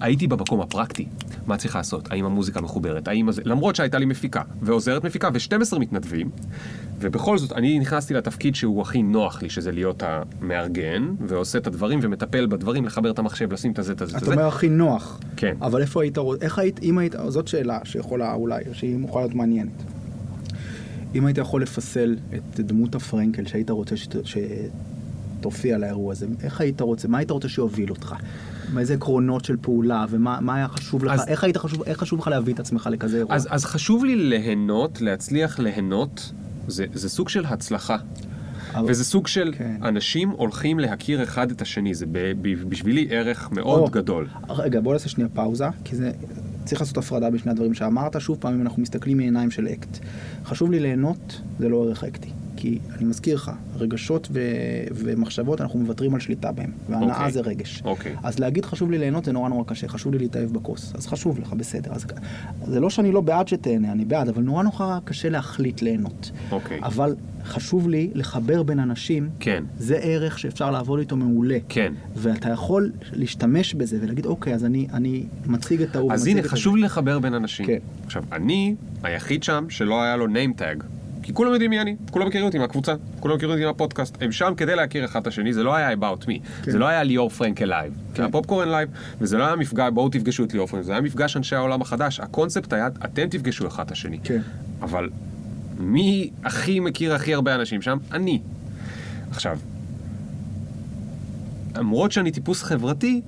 הייתי 0.00 0.26
במקום 0.26 0.60
הפרקטי. 0.60 1.06
מה 1.46 1.56
צריך 1.56 1.76
לעשות? 1.76 2.12
האם 2.12 2.24
המוזיקה 2.24 2.60
מחוברת? 2.60 3.08
האם 3.08 3.28
הזה... 3.28 3.42
למרות 3.44 3.76
שהייתה 3.76 3.98
לי 3.98 4.04
מפיקה, 4.04 4.42
ועוזרת 4.62 5.04
מפיקה, 5.04 5.28
ו-12 5.32 5.78
מתנדבים, 5.78 6.30
ובכל 7.00 7.38
זאת, 7.38 7.52
אני 7.52 7.78
נכנסתי 7.78 8.14
לתפקיד 8.14 8.54
שהוא 8.54 8.82
הכי 8.82 9.02
נוח 9.02 9.42
לי, 9.42 9.50
שזה 9.50 9.72
להיות 9.72 10.02
המארגן, 10.06 11.14
ועושה 11.26 11.58
את 11.58 11.66
הדברים, 11.66 11.98
ומטפל 12.02 12.46
בדברים, 12.46 12.84
לחבר 12.84 13.10
את 13.10 13.18
המחשב, 13.18 13.52
לשים 13.52 13.72
את 13.72 13.78
הזה, 13.78 13.92
את 13.92 14.02
הזה, 14.02 14.16
את 14.16 14.22
אתה 14.22 14.26
זה. 14.26 14.32
אומר 14.32 14.46
הכי 14.46 14.68
נוח. 14.68 15.20
כן. 15.36 15.56
אבל 15.62 15.80
איפה 15.80 16.02
היית 16.02 16.18
רוצה, 16.18 16.44
איך 16.44 16.58
היית, 16.58 16.82
אם 16.82 16.98
היית, 16.98 17.14
זאת 17.28 17.48
שאלה 17.48 17.78
שיכולה 17.84 18.34
אולי, 18.34 18.62
שהיא 18.72 18.98
יכולה 19.04 19.24
להיות 19.24 19.34
מעניינת. 19.34 19.82
אם 21.16 21.26
היית 21.26 21.38
יכול 21.38 21.62
לפסל 21.62 22.16
את 22.34 22.60
דמות 22.60 22.94
הפרנקל 22.94 23.46
שהיית 23.46 23.70
רוצה 23.70 23.96
שת, 23.96 24.16
שתופיע 25.40 25.78
לאירוע 25.78 26.12
הזה, 26.12 26.26
איך 26.42 26.60
היית 26.60 26.80
רוצה, 26.80 27.08
מה 27.08 27.18
היית 27.18 27.30
רוצה 27.30 27.48
שיוביל 27.48 27.90
אותך? 27.90 28.14
מאיזה 28.74 28.94
עקרונות 28.94 29.44
של 29.44 29.56
פעולה, 29.60 30.04
ומה 30.10 30.38
מה 30.40 30.54
היה 30.54 30.68
חשוב 30.68 31.04
לך, 31.04 31.12
אז- 31.12 31.28
איך 31.28 31.44
היית 31.44 31.56
חשוב, 31.56 31.82
איך 31.82 31.98
חשוב 31.98 32.20
לך 32.20 32.28
להביא 32.28 32.54
את 32.54 32.60
עצמך 32.60 32.88
לכזה 32.92 33.16
אירוע? 33.18 33.34
אז, 33.34 33.48
אז 33.50 33.64
חשוב 33.64 34.04
לי 34.04 34.16
ליהנות, 34.16 35.00
להצליח 35.00 35.58
ליהנות, 35.58 36.32
זה, 36.68 36.84
זה 36.94 37.08
סוג 37.08 37.28
של 37.28 37.44
הצלחה. 37.46 37.96
אבל- 38.74 38.90
וזה 38.90 39.04
סוג 39.04 39.26
של 39.26 39.52
כן. 39.58 39.76
אנשים 39.82 40.30
הולכים 40.30 40.78
להכיר 40.78 41.22
אחד 41.22 41.50
את 41.50 41.62
השני, 41.62 41.94
זה 41.94 42.06
ב, 42.12 42.18
ב, 42.42 42.62
בשבילי 42.68 43.06
ערך 43.10 43.48
מאוד 43.52 43.80
או, 43.80 43.86
גדול. 43.90 44.28
רגע, 44.48 44.80
בוא 44.80 44.92
נעשה 44.92 45.08
שנייה 45.08 45.28
פאוזה, 45.34 45.64
כי 45.84 45.96
זה... 45.96 46.10
צריך 46.66 46.80
לעשות 46.80 46.98
הפרדה 46.98 47.30
בין 47.30 47.38
שני 47.38 47.50
הדברים 47.50 47.74
שאמרת. 47.74 48.20
שוב 48.20 48.36
פעם, 48.40 48.54
אם 48.54 48.60
אנחנו 48.60 48.82
מסתכלים 48.82 49.16
מעיניים 49.16 49.50
של 49.50 49.68
אקט. 49.68 49.98
חשוב 50.44 50.70
לי 50.70 50.80
ליהנות, 50.80 51.40
זה 51.58 51.68
לא 51.68 51.84
ערך 51.84 52.04
אקטי. 52.04 52.28
כי 52.56 52.78
אני 52.96 53.04
מזכיר 53.04 53.34
לך, 53.34 53.50
רגשות 53.78 54.28
ו... 54.32 54.40
ומחשבות, 54.90 55.60
אנחנו 55.60 55.78
מוותרים 55.78 56.14
על 56.14 56.20
שליטה 56.20 56.52
בהם. 56.52 56.70
והנאה 56.88 57.16
אוקיי. 57.16 57.32
זה 57.32 57.40
רגש. 57.40 57.82
אוקיי. 57.84 58.16
אז 58.22 58.38
להגיד 58.38 58.64
חשוב 58.64 58.90
לי 58.90 58.98
ליהנות 58.98 59.24
זה 59.24 59.32
נורא 59.32 59.48
נורא 59.48 59.64
קשה, 59.66 59.88
חשוב 59.88 60.12
לי 60.12 60.18
להתאהב 60.18 60.52
בכוס. 60.52 60.92
אז 60.94 61.06
חשוב 61.06 61.40
לך, 61.40 61.52
בסדר. 61.52 61.92
אז 61.92 62.06
זה 62.66 62.80
לא 62.80 62.90
שאני 62.90 63.12
לא 63.12 63.20
בעד 63.20 63.48
שתהנה, 63.48 63.92
אני 63.92 64.04
בעד, 64.04 64.28
אבל 64.28 64.42
נורא 64.42 64.62
נורא 64.62 64.98
קשה 65.04 65.28
להחליט 65.28 65.82
ליהנות. 65.82 66.30
אוקיי. 66.50 66.80
אבל 66.82 67.14
חשוב 67.44 67.88
לי 67.88 68.10
לחבר 68.14 68.62
בין 68.62 68.78
אנשים. 68.78 69.28
כן. 69.40 69.64
זה 69.78 69.96
ערך 69.96 70.38
שאפשר 70.38 70.70
לעבוד 70.70 70.98
איתו 70.98 71.16
מעולה. 71.16 71.58
כן. 71.68 71.92
ואתה 72.14 72.48
יכול 72.48 72.92
להשתמש 73.12 73.74
בזה 73.74 73.98
ולהגיד, 74.02 74.26
אוקיי, 74.26 74.54
אז 74.54 74.64
אני, 74.64 74.86
אני 74.92 75.24
מציג 75.46 75.82
את 75.82 75.96
ההוא. 75.96 76.12
אז 76.12 76.26
הנה, 76.26 76.42
חשוב 76.42 76.74
הזה." 76.74 76.80
לי 76.80 76.86
לחבר 76.86 77.18
בין 77.18 77.34
אנשים. 77.34 77.66
כן. 77.66 77.78
עכשיו, 78.04 78.24
אני 78.32 78.74
היחיד 79.02 79.42
שם 79.42 79.66
שלא 79.68 80.02
היה 80.02 80.16
לו 80.16 80.26
name 80.26 80.60
tag. 80.60 80.84
כי 81.26 81.34
כולם 81.34 81.52
יודעים 81.52 81.70
מי 81.70 81.80
אני, 81.80 81.96
כולם 82.10 82.26
מכירים 82.26 82.46
אותי 82.46 82.58
מהקבוצה, 82.58 82.94
כולם 83.20 83.36
מכירים 83.36 83.54
אותי 83.54 83.66
מהפודקאסט. 83.66 84.16
הם 84.20 84.32
שם 84.32 84.52
כדי 84.56 84.76
להכיר 84.76 85.04
אחד 85.04 85.20
את 85.20 85.26
השני, 85.26 85.52
זה 85.52 85.62
לא 85.62 85.74
היה 85.74 85.92
about 85.92 86.24
me. 86.24 86.64
כן. 86.64 86.70
זה 86.70 86.78
לא 86.78 86.86
היה 86.86 87.02
ליאור 87.02 87.30
פרנקל 87.30 87.64
לייב. 87.64 87.92
זה 87.92 88.16
כן. 88.16 88.22
היה 88.22 88.32
פופקורן 88.32 88.68
לייב, 88.68 88.88
וזה 89.20 89.38
לא 89.38 89.46
היה 89.46 89.56
מפגש, 89.56 89.90
בואו 89.94 90.08
תפגשו 90.08 90.44
את 90.44 90.52
ליאור 90.52 90.66
פרנקל, 90.66 90.86
זה 90.86 90.92
היה 90.92 91.00
מפגש 91.00 91.36
אנשי 91.36 91.56
העולם 91.56 91.82
החדש. 91.82 92.20
הקונספט 92.20 92.72
היה, 92.72 92.88
אתם 93.04 93.28
תפגשו 93.28 93.66
אחד 93.66 93.84
את 93.86 93.90
השני. 93.90 94.18
כן. 94.24 94.40
אבל 94.82 95.10
מי 95.78 96.30
הכי 96.44 96.80
מכיר 96.80 97.14
הכי 97.14 97.34
הרבה 97.34 97.54
אנשים 97.54 97.82
שם? 97.82 97.98
אני. 98.12 98.40
עכשיו, 99.30 99.58
למרות 101.76 102.12
שאני 102.12 102.30
טיפוס 102.30 102.62
חברתי, 102.62 103.20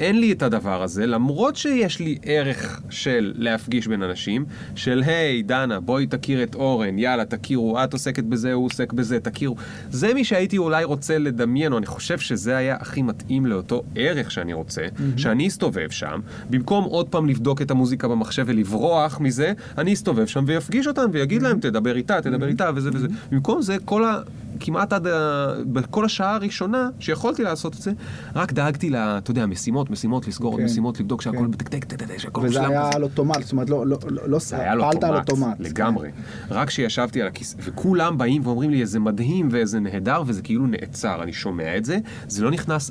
אין 0.00 0.20
לי 0.20 0.32
את 0.32 0.42
הדבר 0.42 0.82
הזה, 0.82 1.06
למרות 1.06 1.56
שיש 1.56 2.00
לי 2.00 2.18
ערך 2.22 2.80
של 2.90 3.32
להפגיש 3.36 3.86
בין 3.86 4.02
אנשים, 4.02 4.44
של 4.74 5.02
היי, 5.06 5.42
דנה, 5.42 5.80
בואי 5.80 6.06
תכיר 6.06 6.42
את 6.42 6.54
אורן, 6.54 6.98
יאללה, 6.98 7.24
תכירו, 7.24 7.84
את 7.84 7.92
עוסקת 7.92 8.24
בזה, 8.24 8.52
הוא 8.52 8.66
עוסק 8.66 8.92
בזה, 8.92 9.20
תכירו. 9.20 9.56
זה 9.90 10.14
מי 10.14 10.24
שהייתי 10.24 10.58
אולי 10.58 10.84
רוצה 10.84 11.18
לדמיין, 11.18 11.72
או 11.72 11.78
אני 11.78 11.86
חושב 11.86 12.18
שזה 12.18 12.56
היה 12.56 12.76
הכי 12.80 13.02
מתאים 13.02 13.46
לאותו 13.46 13.82
ערך 13.94 14.30
שאני 14.30 14.52
רוצה, 14.52 14.86
שאני 15.16 15.48
אסתובב 15.48 15.90
שם, 15.90 16.20
במקום 16.50 16.84
עוד 16.84 17.08
פעם 17.08 17.28
לבדוק 17.28 17.62
את 17.62 17.70
המוזיקה 17.70 18.08
במחשב 18.08 18.44
ולברוח 18.46 19.20
מזה, 19.20 19.52
אני 19.78 19.92
אסתובב 19.92 20.26
שם 20.26 20.44
ויפגיש 20.46 20.86
אותם 20.86 21.06
ויגיד 21.12 21.42
להם, 21.42 21.60
תדבר 21.60 21.96
איתה, 21.96 22.22
תדבר 22.22 22.48
איתה, 22.48 22.70
וזה 22.74 22.90
וזה. 22.92 23.08
במקום 23.32 23.62
זה, 23.62 23.76
כל 23.84 24.04
ה... 24.04 24.18
כמעט 24.60 24.92
עד 24.92 25.06
ה... 25.06 25.48
בכל 25.72 26.04
השעה 26.04 26.34
הראשונה 26.34 26.88
שיכולתי 26.98 27.42
לעשות 27.42 27.74
את 27.74 27.82
זה, 27.82 27.92
רק 28.34 28.52
דאגתי 28.52 28.90
ל... 28.90 28.96
אתה 28.96 29.30
יודע, 29.30 29.46
משימות, 29.46 29.90
משימות, 29.90 30.28
לסגור 30.28 30.52
עוד 30.52 30.60
כן, 30.60 30.64
משימות, 30.66 31.00
לבדוק 31.00 31.22
שהכל 31.22 31.38
כן. 31.38 31.78
תתק, 31.78 32.18
שהכל 32.18 32.40
וזה 32.40 32.48
מושלם 32.48 32.70
היה 32.70 32.86
כזה. 32.86 32.96
על 32.96 33.02
אוטומט, 33.02 33.42
זאת 33.42 33.52
אומרת, 33.52 33.70
לא, 33.70 33.86
לא, 33.86 33.98
לא, 34.08 34.28
לא 34.28 34.38
היה 34.52 34.74
פעלת 34.80 35.04
על 35.04 35.16
אוטומט. 35.16 35.56
לגמרי. 35.60 36.10
רק 36.50 36.68
כשישבתי 36.68 37.22
על 37.22 37.28
הכיסא, 37.28 37.56
וכולם 37.60 38.18
באים 38.18 38.46
ואומרים 38.46 38.70
לי 38.70 38.80
איזה 38.80 39.00
מדהים 39.00 39.48
ואיזה 39.50 39.80
נהדר, 39.80 40.22
וזה 40.26 40.42
כאילו 40.42 40.66
נעצר, 40.66 41.22
אני 41.22 41.32
שומע 41.32 41.76
את 41.76 41.84
זה, 41.84 41.98
זה 42.28 42.44
לא 42.44 42.50
נכנס 42.50 42.90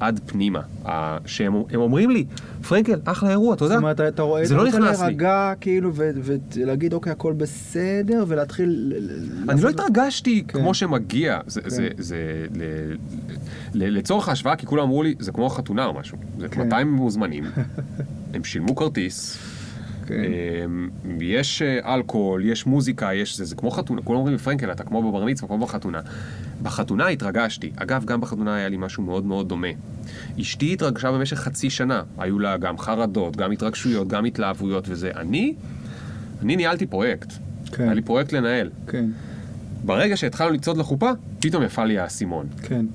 עד, 0.00 0.20
פנימה. 0.26 0.60
שהם 1.26 1.54
הם 1.70 1.80
אומרים 1.80 2.10
לי, 2.10 2.24
פרנקל, 2.68 3.00
אחלה 3.04 3.30
אירוע, 3.30 3.54
אתה 3.54 3.64
יודע? 3.64 3.74
זאת 3.74 3.82
אומרת, 3.82 4.00
אתה 4.00 4.22
רואה, 4.22 4.44
זה 4.44 4.54
אתה 4.54 4.62
לא 4.62 4.68
נכנס 4.68 5.00
לי. 5.00 5.06
להירגע, 5.06 5.52
כאילו, 5.60 5.92
ולהגיד, 5.94 6.92
אוקיי, 6.92 7.12
הכל 7.12 7.32
בסדר, 7.32 8.24
ולהתחיל... 8.28 8.92
אני 9.48 9.62
לא 9.62 9.68
התרגשתי 9.68 10.44
כן. 10.48 10.58
כמו 10.58 10.74
שמגיע, 10.74 11.40
זה, 11.46 11.88
ל, 13.74 13.98
לצורך 13.98 14.28
ההשוואה, 14.28 14.56
כי 14.56 14.66
כולם 14.66 14.82
אמרו 14.82 15.02
לי, 15.02 15.14
זה 15.18 15.32
כמו 15.32 15.48
חתונה 15.48 15.86
או 15.86 15.94
משהו, 15.94 16.18
זה 16.38 16.48
כן. 16.48 16.62
200 16.62 16.92
מוזמנים, 16.92 17.44
הם 18.34 18.44
שילמו 18.44 18.76
כרטיס, 18.76 19.36
כן. 19.36 19.57
יש 21.20 21.62
אה, 21.62 21.94
אלכוהול, 21.94 22.44
יש 22.44 22.66
מוזיקה, 22.66 23.14
יש 23.14 23.36
זה, 23.36 23.44
זה 23.44 23.56
כמו 23.56 23.70
חתונה, 23.70 24.02
כולם 24.02 24.18
אומרים 24.18 24.36
פרנקל, 24.36 24.72
אתה 24.72 24.84
כמו 24.84 25.10
בבר 25.10 25.24
מצווה, 25.24 25.48
כמו 25.48 25.58
בחתונה. 25.66 26.00
בחתונה 26.62 27.06
התרגשתי. 27.06 27.70
אגב, 27.76 28.04
גם 28.04 28.20
בחתונה 28.20 28.54
היה 28.54 28.68
לי 28.68 28.76
משהו 28.76 29.02
מאוד 29.02 29.24
מאוד 29.24 29.48
דומה. 29.48 29.68
אשתי 30.40 30.72
התרגשה 30.72 31.12
במשך 31.12 31.36
חצי 31.36 31.70
שנה. 31.70 32.02
היו 32.18 32.38
לה 32.38 32.56
גם 32.56 32.78
חרדות, 32.78 33.36
גם 33.36 33.52
התרגשויות, 33.52 34.08
גם 34.08 34.24
התלהבויות 34.24 34.88
וזה. 34.88 35.10
אני, 35.16 35.54
אני 36.42 36.56
ניהלתי 36.56 36.86
פרויקט. 36.86 37.32
כן. 37.72 37.82
היה 37.82 37.94
לי 37.94 38.02
פרויקט 38.02 38.32
לנהל. 38.32 38.70
כן, 38.86 39.04
ברגע 39.84 40.16
שהתחלנו 40.16 40.50
לצעוד 40.50 40.76
לחופה, 40.76 41.10
פתאום 41.40 41.62
יפל 41.62 41.84
לי 41.84 41.98
האסימון. 41.98 42.46
כן. 42.62 42.86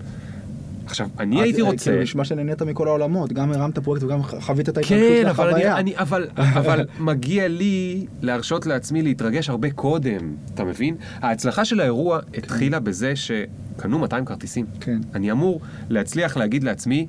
עכשיו, 0.85 1.07
אני 1.19 1.41
הייתי 1.41 1.61
אה, 1.61 1.65
רוצה... 1.65 1.85
כאילו, 1.85 2.03
נשמע 2.03 2.25
שנהנית 2.25 2.61
מכל 2.61 2.87
העולמות, 2.87 3.33
גם 3.33 3.51
הרמת 3.51 3.79
פרויקט 3.79 4.03
וגם 4.03 4.23
חווית 4.23 4.69
את 4.69 4.77
ההתרגשות 4.77 4.99
כן, 4.99 5.27
אבל, 5.27 5.53
אני. 5.53 5.71
אני, 5.71 5.97
אבל, 5.97 6.27
אבל 6.59 6.85
מגיע 6.99 7.47
לי 7.47 8.05
להרשות 8.21 8.65
לעצמי 8.65 9.01
להתרגש 9.01 9.49
הרבה 9.49 9.71
קודם, 9.71 10.35
אתה 10.53 10.63
מבין? 10.63 10.95
ההצלחה 11.21 11.65
של 11.65 11.79
האירוע 11.79 12.19
התחילה 12.37 12.79
בזה 12.79 13.13
שקנו 13.15 13.99
200 13.99 14.25
כרטיסים. 14.25 14.65
כן. 14.79 14.99
אני 15.13 15.31
אמור 15.31 15.61
להצליח 15.89 16.37
להגיד 16.37 16.63
לעצמי, 16.63 17.07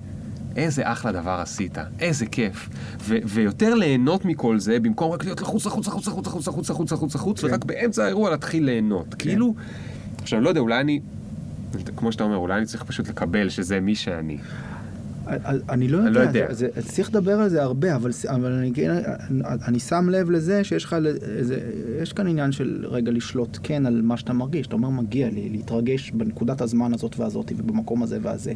איזה 0.56 0.92
אחלה 0.92 1.12
דבר 1.12 1.38
עשית, 1.42 1.78
איזה 2.00 2.26
כיף. 2.26 2.68
ו- 3.00 3.18
ויותר 3.24 3.74
ליהנות 3.74 4.24
מכל 4.24 4.58
זה, 4.58 4.80
במקום 4.80 5.12
רק 5.12 5.24
להיות 5.24 5.40
לחוץ, 5.40 5.66
לחוץ, 5.66 5.86
לחוץ, 5.86 6.06
לחוץ, 6.06 6.26
לחוץ, 6.26 6.48
לחוץ, 6.48 6.70
לחוץ, 6.70 6.92
לחוץ, 6.92 7.14
לחוץ, 7.14 7.40
כן. 7.40 7.46
ורק 7.50 7.64
באמצע 7.64 8.04
האירוע 8.04 8.30
להתחיל 8.30 8.64
ליהנות. 8.64 9.14
כאילו, 9.14 9.54
עכשיו, 10.22 10.40
לא 10.40 10.48
יודע, 10.48 10.60
אולי 10.60 10.80
אני... 10.80 11.00
כמו 11.96 12.12
שאתה 12.12 12.24
אומר, 12.24 12.36
אולי 12.36 12.56
אני 12.58 12.66
צריך 12.66 12.82
פשוט 12.82 13.08
לקבל 13.08 13.48
שזה 13.48 13.80
מי 13.80 13.94
שאני. 13.94 14.38
אני 15.28 15.38
לא 15.88 15.98
אני 15.98 16.08
יודע, 16.08 16.10
לא 16.10 16.26
יודע. 16.28 16.46
זה, 16.54 16.66
זה, 16.76 16.88
צריך 16.88 17.08
לדבר 17.08 17.32
על 17.40 17.48
זה 17.48 17.62
הרבה, 17.62 17.94
אבל, 17.96 18.10
אבל 18.28 18.52
אני, 18.52 18.72
כן- 18.74 19.02
אני 19.68 19.80
שם 19.80 20.08
לב 20.08 20.30
לזה 20.30 20.64
שיש 20.64 20.84
לך, 20.84 20.96
איזה, 21.38 21.58
יש 22.02 22.12
כאן 22.12 22.26
עניין 22.26 22.52
של 22.52 22.84
רגע 22.88 23.10
לשלוט 23.12 23.58
כן 23.62 23.86
על 23.86 24.00
מה 24.02 24.16
שאתה 24.16 24.32
מרגיש. 24.32 24.66
אתה 24.66 24.76
אומר, 24.76 24.88
מגיע 24.88 25.30
לי 25.30 25.48
להתרגש 25.52 26.10
בנקודת 26.10 26.60
הזמן 26.60 26.94
הזאת 26.94 27.18
והזאת 27.18 27.52
ובמקום 27.56 28.02
הזה 28.02 28.18
והזה. 28.22 28.52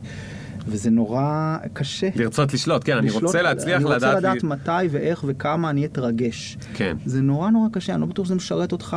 וזה 0.70 0.90
נורא 0.90 1.56
קשה. 1.72 2.08
לרצות 2.16 2.54
לשלוט, 2.54 2.82
כן, 2.84 2.96
אני 2.96 3.10
רוצה 3.10 3.42
להצליח 3.42 3.76
אני 3.76 3.84
רוצה 3.84 3.96
לדעת... 3.96 4.18
לדעת 4.18 4.42
לי- 4.42 4.48
מתי 4.48 4.88
ואיך 4.90 5.24
וכמה 5.28 5.70
אני 5.70 5.84
אתרגש. 5.84 6.58
כן. 6.74 6.96
זה 7.06 7.20
נורא 7.20 7.50
נורא 7.50 7.68
קשה, 7.72 7.92
אני 7.94 8.00
לא 8.00 8.06
בטוח 8.06 8.26
שזה 8.26 8.34
משרת 8.34 8.72
אותך 8.72 8.96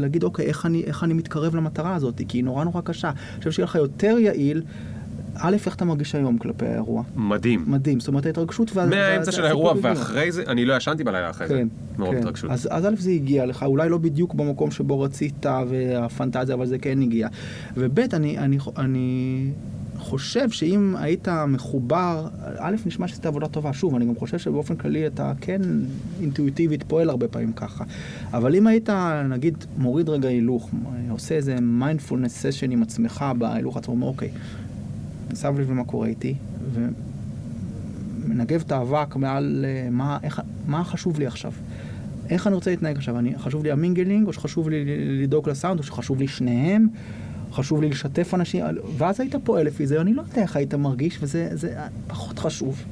להגיד, 0.00 0.22
אוקיי, 0.22 0.46
איך 0.46 0.66
אני, 0.66 0.84
איך 0.84 1.04
אני 1.04 1.14
מתקרב 1.14 1.56
למטרה 1.56 1.94
הזאת, 1.94 2.20
כי 2.28 2.38
היא 2.38 2.44
נורא 2.44 2.64
נורא 2.64 2.80
קשה. 2.80 3.08
אני 3.08 3.38
חושב 3.38 3.50
שיהיה 3.50 3.64
לך 3.64 3.74
יותר 3.74 4.16
יעיל, 4.18 4.62
א', 5.40 5.54
איך 5.66 5.74
אתה 5.76 5.84
מרגיש 5.84 6.14
היום 6.14 6.38
כלפי 6.38 6.66
האירוע? 6.66 7.02
מדהים. 7.16 7.64
מדהים, 7.66 8.00
זאת 8.00 8.08
אומרת 8.08 8.26
ההתרגשות 8.26 8.76
וה... 8.76 8.86
מהאמצע 8.86 9.32
של 9.32 9.44
האירוע. 9.44 9.74
ואחרי 9.82 10.32
זה, 10.32 10.42
אני 10.46 10.64
לא 10.64 10.76
ישנתי 10.76 11.04
בלילה 11.04 11.30
אחרי 11.30 11.48
זה. 11.48 11.54
כן, 11.54 11.68
מרוב 11.98 12.14
כן. 12.14 12.20
התרגשות. 12.20 12.50
אז, 12.50 12.68
אז 12.70 12.86
א' 12.86 12.96
זה 12.98 13.10
הגיע 13.10 13.46
לך, 13.46 13.62
אולי 13.62 13.88
לא 13.88 13.98
בדיוק 13.98 14.34
במקום 14.34 14.70
שבו 14.70 15.00
רצית 15.00 15.46
והפנטזיה, 15.68 16.54
אבל 16.54 16.66
זה 16.66 16.78
כן 16.78 17.02
הגיע. 17.02 17.28
וב' 17.76 17.98
אני, 17.98 18.38
אני, 18.38 18.58
אני 18.76 19.50
חושב 19.98 20.50
שאם 20.50 20.94
היית 20.98 21.28
מחובר, 21.48 22.28
א', 22.58 22.76
נשמע 22.86 23.08
שעשית 23.08 23.26
עבודה 23.26 23.48
טובה, 23.48 23.72
שוב, 23.72 23.94
אני 23.94 24.06
גם 24.06 24.16
חושב 24.16 24.38
שבאופן 24.38 24.76
כללי 24.76 25.06
אתה 25.06 25.32
כן 25.40 25.60
אינטואיטיבית 26.20 26.82
פועל 26.82 27.10
הרבה 27.10 27.28
פעמים 27.28 27.52
ככה. 27.52 27.84
אבל 28.32 28.54
אם 28.54 28.66
היית, 28.66 28.90
נגיד, 29.28 29.64
מוריד 29.76 30.08
רגע 30.08 30.28
הילוך, 30.28 30.70
עושה 31.10 31.34
איזה 31.34 31.60
mindfulness 31.60 32.46
session 32.46 32.70
עם 32.70 32.82
עצמך 32.82 33.24
בהילוך 33.38 33.76
עצמו, 33.76 34.06
אוקיי, 34.06 34.30
שם 35.34 35.58
לב 35.58 35.70
למה 35.70 35.84
קורה 35.84 36.08
איתי, 36.08 36.34
ומנגב 38.24 38.62
את 38.66 38.72
האבק 38.72 39.16
מעל 39.16 39.64
אה, 39.68 39.90
מה, 39.90 40.18
איך, 40.22 40.42
מה 40.66 40.84
חשוב 40.84 41.18
לי 41.18 41.26
עכשיו. 41.26 41.52
איך 42.30 42.46
אני 42.46 42.54
רוצה 42.54 42.70
להתנהג 42.70 42.96
עכשיו? 42.96 43.18
אני, 43.18 43.38
חשוב 43.38 43.64
לי 43.64 43.70
ה 43.70 43.76
mingling, 43.76 44.26
או 44.26 44.32
שחשוב 44.32 44.68
לי 44.68 44.84
לדאוג 45.22 45.48
לסאונד, 45.48 45.78
או 45.78 45.84
שחשוב 45.84 46.18
לי 46.18 46.28
שניהם, 46.28 46.88
חשוב 47.52 47.80
לי 47.80 47.88
לשתף 47.88 48.34
אנשים, 48.34 48.64
ואז 48.96 49.20
היית 49.20 49.34
פועל 49.44 49.66
לפי 49.66 49.86
זה, 49.86 50.00
אני 50.00 50.14
לא 50.14 50.22
יודע 50.22 50.42
איך 50.42 50.56
היית 50.56 50.74
מרגיש, 50.74 51.18
וזה 51.22 51.48
זה 51.52 51.76
פחות 52.06 52.38
חשוב. 52.38 52.84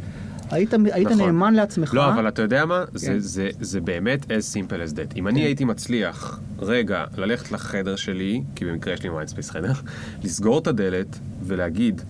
היית, 0.50 0.74
היית 0.92 1.08
נכון. 1.08 1.26
נאמן 1.26 1.54
לעצמך. 1.54 1.94
לא, 1.94 2.14
אבל 2.14 2.28
אתה 2.28 2.42
יודע 2.42 2.64
מה? 2.64 2.84
זה, 2.94 3.06
כן. 3.06 3.18
זה, 3.18 3.48
זה 3.60 3.80
באמת 3.80 4.24
as 4.24 4.54
simple 4.54 4.90
as 4.90 4.94
that. 4.94 5.16
אם 5.16 5.28
אני 5.28 5.40
כן. 5.40 5.46
הייתי 5.46 5.64
מצליח 5.64 6.40
רגע 6.58 7.04
ללכת 7.16 7.52
לחדר 7.52 7.96
שלי, 7.96 8.42
כי 8.54 8.64
במקרה 8.64 8.94
יש 8.94 9.02
לי 9.02 9.08
מיינדספייס 9.08 9.50
חדר, 9.50 9.72
לסגור 10.24 10.58
את 10.58 10.66
הדלת 10.66 11.18
ולהגיד 11.42 12.02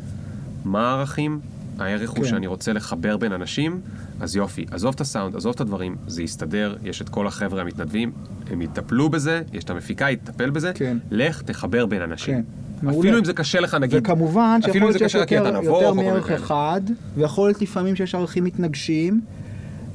מה 0.67 0.91
הערכים, 0.91 1.41
הערך 1.79 2.11
הוא 2.11 2.25
כן. 2.25 2.31
שאני 2.31 2.47
רוצה 2.47 2.73
לחבר 2.73 3.17
בין 3.17 3.33
אנשים, 3.33 3.81
אז 4.21 4.37
יופי, 4.37 4.67
עזוב 4.71 4.95
את 4.95 5.01
הסאונד, 5.01 5.37
עזוב 5.37 5.55
את 5.55 5.61
הדברים, 5.61 5.97
זה 6.07 6.23
יסתדר, 6.23 6.77
יש 6.85 7.03
את 7.03 7.09
כל 7.09 7.27
החבר'ה 7.27 7.61
המתנדבים, 7.61 8.13
הם 8.51 8.63
יטפלו 8.63 9.09
בזה, 9.09 9.43
יש 9.53 9.65
את 9.65 9.71
המפיקה, 9.71 10.07
היא 10.07 10.19
תטפל 10.25 10.51
בזה, 10.51 10.73
כן. 10.75 10.99
לך 11.11 11.43
תחבר 11.43 11.87
בין 11.87 12.03
אנשים. 12.03 12.35
כן. 12.35 12.43
אפילו 12.77 12.93
מעולה. 12.93 13.19
אם 13.19 13.25
זה 13.25 13.33
קשה 13.33 13.61
לך, 13.61 13.75
נגיד, 13.75 14.01
וכמובן 14.01 14.59
שיכול 14.63 14.71
אפילו 14.71 14.87
להיות 14.87 14.99
שיש 14.99 15.15
יותר, 15.15 15.61
יותר 15.63 15.93
מערך. 15.95 16.31
אחד, 16.31 16.81
ויכול 17.17 17.49
להיות 17.49 17.63
לפעמים 17.63 17.97
שיש 17.97 18.15
ערכים 18.15 18.45
מתנגשים, 18.45 19.21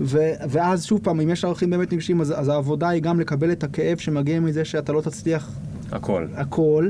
ו, 0.02 0.18
ואז 0.49 0.85
שוב 0.85 0.99
פעם, 1.03 1.22
אם 1.22 1.30
יש 1.30 1.45
ערכים 1.45 1.69
באמת 1.69 1.88
מתנגשים, 1.88 2.22
אז, 2.22 2.34
אז 2.38 2.48
העבודה 2.48 2.89
היא 2.89 3.02
גם 3.02 3.19
לקבל 3.19 3.52
את 3.52 3.64
הכאב 3.64 3.98
שמגיע 3.98 4.39
מזה 4.39 4.65
שאתה 4.65 4.93
לא 4.93 5.02
תצליח 5.02 5.49
הכל. 5.91 6.27
הכל, 6.35 6.89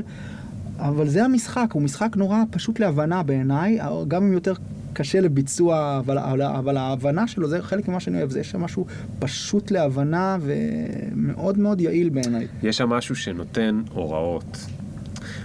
אבל 0.82 1.08
זה 1.08 1.24
המשחק, 1.24 1.68
הוא 1.72 1.82
משחק 1.82 2.16
נורא 2.16 2.38
פשוט 2.50 2.80
להבנה 2.80 3.22
בעיניי, 3.22 3.78
גם 4.08 4.22
אם 4.22 4.32
יותר 4.32 4.54
קשה 4.92 5.20
לביצוע, 5.20 5.98
אבל, 5.98 6.18
אבל, 6.18 6.42
אבל 6.42 6.76
ההבנה 6.76 7.26
שלו 7.26 7.48
זה 7.48 7.62
חלק 7.62 7.88
ממה 7.88 8.00
שאני 8.00 8.18
אוהב, 8.18 8.30
זה 8.30 8.40
יש 8.40 8.50
שם 8.50 8.60
משהו 8.60 8.86
פשוט 9.18 9.70
להבנה 9.70 10.36
ומאוד 10.40 11.58
מאוד 11.58 11.80
יעיל 11.80 12.08
בעיניי. 12.08 12.46
יש 12.62 12.76
שם 12.76 12.88
משהו 12.88 13.16
שנותן 13.16 13.82
הוראות. 13.92 14.66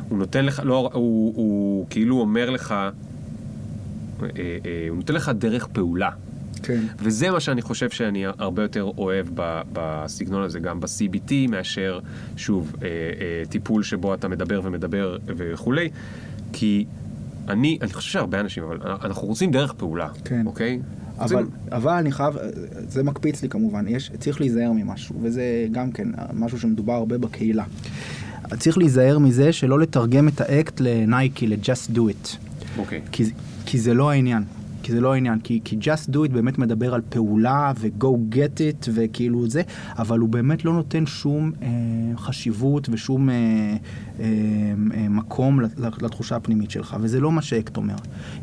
הוא 0.10 0.18
נותן 0.18 0.46
לך, 0.46 0.62
לא, 0.66 0.90
הוא, 0.94 1.34
הוא 1.36 1.86
כאילו 1.90 2.20
אומר 2.20 2.50
לך, 2.50 2.72
אה, 2.72 2.90
אה, 4.22 4.30
הוא 4.90 4.98
נותן 4.98 5.14
לך 5.14 5.32
דרך 5.38 5.68
פעולה. 5.68 6.10
כן. 6.64 6.82
וזה 7.00 7.32
מה 7.32 7.40
שאני 7.40 7.62
חושב 7.62 7.90
שאני 7.90 8.24
הרבה 8.38 8.62
יותר 8.62 8.92
אוהב 8.98 9.26
ב- 9.34 9.62
בסגנון 9.74 10.44
הזה, 10.44 10.60
גם 10.60 10.80
ב-CBT, 10.80 11.32
מאשר, 11.50 12.00
שוב, 12.38 12.76
אה, 12.82 12.88
אה, 12.88 12.94
טיפול 13.50 13.84
שבו 13.84 14.14
אתה 14.14 14.28
מדבר 14.28 14.62
ומדבר 14.64 15.18
וכולי, 15.26 15.90
כי 16.54 16.86
אני, 17.50 17.78
אני 17.82 17.94
חושב 17.94 18.12
שהרבה 18.12 18.40
אנשים, 18.40 18.64
אבל 18.64 18.78
אנחנו 19.06 19.28
רוצים 19.28 19.52
דרך 19.52 19.74
פעולה, 19.74 20.08
כן. 20.26 20.46
אוקיי? 20.46 20.80
אבל, 21.20 21.36
רוצים- 21.36 21.52
אבל 21.72 21.92
אני 21.94 22.12
חייב, 22.12 22.34
זה 22.90 23.04
מקפיץ 23.04 23.42
לי 23.44 23.50
כמובן, 23.50 23.86
יש, 23.88 24.12
צריך 24.20 24.40
להיזהר 24.42 24.72
ממשהו, 24.72 25.16
וזה 25.22 25.44
גם 25.72 25.92
כן 25.92 26.08
משהו 26.34 26.60
שמדובר 26.60 26.94
הרבה 26.94 27.18
בקהילה. 27.18 27.64
צריך 28.60 28.78
להיזהר 28.78 29.20
מזה 29.20 29.54
שלא 29.54 29.80
לתרגם 29.80 30.28
את 30.28 30.42
האקט 30.42 30.80
לנייקי, 30.80 31.48
ל-just 31.48 31.96
do 31.96 32.00
it. 32.00 32.38
אוקיי. 32.78 33.02
כי, 33.12 33.24
כי 33.66 33.80
זה 33.80 33.94
לא 33.94 34.10
העניין. 34.12 34.44
כי 34.88 34.94
זה 34.94 35.02
לא 35.02 35.14
העניין, 35.14 35.40
כי, 35.40 35.62
כי 35.64 35.78
just 35.82 36.10
do 36.12 36.30
it 36.30 36.34
באמת 36.34 36.58
מדבר 36.58 36.94
על 36.94 37.02
פעולה 37.10 37.72
ו-go 37.80 38.06
get 38.36 38.58
it 38.60 38.88
וכאילו 38.94 39.50
זה, 39.50 39.62
אבל 39.98 40.20
הוא 40.20 40.30
באמת 40.30 40.66
לא 40.66 40.74
נותן 40.74 41.06
שום 41.06 41.52
אה, 41.62 41.68
חשיבות 42.18 42.90
ושום 42.92 43.30
אה, 43.30 43.36
אה, 43.36 44.26
אה, 44.94 45.10
מקום 45.10 45.62
לת- 45.62 46.02
לתחושה 46.02 46.36
הפנימית 46.36 46.72
שלך, 46.72 46.98
וזה 47.02 47.20
לא 47.20 47.32
מה 47.32 47.42
שאקט 47.42 47.78
אומר. 47.78 47.96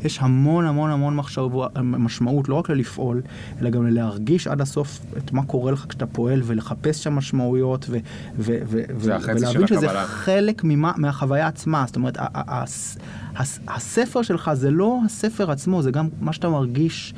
יש 0.03 0.19
המון 0.21 0.65
המון 0.65 0.91
המון 0.91 1.15
מחשבו, 1.15 1.65
משמעות, 1.83 2.49
לא 2.49 2.55
רק 2.55 2.69
ללפעול, 2.69 3.21
אלא 3.61 3.69
גם 3.69 3.87
להרגיש 3.87 4.47
עד 4.47 4.61
הסוף 4.61 4.99
את 5.17 5.31
מה 5.31 5.43
קורה 5.43 5.71
לך 5.71 5.85
כשאתה 5.89 6.05
פועל 6.05 6.41
ולחפש 6.45 7.03
שם 7.03 7.13
משמעויות 7.13 7.85
ו, 7.89 7.93
ו, 7.93 7.97
ו, 8.37 8.53
ו- 8.67 8.83
ולהבין 8.99 9.67
שזה. 9.67 9.87
חלק 10.05 10.61
ממה, 10.63 10.91
מהחוויה 10.97 11.47
עצמה. 11.47 11.83
זאת 11.87 11.95
אומרת, 11.95 12.17
הספר 13.67 14.21
שלך 14.21 14.51
זה 14.53 14.71
לא 14.71 14.99
הספר 15.05 15.51
עצמו, 15.51 15.81
זה 15.81 15.91
גם 15.91 16.07
מה 16.21 16.33
שאתה 16.33 16.49
מרגיש 16.49 17.13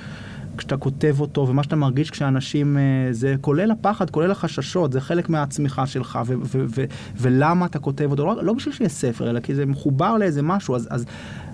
כשאתה 0.58 0.78
כותב 0.78 1.16
אותו, 1.20 1.48
ומה 1.48 1.64
שאתה 1.64 1.76
מרגיש 1.76 2.12
כשאנשים... 2.12 2.78
אה, 2.78 3.08
זה 3.12 3.36
כולל 3.42 3.72
הפחד, 3.72 4.10
כולל 4.10 4.32
החששות, 4.32 4.92
זה 4.92 5.02
חלק 5.02 5.30
מהצמיחה 5.30 5.86
שלך, 5.88 6.20
ו- 6.26 6.34
ו- 6.44 6.66
ו- 6.78 6.86
ולמה 7.18 7.66
אתה 7.66 7.80
כותב 7.80 8.12
אותו, 8.12 8.26
לא, 8.26 8.44
לא 8.44 8.54
בשביל 8.54 8.76
שיהיה 8.76 8.90
ספר, 8.90 9.30
אלא 9.30 9.40
כי 9.40 9.56
זה 9.56 9.66
מחובר 9.66 10.18
לאיזה 10.18 10.42
משהו, 10.42 10.76
אז... 10.76 10.88
אז 10.92 11.06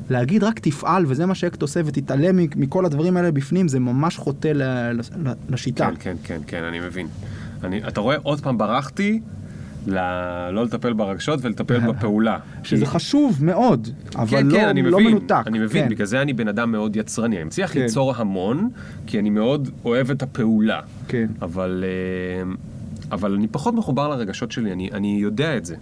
להגיד 0.09 0.43
רק 0.43 0.59
תפעל 0.59 1.05
וזה 1.07 1.25
מה 1.25 1.35
שאקט 1.35 1.61
עושה 1.61 1.81
ותתעלם 1.85 2.37
מכל 2.55 2.85
הדברים 2.85 3.17
האלה 3.17 3.31
בפנים 3.31 3.67
זה 3.67 3.79
ממש 3.79 4.17
חוטא 4.17 4.47
ל- 4.47 4.63
ל- 4.91 5.01
לשיטה. 5.49 5.85
כן, 5.87 5.95
כן, 5.99 6.15
כן, 6.23 6.41
כן, 6.47 6.63
אני 6.63 6.79
מבין. 6.79 7.07
אני, 7.63 7.87
אתה 7.87 8.01
רואה, 8.01 8.15
עוד 8.23 8.41
פעם 8.41 8.57
ברחתי 8.57 9.19
ל... 9.87 9.93
לא 10.51 10.63
לטפל 10.65 10.93
ברגשות 10.93 11.39
ולטפל 11.43 11.79
בפעולה. 11.79 12.39
שזה 12.63 12.85
כי- 12.85 12.91
חשוב 12.91 13.43
מאוד, 13.45 13.87
אבל 14.15 14.27
כן, 14.27 14.47
לא, 14.47 14.57
כן, 14.57 14.67
אני 14.67 14.81
לא 14.81 14.99
מבין, 14.99 15.11
מנותק. 15.11 15.43
אני 15.47 15.59
מבין, 15.59 15.83
כן. 15.83 15.89
בגלל 15.89 16.05
זה 16.07 16.21
אני 16.21 16.33
בן 16.33 16.47
אדם 16.47 16.71
מאוד 16.71 16.95
יצרני. 16.95 17.35
אני 17.37 17.43
מצליח 17.43 17.73
כן. 17.73 17.79
ליצור 17.81 18.13
המון, 18.15 18.69
כי 19.07 19.19
אני 19.19 19.29
מאוד 19.29 19.69
אוהב 19.85 20.11
את 20.11 20.23
הפעולה. 20.23 20.79
כן. 21.07 21.27
אבל, 21.41 21.83
אה, 21.87 22.51
אבל 23.11 23.33
אני 23.33 23.47
פחות 23.47 23.73
מחובר 23.73 24.07
לרגשות 24.09 24.51
שלי, 24.51 24.71
אני, 24.71 24.89
אני 24.93 25.17
יודע 25.21 25.57
את 25.57 25.65
זה. 25.65 25.75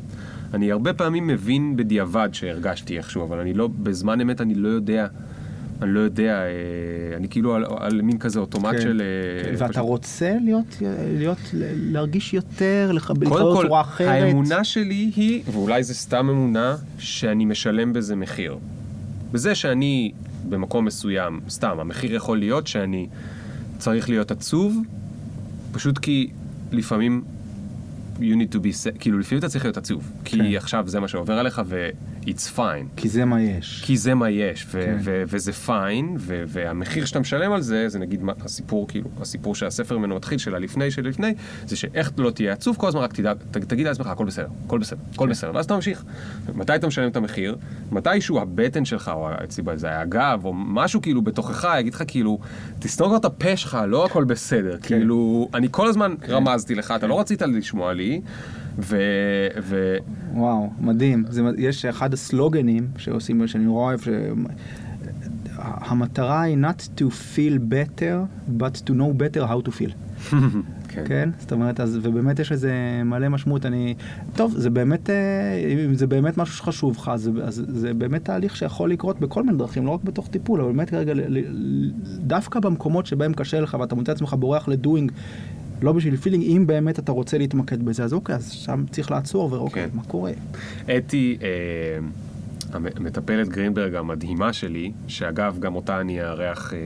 אני 0.54 0.72
הרבה 0.72 0.94
פעמים 0.94 1.28
מבין 1.28 1.76
בדיעבד 1.76 2.30
שהרגשתי 2.32 2.98
איכשהו, 2.98 3.24
אבל 3.24 3.40
אני 3.40 3.54
לא, 3.54 3.70
בזמן 3.84 4.22
אמת 4.22 4.42
אני 4.42 4.56
לא 4.56 4.68
יודע 4.70 5.08
אני 5.82 5.94
לא 5.94 6.00
יודע, 6.00 6.34
אה, 6.42 6.48
אני 7.18 7.30
כאילו 7.30 7.56
על, 7.56 7.66
על 7.80 8.02
מין 8.02 8.18
כזה 8.18 8.40
אוטומט 8.40 8.74
כן. 8.76 8.82
של... 8.82 9.02
אה, 9.46 9.52
ואתה 9.54 9.68
פשוט- 9.68 9.84
רוצה 9.84 10.36
להיות, 10.44 10.78
להיות, 11.18 11.38
להרגיש 11.76 12.34
יותר, 12.34 12.92
לח- 12.94 13.10
להתחבר 13.12 13.30
קודם 13.30 13.56
כל, 13.56 13.64
בצורה 13.64 13.82
אחרת. 13.82 14.08
האמונה 14.24 14.64
שלי 14.64 15.12
היא, 15.16 15.44
ואולי 15.52 15.84
זה 15.84 15.94
סתם 15.94 16.30
אמונה, 16.30 16.76
שאני 16.98 17.46
משלם 17.46 17.94
בזה 17.94 18.16
מחיר. 18.16 18.58
בזה 19.32 19.56
שאני 19.56 20.12
במקום 20.50 20.86
מסוים, 20.86 21.40
סתם, 21.50 21.80
המחיר 21.80 22.16
יכול 22.16 22.40
להיות 22.40 22.68
שאני 22.68 23.08
צריך 23.78 24.10
להיות 24.10 24.32
עצוב, 24.32 24.78
פשוט 25.72 25.98
כי 25.98 26.30
לפעמים 26.72 27.22
you 28.18 28.22
need 28.22 28.56
to 28.56 28.58
be, 28.58 28.90
כאילו 29.00 29.20
לפעמים 29.20 29.40
אתה 29.40 29.50
צריך 29.50 29.66
להיות 29.66 29.78
עצוב. 29.78 30.12
כי 30.26 30.38
כן. 30.38 30.56
עכשיו 30.58 30.84
זה 30.88 31.00
מה 31.00 31.08
שעובר 31.08 31.34
עליך 31.34 31.62
ו-it's 32.26 32.58
fine. 32.58 32.86
כי 32.96 33.10
זה 33.10 33.26
מה 33.26 33.42
יש. 33.42 33.82
כי 33.86 33.98
זה 33.98 34.14
מה 34.16 34.30
יש, 34.30 34.66
ו- 34.70 34.72
כן. 34.86 34.98
ו- 35.02 35.24
וזה 35.28 35.54
פיין, 35.54 36.16
ו- 36.20 36.44
והמחיר 36.48 37.06
שאתה 37.06 37.20
משלם 37.20 37.52
על 37.52 37.62
זה, 37.62 37.90
זה 37.90 38.00
נגיד 38.00 38.24
מה- 38.24 38.34
הסיפור, 38.46 38.88
כאילו, 38.88 39.10
הסיפור 39.22 39.56
שהספר 39.56 39.98
ממנו 39.98 40.16
מתחיל, 40.16 40.38
של 40.38 40.56
הלפני 40.56 40.92
של 40.92 41.08
לפני, 41.08 41.34
זה 41.66 41.76
שאיך 41.76 42.12
לא 42.18 42.32
תהיה 42.32 42.54
עצוב, 42.54 42.76
כל 42.78 42.88
הזמן 42.88 43.02
רק 43.02 43.14
תדע, 43.14 43.34
ת- 43.34 43.58
תגיד 43.58 43.86
לעצמך, 43.88 44.08
הכל 44.08 44.26
בסדר, 44.26 44.48
הכל 44.66 44.80
בסדר, 44.80 45.00
הכל 45.14 45.26
כן. 45.26 45.30
בסדר, 45.32 45.52
ואז 45.54 45.66
אתה 45.66 45.76
ממשיך. 45.76 46.04
מתי 46.56 46.76
אתה 46.76 46.88
משלם 46.88 47.08
את 47.08 47.16
המחיר? 47.16 47.56
מתישהו 47.92 48.40
הבטן 48.40 48.86
שלך, 48.86 49.12
או 49.14 49.30
אצלי 49.44 49.64
זה 49.76 49.88
היה 49.88 50.02
הגב, 50.02 50.42
או 50.44 50.54
משהו 50.54 51.02
כאילו 51.02 51.22
בתוכך, 51.22 51.68
יגיד 51.80 51.94
לך 51.94 52.04
כאילו, 52.08 52.40
תסתום 52.80 53.08
כבר 53.08 53.18
את 53.18 53.26
הפה 53.26 53.58
שלך, 53.58 53.78
לא 53.88 54.06
הכל 54.06 54.24
בסדר, 54.24 54.78
כן. 54.78 54.80
כאילו, 54.98 55.50
אני 55.54 55.68
כל 55.72 55.88
הזמן 55.88 56.16
רמזתי 56.30 56.76
לך, 56.76 56.94
אתה 56.96 57.08
לא 57.08 57.20
רצית 57.20 57.42
לשמוע 57.42 57.94
לי, 57.94 58.22
ו... 58.80 58.98
ו- 59.62 59.98
וואו, 60.34 60.70
מדהים. 60.80 61.24
זה, 61.30 61.42
יש 61.58 61.86
אחד 61.86 62.14
הסלוגנים 62.14 62.88
שעושים, 62.98 63.48
שאני 63.48 63.66
נורא 63.66 63.84
אוהב, 63.84 64.00
ש... 64.00 64.08
המטרה 65.62 66.42
היא 66.42 66.58
not 66.58 67.00
to 67.00 67.04
feel 67.04 67.74
better, 67.74 68.28
but 68.60 68.90
to 68.90 68.92
know 68.92 69.14
better 69.22 69.42
how 69.42 69.68
to 69.68 69.72
feel. 69.72 69.94
כן. 70.94 71.04
כן? 71.06 71.30
זאת 71.40 71.52
אומרת, 71.52 71.80
אז, 71.80 72.00
ובאמת 72.02 72.40
יש 72.40 72.52
לזה 72.52 72.74
מלא 73.06 73.30
משמעות. 73.30 73.66
אני... 73.66 73.96
טוב, 74.36 74.54
זה 74.58 74.70
באמת, 74.70 75.10
אה, 75.10 75.86
אם 75.88 75.96
זה 75.96 76.08
באמת 76.08 76.38
משהו 76.38 76.56
שחשוב 76.56 76.98
לך, 76.98 77.12
אז, 77.14 77.32
אז 77.44 77.64
זה 77.68 77.94
באמת 77.94 78.26
תהליך 78.26 78.56
שיכול 78.56 78.92
לקרות 78.92 79.20
בכל 79.20 79.44
מיני 79.44 79.58
דרכים, 79.58 79.86
לא 79.86 79.92
רק 79.92 80.04
בתוך 80.04 80.28
טיפול, 80.28 80.62
אבל 80.62 80.72
באמת 80.72 80.90
כרגע, 80.90 81.14
דווקא 82.04 82.60
במקומות 82.60 83.06
שבהם 83.06 83.34
קשה 83.34 83.60
לך 83.60 83.78
ואתה 83.80 83.96
מוצא 83.96 84.12
עצמך 84.12 84.36
בורח 84.40 84.68
לדוינג, 84.68 85.12
לא 85.82 85.92
בשביל 85.92 86.16
פילינג, 86.18 86.44
אם 86.44 86.68
באמת 86.68 87.00
אתה 87.00 87.12
רוצה 87.12 87.38
להתמקד 87.38 87.84
בזה, 87.86 88.04
אז 88.04 88.14
אוקיי, 88.14 88.36
אז 88.36 88.52
שם 88.52 88.84
צריך 88.92 89.12
לעצור, 89.12 89.54
ואוקיי, 89.54 89.84
כן. 89.84 89.90
מה 89.98 90.04
קורה? 90.04 90.32
אתי, 90.98 91.38
אה, 91.42 91.48
המטפלת 92.74 93.50
גרינברג 93.50 93.96
המדהימה 93.96 94.54
שלי, 94.54 94.92
שאגב, 95.08 95.58
גם 95.60 95.76
אותה 95.76 96.02
אני 96.02 96.22
אארח 96.24 96.74
אה, 96.74 96.78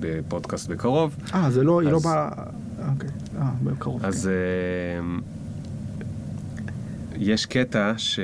בפודקאסט 0.00 0.68
בקרוב, 0.68 1.16
אה, 1.34 1.50
זה 1.50 1.62
לא, 1.64 1.80
היא 1.80 1.90
לא 1.90 1.96
אז- 1.96 2.02
באה... 2.04 2.28
אוקיי, 2.92 3.10
אה, 3.38 3.50
בקרוב. 3.64 4.04
אז 4.04 4.24
כן. 4.24 4.30
אה, 4.30 5.18
יש 7.18 7.46
קטע 7.46 7.92
ש... 7.96 8.20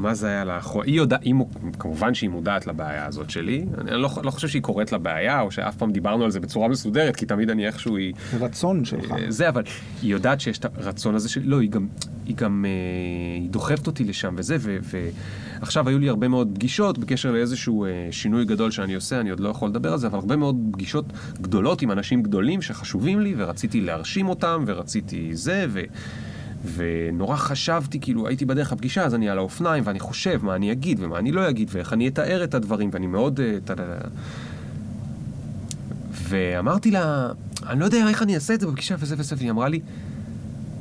מה 0.00 0.14
זה 0.14 0.28
היה 0.28 0.44
לאחרונה? 0.44 0.86
היא 0.86 0.96
יודעת, 0.96 1.22
היא, 1.22 1.34
מו- 1.34 1.48
כמובן 1.78 2.14
שהיא 2.14 2.30
מודעת 2.30 2.66
לבעיה 2.66 3.06
הזאת 3.06 3.30
שלי. 3.30 3.64
אני 3.78 3.90
לא, 3.90 4.10
לא 4.22 4.30
חושב 4.30 4.48
שהיא 4.48 4.62
קוראת 4.62 4.92
לבעיה, 4.92 5.40
או 5.40 5.50
שאף 5.50 5.76
פעם 5.76 5.92
דיברנו 5.92 6.24
על 6.24 6.30
זה 6.30 6.40
בצורה 6.40 6.68
מסודרת, 6.68 7.16
כי 7.16 7.26
תמיד 7.26 7.50
אני 7.50 7.66
איכשהו 7.66 7.96
היא... 7.96 8.14
רצון 8.40 8.84
שלך. 8.84 9.12
אה, 9.12 9.16
זה, 9.28 9.48
אבל 9.48 9.62
היא 10.02 10.12
יודעת 10.12 10.40
שיש 10.40 10.58
את 10.58 10.64
הרצון 10.64 11.14
הזה 11.14 11.28
של... 11.28 11.40
לא, 11.44 11.60
היא 11.60 11.70
גם, 11.70 11.86
היא 12.26 12.36
גם 12.36 12.64
אה, 12.68 12.70
היא 13.40 13.50
דוחפת 13.50 13.86
אותי 13.86 14.04
לשם 14.04 14.34
וזה, 14.38 14.56
ו, 14.60 14.78
ועכשיו 15.60 15.88
היו 15.88 15.98
לי 15.98 16.08
הרבה 16.08 16.28
מאוד 16.28 16.50
פגישות 16.54 16.98
בקשר 16.98 17.32
לאיזשהו 17.32 17.84
אה, 17.84 18.08
שינוי 18.10 18.44
גדול 18.44 18.70
שאני 18.70 18.94
עושה, 18.94 19.20
אני 19.20 19.30
עוד 19.30 19.40
לא 19.40 19.48
יכול 19.48 19.68
לדבר 19.68 19.92
על 19.92 19.98
זה, 19.98 20.06
אבל 20.06 20.18
הרבה 20.18 20.36
מאוד 20.36 20.56
פגישות 20.72 21.04
גדולות 21.40 21.82
עם 21.82 21.90
אנשים 21.90 22.22
גדולים 22.22 22.62
שחשובים 22.62 23.20
לי, 23.20 23.34
ורציתי 23.36 23.80
להרשים 23.80 24.28
אותם, 24.28 24.64
ורציתי 24.66 25.36
זה, 25.36 25.66
ו... 25.68 25.80
ונורא 26.74 27.36
חשבתי, 27.36 28.00
כאילו, 28.00 28.28
הייתי 28.28 28.44
בדרך 28.44 28.72
לפגישה, 28.72 29.04
אז 29.04 29.14
אני 29.14 29.28
על 29.28 29.38
האופניים, 29.38 29.82
ואני 29.86 30.00
חושב 30.00 30.44
מה 30.44 30.56
אני 30.56 30.72
אגיד 30.72 30.98
ומה 31.02 31.18
אני 31.18 31.32
לא 31.32 31.48
אגיד, 31.48 31.68
ואיך 31.72 31.92
אני 31.92 32.08
אתאר 32.08 32.44
את 32.44 32.54
הדברים, 32.54 32.90
ואני 32.92 33.06
מאוד... 33.06 33.40
אה. 33.40 33.74
ואמרתי 36.12 36.90
לה, 36.90 37.28
אני 37.68 37.80
לא 37.80 37.84
יודע 37.84 38.08
איך 38.08 38.22
אני 38.22 38.34
אעשה 38.34 38.54
את 38.54 38.60
זה 38.60 38.66
בפגישה 38.66 38.94
וזה 38.98 39.14
וזה, 39.18 39.36
והיא 39.38 39.50
אמרה 39.50 39.68
לי, 39.68 39.80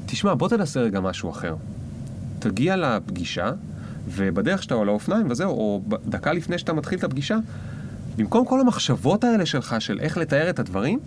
תשמע, 0.06 0.34
בוא 0.34 0.49
תנסה 0.49 0.80
רגע 0.80 0.99
משהו 0.99 1.30
אחר. 1.30 1.56
תגיע 2.39 2.76
לפגישה, 2.76 3.51
ובדרך 4.07 4.64
שאתה 4.64 4.76
על 4.76 4.89
האופניים 4.89 5.31
וזהו, 5.31 5.51
או 5.51 5.81
דקה 6.06 6.34
לפני 6.34 6.57
שאתה 6.57 6.73
מתחיל 6.73 6.99
את 6.99 7.03
הפגישה, 7.03 7.38
במקום 8.18 8.45
כל 8.45 8.61
המחשבות 8.61 9.23
האלה 9.23 9.45
שלך 9.45 9.76
של 9.80 9.99
איך 9.99 10.18
לתאר 10.18 10.49
את 10.49 10.60
הדברים, 10.60 10.99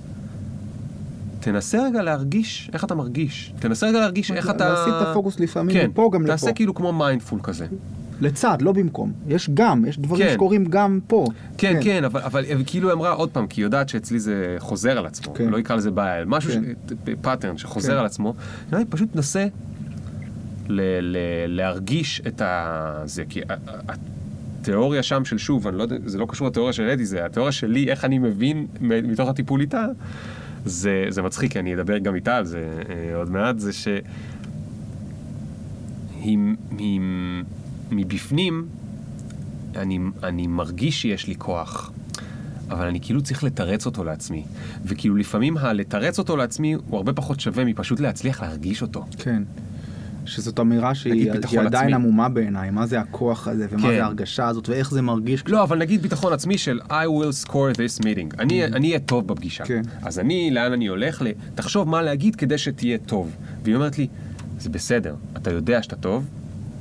תנסה 1.43 1.83
רגע 1.87 2.03
להרגיש 2.03 2.71
איך 2.73 2.85
אתה 2.85 2.95
מרגיש. 2.95 3.53
תנסה 3.59 3.87
רגע 3.87 4.01
להרגיש 4.01 4.31
איך 4.31 4.51
אתה... 4.51 4.69
להסיט 4.69 4.95
את 5.03 5.07
הפוקוס 5.07 5.41
לפעמים 5.41 5.77
כן, 5.77 5.87
מפה 5.91 6.11
גם 6.13 6.27
תעשה 6.27 6.47
לפה. 6.47 6.57
כאילו 6.57 6.75
כמו 6.75 6.93
mindful 6.93 7.41
כזה. 7.43 7.67
לצד, 8.21 8.63
לא 8.63 8.73
במקום. 8.73 9.13
יש 9.29 9.51
גם, 9.55 9.85
יש 9.85 9.99
דברים 9.99 10.27
כן. 10.27 10.35
שקורים 10.35 10.65
גם 10.65 11.01
פה. 11.07 11.27
כן, 11.59 11.81
כן, 11.83 12.05
אבל, 12.05 12.21
אבל 12.21 12.45
אבל 12.53 12.63
כאילו 12.67 12.89
היא 12.89 12.95
אמרה 12.95 13.11
עוד 13.11 13.31
פעם, 13.31 13.47
כי 13.47 13.61
היא 13.61 13.67
יודעת 13.67 13.89
שאצלי 13.89 14.21
זה 14.21 14.57
חוזר 14.59 14.99
על 14.99 15.07
עצמו, 15.07 15.35
כן. 15.35 15.49
לא 15.49 15.59
יקרא 15.59 15.77
לזה 15.77 15.91
בעיה, 15.91 16.25
משהו, 16.25 16.53
כן. 16.53 16.63
ש... 16.89 17.11
pattern 17.21 17.59
שחוזר 17.59 17.93
כן. 17.93 17.99
על 17.99 18.07
עצמו, 18.07 18.35
אומרת, 18.73 18.87
פשוט 18.91 19.17
נסה 19.17 19.47
ל... 20.69 20.81
ל... 21.01 21.17
להרגיש 21.47 22.23
את 22.27 22.41
ה... 22.41 23.03
זה, 23.05 23.25
כי 23.29 23.41
התיאוריה 24.61 25.03
שם 25.03 25.25
של 25.25 25.39
שוב, 25.39 25.69
אני 25.69 25.79
לא 25.79 25.83
יודע, 25.83 25.97
זה 26.07 26.19
לא 26.19 26.27
קשור 26.27 26.47
לתיאוריה 26.47 26.73
של 26.73 26.83
אדי, 26.83 27.05
זה 27.05 27.25
התיאוריה 27.25 27.53
שלי, 27.53 27.91
איך 27.91 28.05
אני 28.05 28.19
מבין 28.19 28.67
מתוך 28.81 29.29
הטיפול 29.29 29.61
איתה, 29.61 29.87
זה, 30.65 31.05
זה 31.09 31.23
מצחיק, 31.23 31.53
כי 31.53 31.59
אני 31.59 31.75
אדבר 31.75 31.99
גם 31.99 32.15
איתה 32.15 32.37
על 32.37 32.45
זה 32.45 32.83
אה, 32.89 33.17
עוד 33.17 33.31
מעט, 33.31 33.59
זה 33.59 33.73
ש... 33.73 33.89
היא, 36.21 36.39
היא, 36.79 37.01
מבפנים, 37.91 38.67
אני, 39.77 39.99
אני 40.23 40.47
מרגיש 40.47 41.03
שיש 41.03 41.27
לי 41.29 41.35
כוח, 41.39 41.93
אבל 42.71 42.87
אני 42.87 43.01
כאילו 43.01 43.23
צריך 43.23 43.45
לתרץ 43.45 43.87
אותו 43.87 44.05
לעצמי. 44.05 44.45
וכאילו 44.85 45.17
לפעמים 45.17 45.59
הלתרץ 45.59 46.19
אותו 46.19 46.37
לעצמי 46.37 46.73
הוא 46.73 46.97
הרבה 46.97 47.13
פחות 47.13 47.41
שווה 47.41 47.65
מפשוט 47.65 48.01
להצליח 48.01 48.43
להרגיש 48.43 48.83
אותו. 48.83 49.05
כן. 49.19 49.43
שזאת 50.27 50.61
אמירה 50.61 50.95
שהיא 50.95 51.31
עדיין. 51.67 51.95
עמומה 51.95 52.29
בעיניי, 52.29 52.71
מה 52.71 52.87
זה 52.87 53.01
הכוח 53.01 53.49
הזה, 53.49 53.67
ומה 53.71 53.83
כן. 53.83 53.89
זה 53.89 54.03
ההרגשה 54.05 54.49
הזאת, 54.49 54.69
ואיך 54.69 54.91
זה 54.91 55.03
מרגיש. 55.03 55.45
לא, 55.49 55.63
אבל 55.63 55.79
נגיד 55.79 56.03
ביטחון 56.03 56.33
עצמי 56.33 56.59
של 56.59 56.81
I 56.89 56.93
will 56.93 57.49
score 57.49 57.53
this 57.77 58.03
meeting. 58.03 58.39
אני 58.41 58.65
אני 58.65 58.89
אהיה 58.89 58.99
טוב 58.99 59.27
בפגישה. 59.27 59.65
כן. 59.65 59.83
אז 60.03 60.19
אני, 60.19 60.51
לאן 60.51 60.73
אני 60.73 60.87
הולך? 60.87 61.23
ל- 61.23 61.27
תחשוב 61.55 61.89
מה 61.89 62.03
להגיד 62.03 62.37
כדי 62.37 62.59
שתהיה 62.59 62.99
טוב. 62.99 63.31
והיא 63.65 63.75
אומרת 63.75 63.99
לי, 63.99 64.07
זה 64.61 64.71
בסדר, 64.71 65.15
אתה 65.37 65.51
יודע 65.53 65.83
שאתה 65.83 65.97
טוב, 65.97 66.27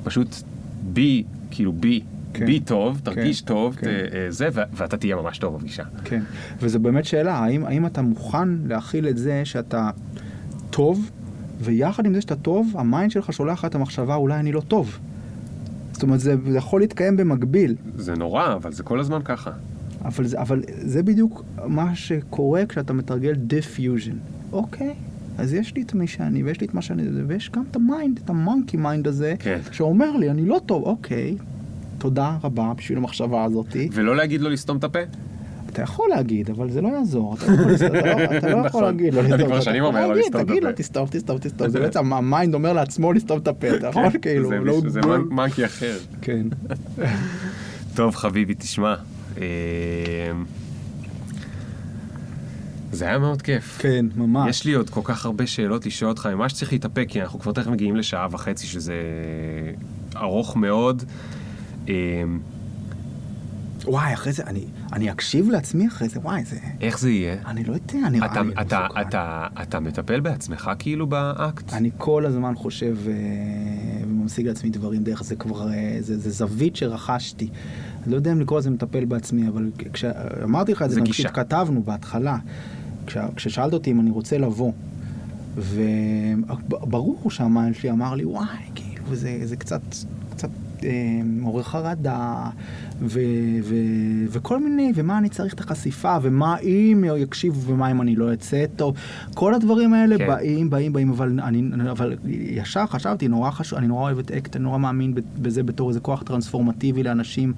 פשוט 0.04 0.36
בי, 0.82 1.24
כאילו 1.50 1.72
בי, 1.72 2.00
כן. 2.34 2.46
בי 2.46 2.60
טוב, 2.60 3.00
תרגיש 3.04 3.40
כן. 3.40 3.46
טוב, 3.46 3.74
כן. 3.76 3.86
ת- 3.86 4.14
אה, 4.14 4.26
זה, 4.28 4.48
ואתה 4.52 4.96
תהיה 4.96 5.16
ממש 5.16 5.38
טוב 5.38 5.56
בפגישה. 5.56 5.82
כן, 6.04 6.22
וזו 6.60 6.80
באמת 6.80 7.04
שאלה, 7.04 7.34
האם, 7.38 7.64
האם 7.64 7.86
אתה 7.86 8.02
מוכן 8.02 8.48
להכיל 8.66 9.08
את 9.08 9.18
זה 9.18 9.40
שאתה 9.44 9.90
טוב, 10.70 11.10
ויחד 11.62 12.06
עם 12.06 12.14
זה 12.14 12.20
שאתה 12.20 12.36
טוב, 12.36 12.72
ה 12.74 12.81
mind 12.81 13.10
שלך 13.10 13.32
שולח 13.32 13.58
לך 13.58 13.64
את 13.64 13.74
המחשבה, 13.74 14.14
אולי 14.14 14.40
אני 14.40 14.52
לא 14.52 14.60
טוב. 14.60 14.98
זאת 15.92 16.02
אומרת, 16.02 16.20
זה, 16.20 16.34
יכול 16.54 16.80
להתקיים 16.80 17.16
במקביל, 17.16 17.74
זה 17.96 18.14
נורא, 18.14 18.54
אבל 18.54 18.72
זה 18.72 18.82
כל 18.82 19.00
הזמן 19.00 19.20
ככה. 19.24 19.50
אבל 20.04 20.26
זה, 20.26 20.40
אבל 20.40 20.62
זה 20.68 21.02
בדיוק 21.02 21.44
מה 21.66 21.94
שקורה 21.94 22.66
כשאתה 22.66 22.92
מתרגל 22.92 23.32
defusion. 23.34 24.16
אוקיי, 24.52 24.94
אז 25.38 25.54
יש 25.54 25.74
לי 25.74 25.82
את 25.82 25.94
מי 25.94 26.06
שאני, 26.06 26.42
ויש 26.42 26.60
לי 26.60 26.66
את 26.66 26.74
מה 26.74 26.82
שאני, 26.82 27.02
ויש 27.26 27.50
גם 27.50 27.64
את 27.70 27.76
ה 27.76 27.83
mind, 27.83 28.20
את 28.24 28.30
ה 28.30 28.37
monkey 28.37 28.76
mind 28.76 29.08
הזה, 29.08 29.34
כן. 29.38 29.58
שאומר 29.72 30.16
לי, 30.16 30.30
אני 30.30 30.46
לא 30.46 30.60
טוב, 30.66 30.82
אוקיי, 30.82 31.36
תודה 31.98 32.36
רבה 32.44 32.72
בשביל 32.76 32.98
המחשבה 32.98 33.44
הזאתי. 33.44 33.88
ולא 33.92 34.16
להגיד 34.16 34.40
לו 34.40 34.50
לסתום 34.50 34.76
את 34.76 34.84
הפה? 34.84 34.98
אתה 35.72 35.82
יכול 35.82 36.08
להגיד, 36.10 36.50
אבל 36.50 36.70
זה 36.70 36.80
לא 36.80 36.88
יעזור. 36.88 37.34
אתה 37.34 37.46
לא 37.52 37.72
יכול 37.72 37.92
לא- 38.50 38.60
לא 38.60 38.64
נכון. 38.66 38.84
להגיד 38.84 39.14
אני 39.18 39.28
לסתום. 39.32 39.46
כבר 39.46 39.56
אתה 39.56 39.64
שנים 39.64 39.76
יכול 39.76 39.88
אומר 39.88 40.06
לו 40.06 40.08
להגיד, 40.14 40.24
לסתום 40.24 40.40
את 40.40 40.46
תגיד 40.46 40.62
לו, 40.62 40.68
הפה. 40.70 40.78
תסתום, 40.82 41.06
תסתום, 41.10 41.38
תסתום. 41.38 41.68
זה 41.68 41.80
בעצם 41.80 42.12
המיינד 42.12 42.54
אומר 42.54 42.72
לעצמו 42.72 43.12
לסתום 43.12 43.38
את 43.38 43.48
הפה, 43.48 43.66
אתה 43.76 43.86
יכול 43.86 44.02
כאילו, 44.22 44.48
זה 44.90 45.00
לא... 45.00 45.18
לא- 45.18 45.24
מנקי 45.30 45.64
אחר. 45.64 45.98
כן. 46.22 46.46
טוב, 47.96 48.14
חביבי, 48.16 48.54
תשמע. 48.58 48.94
אה, 49.38 49.44
זה 52.92 53.04
היה 53.04 53.18
מאוד 53.18 53.42
כיף. 53.42 53.78
כן, 53.80 54.06
ממש. 54.16 54.50
יש 54.50 54.64
לי 54.64 54.72
עוד 54.72 54.90
כל 54.90 55.00
כך 55.04 55.24
הרבה 55.26 55.46
שאלות 55.46 55.86
לשאול 55.86 56.10
אותך, 56.10 56.26
ממש 56.26 56.52
צריך 56.52 56.72
להתאפק, 56.72 57.06
כי 57.08 57.22
אנחנו 57.22 57.38
כבר 57.40 57.52
תכף 57.52 57.66
מגיעים 57.66 57.96
לשעה 57.96 58.26
וחצי, 58.30 58.66
שזה 58.66 58.94
ארוך 60.16 60.56
מאוד. 60.56 61.02
אה, 61.88 61.94
וואי, 63.84 64.14
אחרי 64.14 64.32
זה, 64.32 64.42
אני- 64.46 64.64
אני 64.92 65.10
אקשיב 65.10 65.50
לעצמי 65.50 65.86
אחרי 65.88 66.08
זה, 66.08 66.20
וואי, 66.20 66.44
זה... 66.44 66.56
איך 66.80 66.98
זה 66.98 67.10
יהיה? 67.10 67.36
אני 67.46 67.64
לא 67.64 67.72
יודע, 67.72 68.08
נראה 68.08 68.26
אתה, 68.32 68.42
לי... 68.42 68.48
לא 68.54 68.60
אתה, 68.60 68.84
מסוכן. 68.86 69.00
אתה, 69.00 69.46
אתה 69.62 69.80
מטפל 69.80 70.20
בעצמך 70.20 70.70
כאילו 70.78 71.06
באקט? 71.06 71.72
אני 71.72 71.90
כל 71.98 72.26
הזמן 72.26 72.54
חושב 72.54 72.96
אה, 73.08 73.12
וממשיג 74.06 74.46
לעצמי 74.46 74.70
דברים 74.70 75.02
דרך 75.02 75.22
זה 75.24 75.36
כבר, 75.36 75.72
אה, 75.72 75.96
זה, 76.00 76.18
זה 76.18 76.30
זווית 76.30 76.76
שרכשתי. 76.76 77.48
אני 78.02 78.10
לא 78.10 78.16
יודע 78.16 78.32
אם 78.32 78.40
לקרוא 78.40 78.58
לזה 78.58 78.70
מטפל 78.70 79.04
בעצמי, 79.04 79.48
אבל 79.48 79.70
כשאמרתי 79.92 80.72
לך 80.72 80.82
את 80.82 80.88
זה, 80.88 80.94
זה 80.94 81.00
גם 81.00 81.06
גישה. 81.06 81.28
כשכתבנו 81.28 81.82
בהתחלה, 81.82 82.36
כש- 83.06 83.16
כששאלת 83.36 83.72
אותי 83.72 83.90
אם 83.90 84.00
אני 84.00 84.10
רוצה 84.10 84.38
לבוא, 84.38 84.72
וברור 85.56 87.30
שהמייל 87.30 87.72
שלי 87.72 87.90
אמר 87.90 88.14
לי, 88.14 88.24
וואי, 88.24 88.46
כאילו, 88.74 89.14
זה, 89.16 89.38
זה 89.44 89.56
קצת, 89.56 89.80
מעורר 91.24 91.62
חרדה, 91.62 92.44
ו, 93.02 93.20
ו, 93.62 93.74
וכל 94.28 94.60
מיני, 94.60 94.92
ומה 94.94 95.18
אני 95.18 95.28
צריך 95.28 95.54
את 95.54 95.60
החשיפה, 95.60 96.16
ומה 96.22 96.58
אם 96.58 97.04
יקשיבו, 97.16 97.72
ומה 97.72 97.90
אם 97.90 98.02
אני 98.02 98.16
לא 98.16 98.32
אצא 98.32 98.64
טוב, 98.76 98.94
כל 99.34 99.54
הדברים 99.54 99.94
האלה 99.94 100.18
כן. 100.18 100.26
באים, 100.26 100.70
באים, 100.70 100.92
באים, 100.92 101.10
אבל, 101.10 101.40
אני, 101.42 101.62
אבל 101.90 102.16
ישר 102.26 102.86
חשבתי, 102.86 103.28
נורא 103.28 103.50
חשוב, 103.50 103.78
אני 103.78 103.86
נורא 103.86 104.02
אוהב 104.02 104.18
את 104.18 104.30
אקט, 104.30 104.56
אני 104.56 104.64
נורא 104.64 104.78
מאמין 104.78 105.14
בזה 105.36 105.62
בתור 105.62 105.88
איזה 105.88 106.00
כוח 106.00 106.22
טרנספורמטיבי 106.22 107.02
לאנשים 107.02 107.52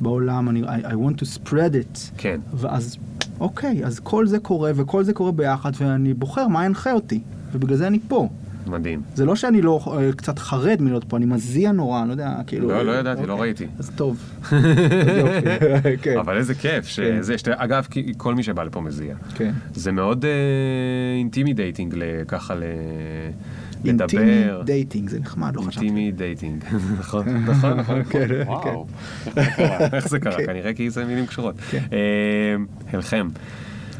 בעולם, 0.00 0.48
אני, 0.48 0.62
I, 0.62 0.66
I 0.66 0.92
want 0.92 1.22
to 1.22 1.38
spread 1.38 1.74
it. 1.74 1.98
כן. 2.16 2.40
ואז, 2.54 2.96
אוקיי, 3.40 3.84
אז 3.84 4.00
כל 4.00 4.26
זה 4.26 4.38
קורה, 4.38 4.70
וכל 4.74 5.04
זה 5.04 5.12
קורה 5.12 5.32
ביחד, 5.32 5.72
ואני 5.78 6.14
בוחר 6.14 6.48
מה 6.48 6.64
ינחה 6.64 6.92
אותי, 6.92 7.20
ובגלל 7.52 7.76
זה 7.76 7.86
אני 7.86 7.98
פה. 8.08 8.28
מדהים. 8.66 9.02
זה 9.14 9.24
לא 9.24 9.36
שאני 9.36 9.62
לא 9.62 9.80
אה, 9.98 10.12
קצת 10.12 10.38
חרד 10.38 10.82
מלהיות 10.82 11.04
פה, 11.04 11.16
אני 11.16 11.26
מזיע 11.26 11.72
נורא, 11.72 12.00
אני 12.00 12.08
לא 12.08 12.12
יודע, 12.12 12.34
כאילו... 12.46 12.68
לא, 12.68 12.82
לא 12.86 12.92
ידעתי, 12.92 13.26
לא 13.26 13.32
אוקיי. 13.32 13.46
ראיתי. 13.46 13.66
אז 13.78 13.90
טוב. 13.96 14.18
כן. 16.02 16.18
אבל 16.18 16.36
איזה 16.36 16.54
כיף, 16.54 16.86
שזה, 16.86 17.38
שאתה- 17.38 17.54
אגב, 17.56 17.86
כל 18.16 18.34
מי 18.34 18.42
שבא 18.42 18.62
לפה 18.62 18.80
מזיע. 18.80 19.14
כן. 19.34 19.52
זה 19.74 19.92
מאוד 19.92 20.24
intimidating 21.18 21.94
ככה 22.28 22.54
ל... 22.54 22.62
אינטימי 23.84 24.24
לדבר. 24.44 24.62
dating, 24.62 25.08
זה 25.08 25.20
נחמד, 25.20 25.56
לא 25.56 25.60
חשבתי. 25.60 25.86
אינטימי 25.86 26.12
dating, 26.22 26.64
נכון, 26.98 27.28
נכון, 27.28 27.70
נכון, 27.72 28.02
כן, 28.04 28.26
וואו, 28.46 28.86
איך 29.92 30.08
זה 30.08 30.20
קרה? 30.20 30.36
כן. 30.36 30.46
כנראה 30.46 30.72
כי 30.74 30.90
זה 30.90 31.04
מילים 31.04 31.26
קשורות. 31.26 31.54
כן. 31.70 31.82
אה, 31.92 31.98
הלחם. 32.92 33.28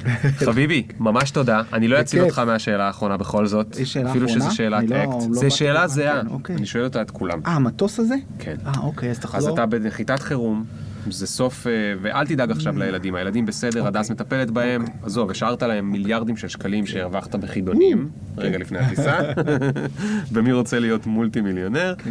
חביבי, 0.47 0.83
ממש 0.99 1.31
תודה. 1.31 1.63
אני 1.73 1.89
לא 1.89 2.01
אציל. 2.01 2.23
אותך 2.23 2.39
מהשאלה 2.39 2.87
האחרונה 2.87 3.17
בכל 3.17 3.47
זאת, 3.47 3.77
יש 3.79 3.93
שאלה 3.93 4.11
אפילו 4.11 4.27
אחרונה? 4.27 4.45
שזו 4.45 4.57
שאלת 4.57 4.91
לא- 4.91 4.97
אקט. 4.97 5.09
לא 5.29 5.35
זו 5.35 5.57
שאלה 5.57 5.73
לכאן, 5.75 5.87
זהה, 5.89 6.21
כן, 6.23 6.27
אוקיי. 6.27 6.57
אני 6.57 6.67
שואל 6.67 6.85
אותה 6.85 7.03
את 7.03 7.11
כולם. 7.11 7.41
אה, 7.47 7.53
המטוס 7.53 7.99
הזה? 8.01 8.15
כן. 8.39 8.57
אה, 8.67 8.73
אוקיי, 8.83 9.11
אז 9.11 9.17
אז 9.17 9.23
תחזור. 9.23 9.55
אתה 9.55 9.67
בנחיתת 9.67 10.21
חירום, 10.21 10.65
זה 11.11 11.27
סוף, 11.27 11.67
אה, 11.67 11.73
ואל 12.03 12.27
תדאג 12.27 12.51
עכשיו 12.51 12.79
לילדים, 12.79 13.15
הילדים 13.15 13.47
בסדר, 13.47 13.81
אוקיי. 13.81 13.99
הדס 14.01 14.11
מטפלת 14.11 14.51
בהם, 14.51 14.85
עזוב, 15.03 15.31
השארת 15.31 15.63
להם 15.63 15.91
מיליארדים 15.91 16.37
של 16.37 16.49
שקלים 16.49 16.87
שהרווחת 16.87 17.35
בחידונים, 17.37 18.09
רגע 18.39 18.59
לפני 18.59 18.79
הטיסה, 18.79 19.19
ומי 20.33 20.53
רוצה 20.53 20.79
להיות 20.79 21.07
מולטי 21.07 21.41
מיליונר? 21.41 21.95
כן. 21.99 22.11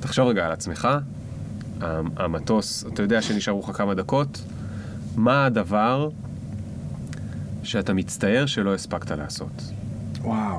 תחשוב 0.00 0.28
רגע 0.28 0.46
על 0.46 0.52
עצמך, 0.52 0.88
המ- 1.80 2.08
המטוס, 2.16 2.84
אתה 2.92 3.02
יודע 3.02 3.22
שנשארו 3.22 3.60
לך 3.60 3.76
כמה 3.76 3.94
דקות, 3.94 4.42
מה 5.16 5.46
הדבר 5.46 6.08
שאתה 7.68 7.94
מצטער 7.94 8.46
שלא 8.46 8.74
הספקת 8.74 9.10
לעשות? 9.10 9.72
וואו. 10.22 10.58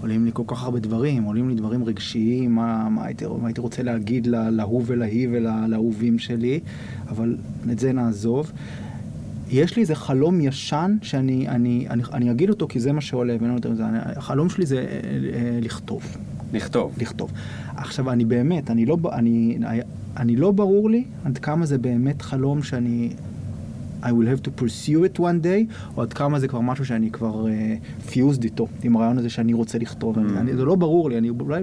עולים 0.00 0.24
לי 0.24 0.30
כל 0.34 0.42
כך 0.46 0.62
הרבה 0.64 0.78
דברים, 0.78 1.22
עולים 1.22 1.48
לי 1.48 1.54
דברים 1.54 1.84
רגשיים, 1.84 2.54
מה, 2.54 2.88
מה, 2.88 3.04
הייתי, 3.04 3.24
מה 3.40 3.48
הייתי 3.48 3.60
רוצה 3.60 3.82
להגיד 3.82 4.26
לה- 4.26 4.50
להוא 4.50 4.82
ולהיא 4.86 5.28
ולאהובים 5.32 6.18
שלי, 6.18 6.60
אבל 7.08 7.36
את 7.72 7.78
זה 7.78 7.92
נעזוב. 7.92 8.52
יש 9.50 9.76
לי 9.76 9.82
איזה 9.82 9.94
חלום 9.94 10.40
ישן 10.40 10.96
שאני 11.02 11.48
אני, 11.48 11.86
אני, 11.90 12.02
אני 12.12 12.30
אגיד 12.30 12.48
אותו 12.50 12.68
כי 12.68 12.80
זה 12.80 12.92
מה 12.92 13.00
שעולה, 13.00 13.36
ואין 13.40 13.52
יותר 13.54 13.70
מזה. 13.70 13.84
החלום 14.16 14.50
שלי 14.50 14.66
זה 14.66 14.76
אה, 14.78 14.84
אה, 14.84 15.58
לכתוב. 15.62 16.16
לכתוב. 16.52 16.92
לכתוב. 17.00 17.32
עכשיו, 17.76 18.10
אני 18.10 18.24
באמת, 18.24 18.70
אני 18.70 18.86
לא, 18.86 18.96
אני, 19.12 19.58
אני 20.16 20.36
לא 20.36 20.52
ברור 20.52 20.90
לי 20.90 21.04
עד 21.24 21.38
כמה 21.38 21.66
זה 21.66 21.78
באמת 21.78 22.22
חלום 22.22 22.62
שאני... 22.62 23.10
I 24.02 24.06
will 24.06 24.28
have 24.28 24.42
to 24.48 24.62
pursue 24.62 25.16
it 25.16 25.20
one 25.20 25.44
day, 25.44 25.74
או 25.96 26.02
עד 26.02 26.12
כמה 26.12 26.38
זה 26.38 26.48
כבר 26.48 26.60
משהו 26.60 26.84
שאני 26.84 27.10
כבר 27.10 27.46
uh, 27.46 28.10
fused 28.10 28.44
איתו, 28.44 28.66
עם 28.82 28.96
הרעיון 28.96 29.18
הזה 29.18 29.30
שאני 29.30 29.52
רוצה 29.52 29.78
לכתוב. 29.78 30.18
אני, 30.18 30.38
אני, 30.38 30.56
זה 30.56 30.64
לא 30.64 30.74
ברור 30.74 31.10
לי, 31.10 31.18
אני 31.18 31.30
אולי... 31.40 31.62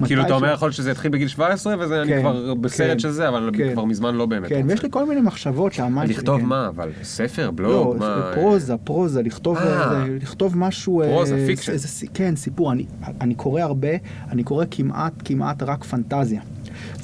Mm. 0.00 0.06
כאילו 0.06 0.22
אתה 0.22 0.34
אומר 0.34 0.52
יכול 0.52 0.66
להיות 0.66 0.74
שזה 0.76 0.90
יתחיל 0.90 1.10
בגיל 1.10 1.28
17 1.28 1.74
וזה 1.78 2.02
אני 2.02 2.10
כן, 2.10 2.20
כבר 2.20 2.54
בסרט 2.54 2.90
כן, 2.90 2.98
של 2.98 3.10
זה, 3.10 3.28
אבל 3.28 3.50
כן. 3.52 3.72
כבר 3.72 3.84
מזמן 3.84 4.14
לא 4.14 4.26
באמת 4.26 4.48
כן. 4.48 4.66
ויש 4.68 4.82
לי 4.82 4.88
כל 4.92 5.08
מיני 5.08 5.20
מחשבות 5.20 5.72
שהמים... 5.72 6.10
לכתוב 6.10 6.40
כן. 6.40 6.46
מה 6.46 6.68
אבל? 6.68 6.90
ספר? 7.02 7.44
לא, 7.44 7.50
בלוג? 7.50 7.96
מה? 7.96 8.16
זה 8.16 8.34
פרוזה, 8.34 8.76
פרוזה, 8.76 9.22
לכתוב, 9.22 9.56
אה. 9.56 9.92
אה, 9.92 10.04
לכתוב 10.22 10.58
משהו... 10.58 11.02
אה, 11.02 11.08
פרוזה, 11.08 11.34
איזה- 11.34 11.46
fiction. 11.46 11.72
איזה 11.72 12.06
כן, 12.14 12.36
סיפור. 12.36 12.72
אני, 12.72 12.86
אני 13.20 13.34
קורא 13.34 13.60
הרבה, 13.60 13.88
אני 14.30 14.44
קורא 14.44 14.64
כמעט, 14.70 15.12
כמעט 15.24 15.62
רק 15.62 15.84
פנטזיה. 15.84 16.40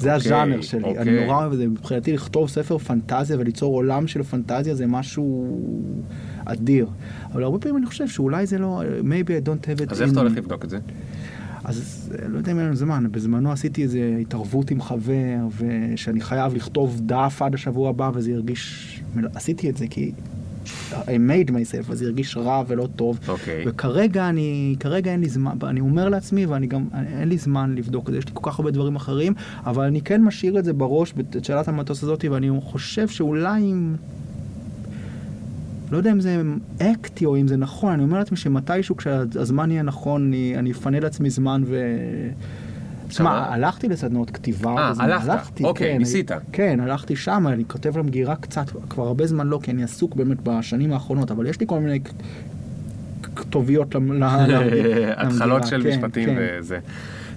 זה 0.03 0.15
אוקיי, 0.15 0.27
הז'אנר 0.33 0.61
שלי. 0.61 0.83
אוקיי. 0.83 1.01
אני 1.01 1.25
נורא 1.25 1.37
אוהב 1.37 1.51
את 1.51 1.57
זה. 1.57 1.67
מבחינתי 1.67 2.13
לכתוב 2.13 2.49
ספר 2.49 2.77
פנטזיה 2.77 3.37
וליצור 3.39 3.73
עולם 3.73 4.07
של 4.07 4.23
פנטזיה 4.23 4.75
זה 4.75 4.87
משהו 4.87 5.57
אדיר. 6.45 6.87
אבל 7.33 7.43
הרבה 7.43 7.59
פעמים 7.59 7.77
אני 7.77 7.85
חושב 7.85 8.07
שאולי 8.07 8.45
זה 8.45 8.57
לא... 8.57 8.81
maybe 9.01 9.45
I 9.45 9.47
don't 9.47 9.65
have 9.65 9.87
it 9.87 9.91
אז 9.91 10.01
איך 10.01 10.11
אתה 10.11 10.19
הולך. 10.19 10.37
לבדוק 10.37 10.65
את 10.65 10.69
זה? 10.69 10.79
אז 11.63 12.09
אה, 12.21 12.27
לא 12.27 12.37
יודע 12.37 12.51
אם 12.51 12.57
אין 12.57 12.65
לנו 12.65 12.75
זמן, 12.75 13.05
בזמנו 13.11 13.51
עשיתי 13.51 13.83
איזו 13.83 13.99
התערבות 14.21 14.71
עם 14.71 14.81
חבר, 14.81 15.37
ושאני 15.57 16.21
חייב 16.21 16.55
לכתוב 16.55 17.01
דף 17.05 17.41
עד 17.41 17.53
השבוע 17.53 17.89
הבא, 17.89 18.11
וזה 18.13 18.33
הרגיש... 18.33 19.03
עשיתי 19.35 19.69
את 19.69 19.77
זה 19.77 19.85
כי... 19.89 20.11
I 20.93 21.05
made 21.05 21.49
myself, 21.49 21.91
אז 21.91 21.99
זה 21.99 22.05
הרגיש 22.05 22.37
רע 22.37 22.63
ולא 22.67 22.87
טוב. 22.95 23.19
אוקיי. 23.27 23.63
וכרגע 23.67 24.29
אני, 24.29 24.75
כרגע 24.79 25.11
אין 25.11 25.19
לי 25.19 25.29
זמן, 25.29 25.57
אני 25.63 25.79
אומר 25.79 26.09
לעצמי, 26.09 26.45
ואני 26.45 26.67
גם, 26.67 26.85
אין 27.19 27.29
לי 27.29 27.37
זמן 27.37 27.75
לבדוק 27.75 28.07
את 28.07 28.13
זה, 28.13 28.19
יש 28.19 28.25
לי 28.25 28.31
כל 28.33 28.49
כך 28.51 28.59
הרבה 28.59 28.71
דברים 28.71 28.95
אחרים, 28.95 29.33
אבל 29.65 29.85
אני 29.85 30.01
כן 30.01 30.21
משאיר 30.21 30.59
את 30.59 30.65
זה 30.65 30.73
בראש, 30.73 31.13
את 31.37 31.45
שאלת 31.45 31.67
המטוס 31.67 32.03
הזאת, 32.03 32.25
ואני 32.31 32.49
חושב 32.61 33.07
שאולי 33.07 33.61
אם... 33.61 33.95
לא 35.91 35.97
יודע 35.97 36.11
אם 36.11 36.19
זה 36.19 36.41
אקטי 36.81 37.25
או 37.25 37.37
אם 37.37 37.47
זה 37.47 37.57
נכון, 37.57 37.93
אני 37.93 38.03
אומר 38.03 38.17
לעצמי 38.17 38.37
שמתישהו 38.37 38.97
כשהזמן 38.97 39.71
יהיה 39.71 39.83
נכון, 39.83 40.27
אני, 40.27 40.53
אני 40.57 40.71
אפנה 40.71 40.99
לעצמי 40.99 41.29
זמן 41.29 41.63
ו... 41.65 41.77
תשמע? 43.13 43.53
הלכתי 43.53 43.87
לסדנות 43.89 44.29
כתיבה. 44.31 44.75
אה, 44.77 44.93
הלכת. 44.99 45.29
הלכתי, 45.29 45.63
אוקיי, 45.63 45.91
כן, 45.91 45.97
ניסית. 45.97 46.31
כן, 46.51 46.79
הלכתי 46.79 47.15
שם, 47.15 47.47
אני 47.47 47.63
כותב 47.67 47.97
למגירה 47.97 48.35
קצת, 48.35 48.65
כבר 48.89 49.07
הרבה 49.07 49.27
זמן 49.27 49.47
לא, 49.47 49.59
כי 49.63 49.71
אני 49.71 49.83
עסוק 49.83 50.15
באמת 50.15 50.37
בשנים 50.43 50.93
האחרונות, 50.93 51.31
אבל 51.31 51.47
יש 51.47 51.59
לי 51.59 51.65
כל 51.69 51.79
מיני 51.79 51.99
כתוביות 53.35 53.95
למגירה. 53.95 54.45
התחלות 55.17 55.67
של 55.67 55.83
כן, 55.83 55.89
משפטים 55.89 56.29
כן. 56.29 56.35
וזה. 56.59 56.79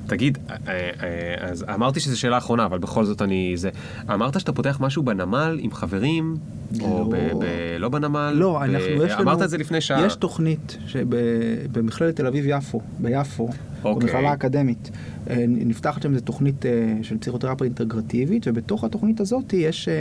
תגיד, 0.07 0.39
אה, 0.51 0.57
אה, 0.69 1.48
אז 1.51 1.65
אמרתי 1.74 2.01
שזו 2.01 2.20
שאלה 2.20 2.39
אחרונה, 2.39 2.65
אבל 2.65 2.78
בכל 2.78 3.05
זאת 3.05 3.23
אני... 3.23 3.53
זה... 3.57 3.70
אמרת 4.15 4.40
שאתה 4.40 4.53
פותח 4.53 4.78
משהו 4.81 5.03
בנמל 5.03 5.59
עם 5.61 5.73
חברים, 5.73 6.36
או 6.81 6.98
לא. 6.98 7.16
ב- 7.19 7.44
ב- 7.44 7.77
לא 7.78 7.89
בנמל? 7.89 8.32
לא, 8.35 8.59
ב- 8.61 8.62
אנחנו, 8.62 9.05
יש 9.05 9.12
לנו... 9.12 9.23
אמרת 9.23 9.43
את 9.43 9.51
זה 9.51 9.59
לפני 9.59 9.81
שעה. 9.81 10.07
יש 10.07 10.16
תוכנית 10.16 10.77
שבמכללת 10.86 12.16
תל 12.16 12.27
אביב-יפו, 12.27 12.81
ביפו, 12.98 13.48
אוקיי. 13.95 14.09
במכללה 14.09 14.31
האקדמית, 14.31 14.91
אה, 15.31 15.45
נפתחת 15.49 16.03
שם 16.03 16.13
איזו 16.13 16.25
תוכנית 16.25 16.67
אה, 16.67 16.99
של 17.03 17.19
פסיכותרפיה 17.19 17.65
אינטגרטיבית, 17.65 18.47
ובתוך 18.49 18.85
התוכנית 18.85 19.21
הזאת 19.21 19.53
יש 19.53 19.89
אה, 19.89 19.95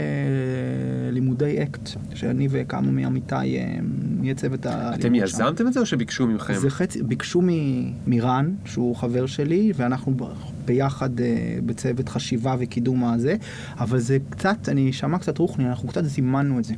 לימודי 1.10 1.62
אקט, 1.62 1.90
שאני 2.14 2.48
וכמה 2.50 2.90
מעמיתיי 2.90 3.58
נהיה 4.20 4.34
צוות 4.34 4.66
ה... 4.66 4.94
אתם 4.94 5.14
יזמתם 5.14 5.66
את 5.66 5.72
זה 5.72 5.80
או 5.80 5.86
שביקשו 5.86 6.26
מכם? 6.26 6.54
זה 6.54 6.70
חצי, 6.70 7.02
ביקשו 7.02 7.42
מ- 7.42 7.92
מרן, 8.06 8.54
שהוא 8.64 8.96
חבר 8.96 9.26
שלי, 9.26 9.72
ואנחנו 9.76 10.14
ביחד 10.64 11.10
בצוות 11.66 12.08
חשיבה 12.08 12.56
וקידום 12.58 13.04
הזה, 13.04 13.36
אבל 13.78 13.98
זה 13.98 14.18
קצת, 14.30 14.68
אני 14.68 14.90
אשמע 14.90 15.18
קצת 15.18 15.38
רוחני, 15.38 15.68
אנחנו 15.68 15.88
קצת 15.88 16.04
זימנו 16.04 16.58
את 16.58 16.64
זה. 16.64 16.74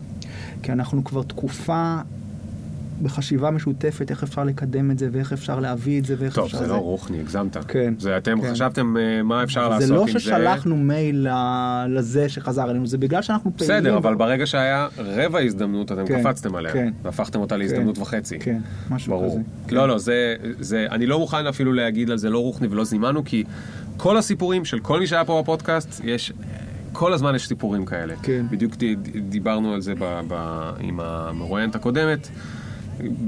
כי 0.63 0.73
אנחנו 0.73 1.05
כבר 1.05 1.23
תקופה 1.23 1.99
בחשיבה 3.03 3.51
משותפת, 3.51 4.11
איך 4.11 4.23
אפשר 4.23 4.45
לקדם 4.45 4.91
את 4.91 4.99
זה, 4.99 5.09
ואיך 5.13 5.33
אפשר 5.33 5.61
להביא 5.61 6.01
את 6.01 6.05
זה, 6.05 6.15
ואיך 6.19 6.35
טוב, 6.35 6.45
אפשר... 6.45 6.59
זה 6.59 6.67
לא 6.67 6.75
רוחני, 6.75 7.21
הגזמת. 7.21 7.57
כן. 7.69 7.95
זה 7.99 8.17
אתם 8.17 8.41
כן. 8.41 8.53
חשבתם 8.53 8.97
אה, 8.97 9.23
מה 9.23 9.43
אפשר 9.43 9.69
לעשות 9.69 9.89
זה 9.89 9.95
עם 9.95 10.01
לא 10.01 10.07
זה. 10.13 10.19
ששלחנו 10.21 10.77
מייל 10.77 11.27
לזה 11.89 12.29
שחזר 12.29 12.71
אלינו, 12.71 12.87
זה 12.87 12.99
בגלל 12.99 13.23
שאנחנו 13.23 13.57
פעילים. 13.57 13.77
בסדר, 13.79 13.97
אבל 13.97 14.15
ברגע 14.15 14.47
שהיה 14.47 14.89
רבע 14.99 15.39
הזדמנות, 15.39 15.93
אתם 15.93 16.07
כן, 16.07 16.23
קפצתם 16.23 16.55
עליה. 16.55 16.73
כן. 16.73 16.93
והפכתם 17.03 17.41
אותה 17.41 17.57
להזדמנות 17.57 17.99
וחצי. 17.99 18.39
כן, 18.39 18.59
משהו 18.91 19.13
ברור. 19.13 19.31
כזה. 19.31 19.41
כן. 19.69 19.77
לא, 19.77 19.89
לא, 19.89 19.99
זה, 19.99 20.35
זה, 20.61 20.87
אני 20.91 21.07
לא 21.07 21.19
מוכן 21.19 21.47
אפילו 21.47 21.73
להגיד 21.73 22.11
על 22.11 22.19
זה 22.19 22.31
לא 22.31 22.39
רוחני 22.39 22.69
ולא 22.71 22.85
זימנו, 22.85 23.25
כי 23.25 23.45
כל 23.97 24.17
הסיפורים 24.17 24.65
של 24.65 24.79
כל 24.79 25.01
מי 25.01 25.07
שהיה 25.07 25.25
פה 25.25 25.43
בפודקאסט, 25.43 26.01
יש, 26.05 26.33
כל 26.93 27.13
הזמן 27.13 27.35
יש 27.35 27.49
סיפורים 27.49 27.85
כאלה. 27.85 28.15
כן. 28.23 28.47
בדיוק 28.51 28.75
דיברנו 29.29 29.75
על 29.75 29.81
זה 29.81 29.95
ב, 29.99 30.21
ב, 30.29 30.35
עם 30.81 31.01
המרואיינת 31.01 31.75
הקודמת. 31.75 32.29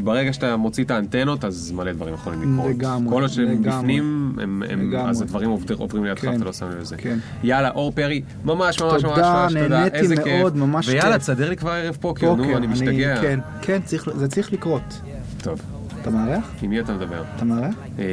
ברגע 0.05 0.33
שאתה 0.33 0.57
מוציא 0.57 0.85
את 0.85 0.91
האנטנות, 0.91 1.45
אז 1.45 1.73
מלא 1.73 1.93
דברים 1.93 2.15
יכולים 2.15 2.55
לקרות. 2.55 2.71
לגמרי, 2.71 3.11
כל 3.11 3.23
עוד 3.23 3.31
שהם. 3.31 3.63
בפנים, 3.63 4.35
הם, 4.43 4.63
הם, 4.69 4.91
לגמרי. 4.91 5.11
אז 5.11 5.23
הדברים 5.23 5.51
עובר, 5.51 5.75
עוברים 5.75 6.05
לידך, 6.05 6.21
כן, 6.21 6.37
אתה 6.37 6.45
לא 6.45 6.53
שם 6.53 6.69
לב 6.69 6.79
לזה. 6.81 6.97
כן. 6.97 7.19
יאללה, 7.43 7.71
אור 7.71 7.93
פרי, 7.93 8.23
ממש 8.45 8.83
ממש 8.83 8.93
ממש 8.93 9.03
תודה, 9.03 9.43
ממש 9.43 9.53
תודה, 9.53 9.79
נהניתי 9.79 9.97
איזה 9.97 10.17
כיף. 10.17 10.27
מאוד, 10.27 10.57
ממש 10.57 10.89
ויאללה. 10.89 11.19
תסדר 11.19 11.49
לי 11.51 11.57
כבר 11.57 11.71
ערב 11.71 11.97
פוקר, 12.01 12.35
נו, 12.35 12.57
אני 12.57 12.67
משתגע. 12.67 13.21
כן, 13.21 13.41
כן, 13.63 13.81
צריך, 13.85 14.09
זה 14.15 14.29
צריך 14.29 14.53
לקרות. 14.53 15.01
טוב, 15.43 15.61
אתה 16.03 16.11
מארח? 16.11 16.45
עם 16.63 16.71
מי 16.71 16.81
אתה 16.81 16.93
מדבר? 16.93 17.23
אתה 17.37 17.45
מארח? 17.45 17.75
אה, 18.01 18.07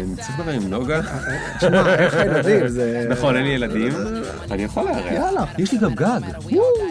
אני 0.00 0.16
צריך 0.16 0.40
לדבר 0.40 0.52
עם 0.52 0.68
נוגה? 0.68 1.00
תשמע, 1.58 1.94
איך 1.94 2.14
הילדים, 2.14 2.68
זה... 2.68 3.06
נכון, 3.08 3.36
אין 3.36 3.44
לי 3.44 3.50
ילדים. 3.50 3.92
אני 4.50 4.62
יכול 4.62 4.84
לארח. 4.84 5.12
יאללה. 5.12 5.44
יש 5.58 5.72
לי 5.72 5.78
גם 5.78 5.94
גג. 5.94 6.20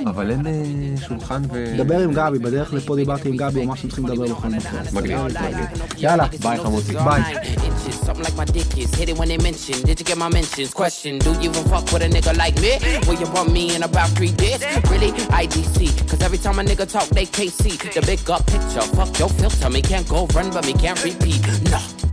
אבל 0.05 0.31
אין 0.31 0.47
אה, 0.47 1.07
שולחן 1.07 1.41
ו... 1.53 1.73
דבר 1.77 1.99
עם 1.99 2.13
גבי, 2.13 2.39
בדרך 2.39 2.73
לפה 2.73 2.95
דיברתי 2.95 3.29
עם 3.29 3.37
גבי, 3.37 3.59
הוא 3.59 3.65
אמר 3.65 3.75
שאתם 3.75 3.87
צריכים 3.87 4.05
לדבר 4.05 4.25
בכל 4.25 4.47
מקום. 4.47 4.79
מגניב, 4.93 5.19
מגניב. 5.25 5.65
יאללה, 5.97 6.25
ביי 6.41 6.57
חמותי. 6.57 6.93
ביי. 6.93 7.21
Something 8.05 8.23
like 8.23 8.35
my 8.35 8.45
dick 8.45 8.77
is. 8.77 8.93
Hit 8.95 9.09
it 9.09 9.17
when 9.17 9.27
they 9.27 9.37
mention. 9.37 9.81
Did 9.87 9.99
you 9.99 10.05
get 10.05 10.17
my 10.17 10.29
mentions? 10.29 10.73
Question: 10.73 11.19
Do 11.19 11.31
you 11.41 11.49
even 11.49 11.63
fuck 11.71 11.85
with 11.91 12.03
a 12.07 12.09
nigga 12.15 12.33
like 12.37 12.55
me? 12.63 12.73
Will 13.07 13.19
you 13.19 13.29
want 13.35 13.51
me 13.51 13.75
in 13.75 13.83
about 13.83 14.09
three 14.17 14.31
days? 14.31 14.59
Really? 14.91 15.11
IDC. 15.43 15.77
Cause 16.09 16.21
every 16.21 16.37
time 16.37 16.59
a 16.59 16.63
nigga 16.63 16.85
talk, 16.95 17.07
they 17.09 17.25
can't 17.25 17.51
see 17.61 17.75
the 17.95 18.01
big 18.09 18.29
up 18.29 18.45
picture. 18.47 18.85
Fuck 18.97 19.19
your 19.19 19.29
filter. 19.29 19.69
Me 19.69 19.81
can't 19.81 20.07
go 20.07 20.19
run, 20.27 20.47
but 20.51 20.65
me 20.65 20.73
can't 20.73 21.01
repeat. 21.03 21.41
Nah. 21.71 22.06